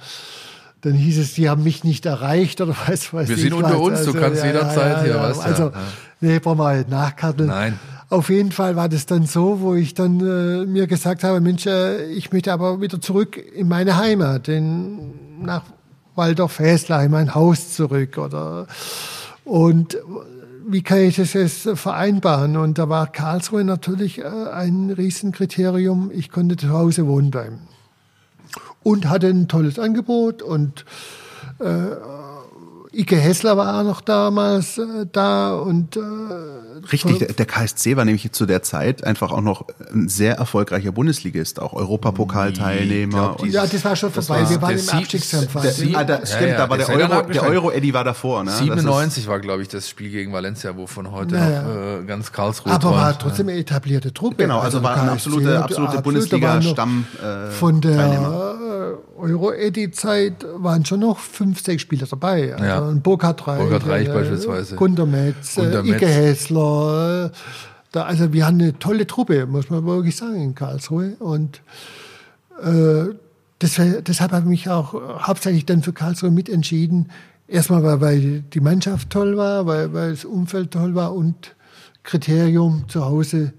dann 0.82 0.94
hieß 0.94 1.18
es, 1.18 1.34
die 1.34 1.48
haben 1.48 1.62
mich 1.62 1.84
nicht 1.84 2.06
erreicht 2.06 2.60
oder 2.60 2.74
was 2.86 3.12
weiß 3.12 3.28
wir 3.28 3.36
ich. 3.36 3.42
Wir 3.42 3.50
sind 3.50 3.52
unter 3.52 3.80
uns, 3.80 3.98
also, 3.98 4.12
du 4.12 4.20
kannst 4.20 4.40
ja, 4.40 4.46
jederzeit 4.46 4.76
ja, 4.76 4.98
ja, 4.98 5.02
hier 5.04 5.14
was. 5.16 5.38
Also, 5.40 5.72
nee, 6.20 6.38
brauchen 6.38 6.58
wir 6.58 6.66
halt 6.66 6.88
nachkarteln. 6.88 7.48
Nein. 7.48 7.78
Auf 8.10 8.30
jeden 8.30 8.52
Fall 8.52 8.74
war 8.74 8.88
das 8.88 9.04
dann 9.04 9.26
so, 9.26 9.60
wo 9.60 9.74
ich 9.74 9.92
dann 9.92 10.20
äh, 10.20 10.64
mir 10.64 10.86
gesagt 10.86 11.24
habe, 11.24 11.40
Mensch, 11.40 11.66
äh, 11.66 12.06
ich 12.06 12.32
möchte 12.32 12.52
aber 12.52 12.80
wieder 12.80 13.00
zurück 13.00 13.36
in 13.36 13.68
meine 13.68 13.98
Heimat, 13.98 14.48
in, 14.48 15.42
nach 15.42 15.64
Waldorf 16.14 16.58
Häsler, 16.58 17.04
in 17.04 17.10
mein 17.10 17.34
Haus 17.34 17.74
zurück 17.74 18.16
oder 18.16 18.66
und 19.44 19.98
wie 20.66 20.82
kann 20.82 20.98
ich 20.98 21.16
das 21.16 21.32
jetzt 21.32 21.68
vereinbaren? 21.74 22.58
Und 22.58 22.76
da 22.76 22.90
war 22.90 23.10
Karlsruhe 23.10 23.64
natürlich 23.64 24.18
äh, 24.18 24.24
ein 24.24 24.90
Riesenkriterium. 24.90 26.10
Ich 26.12 26.30
konnte 26.30 26.56
zu 26.56 26.70
Hause 26.70 27.06
wohnen 27.06 27.30
bleiben 27.30 27.60
und 28.82 29.08
hatte 29.08 29.28
ein 29.28 29.48
tolles 29.48 29.78
Angebot 29.78 30.42
und 30.42 30.84
äh, 31.60 31.96
Ike 32.92 33.16
Hessler 33.16 33.56
war 33.56 33.84
noch 33.84 34.00
damals 34.00 34.78
äh, 34.78 35.06
da 35.12 35.54
und 35.54 35.96
äh, 35.96 36.00
Richtig, 36.92 37.18
der, 37.18 37.32
der, 37.32 37.46
KSC 37.46 37.96
war 37.96 38.04
nämlich 38.04 38.30
zu 38.32 38.46
der 38.46 38.62
Zeit 38.62 39.04
einfach 39.04 39.30
auch 39.30 39.40
noch 39.40 39.66
ein 39.92 40.08
sehr 40.08 40.36
erfolgreicher 40.36 40.92
Bundesligist, 40.92 41.60
auch 41.60 41.74
Europapokalteilnehmer. 41.74 43.36
Ja, 43.46 43.66
das 43.66 43.84
war 43.84 43.96
schon 43.96 44.10
vorbei. 44.10 44.42
War, 44.42 44.50
wir 44.50 44.62
waren 44.62 44.78
im 44.78 44.88
Abstiegskampf. 44.88 45.56
Ah, 45.56 46.04
da, 46.04 46.24
stimmt, 46.24 46.42
ja, 46.42 46.48
ja, 46.48 46.62
aber 46.62 46.78
der 46.78 46.88
Euro, 46.88 47.22
der 47.22 47.42
Euro 47.42 47.70
Eddy 47.70 47.92
war 47.92 48.04
davor. 48.04 48.44
Ne? 48.44 48.52
97 48.52 49.26
war, 49.26 49.40
glaube 49.40 49.62
ich, 49.62 49.68
das 49.68 49.88
Spiel 49.88 50.10
gegen 50.10 50.32
Valencia, 50.32 50.76
wo 50.76 50.86
von 50.86 51.10
heute 51.10 51.34
naja. 51.34 51.62
noch 51.62 52.00
äh, 52.00 52.04
ganz 52.04 52.32
Karlsruhe 52.32 52.72
Aber 52.72 52.90
war 52.92 53.18
trotzdem 53.18 53.48
eine 53.48 53.58
etablierte 53.58 54.14
Truppe. 54.14 54.36
Genau, 54.36 54.60
also, 54.60 54.78
also 54.78 54.82
war 54.82 55.00
eine 55.00 55.12
absolute, 55.12 55.62
absolute 55.62 56.00
Bundesliga-Stamm. 56.02 57.06
Äh, 57.22 57.50
von 57.50 57.80
der 57.80 57.96
Euro-Eddy-Zeit 59.16 60.46
waren 60.56 60.84
schon 60.84 61.00
noch 61.00 61.18
fünf, 61.18 61.62
sechs 61.62 61.82
Spieler 61.82 62.06
dabei. 62.06 62.54
Also 62.54 62.64
Ja. 62.64 62.80
Burkhard 62.80 63.46
Reich, 63.46 63.60
Burkhard 63.60 63.86
Reich 63.86 64.08
äh, 64.08 64.12
beispielsweise. 64.12 64.76
Gunter 64.76 65.06
Metz, 65.06 65.54
Gunter 65.54 65.80
äh, 65.80 65.82
Metz. 65.82 66.02
Ike 66.02 66.06
Häsler. 66.06 67.26
Äh, 67.26 67.36
da, 67.92 68.02
also 68.04 68.32
wir 68.32 68.46
haben 68.46 68.60
eine 68.60 68.78
tolle 68.78 69.06
Truppe, 69.06 69.46
muss 69.46 69.70
man 69.70 69.84
wirklich 69.86 70.16
sagen, 70.16 70.42
in 70.42 70.54
Karlsruhe. 70.54 71.16
Und 71.18 71.62
äh, 72.62 73.14
deshalb, 73.60 74.04
deshalb 74.04 74.32
habe 74.32 74.42
ich 74.44 74.48
mich 74.48 74.68
auch 74.68 74.94
hauptsächlich 75.26 75.66
dann 75.66 75.82
für 75.82 75.92
Karlsruhe 75.92 76.30
mitentschieden. 76.30 77.10
Erstmal, 77.46 77.82
weil, 77.82 78.00
weil 78.00 78.40
die 78.42 78.60
Mannschaft 78.60 79.10
toll 79.10 79.36
war, 79.36 79.66
weil, 79.66 79.92
weil 79.94 80.10
das 80.10 80.24
Umfeld 80.24 80.72
toll 80.72 80.94
war 80.94 81.14
und 81.14 81.54
Kriterium 82.02 82.84
zu 82.88 83.04
Hause 83.04 83.52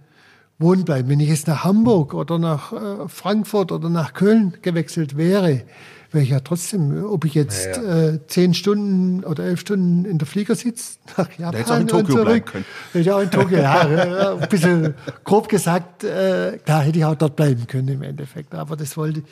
wohnen 0.60 0.84
bleiben. 0.86 1.10
Wenn 1.10 1.20
ich 1.22 1.30
jetzt 1.30 1.48
nach 1.48 1.64
Hamburg 1.64 2.14
oder 2.14 2.38
nach 2.38 2.74
äh, 2.74 3.08
Frankfurt 3.08 3.72
oder 3.72 3.90
nach 3.90 4.14
Köln 4.14 4.54
gewechselt 4.62 5.18
wäre, 5.18 5.64
wäre 6.12 6.24
ich 6.24 6.30
ja 6.32 6.40
trotzdem, 6.42 7.06
ob 7.06 7.24
ich 7.26 7.34
jetzt 7.34 7.78
Ja. 7.78 8.08
Äh, 8.08 8.20
zehn 8.28 8.54
Stunden 8.54 9.24
oder 9.24 9.44
elf 9.46 9.62
Stunden 9.62 10.06
in 10.06 10.18
der 10.18 10.28
Flieger 10.28 10.56
sitze, 10.56 10.98
nach 11.18 11.30
Japan 11.38 11.64
auch 11.64 11.76
in 11.76 11.82
und 11.84 11.90
Tokio 11.90 12.16
zurück. 12.16 12.26
bleiben 12.26 12.46
können. 12.46 12.66
Hätte 12.92 13.00
ich 13.00 13.12
auch 13.12 13.22
in 13.22 13.32
Tokio, 13.32 13.58
ja, 13.60 14.36
ein 14.36 14.50
bisschen 14.50 14.94
grob 15.24 15.48
gesagt, 15.48 16.04
äh, 16.04 16.58
klar 16.64 16.82
hätte 16.82 17.00
ich 17.00 17.06
auch 17.06 17.16
dort 17.16 17.36
bleiben 17.36 17.66
können 17.68 17.88
im 17.88 18.02
Endeffekt. 18.04 18.54
Aber 18.54 18.76
das 18.76 18.98
wollte, 18.98 19.24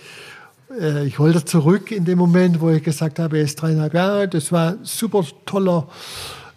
äh, 0.79 1.05
ich 1.05 1.19
wollte 1.19 1.43
zurück 1.43 1.91
in 1.91 2.05
dem 2.05 2.19
Moment, 2.19 2.61
wo 2.61 2.69
ich 2.69 2.83
gesagt 2.83 3.19
habe, 3.19 3.39
jetzt 3.39 3.55
dreieinhalb 3.55 3.93
Jahre, 3.93 4.27
das 4.27 4.51
war 4.51 4.71
ein 4.73 4.79
super 4.83 5.25
toller 5.45 5.87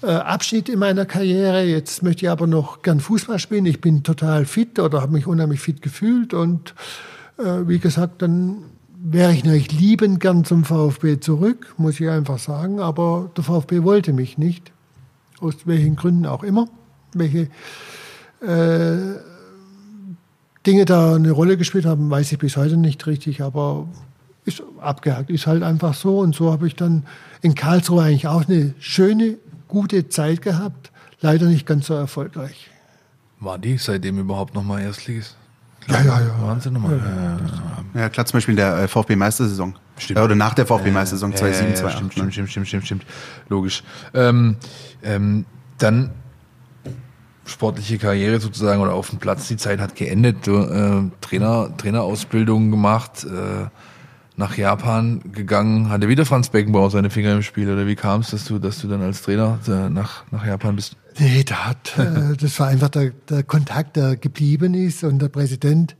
Abschnitt 0.06 0.68
in 0.68 0.78
meiner 0.78 1.05
Karriere. 1.05 1.64
Jetzt 1.64 2.02
möchte 2.02 2.24
ich 2.24 2.31
aber 2.31 2.47
noch 2.47 2.82
gern 2.82 3.01
Fußball 3.01 3.39
spielen. 3.39 3.66
Ich 3.66 3.81
bin 3.81 4.02
total 4.02 4.44
fit 4.47 4.78
oder 4.78 5.02
habe 5.02 5.12
mich 5.12 5.27
unheimlich 5.27 5.60
fit 5.60 5.82
gefühlt 5.82 6.35
und 6.35 6.74
äh, 7.39 7.68
wie 7.68 7.78
gesagt, 7.78 8.22
dann 8.22 8.64
wäre 9.02 9.32
ich 9.32 9.44
natürlich 9.44 9.72
liebend 9.72 10.20
gern 10.20 10.44
zum 10.44 10.64
VfB 10.64 11.20
zurück, 11.20 11.74
muss 11.78 12.01
ich 12.01 12.09
einfach 12.09 12.39
sagen. 12.39 12.81
Aber 12.81 13.31
der 13.36 13.44
VfB 13.44 13.82
wollte 13.82 14.12
mich 14.12 14.39
nicht, 14.39 14.72
aus 15.40 15.55
welchen 15.64 15.97
Gründen 15.97 16.27
auch 16.27 16.43
immer. 16.43 16.68
Welche 17.14 17.48
äh, 18.40 19.18
Dinge 20.66 20.85
da 20.85 21.14
eine 21.14 21.31
Rolle 21.31 21.56
gespielt 21.56 21.86
haben, 21.86 22.10
weiß 22.10 22.32
ich 22.32 22.39
bis 22.39 22.56
heute 22.56 22.77
nicht 22.77 23.06
richtig, 23.06 23.43
aber 23.43 23.89
ist 24.44 24.62
abgehakt, 24.81 25.31
ist 25.31 25.47
halt 25.47 25.62
einfach 25.62 25.94
so. 25.94 26.18
Und 26.18 26.35
so 26.35 26.52
habe 26.52 26.66
ich 26.66 26.77
dann 26.77 27.05
in 27.40 27.55
Karlsruhe 27.55 28.02
eigentlich 28.02 28.28
auch 28.28 28.47
eine 28.47 28.74
schöne, 28.78 29.39
gute 29.70 30.09
Zeit 30.09 30.42
gehabt. 30.42 30.90
Leider 31.20 31.47
nicht 31.47 31.66
ganz 31.66 31.86
so 31.86 31.94
erfolgreich. 31.94 32.70
War 33.40 33.59
die 33.59 33.78
seitdem 33.78 34.18
überhaupt 34.18 34.55
nochmal 34.55 34.82
Erstligist? 34.82 35.36
Ja, 35.88 36.02
ja, 36.02 36.20
ja. 36.20 36.42
Wahnsinn 36.42 36.74
nochmal. 36.74 36.98
Ja, 36.98 37.22
ja, 37.22 37.38
ja. 37.94 38.01
Ja, 38.02 38.09
klar, 38.09 38.26
zum 38.26 38.36
Beispiel 38.36 38.52
in 38.52 38.56
der 38.56 38.76
äh, 38.78 38.88
VfB-Meistersaison. 38.88 39.74
Äh, 40.10 40.20
Oder 40.20 40.34
nach 40.34 40.55
der 40.55 40.66
VfB-Meistersaison 40.66 41.32
Ja, 41.32 41.36
2007, 41.38 41.68
ja, 41.68 41.74
ja, 41.74 41.80
2008. 41.80 42.12
stimmt, 42.12 42.32
stimmt, 42.32 42.51
stimmt, 42.51 42.68
stimmt, 42.68 42.84
stimmt, 42.86 43.06
Logisch. 43.48 43.82
Ähm, 44.14 44.56
ähm, 45.02 45.47
dann 45.78 46.10
sportliche 47.47 47.98
Karriere 47.98 48.40
sozusagen 48.40 48.80
oder 48.80 48.92
auf 48.92 49.10
dem 49.10 49.18
Platz, 49.18 49.48
die 49.48 49.56
Zeit 49.56 49.80
hat 49.80 49.97
geendet. 49.97 50.47
Du, 50.47 50.59
äh, 50.59 51.10
Trainer, 51.20 51.74
Trainerausbildung 51.76 52.70
gemacht, 52.70 53.24
äh, 53.24 53.68
nach 54.41 54.57
Japan 54.57 55.21
gegangen. 55.33 55.91
Hatte 55.91 56.09
wieder 56.09 56.27
Franz 56.27 56.49
Beckenbauer 56.49 56.91
seine 56.91 57.11
Finger 57.11 57.33
im 57.35 57.43
Spiel 57.43 57.71
oder 57.71 57.87
wie 57.87 57.95
kam 57.95 58.23
es, 58.23 58.31
dass 58.31 58.47
du, 58.47 58.59
dass 58.59 58.81
du 58.81 58.89
dann 58.89 59.03
als 59.03 59.23
Trainer 59.23 59.61
äh, 59.69 59.89
nach, 59.89 60.25
nach 60.33 60.45
Japan 60.45 60.75
bist? 60.75 60.97
Nee, 61.19 61.45
da 61.45 61.69
hat, 61.69 61.97
äh, 61.99 62.37
das 62.41 62.59
war 62.59 62.67
einfach 62.69 62.89
der, 62.89 63.12
der 63.29 63.45
Kontakt, 63.45 63.97
der 63.97 64.17
geblieben 64.17 64.75
ist. 64.75 65.05
Und 65.05 65.21
der 65.21 65.29
Präsident, 65.29 65.95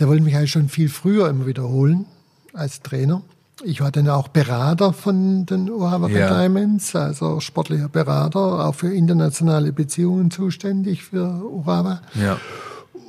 der 0.00 0.08
wollte 0.08 0.22
mich 0.22 0.34
eigentlich 0.34 0.50
schon 0.50 0.68
viel 0.68 0.88
früher 0.88 1.28
immer 1.28 1.46
wiederholen 1.46 2.06
als 2.54 2.80
Trainer. 2.82 3.22
Ich 3.62 3.80
war 3.80 3.92
dann 3.92 4.08
auch 4.08 4.28
Berater 4.28 4.92
von 4.92 5.46
den 5.46 5.70
Urawa 5.70 6.08
Ja. 6.08 6.28
Diamonds, 6.28 6.96
also 6.96 7.38
sportlicher 7.38 7.88
Berater, 7.88 8.66
auch 8.66 8.74
für 8.74 8.92
internationale 8.92 9.72
Beziehungen 9.72 10.30
zuständig 10.30 11.04
für 11.04 11.44
Urawa. 11.44 12.00
Ja. 12.14 12.38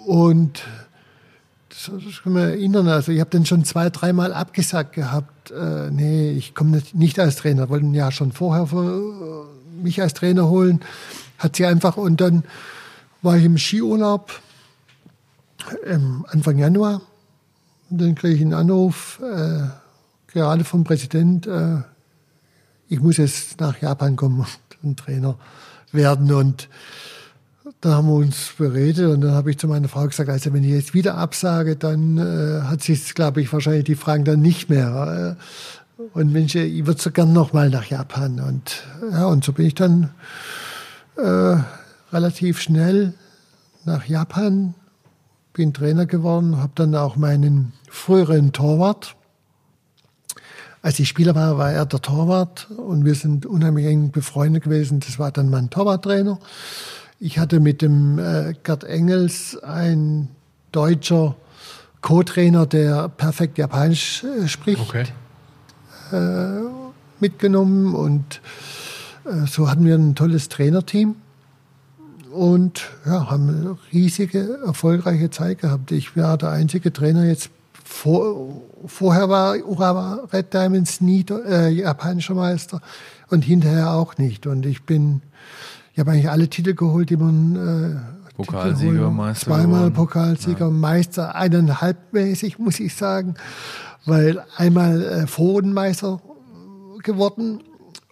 Und 0.05 0.63
das 1.87 2.23
kann 2.23 2.33
man 2.33 2.43
erinnern, 2.43 2.87
also 2.87 3.11
ich 3.11 3.19
habe 3.19 3.29
dann 3.29 3.45
schon 3.45 3.65
zwei, 3.65 3.89
dreimal 3.89 4.33
abgesagt 4.33 4.93
gehabt, 4.93 5.51
äh, 5.51 5.89
nee, 5.91 6.31
ich 6.31 6.55
komme 6.55 6.77
nicht, 6.77 6.95
nicht 6.95 7.19
als 7.19 7.37
Trainer, 7.37 7.69
wollten 7.69 7.93
ja 7.93 8.11
schon 8.11 8.31
vorher 8.31 8.67
für, 8.67 9.47
äh, 9.47 9.81
mich 9.83 10.01
als 10.01 10.13
Trainer 10.13 10.49
holen, 10.49 10.81
hat 11.37 11.55
sie 11.55 11.65
einfach, 11.65 11.97
und 11.97 12.21
dann 12.21 12.43
war 13.21 13.37
ich 13.37 13.45
im 13.45 13.57
Skiurlaub 13.57 14.31
ähm, 15.85 16.25
Anfang 16.29 16.57
Januar, 16.57 17.01
und 17.89 18.01
dann 18.01 18.15
kriege 18.15 18.35
ich 18.35 18.41
einen 18.41 18.53
Anruf, 18.53 19.19
äh, 19.21 19.67
gerade 20.27 20.63
vom 20.63 20.83
Präsident, 20.83 21.47
äh, 21.47 21.77
ich 22.89 22.99
muss 22.99 23.17
jetzt 23.17 23.59
nach 23.59 23.81
Japan 23.81 24.15
kommen 24.15 24.45
und 24.83 24.99
Trainer 24.99 25.37
werden. 25.91 26.31
Und 26.33 26.69
da 27.79 27.95
haben 27.95 28.07
wir 28.07 28.15
uns 28.15 28.53
beredet 28.57 29.07
und 29.09 29.21
dann 29.21 29.31
habe 29.31 29.51
ich 29.51 29.57
zu 29.57 29.67
meiner 29.67 29.87
Frau 29.87 30.05
gesagt, 30.05 30.29
also 30.29 30.53
wenn 30.53 30.63
ich 30.63 30.71
jetzt 30.71 30.93
wieder 30.93 31.15
absage, 31.15 31.75
dann 31.75 32.17
äh, 32.17 32.63
hat 32.63 32.81
sich, 32.81 33.13
glaube 33.13 33.41
ich, 33.41 33.51
wahrscheinlich 33.53 33.85
die 33.85 33.95
Fragen 33.95 34.25
dann 34.25 34.41
nicht 34.41 34.69
mehr. 34.69 35.37
Äh, 35.37 36.03
und 36.13 36.33
Mensch, 36.33 36.55
ich 36.55 36.85
würde 36.85 37.01
so 37.01 37.11
gern 37.11 37.31
noch 37.31 37.53
mal 37.53 37.69
nach 37.69 37.85
Japan. 37.85 38.39
Und 38.41 38.83
ja, 39.11 39.25
und 39.27 39.43
so 39.45 39.53
bin 39.53 39.67
ich 39.67 39.75
dann 39.75 40.09
äh, 41.15 41.55
relativ 42.11 42.59
schnell 42.59 43.13
nach 43.85 44.05
Japan, 44.05 44.73
bin 45.53 45.73
Trainer 45.73 46.05
geworden, 46.05 46.57
habe 46.57 46.73
dann 46.75 46.95
auch 46.95 47.15
meinen 47.15 47.73
früheren 47.89 48.51
Torwart. 48.51 49.15
Als 50.81 50.99
ich 50.99 51.07
Spieler 51.07 51.33
war, 51.35 51.57
war 51.57 51.71
er 51.71 51.85
der 51.85 52.01
Torwart 52.01 52.69
und 52.71 53.05
wir 53.05 53.15
sind 53.15 53.45
unheimlich 53.45 53.85
eng 53.85 54.11
befreundet 54.11 54.63
gewesen. 54.63 54.99
Das 54.99 55.17
war 55.17 55.31
dann 55.31 55.49
mein 55.49 55.69
Torwarttrainer. 55.69 56.39
Ich 57.19 57.39
hatte 57.39 57.59
mit 57.59 57.81
dem 57.81 58.19
äh, 58.19 58.53
Gerd 58.63 58.83
Engels 58.83 59.57
ein 59.63 60.29
deutscher 60.71 61.35
Co-Trainer, 62.01 62.65
der 62.65 63.07
perfekt 63.09 63.57
Japanisch 63.57 64.23
äh, 64.23 64.47
spricht, 64.47 64.81
Okay. 64.81 65.05
mitgenommen 67.19 67.95
und 67.95 68.41
äh, 69.25 69.47
so 69.47 69.69
hatten 69.69 69.85
wir 69.85 69.95
ein 69.95 70.15
tolles 70.15 70.49
Trainerteam 70.49 71.15
und 72.31 72.89
ja, 73.05 73.29
haben 73.29 73.47
eine 73.49 73.77
riesige, 73.91 74.59
erfolgreiche 74.65 75.29
Zeit 75.29 75.59
gehabt. 75.59 75.91
Ich 75.91 76.17
war 76.17 76.37
der 76.37 76.49
einzige 76.49 76.91
Trainer 76.91 77.25
jetzt. 77.25 77.49
Vor, 77.85 78.61
vorher 78.87 79.29
war 79.29 79.55
Urawa 79.57 80.27
Red 80.31 80.53
Diamonds 80.53 80.99
nie 81.01 81.25
äh, 81.29 81.69
japanischer 81.69 82.33
Meister 82.33 82.81
und 83.29 83.43
hinterher 83.43 83.91
auch 83.91 84.17
nicht. 84.17 84.47
Und 84.47 84.65
ich 84.65 84.83
bin, 84.83 85.21
ich 85.93 85.99
habe 85.99 86.11
eigentlich 86.11 86.29
alle 86.29 86.49
Titel 86.49 86.73
geholt, 86.73 87.09
die 87.09 87.17
man 87.17 87.55
äh, 87.55 88.33
Pokalsieger. 88.35 89.11
Meister 89.11 89.45
zweimal. 89.45 89.91
Pokalsieger, 89.91 90.71
Meister, 90.71 91.35
eineinhalbmäßig 91.35 92.57
muss 92.57 92.79
ich 92.79 92.95
sagen, 92.95 93.35
weil 94.05 94.43
einmal 94.57 95.03
äh, 95.03 95.27
Vorrundenmeister 95.27 96.19
geworden 97.03 97.61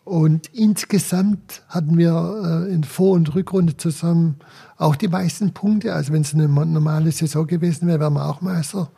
und 0.04 0.48
insgesamt 0.54 1.64
hatten 1.70 1.98
wir 1.98 2.66
äh, 2.68 2.74
in 2.74 2.84
Vor- 2.84 3.14
und 3.14 3.34
Rückrunde 3.34 3.78
zusammen 3.78 4.36
auch 4.78 4.96
die 4.96 5.08
meisten 5.08 5.54
Punkte. 5.54 5.94
Also 5.94 6.14
wenn 6.14 6.22
es 6.22 6.34
eine 6.34 6.48
normale 6.48 7.12
Saison 7.12 7.48
gewesen 7.48 7.88
wäre, 7.88 8.00
wären 8.00 8.14
wir 8.14 8.28
auch 8.28 8.42
Meister 8.42 8.92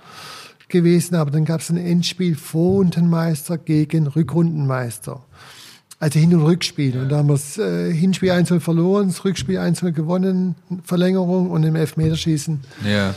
gewesen. 0.69 1.15
Aber 1.15 1.31
dann 1.31 1.45
gab 1.45 1.61
es 1.61 1.69
ein 1.69 1.77
Endspiel 1.77 2.35
Vorrundenmeister 2.35 3.57
gegen 3.57 4.07
Rückrundenmeister. 4.07 5.21
Also 6.03 6.19
Hin- 6.19 6.35
und 6.35 6.43
Rückspiel. 6.43 6.99
Und 6.99 7.07
da 7.07 7.19
haben 7.19 7.29
wir 7.29 7.35
das 7.35 7.57
äh, 7.57 7.93
Hinspiel 7.93 8.29
1-0 8.29 8.59
verloren, 8.59 9.07
das 9.07 9.23
Rückspiel 9.23 9.57
1-0 9.57 9.93
gewonnen, 9.93 10.55
Verlängerung 10.83 11.49
und 11.49 11.63
im 11.63 11.77
Elfmeterschießen 11.77 12.59
Ja. 12.85 13.15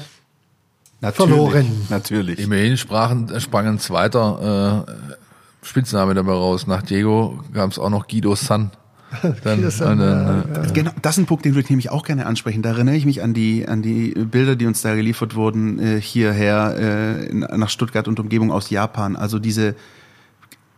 Natürlich, 1.00 1.32
Verloren. 1.32 1.66
Natürlich. 1.90 2.38
Immerhin 2.38 2.76
sprachen, 2.76 3.40
sprang 3.40 3.66
ein 3.66 3.78
zweiter 3.80 4.86
äh, 4.86 5.66
Spitzname 5.66 6.14
dabei 6.14 6.34
raus. 6.34 6.68
Nach 6.68 6.80
Diego 6.80 7.42
gab 7.52 7.72
es 7.72 7.80
auch 7.80 7.90
noch 7.90 8.06
Guido 8.06 8.36
San. 8.36 8.70
Dann, 9.42 9.56
Guido 9.56 9.70
San, 9.70 9.98
dann, 9.98 10.44
ja, 10.54 10.62
äh, 10.62 10.72
Genau, 10.72 10.92
das 11.02 11.16
ist 11.16 11.24
ein 11.24 11.26
Punkt, 11.26 11.44
den 11.44 11.56
würde 11.56 11.64
ich 11.64 11.70
nämlich 11.70 11.90
auch 11.90 12.04
gerne 12.04 12.24
ansprechen. 12.24 12.62
Da 12.62 12.68
erinnere 12.68 12.94
ich 12.94 13.04
mich 13.04 13.20
an 13.20 13.34
die, 13.34 13.66
an 13.66 13.82
die 13.82 14.10
Bilder, 14.10 14.54
die 14.54 14.66
uns 14.66 14.82
da 14.82 14.94
geliefert 14.94 15.34
wurden, 15.34 15.80
äh, 15.80 16.00
hierher 16.00 16.76
äh, 16.78 17.34
nach 17.34 17.68
Stuttgart 17.68 18.06
und 18.06 18.20
Umgebung 18.20 18.52
aus 18.52 18.70
Japan. 18.70 19.16
Also 19.16 19.40
diese, 19.40 19.74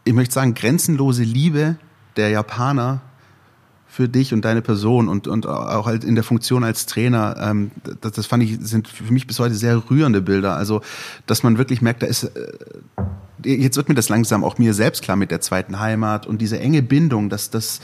ich 0.05 0.15
möchte 0.15 0.33
sagen, 0.33 0.55
grenzenlose 0.55 1.23
Liebe 1.23 1.77
der 2.19 2.29
Japaner 2.31 3.01
für 3.89 4.09
dich 4.09 4.35
und 4.35 4.45
deine 4.45 4.61
Person 4.61 5.09
und, 5.09 5.27
und 5.27 5.47
auch 5.47 5.87
halt 5.87 6.05
in 6.05 6.15
der 6.15 6.23
Funktion 6.23 6.63
als 6.63 6.85
Trainer, 6.85 7.37
ähm, 7.41 7.71
das, 8.03 8.13
das 8.13 8.27
fand 8.27 8.43
ich, 8.43 8.59
sind 8.61 8.87
für 8.87 9.13
mich 9.13 9.27
bis 9.27 9.39
heute 9.39 9.55
sehr 9.55 9.91
rührende 9.91 10.21
Bilder. 10.21 10.57
Also, 10.57 10.83
dass 11.27 11.43
man 11.43 11.57
wirklich 11.57 11.81
merkt, 11.81 12.03
da 12.03 12.07
ist, 12.07 12.25
äh, 12.25 12.53
jetzt 13.45 13.77
wird 13.77 13.89
mir 13.89 13.95
das 13.95 14.11
langsam 14.11 14.45
auch 14.45 14.59
mir 14.59 14.75
selbst 14.75 15.03
klar 15.03 15.17
mit 15.17 15.31
der 15.31 15.41
zweiten 15.41 15.81
Heimat 15.81 16.27
und 16.27 16.43
diese 16.43 16.61
enge 16.61 16.83
Bindung, 16.83 17.31
dass 17.31 17.49
das, 17.49 17.81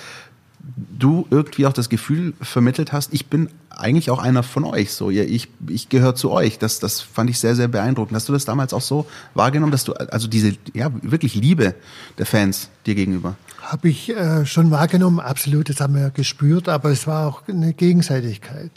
du 0.77 1.27
irgendwie 1.31 1.67
auch 1.67 1.73
das 1.73 1.89
Gefühl 1.89 2.35
vermittelt 2.41 2.93
hast, 2.93 3.13
ich 3.13 3.27
bin 3.27 3.49
eigentlich 3.71 4.11
auch 4.11 4.19
einer 4.19 4.43
von 4.43 4.65
euch. 4.65 4.93
So, 4.93 5.11
ich, 5.11 5.49
ich 5.69 5.89
gehöre 5.89 6.15
zu 6.15 6.31
euch. 6.31 6.59
Das, 6.59 6.79
das 6.79 7.01
fand 7.01 7.31
ich 7.31 7.39
sehr, 7.39 7.55
sehr 7.55 7.69
beeindruckend. 7.69 8.15
Hast 8.17 8.29
du 8.29 8.33
das 8.33 8.45
damals 8.45 8.73
auch 8.73 8.81
so 8.81 9.07
wahrgenommen, 9.35 9.73
dass 9.73 9.85
du 9.85 9.93
also 9.93 10.29
diese 10.29 10.57
ja 10.73 10.91
wirklich 11.03 11.35
Liebe 11.35 11.75
der 12.19 12.27
Fans 12.27 12.71
dir 12.87 12.95
gegenüber? 12.95 13.37
Habe 13.65 13.89
ich 13.89 14.11
äh, 14.11 14.45
schon 14.45 14.71
wahrgenommen, 14.71 15.21
absolut. 15.21 15.69
Das 15.69 15.81
haben 15.81 15.95
wir 15.95 16.11
gespürt, 16.11 16.69
aber 16.69 16.91
es 16.91 17.07
war 17.07 17.27
auch 17.27 17.49
eine 17.49 17.73
Gegenseitigkeit. 17.73 18.71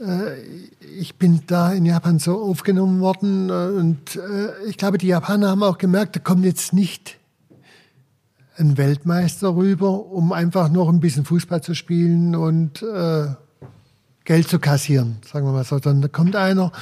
Äh, 0.00 0.40
ich 0.98 1.16
bin 1.16 1.42
da 1.46 1.72
in 1.72 1.84
Japan 1.84 2.18
so 2.18 2.40
aufgenommen 2.42 3.00
worden 3.00 3.50
äh, 3.50 3.78
und 3.78 4.16
äh, 4.16 4.66
ich 4.68 4.76
glaube, 4.76 4.98
die 4.98 5.08
Japaner 5.08 5.50
haben 5.50 5.62
auch 5.62 5.78
gemerkt, 5.78 6.16
da 6.16 6.20
kommt 6.20 6.44
jetzt 6.44 6.72
nicht 6.72 7.18
ein 8.56 8.78
Weltmeister 8.78 9.54
rüber, 9.54 10.06
um 10.06 10.32
einfach 10.32 10.70
noch 10.70 10.88
ein 10.88 11.00
bisschen 11.00 11.26
Fußball 11.26 11.62
zu 11.62 11.74
spielen 11.74 12.34
und 12.34 12.82
Geld 14.24 14.48
zu 14.48 14.58
kassieren, 14.58 15.18
sagen 15.30 15.44
wir 15.44 15.52
mal 15.52 15.64
so. 15.64 15.78
Dann 15.78 16.10
kommt 16.10 16.36
einer, 16.36 16.72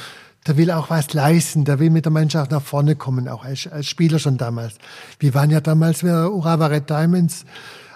der 0.47 0.57
will 0.57 0.71
auch 0.71 0.91
was 0.91 1.13
leisten, 1.15 1.65
der 1.65 1.79
will 1.79 1.91
mit 1.91 2.05
der 2.05 2.13
Mannschaft 2.13 2.51
nach 2.51 2.63
vorne 2.63 2.97
kommen, 2.97 3.29
auch 3.29 3.45
als, 3.45 3.67
als 3.67 3.87
Spieler 3.87 4.19
schon 4.19 4.37
damals. 4.37 4.75
Wir 5.19 5.35
waren 5.35 5.51
ja 5.51 5.61
damals, 5.61 6.03
wir 6.05 6.31
Urawa 6.33 6.67
Red 6.67 6.91
Diamonds, 6.91 7.45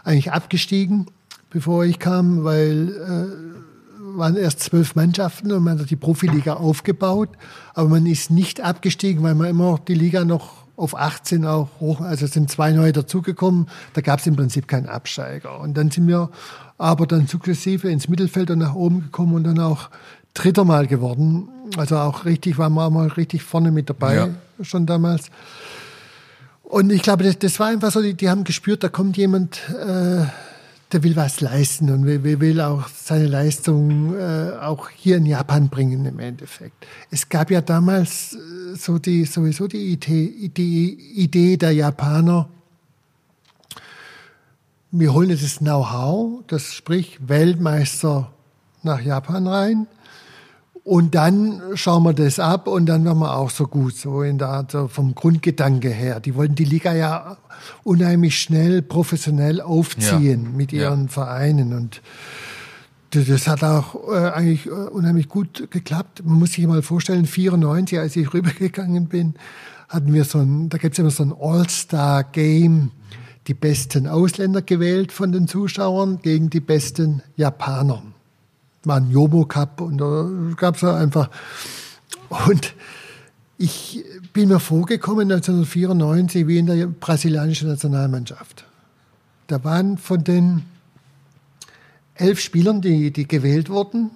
eigentlich 0.04 0.32
abgestiegen, 0.32 1.06
bevor 1.50 1.84
ich 1.84 1.98
kam, 1.98 2.44
weil 2.44 2.88
äh, 2.88 4.16
waren 4.16 4.36
erst 4.36 4.60
zwölf 4.60 4.94
Mannschaften 4.94 5.52
und 5.52 5.62
man 5.62 5.78
hat 5.78 5.90
die 5.90 5.96
Profiliga 5.96 6.54
aufgebaut, 6.54 7.28
aber 7.74 7.88
man 7.88 8.06
ist 8.06 8.30
nicht 8.30 8.60
abgestiegen, 8.60 9.22
weil 9.22 9.34
man 9.34 9.48
immer 9.48 9.78
die 9.86 9.94
Liga 9.94 10.24
noch 10.24 10.68
auf 10.78 10.96
18 10.96 11.44
auch 11.44 11.68
hoch, 11.80 12.00
also 12.00 12.26
sind 12.26 12.50
zwei 12.50 12.70
neue 12.72 12.92
dazugekommen. 12.92 13.66
Da 13.94 14.00
gab 14.00 14.20
es 14.20 14.26
im 14.28 14.36
Prinzip 14.36 14.68
keinen 14.68 14.86
Absteiger. 14.86 15.58
Und 15.58 15.76
dann 15.76 15.90
sind 15.90 16.06
wir 16.06 16.30
aber 16.78 17.06
dann 17.08 17.26
sukzessive 17.26 17.90
ins 17.90 18.08
Mittelfeld 18.08 18.50
und 18.52 18.60
nach 18.60 18.76
oben 18.76 19.02
gekommen 19.02 19.34
und 19.34 19.44
dann 19.44 19.58
auch 19.58 19.90
Dritter 20.38 20.64
Mal 20.64 20.86
geworden. 20.86 21.48
Also 21.76 21.96
auch 21.96 22.24
richtig, 22.24 22.58
waren 22.58 22.72
wir 22.74 22.86
auch 22.86 22.90
mal 22.90 23.08
richtig 23.08 23.42
vorne 23.42 23.72
mit 23.72 23.90
dabei, 23.90 24.14
ja. 24.14 24.28
schon 24.62 24.86
damals. 24.86 25.30
Und 26.62 26.90
ich 26.92 27.02
glaube, 27.02 27.24
das, 27.24 27.38
das 27.40 27.58
war 27.58 27.66
einfach 27.68 27.90
so, 27.90 28.00
die, 28.00 28.14
die 28.14 28.30
haben 28.30 28.44
gespürt, 28.44 28.84
da 28.84 28.88
kommt 28.88 29.16
jemand, 29.16 29.68
äh, 29.70 30.24
der 30.92 31.02
will 31.02 31.16
was 31.16 31.40
leisten 31.40 31.90
und 31.90 32.06
will, 32.06 32.22
will 32.22 32.60
auch 32.60 32.86
seine 32.86 33.26
Leistung 33.26 34.14
äh, 34.14 34.52
auch 34.60 34.90
hier 34.90 35.16
in 35.16 35.26
Japan 35.26 35.70
bringen 35.70 36.06
im 36.06 36.20
Endeffekt. 36.20 36.86
Es 37.10 37.28
gab 37.28 37.50
ja 37.50 37.60
damals 37.60 38.34
äh, 38.34 38.76
so 38.76 38.98
die, 38.98 39.24
sowieso 39.24 39.66
die 39.66 39.92
Idee, 39.92 40.50
die 40.56 40.94
Idee 41.16 41.56
der 41.56 41.72
Japaner, 41.72 42.48
wir 44.92 45.12
holen 45.12 45.30
das 45.30 45.58
Know-how, 45.58 46.44
das 46.46 46.72
sprich 46.72 47.18
Weltmeister 47.26 48.30
nach 48.84 49.00
Japan 49.00 49.48
rein 49.48 49.86
und 50.88 51.14
dann 51.14 51.60
schauen 51.74 52.02
wir 52.04 52.14
das 52.14 52.38
ab 52.38 52.66
und 52.66 52.86
dann 52.86 53.04
werden 53.04 53.18
wir 53.18 53.36
auch 53.36 53.50
so 53.50 53.66
gut, 53.66 53.94
so 53.94 54.22
in 54.22 54.38
der 54.38 54.48
Art 54.48 54.74
vom 54.88 55.14
Grundgedanke 55.14 55.90
her. 55.90 56.18
Die 56.18 56.34
wollten 56.34 56.54
die 56.54 56.64
Liga 56.64 56.94
ja 56.94 57.36
unheimlich 57.84 58.40
schnell 58.40 58.80
professionell 58.80 59.60
aufziehen 59.60 60.44
ja. 60.44 60.50
mit 60.56 60.72
ihren 60.72 61.02
ja. 61.02 61.08
Vereinen 61.08 61.74
und 61.74 62.00
das 63.10 63.46
hat 63.46 63.64
auch 63.64 64.08
äh, 64.10 64.30
eigentlich 64.30 64.64
äh, 64.66 64.70
unheimlich 64.70 65.28
gut 65.28 65.70
geklappt. 65.70 66.22
Man 66.24 66.38
muss 66.38 66.52
sich 66.52 66.66
mal 66.66 66.80
vorstellen, 66.80 67.26
94, 67.26 67.98
als 67.98 68.16
ich 68.16 68.32
rübergegangen 68.32 69.08
bin, 69.08 69.34
hatten 69.90 70.14
wir 70.14 70.24
so 70.24 70.38
ein, 70.38 70.70
da 70.70 70.78
gibt 70.78 70.94
es 70.94 70.98
immer 70.98 71.10
so 71.10 71.22
ein 71.22 71.34
All-Star-Game, 71.38 72.92
die 73.46 73.54
besten 73.54 74.06
Ausländer 74.06 74.62
gewählt 74.62 75.12
von 75.12 75.32
den 75.32 75.48
Zuschauern 75.48 76.20
gegen 76.22 76.48
die 76.48 76.60
besten 76.60 77.22
Japaner 77.36 78.02
war 78.88 78.96
ein 78.96 79.10
Jomo 79.10 79.44
Cup 79.44 79.80
und 79.80 79.98
da 79.98 80.28
gab 80.56 80.76
es 80.76 80.84
einfach. 80.84 81.30
Und 82.46 82.74
ich 83.56 84.04
bin 84.32 84.48
mir 84.48 84.60
vorgekommen 84.60 85.30
1994 85.30 86.46
wie 86.46 86.58
in 86.58 86.66
der 86.66 86.86
brasilianischen 86.86 87.68
Nationalmannschaft. 87.68 88.64
Da 89.46 89.62
waren 89.64 89.98
von 89.98 90.24
den 90.24 90.62
elf 92.14 92.40
Spielern, 92.40 92.80
die, 92.80 93.12
die 93.12 93.26
gewählt 93.26 93.70
wurden, 93.70 94.10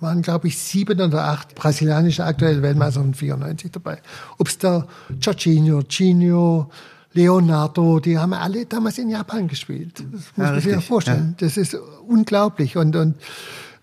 waren, 0.00 0.22
glaube 0.22 0.48
ich, 0.48 0.58
sieben 0.58 1.00
oder 1.00 1.24
acht 1.24 1.54
brasilianische 1.54 2.24
aktuelle 2.24 2.62
Weltmeister 2.62 3.00
von 3.00 3.14
94 3.14 3.72
dabei. 3.72 4.00
Ob 4.38 4.48
es 4.48 4.58
der 4.58 4.86
Jorginho, 5.20 5.82
Gino, 5.88 6.70
Leonardo, 7.14 8.00
die 8.00 8.18
haben 8.18 8.32
alle 8.32 8.66
damals 8.66 8.98
in 8.98 9.08
Japan 9.08 9.48
gespielt. 9.48 10.04
Das 10.12 10.22
muss 10.36 10.46
ja, 10.46 10.52
man 10.52 10.60
sich 10.60 10.72
ja 10.72 10.80
vorstellen. 10.80 11.36
Ja. 11.38 11.46
Das 11.46 11.56
ist 11.56 11.74
unglaublich. 12.06 12.76
Und, 12.76 12.96
und 12.96 13.14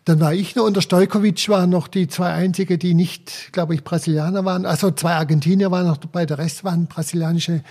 dann 0.06 0.20
war 0.20 0.34
ich 0.34 0.56
noch 0.56 0.66
und 0.66 0.76
der 0.76 0.82
Stojkovic 0.82 1.48
waren 1.50 1.70
noch 1.70 1.88
die 1.88 2.08
zwei 2.08 2.32
einzige, 2.34 2.78
die 2.78 2.94
nicht, 2.94 3.52
glaube 3.52 3.76
ich, 3.76 3.84
Brasilianer 3.84 4.46
waren. 4.46 4.66
Also 4.66 4.92
zwei 4.92 5.14
Argentinier 5.14 5.70
waren 5.70 5.86
noch 5.86 5.98
dabei, 5.98 6.26
der 6.26 6.40
Rest 6.40 6.64
waren 6.64 6.88
brasilianische, 6.88 7.62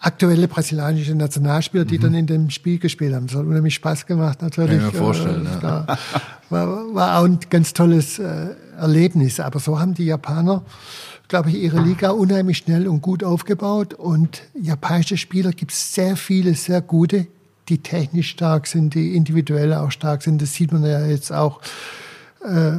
aktuelle 0.00 0.48
brasilianische 0.48 1.14
Nationalspieler, 1.14 1.84
die 1.84 1.98
mhm. 1.98 2.02
dann 2.02 2.14
in 2.14 2.26
dem 2.26 2.50
Spiel 2.50 2.78
gespielt 2.78 3.14
haben. 3.14 3.28
Das 3.28 3.36
hat 3.36 3.44
unheimlich 3.44 3.74
Spaß 3.74 4.06
gemacht, 4.06 4.42
natürlich. 4.42 4.78
Kann 4.78 4.88
ich 4.88 4.94
mir 4.94 4.98
vorstellen, 4.98 5.46
äh, 5.46 5.62
ja. 5.62 5.86
war, 6.50 6.94
war 6.94 7.18
auch 7.20 7.24
ein 7.24 7.38
ganz 7.48 7.72
tolles 7.72 8.18
äh, 8.18 8.48
Erlebnis. 8.76 9.38
Aber 9.38 9.60
so 9.60 9.78
haben 9.78 9.94
die 9.94 10.06
Japaner, 10.06 10.64
glaube 11.28 11.50
ich, 11.50 11.56
ihre 11.56 11.80
Liga 11.80 12.10
unheimlich 12.10 12.58
schnell 12.58 12.88
und 12.88 13.00
gut 13.00 13.22
aufgebaut. 13.22 13.94
Und 13.94 14.42
japanische 14.60 15.16
Spieler 15.16 15.52
gibt 15.52 15.70
es 15.70 15.94
sehr 15.94 16.16
viele, 16.16 16.54
sehr 16.56 16.80
gute 16.80 17.28
die 17.70 17.82
technisch 17.82 18.30
stark 18.30 18.66
sind, 18.66 18.94
die 18.94 19.16
individuell 19.16 19.72
auch 19.74 19.90
stark 19.90 20.22
sind. 20.22 20.42
Das 20.42 20.54
sieht 20.54 20.72
man 20.72 20.84
ja 20.84 21.06
jetzt 21.06 21.32
auch. 21.32 21.60
Äh, 22.44 22.78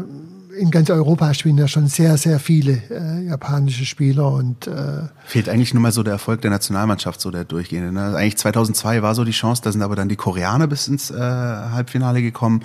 in 0.57 0.71
ganz 0.71 0.89
Europa 0.89 1.33
spielen 1.33 1.57
ja 1.57 1.67
schon 1.67 1.87
sehr, 1.87 2.17
sehr 2.17 2.39
viele 2.39 2.81
äh, 2.89 3.25
japanische 3.27 3.85
Spieler 3.85 4.31
und 4.33 4.67
äh, 4.67 5.07
fehlt 5.25 5.49
eigentlich 5.49 5.73
nur 5.73 5.81
mal 5.81 5.91
so 5.91 6.03
der 6.03 6.13
Erfolg 6.13 6.41
der 6.41 6.51
Nationalmannschaft, 6.51 7.21
so 7.21 7.31
der 7.31 7.45
durchgehende. 7.45 7.91
Ne? 7.91 8.15
Eigentlich 8.15 8.37
2002 8.37 9.01
war 9.01 9.15
so 9.15 9.23
die 9.23 9.31
Chance, 9.31 9.61
da 9.63 9.71
sind 9.71 9.81
aber 9.81 9.95
dann 9.95 10.09
die 10.09 10.15
Koreaner 10.15 10.67
bis 10.67 10.87
ins 10.87 11.09
äh, 11.09 11.15
Halbfinale 11.15 12.21
gekommen. 12.21 12.63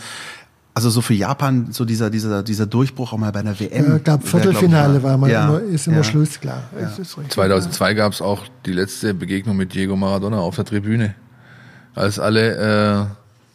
Also 0.74 0.90
so 0.90 1.00
für 1.00 1.14
Japan 1.14 1.68
so 1.70 1.86
dieser 1.86 2.10
dieser 2.10 2.42
dieser 2.42 2.66
Durchbruch 2.66 3.14
auch 3.14 3.18
mal 3.18 3.32
bei 3.32 3.40
einer 3.40 3.58
WM. 3.58 3.96
Ich 3.96 4.04
glaube 4.04 4.26
Viertelfinale 4.26 5.02
war 5.02 5.16
mal 5.16 5.30
ja, 5.30 5.48
immer, 5.48 5.60
ist 5.60 5.86
immer 5.86 5.98
ja, 5.98 6.04
Schluss 6.04 6.38
klar. 6.38 6.64
Ja. 6.78 6.92
2002 7.28 7.94
gab 7.94 8.12
es 8.12 8.20
auch 8.20 8.42
die 8.66 8.72
letzte 8.72 9.14
Begegnung 9.14 9.56
mit 9.56 9.72
Diego 9.72 9.96
Maradona 9.96 10.38
auf 10.38 10.56
der 10.56 10.66
Tribüne 10.66 11.14
als 11.96 12.20
alle 12.20 13.08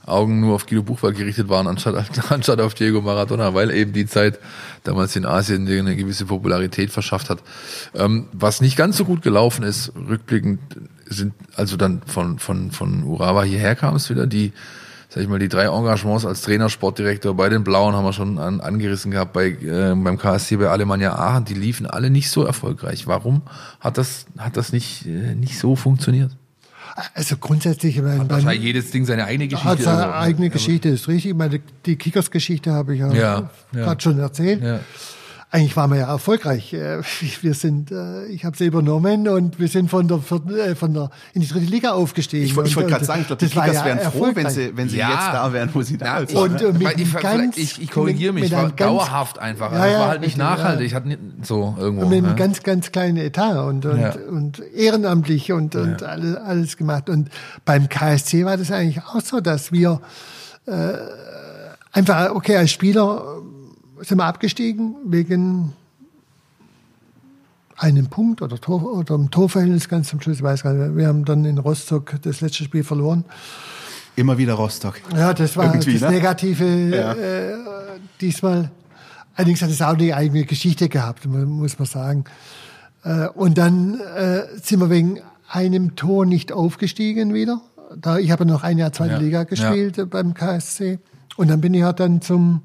äh, 0.05 0.09
Augen 0.09 0.39
nur 0.39 0.55
auf 0.55 0.65
Guido 0.65 0.84
Buchwald 0.84 1.15
gerichtet 1.15 1.47
waren, 1.47 1.68
anstatt, 1.68 1.95
anstatt 2.30 2.59
auf 2.59 2.73
Diego 2.73 3.01
Maradona, 3.01 3.53
weil 3.53 3.72
eben 3.72 3.93
die 3.93 4.07
Zeit 4.07 4.39
damals 4.84 5.15
in 5.15 5.26
Asien 5.26 5.68
eine 5.68 5.95
gewisse 5.95 6.26
Popularität 6.26 6.91
verschafft 6.91 7.30
hat. 7.30 7.39
Ähm, 7.93 8.27
was 8.34 8.61
nicht 8.61 8.76
ganz 8.76 8.97
so 8.97 9.05
gut 9.05 9.22
gelaufen 9.22 9.63
ist, 9.63 9.93
rückblickend, 9.95 10.59
sind 11.05 11.34
also 11.55 11.77
dann 11.77 12.01
von, 12.05 12.39
von, 12.39 12.72
von 12.72 13.03
Urawa 13.03 13.43
hierher 13.43 13.76
kam 13.76 13.95
es 13.95 14.09
wieder, 14.09 14.27
die 14.27 14.53
sag 15.09 15.23
ich 15.23 15.30
mal, 15.30 15.39
die 15.39 15.49
drei 15.49 15.65
Engagements 15.65 16.26
als 16.26 16.41
Trainer, 16.41 16.69
Sportdirektor 16.69 17.35
bei 17.35 17.49
den 17.49 17.65
Blauen 17.65 17.93
haben 17.93 18.05
wir 18.05 18.13
schon 18.13 18.39
an, 18.39 18.61
angerissen 18.61 19.11
gehabt, 19.11 19.34
bei, 19.34 19.49
äh, 19.49 19.93
beim 19.93 20.18
KSC, 20.18 20.55
bei 20.55 20.69
Alemannia 20.69 21.13
Aachen, 21.13 21.43
die 21.43 21.53
liefen 21.53 21.85
alle 21.85 22.09
nicht 22.09 22.31
so 22.31 22.45
erfolgreich. 22.45 23.07
Warum 23.07 23.41
hat 23.81 23.97
das, 23.97 24.26
hat 24.38 24.55
das 24.55 24.72
nicht, 24.72 25.05
äh, 25.05 25.35
nicht 25.35 25.59
so 25.59 25.76
funktioniert? 25.76 26.31
Also 27.13 27.38
grundsätzlich. 27.38 27.97
Hat 27.97 28.05
mein, 28.05 28.30
wahrscheinlich 28.30 28.63
jedes 28.63 28.91
Ding 28.91 29.05
seine 29.05 29.26
eigene 29.26 29.47
Geschichte. 29.47 29.69
Hat 29.69 29.81
seine 29.81 30.13
eigene 30.13 30.49
Geschichte, 30.49 30.89
ist 30.89 31.07
richtig. 31.07 31.35
Meine, 31.35 31.61
die 31.85 31.95
Kickers-Geschichte 31.95 32.72
habe 32.72 32.95
ich 32.95 32.99
ja, 32.99 33.13
ja 33.13 33.49
gerade 33.72 33.91
ja. 33.91 33.99
schon 33.99 34.19
erzählt. 34.19 34.61
Ja 34.63 34.80
eigentlich 35.53 35.75
waren 35.75 35.91
wir 35.91 35.97
ja 35.97 36.07
erfolgreich. 36.07 36.73
Äh, 36.73 37.01
wir 37.41 37.53
sind, 37.53 37.91
äh, 37.91 38.25
ich 38.27 38.45
habe 38.45 38.55
sie 38.55 38.65
übernommen 38.65 39.27
und 39.27 39.59
wir 39.59 39.67
sind 39.67 39.89
von 39.89 40.07
der, 40.07 40.17
äh, 40.17 40.75
von 40.75 40.93
der 40.93 41.09
in 41.33 41.41
die 41.41 41.47
dritte 41.47 41.65
Liga 41.65 41.91
aufgestiegen. 41.91 42.45
Ich, 42.45 42.51
ich 42.51 42.75
wollte 42.75 42.89
gerade 42.89 43.03
sagen, 43.03 43.21
ich 43.21 43.27
glaube, 43.27 43.45
die 43.45 43.51
Kickers 43.51 43.75
ja 43.75 43.85
wären 43.85 43.99
froh, 43.99 44.29
wenn 44.33 44.49
sie, 44.49 44.75
wenn 44.75 44.87
sie 44.87 44.97
ja. 44.97 45.09
jetzt 45.09 45.33
da 45.33 45.51
wären, 45.51 45.69
wo 45.73 45.81
sie 45.81 45.97
da 45.97 46.19
sind. 46.25 46.37
Und 46.37 46.61
äh, 46.61 46.71
mit 46.71 46.99
ich, 46.99 47.13
ganz, 47.15 47.57
ich, 47.57 47.81
ich 47.81 47.91
korrigiere 47.91 48.31
mich, 48.31 48.49
war 48.51 48.69
dauerhaft 48.69 49.39
einfach. 49.39 49.73
Ja, 49.73 49.85
ja, 49.85 49.99
war 49.99 50.07
halt 50.07 50.21
nicht 50.21 50.37
nachhaltig, 50.37 50.87
Ich 50.87 50.95
hatte 50.95 51.09
nicht 51.09 51.19
so 51.43 51.75
irgendwo. 51.77 52.07
mit 52.07 52.23
einem 52.23 52.37
ganz, 52.37 52.63
ganz 52.63 52.91
kleinen 52.93 53.17
Etat 53.17 53.57
und, 53.65 53.85
und, 53.85 54.15
und 54.29 54.59
ehrenamtlich 54.73 55.51
und, 55.51 55.75
und 55.75 56.01
alles, 56.01 56.37
alles 56.37 56.77
gemacht. 56.77 57.09
Und 57.09 57.29
beim 57.65 57.89
KSC 57.89 58.45
war 58.45 58.55
das 58.55 58.71
eigentlich 58.71 59.03
auch 59.03 59.19
so, 59.19 59.41
dass 59.41 59.73
wir 59.73 59.99
äh, 60.65 60.93
einfach, 61.91 62.31
okay, 62.31 62.55
als 62.55 62.71
Spieler 62.71 63.41
sind 64.01 64.17
wir 64.17 64.25
abgestiegen 64.25 64.95
wegen 65.05 65.73
einem 67.77 68.07
Punkt 68.07 68.41
oder, 68.41 68.59
Tor, 68.59 68.83
oder 68.93 69.15
einem 69.15 69.31
Torverhältnis 69.31 69.89
ganz 69.89 70.09
zum 70.09 70.21
Schluss. 70.21 70.37
Ich 70.37 70.43
weiß 70.43 70.63
gar 70.63 70.73
nicht. 70.73 70.95
Wir 70.95 71.07
haben 71.07 71.25
dann 71.25 71.45
in 71.45 71.57
Rostock 71.57 72.15
das 72.21 72.41
letzte 72.41 72.63
Spiel 72.63 72.83
verloren. 72.83 73.25
Immer 74.15 74.37
wieder 74.37 74.53
Rostock. 74.53 74.95
Ja, 75.15 75.33
das 75.33 75.57
war 75.57 75.65
Irgendwie, 75.65 75.93
das 75.93 76.01
ne? 76.01 76.17
Negative 76.17 76.65
ja. 76.65 77.13
äh, 77.13 77.53
diesmal. 78.19 78.69
Allerdings 79.35 79.61
hat 79.61 79.69
es 79.69 79.81
auch 79.81 79.97
eine 79.97 80.15
eigene 80.15 80.45
Geschichte 80.45 80.89
gehabt, 80.89 81.25
muss 81.25 81.79
man 81.79 81.87
sagen. 81.87 82.25
Äh, 83.03 83.27
und 83.29 83.57
dann 83.57 83.99
äh, 83.99 84.43
sind 84.61 84.79
wir 84.79 84.89
wegen 84.89 85.19
einem 85.49 85.95
Tor 85.95 86.25
nicht 86.25 86.51
aufgestiegen 86.51 87.33
wieder. 87.33 87.61
da, 87.95 88.17
ich 88.17 88.31
habe 88.31 88.45
noch 88.45 88.63
ein 88.63 88.77
Jahr 88.77 88.91
zweite 88.91 89.13
Ja. 89.13 89.19
Liga 89.19 89.43
gespielt 89.43 89.97
äh, 89.97 90.05
beim 90.05 90.33
KSC. 90.33 90.99
Und 91.37 91.49
dann 91.49 91.61
bin 91.61 91.73
ich 91.73 91.81
ja 91.81 91.93
dann 91.93 92.21
zum 92.21 92.61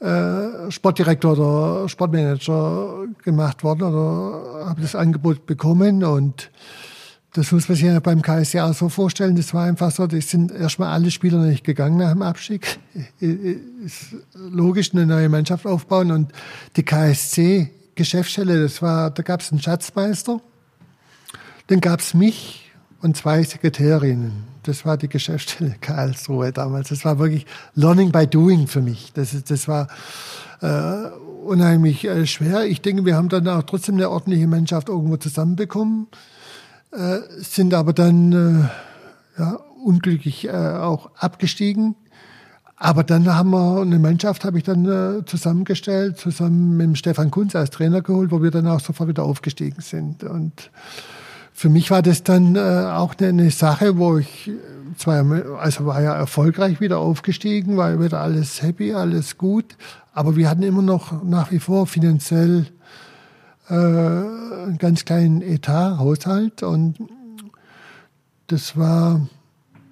äh, 0.00 0.70
Sportdirektor 0.70 1.32
oder 1.32 1.88
Sportmanager 1.88 3.06
gemacht 3.22 3.62
worden 3.62 3.82
oder 3.84 4.66
habe 4.66 4.80
das 4.80 4.94
Angebot 4.94 5.46
bekommen 5.46 6.04
und 6.04 6.50
das 7.34 7.52
muss 7.52 7.68
man 7.68 7.76
sich 7.76 7.84
ja 7.84 8.00
beim 8.00 8.22
KSC 8.22 8.60
auch 8.60 8.74
so 8.74 8.88
vorstellen. 8.88 9.36
Das 9.36 9.54
war 9.54 9.64
einfach 9.64 9.92
so, 9.92 10.08
das 10.08 10.30
sind 10.30 10.50
erstmal 10.50 10.88
alle 10.88 11.12
Spieler 11.12 11.38
nicht 11.38 11.62
gegangen 11.62 11.98
nach 11.98 12.10
dem 12.10 12.22
Abstieg. 12.22 12.78
Ist 13.20 14.16
logisch, 14.34 14.92
eine 14.92 15.06
neue 15.06 15.28
Mannschaft 15.28 15.64
aufbauen 15.64 16.10
und 16.10 16.32
die 16.76 16.82
KSC 16.82 17.70
Geschäftsstelle, 17.94 18.62
das 18.62 18.80
war, 18.80 19.10
da 19.10 19.22
gab 19.22 19.42
es 19.42 19.52
einen 19.52 19.60
Schatzmeister, 19.60 20.40
dann 21.66 21.80
gab 21.80 22.00
es 22.00 22.14
mich 22.14 22.70
und 23.02 23.16
zwei 23.16 23.42
Sekretärinnen. 23.42 24.49
Das 24.62 24.84
war 24.84 24.96
die 24.96 25.08
Geschäftsstelle 25.08 25.76
Karlsruhe 25.80 26.52
damals. 26.52 26.88
Das 26.88 27.04
war 27.04 27.18
wirklich 27.18 27.46
Learning 27.74 28.12
by 28.12 28.26
Doing 28.26 28.66
für 28.66 28.82
mich. 28.82 29.12
Das, 29.12 29.36
das 29.44 29.68
war 29.68 29.88
äh, 30.60 31.10
unheimlich 31.44 32.04
äh, 32.04 32.26
schwer. 32.26 32.64
Ich 32.66 32.80
denke, 32.80 33.04
wir 33.04 33.16
haben 33.16 33.28
dann 33.28 33.48
auch 33.48 33.62
trotzdem 33.62 33.96
eine 33.96 34.10
ordentliche 34.10 34.46
Mannschaft 34.46 34.88
irgendwo 34.88 35.16
zusammenbekommen, 35.16 36.08
äh, 36.92 37.18
sind 37.38 37.74
aber 37.74 37.92
dann 37.92 38.32
äh, 38.32 39.40
ja, 39.40 39.58
unglücklich 39.82 40.46
äh, 40.46 40.50
auch 40.50 41.10
abgestiegen. 41.16 41.96
Aber 42.76 43.04
dann 43.04 43.26
haben 43.26 43.50
wir 43.50 43.82
eine 43.82 43.98
Mannschaft, 43.98 44.44
habe 44.44 44.56
ich 44.56 44.64
dann 44.64 44.86
äh, 44.86 45.24
zusammengestellt, 45.26 46.16
zusammen 46.16 46.78
mit 46.78 46.86
dem 46.86 46.94
Stefan 46.94 47.30
Kunz 47.30 47.54
als 47.54 47.68
Trainer 47.68 48.00
geholt, 48.00 48.30
wo 48.30 48.42
wir 48.42 48.50
dann 48.50 48.66
auch 48.66 48.80
sofort 48.80 49.10
wieder 49.10 49.22
aufgestiegen 49.22 49.82
sind. 49.82 50.24
Und 50.24 50.70
für 51.60 51.68
mich 51.68 51.90
war 51.90 52.00
das 52.00 52.22
dann 52.22 52.56
äh, 52.56 52.58
auch 52.58 53.14
eine, 53.18 53.28
eine 53.28 53.50
Sache, 53.50 53.98
wo 53.98 54.16
ich 54.16 54.50
zwar, 54.96 55.26
also 55.58 55.84
war 55.84 56.00
ja 56.00 56.14
erfolgreich 56.14 56.80
wieder 56.80 56.96
aufgestiegen, 56.96 57.76
war 57.76 58.02
wieder 58.02 58.20
alles 58.20 58.62
happy, 58.62 58.94
alles 58.94 59.36
gut, 59.36 59.76
aber 60.14 60.36
wir 60.36 60.48
hatten 60.48 60.62
immer 60.62 60.80
noch 60.80 61.22
nach 61.22 61.50
wie 61.50 61.58
vor 61.58 61.86
finanziell 61.86 62.64
äh, 63.68 63.74
einen 63.74 64.78
ganz 64.78 65.04
kleinen 65.04 65.42
Etat, 65.42 65.98
Haushalt 65.98 66.62
und 66.62 66.96
das 68.46 68.78
war, 68.78 69.28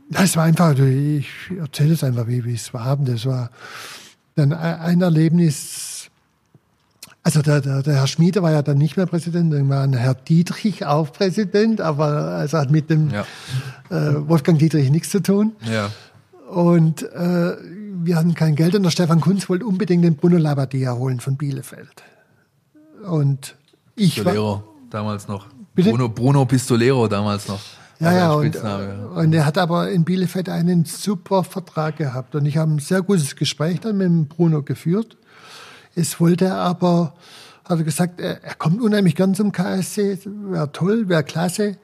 das 0.08 0.38
war 0.38 0.44
einfach, 0.44 0.74
ich 0.78 1.28
erzähle 1.60 1.92
es 1.92 2.02
einfach, 2.02 2.28
wie, 2.28 2.46
wie 2.46 2.54
es 2.54 2.72
war. 2.72 2.96
Das 2.96 3.26
war 3.26 3.50
dann 4.36 4.54
ein 4.54 5.02
Erlebnis, 5.02 5.87
also 7.22 7.42
der, 7.42 7.60
der, 7.60 7.82
der 7.82 7.94
Herr 7.96 8.06
Schmiede 8.06 8.42
war 8.42 8.52
ja 8.52 8.62
dann 8.62 8.78
nicht 8.78 8.96
mehr 8.96 9.06
Präsident, 9.06 9.52
dann 9.52 9.68
war 9.68 9.82
ein 9.82 9.92
Herr 9.92 10.14
Dietrich 10.14 10.86
auch 10.86 11.12
Präsident, 11.12 11.80
aber 11.80 12.06
also 12.06 12.58
hat 12.58 12.70
mit 12.70 12.88
dem 12.90 13.10
Ja. 13.10 13.26
äh, 13.90 14.28
Wolfgang 14.28 14.58
Dietrich 14.58 14.90
nichts 14.90 15.10
zu 15.10 15.20
tun. 15.20 15.52
Ja. 15.70 15.90
Und 16.50 17.02
äh, 17.02 17.56
wir 18.02 18.16
hatten 18.16 18.34
kein 18.34 18.54
Geld 18.54 18.74
und 18.74 18.82
der 18.84 18.90
Stefan 18.90 19.20
Kunz 19.20 19.48
wollte 19.48 19.66
unbedingt 19.66 20.04
den 20.04 20.16
Bruno 20.16 20.38
Labbadia 20.38 20.94
holen 20.94 21.20
von 21.20 21.36
Bielefeld. 21.36 22.02
Und 23.06 23.56
ich 23.96 24.18
war, 24.24 24.32
Pistolero 24.32 24.62
damals 24.90 25.28
noch. 25.28 25.46
Bitte? 25.74 25.90
Bruno, 25.90 26.08
Bruno 26.08 26.44
Pistolero 26.46 27.06
damals 27.08 27.48
noch. 27.48 27.60
Ja, 28.00 28.06
War 28.06 28.14
ja, 28.14 28.32
und, 28.32 28.56
und 29.16 29.32
er 29.34 29.44
hat 29.44 29.58
aber 29.58 29.90
in 29.90 30.04
Bielefeld 30.04 30.48
einen 30.48 30.84
super 30.84 31.42
Vertrag 31.42 31.96
gehabt. 31.96 32.34
Und 32.36 32.46
ich 32.46 32.56
habe 32.56 32.72
ein 32.72 32.78
sehr 32.78 33.02
gutes 33.02 33.34
Gespräch 33.34 33.80
dann 33.80 33.96
mit 33.98 34.06
dem 34.06 34.26
Bruno 34.26 34.62
geführt. 34.62 35.16
Es 35.98 36.20
wollte 36.20 36.44
er 36.44 36.56
aber, 36.56 37.14
hat 37.64 37.78
er 37.78 37.84
gesagt, 37.84 38.20
er, 38.20 38.42
er 38.44 38.54
kommt 38.54 38.80
unheimlich 38.80 39.16
gern 39.16 39.34
zum 39.34 39.50
KSC, 39.50 40.18
wäre 40.24 40.70
toll, 40.70 41.08
wäre 41.08 41.24
klasse, 41.24 41.76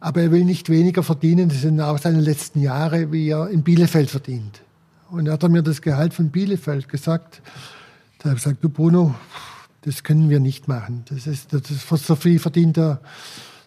aber 0.00 0.22
er 0.22 0.32
will 0.32 0.44
nicht 0.44 0.70
weniger 0.70 1.02
verdienen. 1.02 1.50
Das 1.50 1.60
sind 1.60 1.78
auch 1.80 1.98
seine 1.98 2.20
letzten 2.20 2.62
Jahre, 2.62 3.12
wie 3.12 3.28
er 3.28 3.48
in 3.50 3.62
Bielefeld 3.62 4.08
verdient. 4.08 4.62
Und 5.10 5.26
er 5.26 5.34
hat 5.34 5.42
mir 5.50 5.62
das 5.62 5.82
Gehalt 5.82 6.14
von 6.14 6.30
Bielefeld 6.30 6.88
gesagt. 6.88 7.42
Da 8.18 8.30
habe 8.30 8.38
ich 8.38 8.44
gesagt, 8.44 8.64
du 8.64 8.70
Bruno, 8.70 9.14
das 9.82 10.02
können 10.02 10.30
wir 10.30 10.40
nicht 10.40 10.66
machen. 10.66 11.04
Das 11.10 11.26
ist, 11.26 11.52
das 11.52 11.70
ist 11.70 11.88
so 11.88 12.16
viel 12.16 12.38
verdient 12.38 12.78
er 12.78 13.00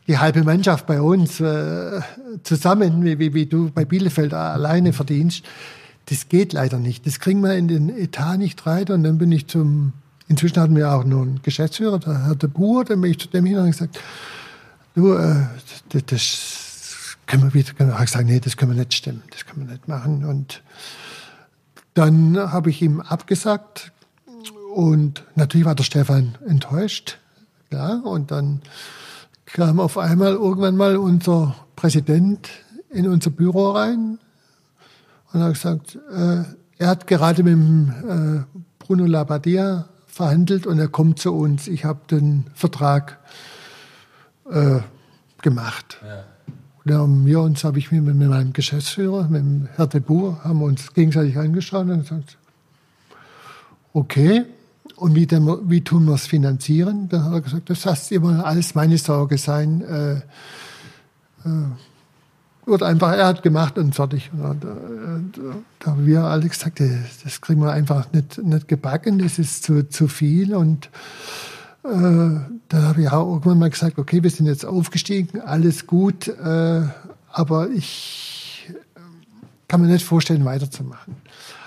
die 0.08 0.18
halbe 0.18 0.44
Mannschaft 0.44 0.88
bei 0.88 1.00
uns 1.00 1.40
äh, 1.40 2.02
zusammen, 2.42 3.06
wie, 3.06 3.20
wie, 3.20 3.34
wie 3.36 3.46
du 3.46 3.70
bei 3.70 3.86
Bielefeld 3.86 4.34
alleine 4.34 4.94
verdienst. 4.94 5.46
Das 6.12 6.28
geht 6.28 6.52
leider 6.52 6.78
nicht. 6.78 7.08
Das 7.08 7.22
kriegen 7.22 7.40
wir 7.40 7.56
in 7.56 7.70
den 7.70 7.88
Etat 7.88 8.36
nicht 8.36 8.68
rein. 8.68 8.90
Und 8.90 9.04
dann 9.04 9.18
bin 9.18 9.32
ich 9.32 9.48
zum, 9.48 9.94
inzwischen 10.28 10.60
hatten 10.60 10.76
wir 10.76 10.92
auch 10.92 11.06
noch 11.06 11.22
einen 11.22 11.42
Geschäftsführer, 11.42 12.00
der 12.00 12.26
Herr 12.26 12.36
de 12.36 12.50
Boer, 12.50 12.84
dann 12.84 13.00
bin 13.00 13.12
ich 13.12 13.20
zu 13.20 13.30
dem 13.30 13.46
hin 13.46 13.58
und 13.58 13.72
gesagt, 13.72 13.98
du, 14.94 15.14
äh, 15.14 15.46
das, 15.88 16.06
das 16.06 17.18
können 17.28 17.44
wir 17.44 17.54
wieder, 17.54 17.72
können 17.72 17.92
wir, 17.92 17.96
ich 17.96 18.06
gesagt, 18.08 18.26
nee, 18.26 18.42
das 18.42 18.58
können 18.58 18.72
wir 18.74 18.80
nicht 18.80 18.94
stemmen, 18.94 19.24
das 19.32 19.46
können 19.46 19.66
wir 19.66 19.72
nicht 19.72 19.88
machen. 19.88 20.26
Und 20.26 20.62
dann 21.94 22.38
habe 22.38 22.72
ich 22.72 22.82
ihm 22.82 23.00
abgesagt 23.00 23.94
und 24.76 25.24
natürlich 25.36 25.66
war 25.66 25.76
der 25.76 25.86
Stefan 25.86 26.38
enttäuscht, 26.46 27.20
klar. 27.70 28.06
Und 28.06 28.32
dann 28.32 28.62
kam 29.46 29.80
auf 29.80 29.98
einmal 29.98 30.34
irgendwann 30.34 30.76
mal 30.76 30.98
unser 30.98 31.56
Präsident 31.78 32.50
in 32.90 33.08
unser 33.08 33.30
Büro 33.30 33.72
rein 33.72 34.20
und 35.34 35.42
hat 35.42 35.54
gesagt, 35.54 36.00
äh, 36.12 36.44
er 36.78 36.88
hat 36.88 37.08
gerade 37.08 37.44
mit 37.44 37.54
dem 37.54 37.90
äh, 37.90 38.58
Bruno 38.80 39.06
Labbadia 39.06 39.88
verhandelt 40.08 40.68
und 40.68 40.80
er 40.80 40.88
kommt 40.88 41.20
zu 41.20 41.34
uns. 41.34 41.68
Ich 41.68 41.86
habe 41.86 42.00
den 42.10 42.46
Vertrag 42.54 43.20
äh, 44.50 44.80
gemacht. 45.42 45.98
Und 46.84 46.92
dann 46.92 46.98
haben 46.98 47.26
wir 47.26 47.40
uns, 47.42 47.64
habe 47.64 47.80
ich 47.80 47.92
mir 47.92 48.02
mit 48.02 48.16
meinem 48.16 48.54
Geschäftsführer, 48.54 49.28
mit 49.30 49.42
dem 49.42 49.70
Herr 49.76 49.88
de 49.88 50.00
Boer, 50.00 50.44
haben 50.44 50.60
wir 50.60 50.66
uns 50.66 50.94
gegenseitig 50.94 51.38
angeschaut 51.38 51.88
und 51.88 52.02
gesagt, 52.02 52.38
okay, 53.94 54.46
und 54.96 55.16
wie, 55.16 55.26
denn, 55.26 55.48
wie 55.70 55.82
tun 55.82 56.06
wir 56.06 56.16
es 56.16 56.28
finanzieren? 56.28 57.10
Dann 57.10 57.26
hat 57.26 57.34
er 57.34 57.42
gesagt, 57.42 57.70
das 57.70 57.86
heißt 57.86 58.12
immer 58.12 58.46
alles 58.46 58.76
meine 58.76 58.98
Sorge 58.98 59.38
sein. 59.38 59.82
Äh, 59.82 60.16
äh, 61.48 61.66
wird 62.66 62.84
einfach, 62.84 63.12
er 63.14 63.28
hat 63.28 63.44
gemacht 63.44 63.78
und 63.78 63.96
fertig. 63.96 64.32
Und, 64.34 64.64
äh, 64.64 65.40
da 65.80 65.92
haben 65.92 66.06
wir 66.06 66.24
alle 66.24 66.48
gesagt, 66.48 66.80
das, 66.80 67.42
kriegen 67.42 67.62
wir 67.62 67.72
einfach 67.72 68.12
nicht, 68.14 68.38
nicht 68.38 68.68
gebacken, 68.68 69.20
das 69.20 69.40
ist 69.40 69.64
zu, 69.64 69.88
zu 69.90 70.08
viel. 70.08 70.56
Und 70.56 70.90
äh, 71.84 72.40
da 72.70 72.82
habe 72.84 73.02
ich 73.02 73.10
auch 73.10 73.28
irgendwann 73.28 73.60
mal 73.60 73.70
gesagt, 73.70 73.98
okay, 73.98 74.22
wir 74.22 74.30
sind 74.30 74.46
jetzt 74.46 74.66
aufgestiegen, 74.66 75.42
alles 75.42 75.88
gut, 75.88 76.28
äh, 76.28 76.82
aber 77.32 77.70
ich 77.70 78.70
äh, 78.70 79.00
kann 79.68 79.82
mir 79.82 79.88
nicht 79.88 80.06
vorstellen, 80.06 80.46
weiterzumachen. 80.46 81.16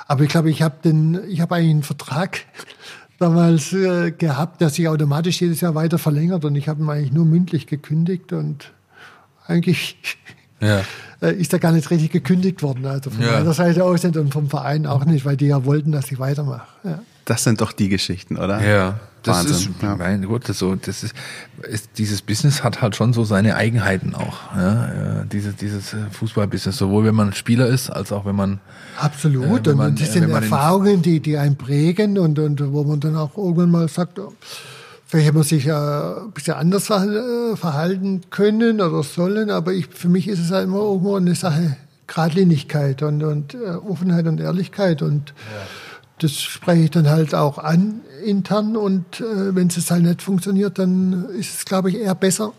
Aber 0.06 0.22
ich 0.22 0.28
glaube, 0.28 0.50
ich 0.50 0.62
habe 0.62 0.76
habe 0.84 1.54
eigentlich 1.54 1.70
einen 1.70 1.82
Vertrag 1.82 2.40
damals 3.18 3.72
äh, 3.72 4.12
gehabt, 4.12 4.60
der 4.60 4.70
sich 4.70 4.86
automatisch 4.86 5.40
jedes 5.40 5.60
Jahr 5.60 5.74
weiter 5.74 5.98
verlängert 5.98 6.44
und 6.44 6.54
ich 6.54 6.68
habe 6.68 6.82
ihn 6.82 6.90
eigentlich 6.90 7.12
nur 7.12 7.24
mündlich 7.24 7.66
gekündigt 7.66 8.32
und 8.32 8.72
eigentlich 9.46 9.98
Ja. 10.60 10.82
äh, 11.20 11.32
ist 11.34 11.52
er 11.52 11.58
gar 11.58 11.72
nicht 11.72 11.90
richtig 11.90 12.10
gekündigt 12.12 12.62
worden. 12.62 12.86
Also 12.86 13.10
von 13.10 13.22
Ja. 13.22 13.32
meiner 13.32 13.52
Seite 13.52 13.84
aus 13.84 14.02
nicht 14.02 14.16
und 14.16 14.32
vom 14.32 14.48
Verein 14.48 14.86
auch 14.86 15.04
nicht, 15.04 15.24
weil 15.24 15.36
die 15.36 15.46
ja 15.46 15.64
wollten, 15.64 15.92
dass 15.92 16.10
ich 16.12 16.18
weitermache. 16.18 16.66
Ja. 16.84 17.00
Das 17.24 17.42
sind 17.44 17.60
doch 17.60 17.72
die 17.72 17.88
Geschichten, 17.88 18.36
oder? 18.36 18.62
Ja, 18.62 19.00
das 19.22 19.38
Wahnsinn. 19.38 19.72
ist, 19.72 19.82
ja. 19.82 19.96
mein 19.96 20.22
Gott, 20.26 20.46
das, 20.46 20.58
so, 20.58 20.74
das 20.74 21.02
ist, 21.02 21.14
ist, 21.62 21.88
dieses 21.96 22.20
Business 22.20 22.62
hat 22.62 22.82
halt 22.82 22.94
schon 22.96 23.14
so 23.14 23.24
seine 23.24 23.56
Eigenheiten 23.56 24.14
auch. 24.14 24.54
Ja, 24.54 24.92
ja, 24.94 25.24
dieses, 25.24 25.56
dieses 25.56 25.94
äh, 25.94 25.96
Fußballbusiness, 26.10 26.76
sowohl 26.76 27.04
wenn 27.06 27.14
man 27.14 27.32
Spieler 27.32 27.66
ist, 27.66 27.88
als 27.88 28.12
auch 28.12 28.26
wenn 28.26 28.36
man, 28.36 28.60
Absolut. 29.00 29.66
Äh, 29.66 29.70
wenn 29.70 29.76
man- 29.78 29.86
und 29.90 30.00
das 30.02 30.10
äh, 30.10 30.12
sind 30.20 30.30
Erfahrungen, 30.30 31.00
die, 31.00 31.20
die 31.20 31.38
einen 31.38 31.56
prägen 31.56 32.18
und, 32.18 32.38
und 32.38 32.72
wo 32.72 32.84
man 32.84 33.00
dann 33.00 33.16
auch 33.16 33.38
irgendwann 33.38 33.70
mal 33.70 33.88
sagt, 33.88 34.18
oh, 34.18 34.34
vielleicht 35.06 35.26
hätte 35.26 35.36
man 35.36 35.44
sich 35.44 35.64
ja 35.64 36.16
ein 36.24 36.32
bisschen 36.32 36.54
anders 36.54 36.90
äh, 36.90 37.56
verhalten 37.56 38.22
können 38.30 38.80
oder 38.80 39.02
sollen, 39.02 39.50
aber 39.50 39.72
ich, 39.72 39.88
für 39.88 40.08
mich 40.08 40.28
ist 40.28 40.40
es 40.40 40.50
halt 40.50 40.64
immer 40.64 40.80
irgendwo 40.80 41.16
eine 41.16 41.34
Sache 41.34 41.76
Gradlinigkeit 42.06 43.02
und, 43.02 43.22
und 43.22 43.54
äh, 43.54 43.70
Offenheit 43.70 44.26
und 44.26 44.40
Ehrlichkeit 44.40 45.02
und 45.02 45.34
das 46.20 46.40
spreche 46.40 46.84
ich 46.84 46.90
dann 46.90 47.08
halt 47.08 47.34
auch 47.34 47.58
an 47.58 48.00
intern 48.24 48.76
und 48.76 49.20
äh, 49.20 49.54
wenn 49.54 49.68
es 49.68 49.90
halt 49.90 50.02
nicht 50.04 50.22
funktioniert, 50.22 50.78
dann 50.78 51.26
ist 51.30 51.58
es, 51.58 51.64
glaube 51.64 51.90
ich, 51.90 51.96
eher 51.96 52.14
besser, 52.14 52.52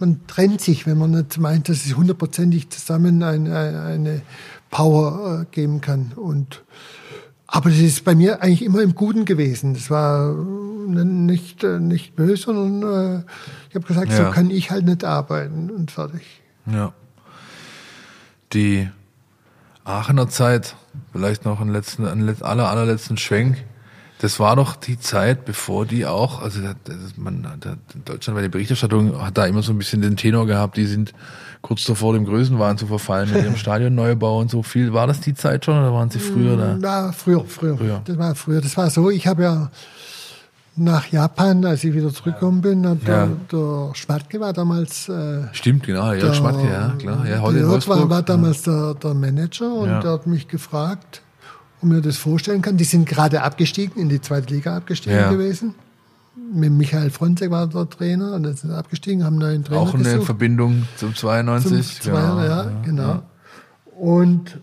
man 0.00 0.26
trennt 0.26 0.60
sich, 0.60 0.86
wenn 0.86 0.98
man 0.98 1.10
nicht 1.12 1.38
meint, 1.38 1.68
dass 1.68 1.84
es 1.84 1.94
hundertprozentig 1.94 2.70
zusammen 2.70 3.22
eine, 3.22 3.82
eine 3.82 4.22
Power 4.70 5.42
äh, 5.42 5.44
geben 5.50 5.80
kann. 5.80 6.12
Und, 6.16 6.62
aber 7.52 7.70
das 7.70 7.78
ist 7.80 8.04
bei 8.04 8.14
mir 8.14 8.42
eigentlich 8.42 8.62
immer 8.62 8.80
im 8.80 8.94
Guten 8.94 9.24
gewesen. 9.24 9.74
Das 9.74 9.90
war 9.90 10.30
äh, 10.30 11.04
nicht, 11.04 11.64
äh, 11.64 11.80
nicht 11.80 12.14
böse, 12.16 12.44
sondern 12.44 13.18
äh, 13.18 13.22
ich 13.68 13.74
habe 13.74 13.86
gesagt, 13.86 14.10
Ja. 14.12 14.26
so 14.26 14.30
kann 14.30 14.50
ich 14.50 14.70
halt 14.70 14.84
nicht 14.86 15.04
arbeiten 15.04 15.70
und 15.70 15.90
fertig. 15.90 16.22
ja, 16.66 16.92
die 18.52 18.88
Aachener 19.84 20.28
Zeit, 20.28 20.76
vielleicht 21.12 21.44
noch 21.44 21.60
einen 21.60 21.70
letzten, 21.72 22.06
einen 22.06 22.42
aller, 22.42 22.68
allerletzten 22.68 23.16
Schwenk. 23.16 23.56
Das 24.20 24.38
war 24.38 24.54
doch 24.54 24.76
die 24.76 24.98
Zeit, 24.98 25.46
bevor 25.46 25.86
die 25.86 26.04
auch, 26.04 26.42
also 26.42 26.60
man, 27.16 27.46
Deutschland 28.04 28.36
bei 28.36 28.42
der 28.42 28.50
Berichterstattung 28.50 29.20
hat 29.24 29.38
da 29.38 29.46
immer 29.46 29.62
so 29.62 29.72
ein 29.72 29.78
bisschen 29.78 30.02
den 30.02 30.16
Tenor 30.16 30.46
gehabt, 30.46 30.76
die 30.76 30.84
sind 30.84 31.14
kurz 31.62 31.84
davor 31.84 32.12
dem 32.12 32.26
Größenwahn 32.26 32.76
zu 32.76 32.86
verfallen 32.86 33.32
mit 33.32 33.42
ihrem 33.42 33.56
Stadionneubau 33.56 34.38
und 34.38 34.50
so 34.50 34.62
viel. 34.62 34.92
War 34.92 35.06
das 35.06 35.20
die 35.20 35.32
Zeit 35.32 35.64
schon 35.64 35.78
oder 35.78 35.94
waren 35.94 36.10
sie 36.10 36.18
früher 36.18 36.58
da? 36.58 36.76
Na, 36.78 37.12
früher, 37.12 37.44
früher. 37.46 37.78
früher. 37.78 38.02
Das 38.04 38.18
war 38.18 38.34
früher. 38.34 38.60
Das 38.60 38.76
war 38.76 38.90
so, 38.90 39.08
ich 39.08 39.26
habe 39.26 39.42
ja 39.42 39.70
nach 40.76 41.06
Japan, 41.06 41.64
als 41.64 41.82
ich 41.84 41.94
wieder 41.94 42.12
zurückgekommen 42.12 42.60
bin, 42.60 42.84
ja. 42.84 42.94
der, 42.94 43.28
der 43.50 43.94
Schmatke 43.94 44.38
war 44.38 44.52
damals. 44.52 45.08
Äh, 45.08 45.44
Stimmt, 45.52 45.84
genau, 45.84 46.12
Jörg 46.12 46.34
Schmatke, 46.34 46.68
ja, 46.70 46.94
klar. 46.98 47.26
Ja, 47.26 47.40
heute 47.40 47.60
Jörg 47.60 47.88
war, 47.88 48.08
war 48.08 48.22
damals 48.22 48.62
der, 48.62 48.94
der 48.94 49.14
Manager 49.14 49.72
und 49.72 49.88
ja. 49.88 50.00
der 50.00 50.10
hat 50.12 50.26
mich 50.26 50.46
gefragt, 50.46 51.22
ob 51.80 51.88
mir 51.88 52.00
das 52.00 52.16
vorstellen 52.16 52.62
kann. 52.62 52.76
Die 52.76 52.84
sind 52.84 53.08
gerade 53.08 53.42
abgestiegen, 53.42 54.00
in 54.00 54.08
die 54.08 54.20
zweite 54.20 54.52
Liga 54.52 54.76
abgestiegen 54.76 55.16
ja. 55.16 55.30
gewesen. 55.30 55.74
Mit 56.52 56.72
Michael 56.72 57.10
Fronzek 57.10 57.50
war 57.50 57.66
der 57.66 57.88
Trainer 57.88 58.34
und 58.34 58.42
dann 58.42 58.56
sind 58.56 58.70
sie 58.70 58.76
abgestiegen, 58.76 59.24
haben 59.24 59.34
einen 59.34 59.40
neuen 59.40 59.64
Trainer 59.64 59.80
Auch 59.80 59.94
eine 59.94 60.04
gesucht. 60.04 60.26
Verbindung 60.26 60.86
zum 60.96 61.14
92. 61.14 62.00
Zum 62.00 62.12
2, 62.12 62.20
ja, 62.20 62.44
ja, 62.44 62.72
genau. 62.84 63.22
Und 63.96 64.58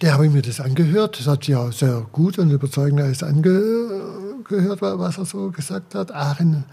der 0.00 0.14
habe 0.14 0.26
ich 0.26 0.32
mir 0.32 0.42
das 0.42 0.60
angehört. 0.60 1.18
Das 1.18 1.26
hat 1.26 1.46
ja 1.46 1.70
sehr 1.72 2.06
gut 2.12 2.38
und 2.38 2.50
überzeugend 2.50 3.00
alles 3.00 3.22
angehört, 3.22 4.80
was 4.80 5.18
er 5.18 5.24
so 5.24 5.50
gesagt 5.50 5.94
hat. 5.94 6.12
Aachen 6.14 6.64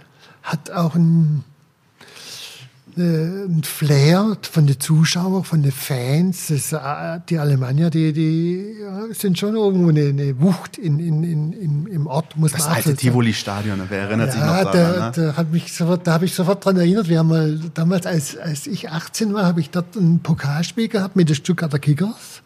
hat 0.44 0.72
auch 0.72 0.96
ein 0.96 1.44
ein 2.98 3.64
Flair 3.64 4.38
von 4.42 4.68
den 4.68 4.80
Zuschauern, 4.80 5.44
von 5.44 5.62
den 5.62 5.72
Fans. 5.72 6.48
Das, 6.48 6.74
äh, 6.74 7.20
die 7.30 7.38
Alemannier, 7.38 7.90
die, 7.90 8.14
die 8.14 8.76
sind 9.12 9.38
schon 9.38 9.56
irgendwo 9.56 9.90
eine, 9.90 10.10
eine 10.10 10.40
Wucht 10.42 10.78
in, 10.78 11.00
in, 11.00 11.24
in, 11.24 11.88
im 11.88 12.08
Ort. 12.08 12.36
Muss 12.38 12.54
das 12.54 12.68
alte 12.68 12.96
Tivoli-Stadion, 12.96 13.82
wer 13.90 14.00
erinnert 14.00 14.28
ja, 14.28 14.34
sich 14.34 14.42
noch 14.42 14.72
daran? 14.72 15.14
Da, 15.14 15.22
ne? 15.22 15.28
da, 15.28 15.38
hat 15.38 15.52
mich 15.52 15.74
sofort, 15.74 16.06
da 16.08 16.14
habe 16.14 16.26
ich 16.26 16.34
sofort 16.34 16.66
daran 16.66 16.80
erinnert. 16.80 17.08
Wir 17.10 17.20
haben 17.20 17.30
mal 17.30 17.60
damals, 17.74 18.06
als, 18.06 18.38
als 18.38 18.68
ich 18.68 18.90
18 18.90 19.34
war, 19.34 19.46
habe 19.46 19.60
ich 19.60 19.70
dort 19.70 19.96
ein 19.96 20.20
Pokalspiel 20.20 20.88
gehabt 20.88 21.16
mit 21.16 21.30
den 21.30 21.36
Stuttgarter 21.36 21.80
Kickers. 21.80 22.42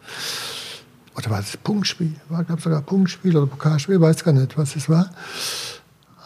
Oder 1.16 1.30
war 1.30 1.40
das 1.40 1.56
Punktspiel? 1.56 2.14
War, 2.28 2.44
glaube 2.44 2.62
sogar 2.62 2.82
Punktspiel 2.82 3.36
oder 3.36 3.46
Pokalspiel, 3.46 4.00
weiß 4.00 4.24
gar 4.24 4.32
nicht, 4.32 4.56
was 4.56 4.76
es 4.76 4.88
war. 4.88 5.10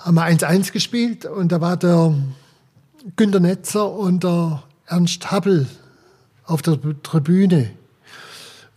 Haben 0.05 0.15
wir 0.15 0.25
1-1 0.25 0.73
gespielt 0.73 1.25
und 1.25 1.51
da 1.51 1.61
war 1.61 1.77
der 1.77 2.15
Günter 3.15 3.41
Netzer 3.41 3.89
und 3.91 4.25
der 4.25 4.65
Ernst 4.87 5.31
Happel 5.31 5.67
auf 6.45 6.63
der 6.63 6.79
Tribüne. 7.03 7.71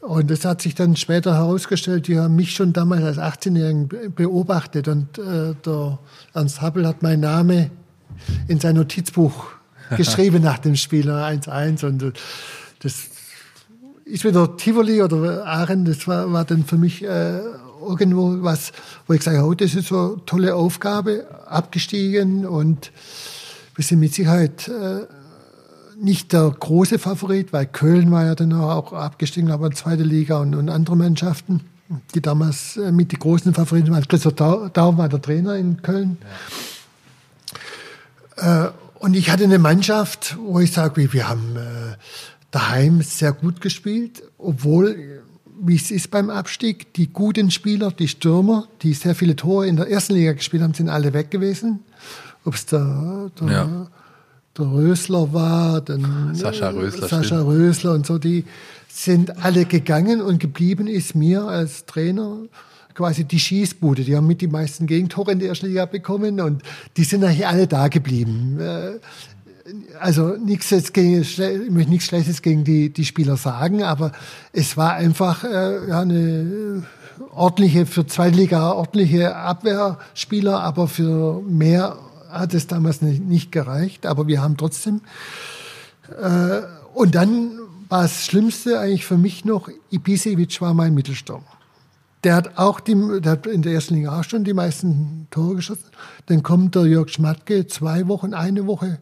Und 0.02 0.30
das 0.30 0.46
hat 0.46 0.62
sich 0.62 0.76
dann 0.76 0.96
später 0.96 1.34
herausgestellt, 1.34 2.08
die 2.08 2.20
haben 2.20 2.36
mich 2.36 2.52
schon 2.52 2.72
damals 2.72 3.04
als 3.04 3.18
18-Jährigen 3.18 4.14
beobachtet. 4.16 4.88
Und 4.88 5.18
äh, 5.18 5.56
der 5.66 6.00
Ernst 6.34 6.62
Happel 6.62 6.88
hat 6.88 7.02
meinen 7.02 7.22
Namen 7.22 7.72
in 8.48 8.60
sein 8.60 8.76
Notizbuch 8.76 9.48
geschrieben 9.98 10.44
nach 10.44 10.60
dem 10.60 10.76
Spiel 10.76 11.10
1-1. 11.10 11.86
Und 11.86 12.04
äh, 12.04 12.12
das 12.82 13.10
ist 14.06 14.24
wieder 14.24 14.58
Tivoli 14.58 15.02
oder 15.02 15.46
Aachen, 15.46 15.86
das 15.86 16.08
war, 16.08 16.32
war 16.32 16.46
dann 16.46 16.66
für 16.66 16.78
mich 16.78 17.04
äh, 17.04 17.40
irgendwo 17.82 18.44
was, 18.44 18.72
wo 19.08 19.14
ich 19.14 19.24
sage, 19.24 19.44
oh, 19.44 19.54
das 19.54 19.76
ist 19.76 19.88
so 19.88 20.14
eine 20.14 20.26
tolle 20.26 20.56
Aufgabe, 20.56 21.26
abgestiegen 21.46 22.46
und 22.46 22.92
wir 23.80 23.86
sind 23.86 24.00
mit 24.02 24.14
Sicherheit 24.14 24.68
äh, 24.68 25.06
nicht 25.98 26.34
der 26.34 26.50
große 26.50 27.00
Favorit, 27.00 27.54
weil 27.54 27.66
Köln 27.66 28.12
war 28.12 28.26
ja 28.26 28.36
dann 28.36 28.52
auch 28.52 28.92
abgestiegen, 28.92 29.52
aber 29.52 29.72
zweite 29.72 30.04
Liga 30.04 30.42
und, 30.42 30.54
und 30.54 30.68
andere 30.68 30.98
Mannschaften, 30.98 31.62
die 32.14 32.22
damals 32.22 32.76
äh, 32.76 32.92
mit 32.92 33.14
die 33.14 33.16
großen 33.16 33.54
Favoriten 33.54 33.92
waren. 33.92 34.06
Christoph 34.06 34.34
Daum 34.36 34.98
war 34.98 35.08
der 35.08 35.22
Trainer 35.22 35.56
in 35.56 35.82
Köln. 35.82 36.18
Ja. 38.36 38.66
Äh, 38.66 38.72
und 38.96 39.16
ich 39.16 39.30
hatte 39.30 39.46
eine 39.46 39.60
Mannschaft, 39.60 40.38
wo 40.38 40.60
ich 40.60 40.74
sage, 40.74 41.14
wir 41.14 41.30
haben 41.30 41.56
äh, 41.56 41.96
daheim 42.52 43.02
sehr 43.02 43.32
gut 43.32 43.62
gespielt, 43.62 44.24
obwohl, 44.38 45.22
wie 45.62 45.78
es 45.78 45.90
ist 45.90 46.12
beim 46.12 46.30
Abstieg, 46.30 46.94
die 46.96 47.08
guten 47.08 47.50
Spieler, 47.50 47.92
die 47.92 48.10
Stürmer, 48.10 48.68
die 48.82 48.94
sehr 48.94 49.16
viele 49.16 49.38
Tore 49.38 49.68
in 49.68 49.78
der 49.78 49.90
ersten 49.90 50.16
Liga 50.16 50.34
gespielt 50.34 50.64
haben, 50.64 50.74
sind 50.74 50.90
alle 50.90 51.14
weg 51.14 51.32
gewesen 51.32 51.80
ob 52.45 52.56
es 52.56 52.66
der, 52.66 53.32
der, 53.40 53.52
ja. 53.52 53.88
der, 54.57 54.72
Rösler 54.72 55.34
war, 55.34 55.82
dann 55.82 56.34
Sascha 56.34 56.70
Rösler, 56.70 57.07
Sascha 57.07 57.41
Rösler 57.41 57.94
und 57.94 58.06
so, 58.06 58.18
die 58.18 58.45
sind 58.88 59.44
alle 59.44 59.66
gegangen 59.66 60.22
und 60.22 60.40
geblieben 60.40 60.88
ist 60.88 61.16
mir 61.16 61.44
als 61.44 61.86
Trainer 61.86 62.38
quasi 62.94 63.24
die 63.24 63.40
Schießbude. 63.40 64.03
Die 64.03 64.16
haben 64.16 64.28
mit 64.28 64.41
die 64.41 64.48
meisten 64.48 64.86
Gegentore 64.86 65.32
in 65.32 65.40
der 65.40 65.49
ersten 65.49 65.68
Liga 65.68 65.86
bekommen 65.86 66.41
und 66.41 66.64
die 66.98 67.06
sind 67.06 67.24
eigentlich 67.24 67.48
alle 67.48 67.68
da 67.68 67.88
geblieben. 67.88 68.60
Äh, 68.60 68.99
also 69.99 70.36
nichts 70.36 70.70
jetzt 70.72 70.94
gegen, 70.94 71.22
ich 71.22 71.38
möchte 71.70 71.91
nichts 71.91 72.07
Schlechtes 72.07 72.41
gegen 72.41 72.64
die, 72.64 72.90
die 72.90 73.06
Spieler 73.06 73.38
sagen, 73.38 73.84
aber 73.84 74.11
es 74.52 74.76
war 74.78 74.94
einfach 74.94 75.44
äh, 75.44 75.88
ja, 75.88 76.02
eine 76.02 76.84
ordentliche, 77.32 77.86
für 77.86 78.06
Zweitliga 78.06 78.72
ordentliche 78.72 79.36
Abwehrspieler, 79.36 80.61
aber 80.61 80.88
für 80.88 81.41
mehr 81.41 81.98
hat 82.30 82.54
es 82.54 82.68
damals 82.68 83.02
nicht 83.02 83.52
gereicht, 83.52 84.06
aber 84.06 84.28
wir 84.28 84.42
haben 84.42 84.58
trotzdem. 84.58 85.02
Äh, 86.22 86.62
und 86.94 87.16
dann 87.16 87.52
war 87.90 88.04
das 88.04 88.26
Schlimmste 88.26 88.80
eigentlich 88.80 89.06
für 89.06 89.18
mich 89.18 89.46
noch, 89.46 89.70
Ibisevic 89.92 90.62
war 90.62 90.74
mein 90.74 90.94
Mittelsturm. 90.94 91.44
Der 92.24 92.36
hat 92.36 92.58
auch 92.58 92.80
die, 92.80 92.96
der 93.22 93.34
hat 93.34 93.48
in 93.48 93.62
der 93.62 93.74
ersten 93.74 93.96
Liga 93.96 94.20
auch 94.20 94.24
schon 94.24 94.44
die 94.44 94.54
meisten 94.54 95.28
Tore 95.32 95.56
geschossen. 95.56 95.86
Dann 96.26 96.44
kommt 96.44 96.76
der 96.76 96.86
Jörg 96.86 97.10
Schmatke 97.10 97.66
zwei 97.68 98.08
Wochen, 98.08 98.34
eine 98.34 98.68
Woche 98.68 99.00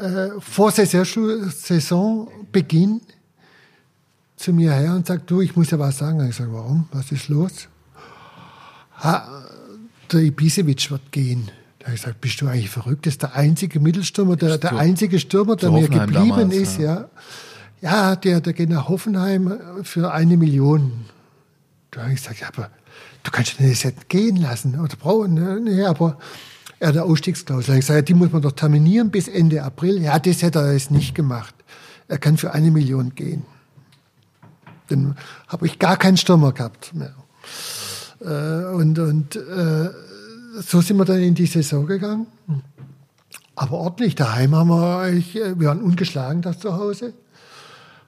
äh, 0.00 0.28
vor 0.38 0.70
Saisonbeginn 0.70 3.00
zu 4.36 4.52
mir 4.52 4.72
her 4.72 4.94
und 4.94 5.06
sagt, 5.06 5.30
du, 5.30 5.40
ich 5.40 5.56
muss 5.56 5.70
ja 5.70 5.78
was 5.78 5.98
sagen. 5.98 6.26
Ich 6.28 6.36
sage, 6.36 6.52
warum? 6.52 6.88
Was 6.92 7.10
ist 7.10 7.28
los? 7.28 7.68
Ha, 9.02 9.44
der 10.12 10.20
Ibisevic 10.20 10.90
wird 10.90 11.12
gehen. 11.12 11.50
Habe 11.88 11.94
ich 11.94 12.02
gesagt, 12.02 12.20
bist 12.20 12.38
du 12.42 12.48
eigentlich 12.48 12.68
verrückt? 12.68 13.06
Das 13.06 13.14
ist 13.14 13.22
der 13.22 13.34
einzige 13.34 13.80
Mittelstürmer, 13.80 14.36
der, 14.36 14.58
der 14.58 14.76
einzige 14.76 15.18
Stürmer, 15.18 15.56
der 15.56 15.70
mir 15.70 15.88
geblieben 15.88 16.12
damals, 16.12 16.54
ist, 16.54 16.78
ja. 16.78 17.08
ja. 17.80 18.14
der, 18.14 18.42
der 18.42 18.52
geht 18.52 18.68
nach 18.68 18.90
Hoffenheim 18.90 19.58
für 19.84 20.12
eine 20.12 20.36
Million. 20.36 21.06
Da 21.90 22.02
habe 22.02 22.12
ich 22.12 22.20
gesagt, 22.20 22.40
ja, 22.40 22.48
aber 22.48 22.68
du 23.22 23.30
kannst 23.30 23.58
ihn 23.58 23.66
nicht 23.66 24.08
gehen 24.10 24.36
lassen 24.36 24.78
oder 24.78 24.96
brauchen. 24.96 25.32
Ne? 25.32 25.60
Nee, 25.64 25.84
aber 25.84 26.18
er 26.78 26.88
hat 26.88 26.96
eine 26.96 27.04
Ausstiegsklausel. 27.04 27.78
Ich 27.78 27.86
sage, 27.86 28.02
die 28.02 28.12
muss 28.12 28.32
man 28.32 28.42
doch 28.42 28.52
terminieren 28.52 29.10
bis 29.10 29.26
Ende 29.26 29.62
April. 29.62 30.02
Ja, 30.02 30.18
das 30.18 30.42
hätte 30.42 30.58
er 30.58 30.74
jetzt 30.74 30.90
nicht 30.90 31.14
gemacht. 31.14 31.54
Er 32.06 32.18
kann 32.18 32.36
für 32.36 32.52
eine 32.52 32.70
Million 32.70 33.14
gehen. 33.14 33.46
Dann 34.88 35.16
habe 35.46 35.64
ich 35.64 35.78
gar 35.78 35.96
keinen 35.96 36.18
Stürmer 36.18 36.52
gehabt 36.52 36.92
mehr. 36.92 37.14
Äh, 38.20 38.74
und 38.74 38.98
und 38.98 39.36
äh, 39.36 39.88
so 40.60 40.80
sind 40.80 40.96
wir 40.96 41.04
dann 41.04 41.20
in 41.20 41.34
die 41.34 41.46
Saison 41.46 41.86
gegangen. 41.86 42.26
Aber 43.54 43.78
ordentlich. 43.78 44.14
Daheim 44.14 44.54
haben 44.54 44.68
wir 44.68 44.98
eigentlich, 44.98 45.36
äh, 45.36 45.58
wir 45.58 45.68
waren 45.68 45.82
ungeschlagen 45.82 46.42
das 46.42 46.58
zu 46.58 46.76
Hause. 46.76 47.14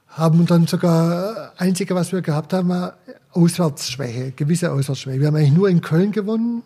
Haben 0.09 0.47
dann 0.47 0.67
sogar, 0.67 1.53
äh, 1.57 1.63
einzige, 1.63 1.95
was 1.95 2.13
wir 2.13 2.23
gehabt 2.23 2.53
haben, 2.53 2.69
war 2.69 2.95
Auswärtsschwäche, 3.33 4.33
gewisse 4.33 4.73
Auswärtsschwäche. 4.73 5.21
Wir 5.21 5.27
haben 5.29 5.37
eigentlich 5.37 5.53
nur 5.53 5.69
in 5.69 5.81
Köln 5.81 6.13
gewonnen. 6.13 6.63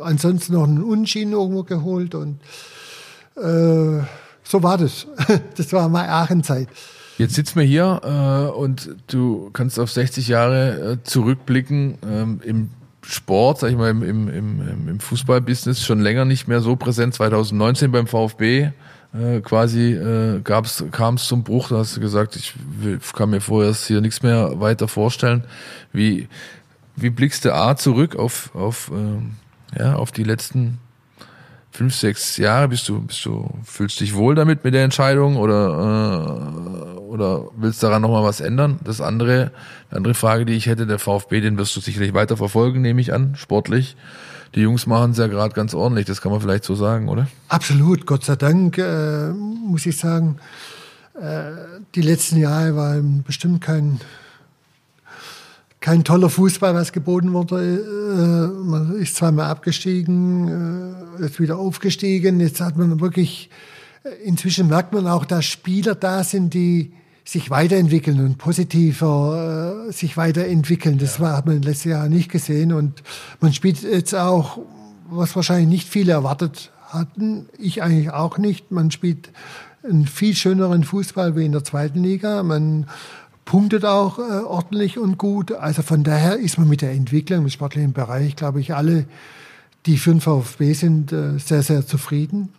Ansonsten 0.00 0.54
noch 0.54 0.64
einen 0.64 0.82
Unschieden 0.82 1.32
irgendwo 1.32 1.62
geholt 1.62 2.14
und 2.14 2.38
äh, 3.36 4.02
so 4.42 4.62
war 4.62 4.78
das. 4.78 5.06
Das 5.56 5.72
war 5.72 5.88
meine 5.88 6.10
Aachenzeit. 6.10 6.68
Jetzt 7.18 7.34
sitzen 7.34 7.58
wir 7.58 7.66
hier 7.66 8.00
äh, 8.04 8.58
und 8.58 8.94
du 9.06 9.48
kannst 9.54 9.78
auf 9.80 9.90
60 9.90 10.28
Jahre 10.28 10.92
äh, 10.92 11.02
zurückblicken. 11.02 11.96
Ähm, 12.06 12.40
Im 12.44 12.70
Sport, 13.08 13.60
sag 13.60 13.70
ich 13.70 13.76
mal, 13.76 13.90
im, 13.90 14.02
im, 14.02 14.28
im, 14.28 14.88
im 14.88 15.00
Fußballbusiness 15.00 15.84
schon 15.84 16.00
länger 16.00 16.24
nicht 16.24 16.48
mehr 16.48 16.60
so 16.60 16.76
präsent. 16.76 17.14
2019 17.14 17.92
beim 17.92 18.06
VfB 18.06 18.70
äh, 19.14 19.40
quasi 19.40 19.92
äh, 19.92 20.40
kam 20.42 21.14
es 21.14 21.26
zum 21.26 21.44
Bruch. 21.44 21.68
Da 21.68 21.76
hast 21.78 21.96
du 21.96 22.00
gesagt, 22.00 22.36
ich 22.36 22.54
will, 22.80 22.98
kann 23.14 23.30
mir 23.30 23.40
vorher 23.40 23.72
hier 23.72 24.00
nichts 24.00 24.22
mehr 24.22 24.60
weiter 24.60 24.88
vorstellen. 24.88 25.44
Wie, 25.92 26.28
wie 26.96 27.10
blickst 27.10 27.44
du 27.44 27.54
A 27.54 27.76
zurück 27.76 28.16
auf, 28.16 28.54
auf, 28.54 28.90
äh, 28.90 29.78
ja, 29.78 29.94
auf 29.94 30.10
die 30.10 30.24
letzten 30.24 30.78
fünf, 31.76 31.94
sechs 31.94 32.38
Jahre? 32.38 32.68
Bist 32.68 32.88
du, 32.88 33.02
bist 33.02 33.24
du, 33.26 33.48
fühlst 33.62 34.00
dich 34.00 34.14
wohl 34.14 34.34
damit 34.34 34.64
mit 34.64 34.72
der 34.72 34.82
Entscheidung 34.82 35.36
oder, 35.36 36.96
äh, 36.96 36.98
oder 37.00 37.44
willst 37.56 37.82
daran 37.82 38.02
nochmal 38.02 38.24
was 38.24 38.40
ändern? 38.40 38.80
Das 38.82 39.00
andere, 39.00 39.52
die 39.90 39.96
andere 39.96 40.14
Frage, 40.14 40.46
die 40.46 40.54
ich 40.54 40.66
hätte, 40.66 40.86
der 40.86 40.98
VfB, 40.98 41.42
den 41.42 41.58
wirst 41.58 41.76
du 41.76 41.80
sicherlich 41.80 42.14
weiter 42.14 42.36
verfolgen, 42.36 42.80
nehme 42.80 43.00
ich 43.00 43.12
an, 43.12 43.34
sportlich. 43.36 43.96
Die 44.54 44.62
Jungs 44.62 44.86
machen 44.86 45.10
es 45.10 45.18
ja 45.18 45.26
gerade 45.26 45.54
ganz 45.54 45.74
ordentlich, 45.74 46.06
das 46.06 46.22
kann 46.22 46.32
man 46.32 46.40
vielleicht 46.40 46.64
so 46.64 46.74
sagen, 46.74 47.08
oder? 47.08 47.28
Absolut, 47.48 48.06
Gott 48.06 48.24
sei 48.24 48.36
Dank, 48.36 48.78
äh, 48.78 49.28
muss 49.30 49.84
ich 49.84 49.98
sagen. 49.98 50.38
Äh, 51.20 51.50
die 51.94 52.02
letzten 52.02 52.38
Jahre 52.38 52.74
waren 52.74 53.22
bestimmt 53.22 53.60
kein 53.60 54.00
kein 55.86 56.02
toller 56.02 56.30
Fußball, 56.30 56.74
was 56.74 56.90
geboten 56.90 57.32
wurde. 57.32 57.78
Äh, 57.78 58.64
man 58.64 58.96
ist 58.96 59.14
zweimal 59.14 59.46
abgestiegen, 59.46 60.96
äh, 61.20 61.26
ist 61.26 61.38
wieder 61.38 61.58
aufgestiegen. 61.58 62.40
Jetzt 62.40 62.60
hat 62.60 62.76
man 62.76 63.00
wirklich, 63.00 63.50
äh, 64.02 64.08
inzwischen 64.24 64.66
merkt 64.66 64.92
man 64.92 65.06
auch, 65.06 65.24
dass 65.24 65.44
Spieler 65.44 65.94
da 65.94 66.24
sind, 66.24 66.54
die 66.54 66.92
sich 67.24 67.50
weiterentwickeln 67.50 68.18
und 68.18 68.36
positiver 68.36 69.86
äh, 69.88 69.92
sich 69.92 70.16
weiterentwickeln. 70.16 70.98
Das 70.98 71.20
war, 71.20 71.36
hat 71.36 71.46
man 71.46 71.62
letztes 71.62 71.92
Jahr 71.92 72.08
nicht 72.08 72.32
gesehen. 72.32 72.72
Und 72.72 73.04
man 73.38 73.52
spielt 73.52 73.80
jetzt 73.84 74.12
auch, 74.12 74.58
was 75.08 75.36
wahrscheinlich 75.36 75.68
nicht 75.68 75.88
viele 75.88 76.10
erwartet 76.10 76.72
hatten, 76.88 77.46
ich 77.60 77.84
eigentlich 77.84 78.10
auch 78.10 78.38
nicht. 78.38 78.72
Man 78.72 78.90
spielt 78.90 79.30
einen 79.84 80.08
viel 80.08 80.34
schöneren 80.34 80.82
Fußball 80.82 81.36
wie 81.36 81.44
in 81.44 81.52
der 81.52 81.62
zweiten 81.62 82.02
Liga. 82.02 82.42
Man 82.42 82.86
punktet 83.46 83.86
auch 83.86 84.18
äh, 84.18 84.42
ordentlich 84.44 84.98
und 84.98 85.16
gut. 85.16 85.52
Also 85.52 85.80
von 85.80 86.04
daher 86.04 86.36
ist 86.36 86.58
man 86.58 86.68
mit 86.68 86.82
der 86.82 86.90
Entwicklung 86.90 87.44
im 87.44 87.48
sportlichen 87.48 87.94
Bereich, 87.94 88.36
glaube 88.36 88.60
ich, 88.60 88.74
alle, 88.74 89.06
die 89.86 89.96
für 89.96 90.10
den 90.10 90.20
VfB 90.20 90.74
sind, 90.74 91.12
äh, 91.12 91.38
sehr, 91.38 91.62
sehr 91.62 91.86
zufrieden. 91.86 92.50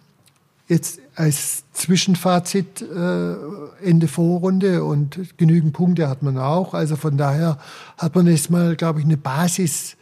Jetzt 0.68 1.00
als 1.16 1.64
Zwischenfazit 1.74 2.82
äh, 2.82 3.36
Ende 3.84 4.08
Vorrunde 4.08 4.84
und 4.84 5.38
genügend 5.38 5.74
Punkte 5.74 6.10
hat 6.10 6.24
man 6.24 6.38
auch. 6.38 6.74
Also 6.74 6.96
von 6.96 7.18
daher 7.18 7.60
hat 7.98 8.16
man 8.16 8.28
jetzt 8.28 8.50
mal, 8.50 8.76
glaube 8.76 9.00
ich, 9.00 9.06
eine 9.06 9.18
Basis 9.18 9.98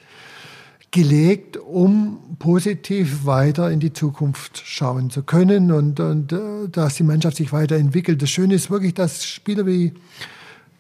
gelegt, 0.92 1.58
um 1.58 2.20
positiv 2.40 3.26
weiter 3.26 3.70
in 3.70 3.80
die 3.80 3.92
Zukunft 3.92 4.62
schauen 4.64 5.10
zu 5.10 5.24
können 5.24 5.72
und, 5.72 6.00
und 6.00 6.32
äh, 6.32 6.70
dass 6.72 6.96
die 6.96 7.04
Mannschaft 7.04 7.38
sich 7.38 7.52
weiterentwickelt. 7.52 8.22
Das 8.22 8.30
Schöne 8.30 8.54
ist 8.54 8.70
wirklich, 8.70 8.94
dass 8.94 9.26
Spieler 9.26 9.66
wie 9.66 9.94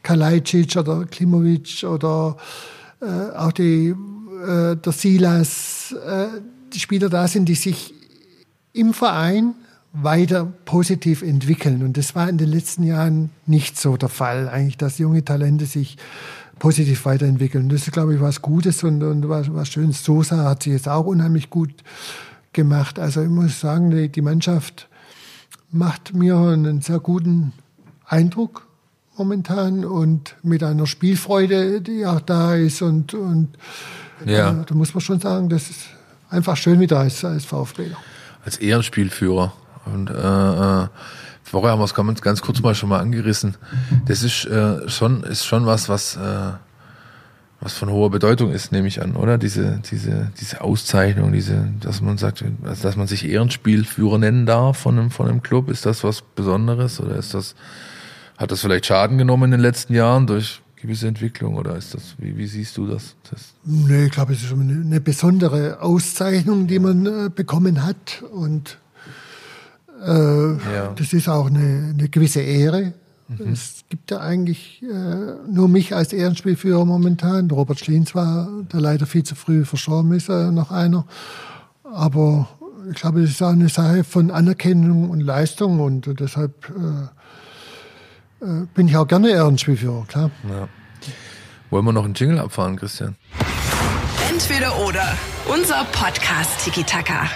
Kalajdzic 0.05 0.77
oder 0.77 1.05
Klimovic 1.05 1.83
oder 1.83 2.37
äh, 3.01 3.35
auch 3.35 3.51
die, 3.51 3.89
äh, 4.47 4.75
der 4.77 4.91
Silas, 4.91 5.93
äh, 5.93 6.27
die 6.71 6.79
Spieler 6.79 7.09
da 7.09 7.27
sind, 7.27 7.49
die 7.49 7.55
sich 7.55 7.93
im 8.71 8.93
Verein 8.93 9.55
weiter 9.93 10.45
positiv 10.65 11.21
entwickeln. 11.21 11.81
Und 11.81 11.97
das 11.97 12.15
war 12.15 12.29
in 12.29 12.37
den 12.37 12.49
letzten 12.49 12.83
Jahren 12.83 13.31
nicht 13.47 13.79
so 13.79 13.97
der 13.97 14.09
Fall, 14.09 14.47
eigentlich, 14.47 14.77
dass 14.77 14.99
junge 14.99 15.25
Talente 15.25 15.65
sich 15.65 15.97
positiv 16.59 17.05
weiterentwickeln. 17.05 17.69
Das 17.69 17.81
ist, 17.81 17.91
glaube 17.91 18.13
ich, 18.15 18.21
was 18.21 18.41
Gutes 18.41 18.83
und, 18.83 19.01
und 19.01 19.27
was, 19.27 19.53
was 19.53 19.69
Schönes. 19.69 20.03
Sosa 20.03 20.43
hat 20.43 20.63
sich 20.63 20.73
jetzt 20.73 20.87
auch 20.87 21.05
unheimlich 21.05 21.49
gut 21.49 21.73
gemacht. 22.53 22.99
Also 22.99 23.23
ich 23.23 23.29
muss 23.29 23.59
sagen, 23.59 23.89
die, 23.89 24.09
die 24.09 24.21
Mannschaft 24.21 24.87
macht 25.71 26.13
mir 26.13 26.37
einen 26.37 26.81
sehr 26.81 26.99
guten 26.99 27.53
Eindruck 28.05 28.67
momentan 29.17 29.85
und 29.85 30.35
mit 30.43 30.63
einer 30.63 30.87
Spielfreude, 30.87 31.81
die 31.81 32.05
auch 32.05 32.21
da 32.21 32.55
ist. 32.55 32.81
Und, 32.81 33.13
und 33.13 33.49
ja. 34.25 34.51
da, 34.51 34.63
da 34.67 34.75
muss 34.75 34.93
man 34.93 35.01
schon 35.01 35.19
sagen, 35.19 35.49
das 35.49 35.69
ist 35.69 35.81
einfach 36.29 36.57
schön 36.57 36.79
wieder 36.79 36.99
als, 36.99 37.23
als 37.23 37.45
VfB. 37.45 37.87
Als 38.43 38.57
Ehrenspielführer 38.57 39.53
und 39.85 40.09
äh, 40.09 40.13
äh, 40.13 40.87
vorher 41.43 41.71
haben 41.71 41.79
wir 41.79 41.85
es 41.85 41.93
ganz, 41.93 42.21
ganz 42.21 42.41
kurz 42.41 42.61
mal 42.61 42.75
schon 42.75 42.89
mal 42.89 42.99
angerissen. 42.99 43.55
Das 44.05 44.23
ist 44.23 44.45
äh, 44.45 44.87
schon 44.89 45.23
ist 45.23 45.45
schon 45.45 45.65
was, 45.65 45.89
was 45.89 46.15
äh, 46.15 46.51
was 47.61 47.73
von 47.73 47.89
hoher 47.89 48.11
Bedeutung 48.11 48.51
ist, 48.51 48.71
nehme 48.71 48.87
ich 48.87 49.01
an, 49.01 49.15
oder? 49.15 49.37
Diese 49.37 49.81
diese 49.89 50.31
diese 50.39 50.61
Auszeichnung, 50.61 51.31
diese, 51.31 51.67
dass 51.79 52.01
man 52.01 52.17
sagt, 52.17 52.43
also 52.63 52.83
dass 52.83 52.95
man 52.95 53.07
sich 53.07 53.27
Ehrenspielführer 53.27 54.17
nennen 54.17 54.45
darf 54.45 54.77
von 54.77 54.99
einem 54.99 55.11
von 55.11 55.27
einem 55.27 55.41
Club, 55.41 55.69
ist 55.69 55.85
das 55.85 56.03
was 56.03 56.21
Besonderes 56.21 56.99
oder 56.99 57.15
ist 57.15 57.33
das 57.33 57.55
hat 58.37 58.51
das 58.51 58.61
vielleicht 58.61 58.85
Schaden 58.85 59.17
genommen 59.17 59.45
in 59.45 59.51
den 59.51 59.59
letzten 59.59 59.93
Jahren 59.93 60.27
durch 60.27 60.61
gewisse 60.81 61.07
Entwicklung 61.07 61.55
oder 61.55 61.75
ist 61.75 61.93
das, 61.93 62.15
wie, 62.17 62.37
wie 62.37 62.47
siehst 62.47 62.77
du 62.77 62.87
das? 62.87 63.15
das? 63.31 63.53
Nee, 63.63 64.05
ich 64.05 64.11
glaube, 64.11 64.33
es 64.33 64.41
ist 64.41 64.49
schon 64.49 64.61
eine, 64.61 64.81
eine 64.81 65.01
besondere 65.01 65.81
Auszeichnung, 65.81 66.67
die 66.67 66.79
man 66.79 67.05
äh, 67.05 67.29
bekommen 67.33 67.83
hat 67.83 68.23
und 68.31 68.77
äh, 70.05 70.51
ja. 70.51 70.93
Das 70.95 71.13
ist 71.13 71.27
auch 71.27 71.47
eine, 71.47 71.93
eine 71.93 72.09
gewisse 72.09 72.41
Ehre. 72.41 72.93
Mhm. 73.27 73.53
Es 73.53 73.85
gibt 73.89 74.11
ja 74.11 74.19
eigentlich 74.19 74.83
äh, 74.83 75.49
nur 75.49 75.67
mich 75.67 75.95
als 75.95 76.13
Ehrenspielführer 76.13 76.85
momentan. 76.85 77.49
Robert 77.49 77.79
Schliens 77.79 78.13
war, 78.13 78.47
der 78.71 78.81
leider 78.81 79.05
viel 79.05 79.23
zu 79.23 79.35
früh 79.35 79.65
verstorben 79.65 80.11
ist, 80.13 80.29
äh, 80.29 80.51
noch 80.51 80.71
einer. 80.71 81.05
Aber 81.83 82.49
ich 82.89 82.97
glaube, 82.97 83.21
es 83.21 83.31
ist 83.31 83.41
auch 83.41 83.49
eine 83.49 83.69
Sache 83.69 84.03
von 84.03 84.29
Anerkennung 84.29 85.09
und 85.09 85.21
Leistung 85.21 85.79
und, 85.79 86.07
und 86.07 86.19
deshalb 86.19 86.71
äh, 88.41 88.65
bin 88.73 88.87
ich 88.87 88.97
auch 88.97 89.07
gerne 89.07 89.29
Ehrenspielführer, 89.29 90.05
klar. 90.07 90.31
Ja. 90.49 90.67
Wollen 91.69 91.85
wir 91.85 91.93
noch 91.93 92.05
einen 92.05 92.13
Jingle 92.13 92.39
abfahren, 92.39 92.77
Christian? 92.77 93.15
Entweder 94.29 94.77
oder. 94.79 95.17
Unser 95.47 95.85
Podcast 95.91 96.63
Tiki 96.63 96.83
Taka. 96.83 97.29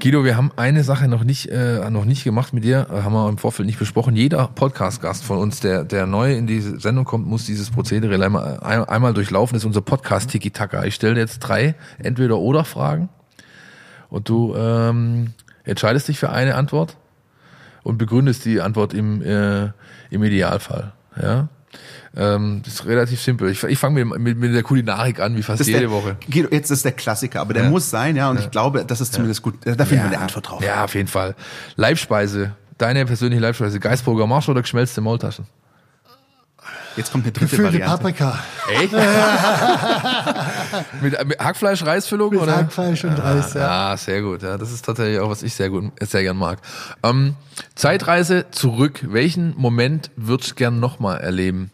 Guido, 0.00 0.22
wir 0.22 0.36
haben 0.36 0.52
eine 0.54 0.84
Sache 0.84 1.08
noch 1.08 1.24
nicht, 1.24 1.46
äh, 1.48 1.90
noch 1.90 2.04
nicht 2.04 2.22
gemacht 2.22 2.52
mit 2.52 2.62
dir, 2.62 2.86
äh, 2.90 3.02
haben 3.02 3.12
wir 3.12 3.28
im 3.28 3.36
Vorfeld 3.36 3.66
nicht 3.66 3.80
besprochen. 3.80 4.14
Jeder 4.14 4.46
Podcast-Gast 4.46 5.24
von 5.24 5.38
uns, 5.38 5.58
der, 5.58 5.82
der 5.82 6.06
neu 6.06 6.34
in 6.34 6.46
diese 6.46 6.78
Sendung 6.78 7.04
kommt, 7.04 7.26
muss 7.26 7.46
dieses 7.46 7.70
Prozedere 7.70 8.24
einmal, 8.24 8.60
einmal 8.60 9.12
durchlaufen. 9.12 9.54
Das 9.54 9.62
ist 9.62 9.66
unser 9.66 9.80
Podcast 9.80 10.30
Tiki 10.30 10.52
Taka. 10.52 10.84
Ich 10.84 10.94
stelle 10.94 11.14
dir 11.14 11.20
jetzt 11.20 11.40
drei 11.40 11.74
Entweder-Oder-Fragen 11.98 13.08
und 14.08 14.28
du 14.28 14.54
ähm, 14.56 15.32
entscheidest 15.64 16.06
dich 16.06 16.18
für 16.18 16.30
eine 16.30 16.54
Antwort 16.54 16.96
und 17.88 17.96
begründest 17.96 18.44
die 18.44 18.60
Antwort 18.60 18.92
im, 18.92 19.22
äh, 19.22 19.70
im 20.10 20.22
Idealfall. 20.22 20.92
Ja? 21.20 21.48
Ähm, 22.14 22.60
das 22.62 22.74
ist 22.74 22.86
relativ 22.86 23.18
simpel. 23.18 23.50
Ich, 23.50 23.64
ich 23.64 23.78
fange 23.78 24.04
mit, 24.04 24.18
mit, 24.18 24.38
mit 24.38 24.54
der 24.54 24.62
Kulinarik 24.62 25.20
an, 25.20 25.36
wie 25.36 25.42
fast 25.42 25.66
jede 25.66 25.80
der, 25.80 25.90
Woche. 25.90 26.18
Jetzt 26.28 26.70
ist 26.70 26.84
der 26.84 26.92
Klassiker, 26.92 27.40
aber 27.40 27.54
der 27.54 27.64
ja. 27.64 27.70
muss 27.70 27.88
sein, 27.88 28.14
ja. 28.14 28.28
Und 28.28 28.36
ja. 28.36 28.42
ich 28.42 28.50
glaube, 28.50 28.84
das 28.84 29.00
ist 29.00 29.14
zumindest 29.14 29.40
gut. 29.40 29.54
Da 29.64 29.72
finden 29.86 30.04
ja. 30.04 30.10
wir 30.10 30.18
eine 30.18 30.18
Antwort 30.18 30.50
drauf. 30.50 30.62
Ja, 30.62 30.84
auf 30.84 30.94
jeden 30.94 31.08
Fall. 31.08 31.34
Leibspeise. 31.76 32.52
Deine 32.76 33.06
persönliche 33.06 33.40
Leibspeise. 33.40 33.80
Geisburger 33.80 34.26
Marsch 34.26 34.50
oder 34.50 34.60
geschmelzte 34.60 35.00
Maultaschen? 35.00 35.46
Jetzt 36.98 37.12
kommt 37.12 37.24
eine 37.24 37.32
dritte 37.32 37.56
Gefüllte 37.56 37.78
Variante. 37.78 37.96
Paprika. 37.96 38.38
Echt? 38.72 38.92
mit, 41.00 41.26
mit 41.28 41.38
Hackfleisch, 41.38 41.84
Reisfüllung 41.84 42.32
mit 42.32 42.40
oder? 42.40 42.56
Hackfleisch 42.56 43.04
und 43.04 43.12
Reis, 43.12 43.54
ja. 43.54 43.90
Ja, 43.90 43.96
sehr 43.96 44.20
gut. 44.20 44.42
Ja, 44.42 44.58
das 44.58 44.72
ist 44.72 44.84
tatsächlich 44.84 45.20
auch 45.20 45.30
was 45.30 45.44
ich 45.44 45.54
sehr 45.54 45.70
gut, 45.70 45.92
sehr 46.00 46.24
gern 46.24 46.36
mag. 46.36 46.58
Ähm, 47.04 47.36
Zeitreise 47.76 48.46
zurück. 48.50 49.06
Welchen 49.08 49.54
Moment 49.56 50.10
würdest 50.16 50.50
du 50.50 50.54
gern 50.56 50.80
nochmal 50.80 51.20
erleben? 51.20 51.70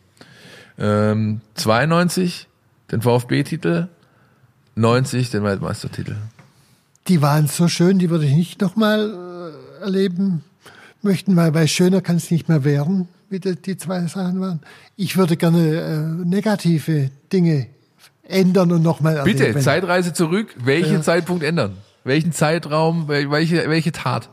Ähm, 0.79 1.41
92 1.55 2.47
den 2.93 3.01
VfB-Titel, 3.01 3.89
90 4.75 5.31
den 5.31 5.43
Weltmeistertitel. 5.43 6.17
Die 7.09 7.23
waren 7.23 7.49
so 7.49 7.69
schön, 7.69 7.99
die 7.99 8.11
würde 8.11 8.27
ich 8.27 8.35
nicht 8.35 8.61
nochmal 8.61 9.55
äh, 9.81 9.85
erleben 9.85 10.45
möchten, 11.01 11.35
weil, 11.35 11.55
weil 11.55 11.67
schöner 11.67 12.03
kann 12.03 12.17
es 12.17 12.31
nicht 12.31 12.51
mehr 12.51 12.65
werden, 12.65 13.09
wie 13.43 13.55
die, 13.55 13.77
zwei 13.77 14.07
Sachen 14.07 14.41
waren. 14.41 14.61
Ich 14.97 15.17
würde 15.17 15.37
gerne 15.37 15.81
äh, 15.81 16.25
negative 16.25 17.11
Dinge 17.33 17.67
ändern 18.23 18.73
und 18.73 18.83
nochmal 18.83 19.17
erleben. 19.17 19.39
Bitte, 19.39 19.61
Zeitreise 19.61 20.13
zurück, 20.13 20.55
welchen 20.59 20.95
ja. 20.95 21.03
Zeitpunkt 21.03 21.43
ändern? 21.43 21.77
Welchen 22.05 22.33
Zeitraum, 22.33 23.09
welche, 23.09 23.69
welche 23.69 23.93
Tat? 23.93 24.29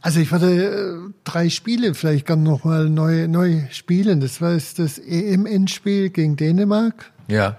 Also 0.00 0.20
ich 0.20 0.30
würde 0.32 1.08
äh, 1.08 1.12
drei 1.24 1.48
Spiele 1.48 1.94
vielleicht 1.94 2.26
gerne 2.26 2.42
nochmal 2.42 2.88
neu, 2.90 3.28
neu 3.28 3.62
spielen. 3.70 4.20
Das 4.20 4.40
war 4.40 4.52
das 4.52 4.98
EM-Endspiel 4.98 6.10
gegen 6.10 6.36
Dänemark. 6.36 7.12
Ja. 7.28 7.56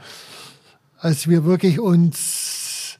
Als 0.99 1.27
wir 1.27 1.45
wirklich 1.45 1.79
uns, 1.79 2.99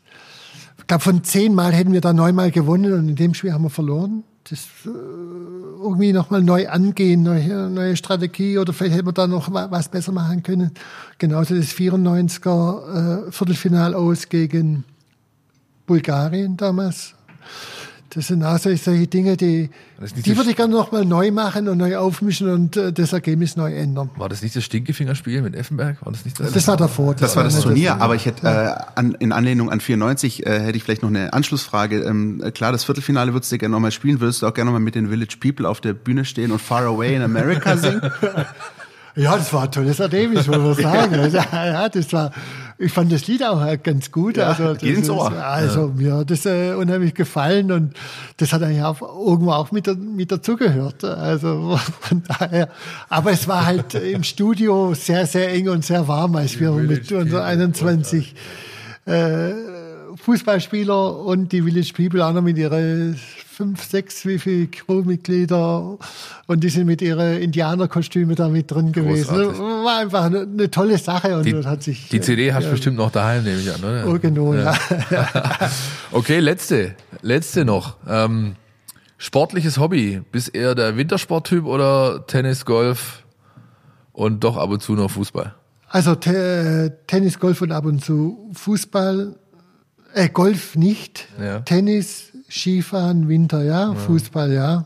ich 0.77 0.87
glaube 0.87 1.03
von 1.03 1.23
zehnmal 1.23 1.73
hätten 1.73 1.93
wir 1.93 2.01
da 2.01 2.13
neunmal 2.13 2.51
gewonnen 2.51 2.93
und 2.93 3.09
in 3.09 3.15
dem 3.15 3.33
Spiel 3.33 3.53
haben 3.53 3.63
wir 3.63 3.69
verloren. 3.69 4.23
Das 4.49 4.59
äh, 4.85 4.89
irgendwie 4.89 6.11
nochmal 6.11 6.43
neu 6.43 6.67
angehen, 6.67 7.23
neue, 7.23 7.69
neue 7.69 7.95
Strategie 7.95 8.57
oder 8.57 8.73
vielleicht 8.73 8.95
hätten 8.95 9.07
wir 9.07 9.13
da 9.13 9.25
noch 9.25 9.53
was 9.53 9.89
besser 9.89 10.11
machen 10.11 10.43
können. 10.43 10.71
Genauso 11.17 11.55
das 11.55 11.67
94er 11.67 13.27
äh, 13.27 13.31
Viertelfinal 13.31 13.93
aus 13.93 14.27
gegen 14.27 14.83
Bulgarien 15.85 16.57
damals. 16.57 17.15
Das 18.15 18.27
sind 18.27 18.43
auch 18.43 18.59
solche 18.59 19.07
Dinge, 19.07 19.37
die, 19.37 19.69
die 20.23 20.37
würde 20.37 20.51
ich 20.51 20.55
gerne 20.55 20.73
nochmal 20.73 21.03
neu 21.03 21.31
machen 21.31 21.67
und 21.67 21.79
neu 21.79 21.97
aufmischen 21.97 22.47
und 22.47 22.77
äh, 22.77 22.93
das 22.93 23.11
Ergebnis 23.11 23.55
neu 23.55 23.73
ändern. 23.73 24.11
War 24.17 24.29
das 24.29 24.43
nicht 24.43 24.55
das 24.55 24.63
Stinkefingerspiel 24.63 25.41
mit 25.41 25.55
Effenberg? 25.55 26.05
War 26.05 26.11
das 26.11 26.23
nicht 26.23 26.39
das? 26.39 26.51
Das 26.51 26.67
war 26.67 26.77
davor. 26.77 27.13
Das, 27.13 27.21
das 27.21 27.35
war 27.35 27.43
das 27.43 27.59
Turnier, 27.61 27.99
aber 27.99 28.13
ich 28.15 28.25
hätte 28.27 28.45
äh, 28.45 28.99
an, 28.99 29.15
in 29.15 29.31
Anlehnung 29.31 29.71
an 29.71 29.79
94 29.79 30.45
äh, 30.45 30.59
hätte 30.59 30.77
ich 30.77 30.83
vielleicht 30.83 31.01
noch 31.01 31.09
eine 31.09 31.33
Anschlussfrage. 31.33 32.01
Ähm, 32.03 32.43
klar, 32.53 32.71
das 32.71 32.83
Viertelfinale 32.83 33.33
würdest 33.33 33.51
du 33.51 33.57
gerne 33.57 33.73
nochmal 33.73 33.91
spielen. 33.91 34.19
Würdest 34.19 34.43
du 34.43 34.47
auch 34.47 34.53
gerne 34.53 34.69
nochmal 34.69 34.81
mit 34.81 34.93
den 34.93 35.09
Village 35.09 35.37
People 35.39 35.67
auf 35.67 35.81
der 35.81 35.93
Bühne 35.93 36.23
stehen 36.25 36.51
und 36.51 36.61
Far 36.61 36.83
Away 36.83 37.15
in 37.15 37.23
America 37.23 37.77
singen? 37.77 38.01
Ja, 39.15 39.37
das 39.37 39.53
war 39.53 39.63
ein 39.63 39.71
tolles 39.71 39.99
Erlebnis, 39.99 40.47
muss 40.47 40.57
man 40.57 40.73
sagen. 40.73 41.31
ja, 41.31 41.87
das 41.87 42.11
war 42.13 42.31
ich 42.77 42.91
fand 42.91 43.11
das 43.11 43.27
Lied 43.27 43.43
auch 43.43 43.61
ganz 43.83 44.11
gut. 44.11 44.37
Ja, 44.37 44.47
also, 44.47 44.75
geht 44.75 44.97
ins 44.97 45.09
Ohr. 45.09 45.31
Ist, 45.31 45.37
also 45.37 45.93
mir 45.95 46.15
hat 46.15 46.31
das 46.31 46.45
äh, 46.45 46.73
unheimlich 46.73 47.13
gefallen 47.13 47.71
und 47.71 47.93
das 48.37 48.53
hat 48.53 48.63
eigentlich 48.63 48.83
auch 48.83 49.01
irgendwo 49.01 49.51
auch 49.51 49.71
mit, 49.71 49.87
mit 49.99 50.31
dazugehört. 50.31 51.03
Also 51.03 51.79
von 52.01 52.23
daher. 52.27 52.69
Aber 53.09 53.31
es 53.31 53.47
war 53.47 53.65
halt 53.65 53.93
im 53.95 54.23
Studio 54.23 54.93
sehr, 54.93 55.25
sehr 55.25 55.51
eng 55.53 55.69
und 55.69 55.85
sehr 55.85 56.07
warm, 56.07 56.35
als 56.35 56.59
wir 56.59 56.71
mit 56.71 57.11
unseren 57.11 57.41
21 57.41 58.35
äh, 59.05 59.51
Fußballspieler 60.15 61.19
und 61.19 61.51
die 61.51 61.61
Village 61.61 61.93
People 61.95 62.25
auch 62.25 62.33
noch 62.33 62.41
mit 62.41 62.57
ihren 62.57 63.19
fünf, 63.53 63.83
sechs, 63.83 64.25
wie 64.25 64.39
viele 64.39 64.67
Crewmitglieder 64.67 65.97
und 66.47 66.63
die 66.63 66.69
sind 66.69 66.87
mit 66.87 67.01
ihren 67.01 67.37
Indianerkostüme 67.41 68.35
da 68.35 68.49
mit 68.49 68.71
drin 68.71 68.91
gewesen. 68.91 69.27
Großartig. 69.35 69.59
War 69.59 69.97
einfach 69.99 70.23
eine, 70.25 70.41
eine 70.41 70.71
tolle 70.71 70.97
Sache 70.97 71.37
und 71.37 71.45
Die, 71.45 71.53
das 71.53 71.65
hat 71.65 71.83
sich. 71.83 72.09
die 72.09 72.19
CD 72.19 72.51
hast 72.53 72.63
du 72.63 72.67
ja, 72.67 72.71
bestimmt 72.71 72.97
noch 72.97 73.11
daheim, 73.11 73.43
nehme 73.43 73.59
ich 73.61 73.71
an, 73.73 73.79
oder? 73.83 74.07
Oh, 74.07 74.17
genau, 74.19 74.53
ja. 74.53 74.73
Okay, 76.11 76.39
letzte, 76.39 76.95
letzte 77.21 77.65
noch. 77.65 77.97
Ähm, 78.07 78.55
sportliches 79.17 79.77
Hobby. 79.77 80.21
Bist 80.31 80.53
eher 80.55 80.75
der 80.75 80.97
Wintersporttyp 80.97 81.65
oder 81.65 82.25
Tennis, 82.27 82.65
Golf 82.65 83.23
und 84.11 84.43
doch 84.43 84.57
ab 84.57 84.69
und 84.69 84.81
zu 84.81 84.93
noch 84.93 85.11
Fußball? 85.11 85.55
Also 85.89 86.15
Te 86.15 86.97
Tennis, 87.07 87.39
Golf 87.39 87.61
und 87.61 87.71
ab 87.71 87.85
und 87.85 88.03
zu 88.03 88.49
Fußball, 88.53 89.35
äh, 90.15 90.29
Golf 90.29 90.75
nicht, 90.75 91.27
Ja. 91.39 91.59
Tennis, 91.61 92.31
Skifahren, 92.53 93.27
Winter 93.29 93.63
ja, 93.63 93.95
Fußball 93.95 94.53
ja 94.53 94.85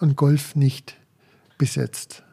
und 0.00 0.16
Golf 0.16 0.56
nicht 0.56 0.96
bis 1.58 1.76
jetzt. 1.76 2.24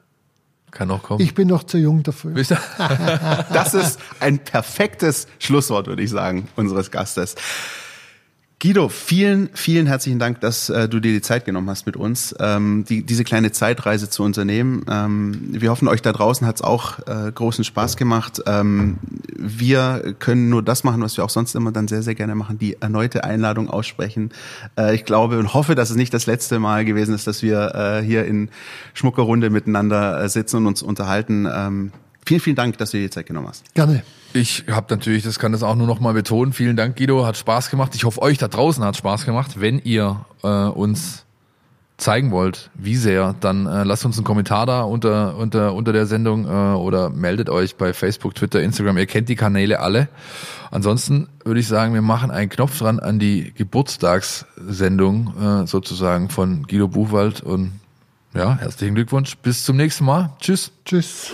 Kann 0.71 0.87
noch 0.87 1.03
kommen. 1.03 1.21
Ich 1.21 1.35
bin 1.35 1.49
noch 1.49 1.63
zu 1.63 1.77
jung 1.77 2.01
dafür. 2.01 2.33
Das 3.53 3.73
ist 3.75 3.99
ein 4.19 4.39
perfektes 4.39 5.27
Schlusswort, 5.37 5.85
würde 5.85 6.01
ich 6.01 6.09
sagen, 6.09 6.47
unseres 6.55 6.89
Gastes. 6.89 7.35
Guido, 8.61 8.89
vielen, 8.89 9.49
vielen 9.53 9.87
herzlichen 9.87 10.19
Dank, 10.19 10.39
dass 10.41 10.69
äh, 10.69 10.87
du 10.87 10.99
dir 10.99 11.11
die 11.13 11.21
Zeit 11.21 11.45
genommen 11.45 11.67
hast 11.67 11.87
mit 11.87 11.97
uns, 11.97 12.35
ähm, 12.39 12.85
die, 12.87 13.01
diese 13.03 13.23
kleine 13.23 13.51
Zeitreise 13.51 14.07
zu 14.07 14.21
unternehmen. 14.21 14.85
Ähm, 14.87 15.33
wir 15.49 15.71
hoffen, 15.71 15.87
euch 15.87 16.03
da 16.03 16.13
draußen 16.13 16.45
hat 16.45 16.57
es 16.57 16.61
auch 16.61 16.99
äh, 17.07 17.31
großen 17.33 17.63
Spaß 17.63 17.97
gemacht. 17.97 18.39
Ähm, 18.45 18.99
wir 19.35 20.13
können 20.19 20.49
nur 20.49 20.61
das 20.61 20.83
machen, 20.83 21.01
was 21.01 21.17
wir 21.17 21.23
auch 21.23 21.31
sonst 21.31 21.55
immer 21.55 21.71
dann 21.71 21.87
sehr, 21.87 22.03
sehr 22.03 22.13
gerne 22.13 22.35
machen, 22.35 22.59
die 22.59 22.79
erneute 22.79 23.23
Einladung 23.23 23.67
aussprechen. 23.67 24.29
Äh, 24.77 24.93
ich 24.93 25.05
glaube 25.05 25.39
und 25.39 25.55
hoffe, 25.55 25.73
dass 25.73 25.89
es 25.89 25.95
nicht 25.95 26.13
das 26.13 26.27
letzte 26.27 26.59
Mal 26.59 26.85
gewesen 26.85 27.15
ist, 27.15 27.25
dass 27.25 27.41
wir 27.41 27.73
äh, 27.73 28.05
hier 28.05 28.25
in 28.25 28.49
schmucker 28.93 29.23
Runde 29.23 29.49
miteinander 29.49 30.21
äh, 30.21 30.29
sitzen 30.29 30.57
und 30.57 30.67
uns 30.67 30.83
unterhalten. 30.83 31.47
Ähm, 31.51 31.91
vielen, 32.27 32.41
vielen 32.41 32.55
Dank, 32.55 32.77
dass 32.77 32.91
du 32.91 32.97
dir 32.97 33.05
die 33.05 33.09
Zeit 33.09 33.25
genommen 33.25 33.47
hast. 33.47 33.73
Gerne. 33.73 34.03
Ich 34.33 34.65
habe 34.69 34.87
natürlich, 34.89 35.23
das 35.23 35.39
kann 35.39 35.51
das 35.51 35.63
auch 35.63 35.75
nur 35.75 35.87
noch 35.87 35.99
mal 35.99 36.13
betonen. 36.13 36.53
Vielen 36.53 36.75
Dank, 36.75 36.97
Guido, 36.97 37.25
hat 37.25 37.37
Spaß 37.37 37.69
gemacht. 37.69 37.95
Ich 37.95 38.05
hoffe, 38.05 38.21
euch 38.21 38.37
da 38.37 38.47
draußen 38.47 38.83
hat 38.83 38.95
Spaß 38.95 39.25
gemacht. 39.25 39.59
Wenn 39.59 39.79
ihr 39.79 40.25
äh, 40.43 40.47
uns 40.47 41.25
zeigen 41.97 42.31
wollt, 42.31 42.71
wie 42.73 42.95
sehr, 42.95 43.35
dann 43.39 43.67
äh, 43.67 43.83
lasst 43.83 44.05
uns 44.05 44.17
einen 44.17 44.25
Kommentar 44.25 44.65
da 44.65 44.81
unter 44.81 45.37
unter 45.37 45.73
unter 45.73 45.93
der 45.93 46.07
Sendung 46.07 46.45
äh, 46.45 46.75
oder 46.75 47.09
meldet 47.09 47.49
euch 47.49 47.75
bei 47.75 47.93
Facebook, 47.93 48.35
Twitter, 48.35 48.61
Instagram. 48.61 48.97
Ihr 48.97 49.05
kennt 49.05 49.29
die 49.29 49.35
Kanäle 49.35 49.79
alle. 49.79 50.07
Ansonsten 50.71 51.27
würde 51.43 51.59
ich 51.59 51.67
sagen, 51.67 51.93
wir 51.93 52.01
machen 52.01 52.31
einen 52.31 52.49
Knopf 52.49 52.79
dran 52.79 52.99
an 52.99 53.19
die 53.19 53.53
Geburtstagssendung 53.53 55.63
äh, 55.63 55.67
sozusagen 55.67 56.29
von 56.29 56.63
Guido 56.63 56.87
Buchwald 56.87 57.41
und 57.41 57.73
ja, 58.33 58.57
herzlichen 58.57 58.95
Glückwunsch. 58.95 59.35
Bis 59.37 59.65
zum 59.65 59.77
nächsten 59.77 60.05
Mal. 60.05 60.31
Tschüss. 60.39 60.71
Tschüss. 60.85 61.33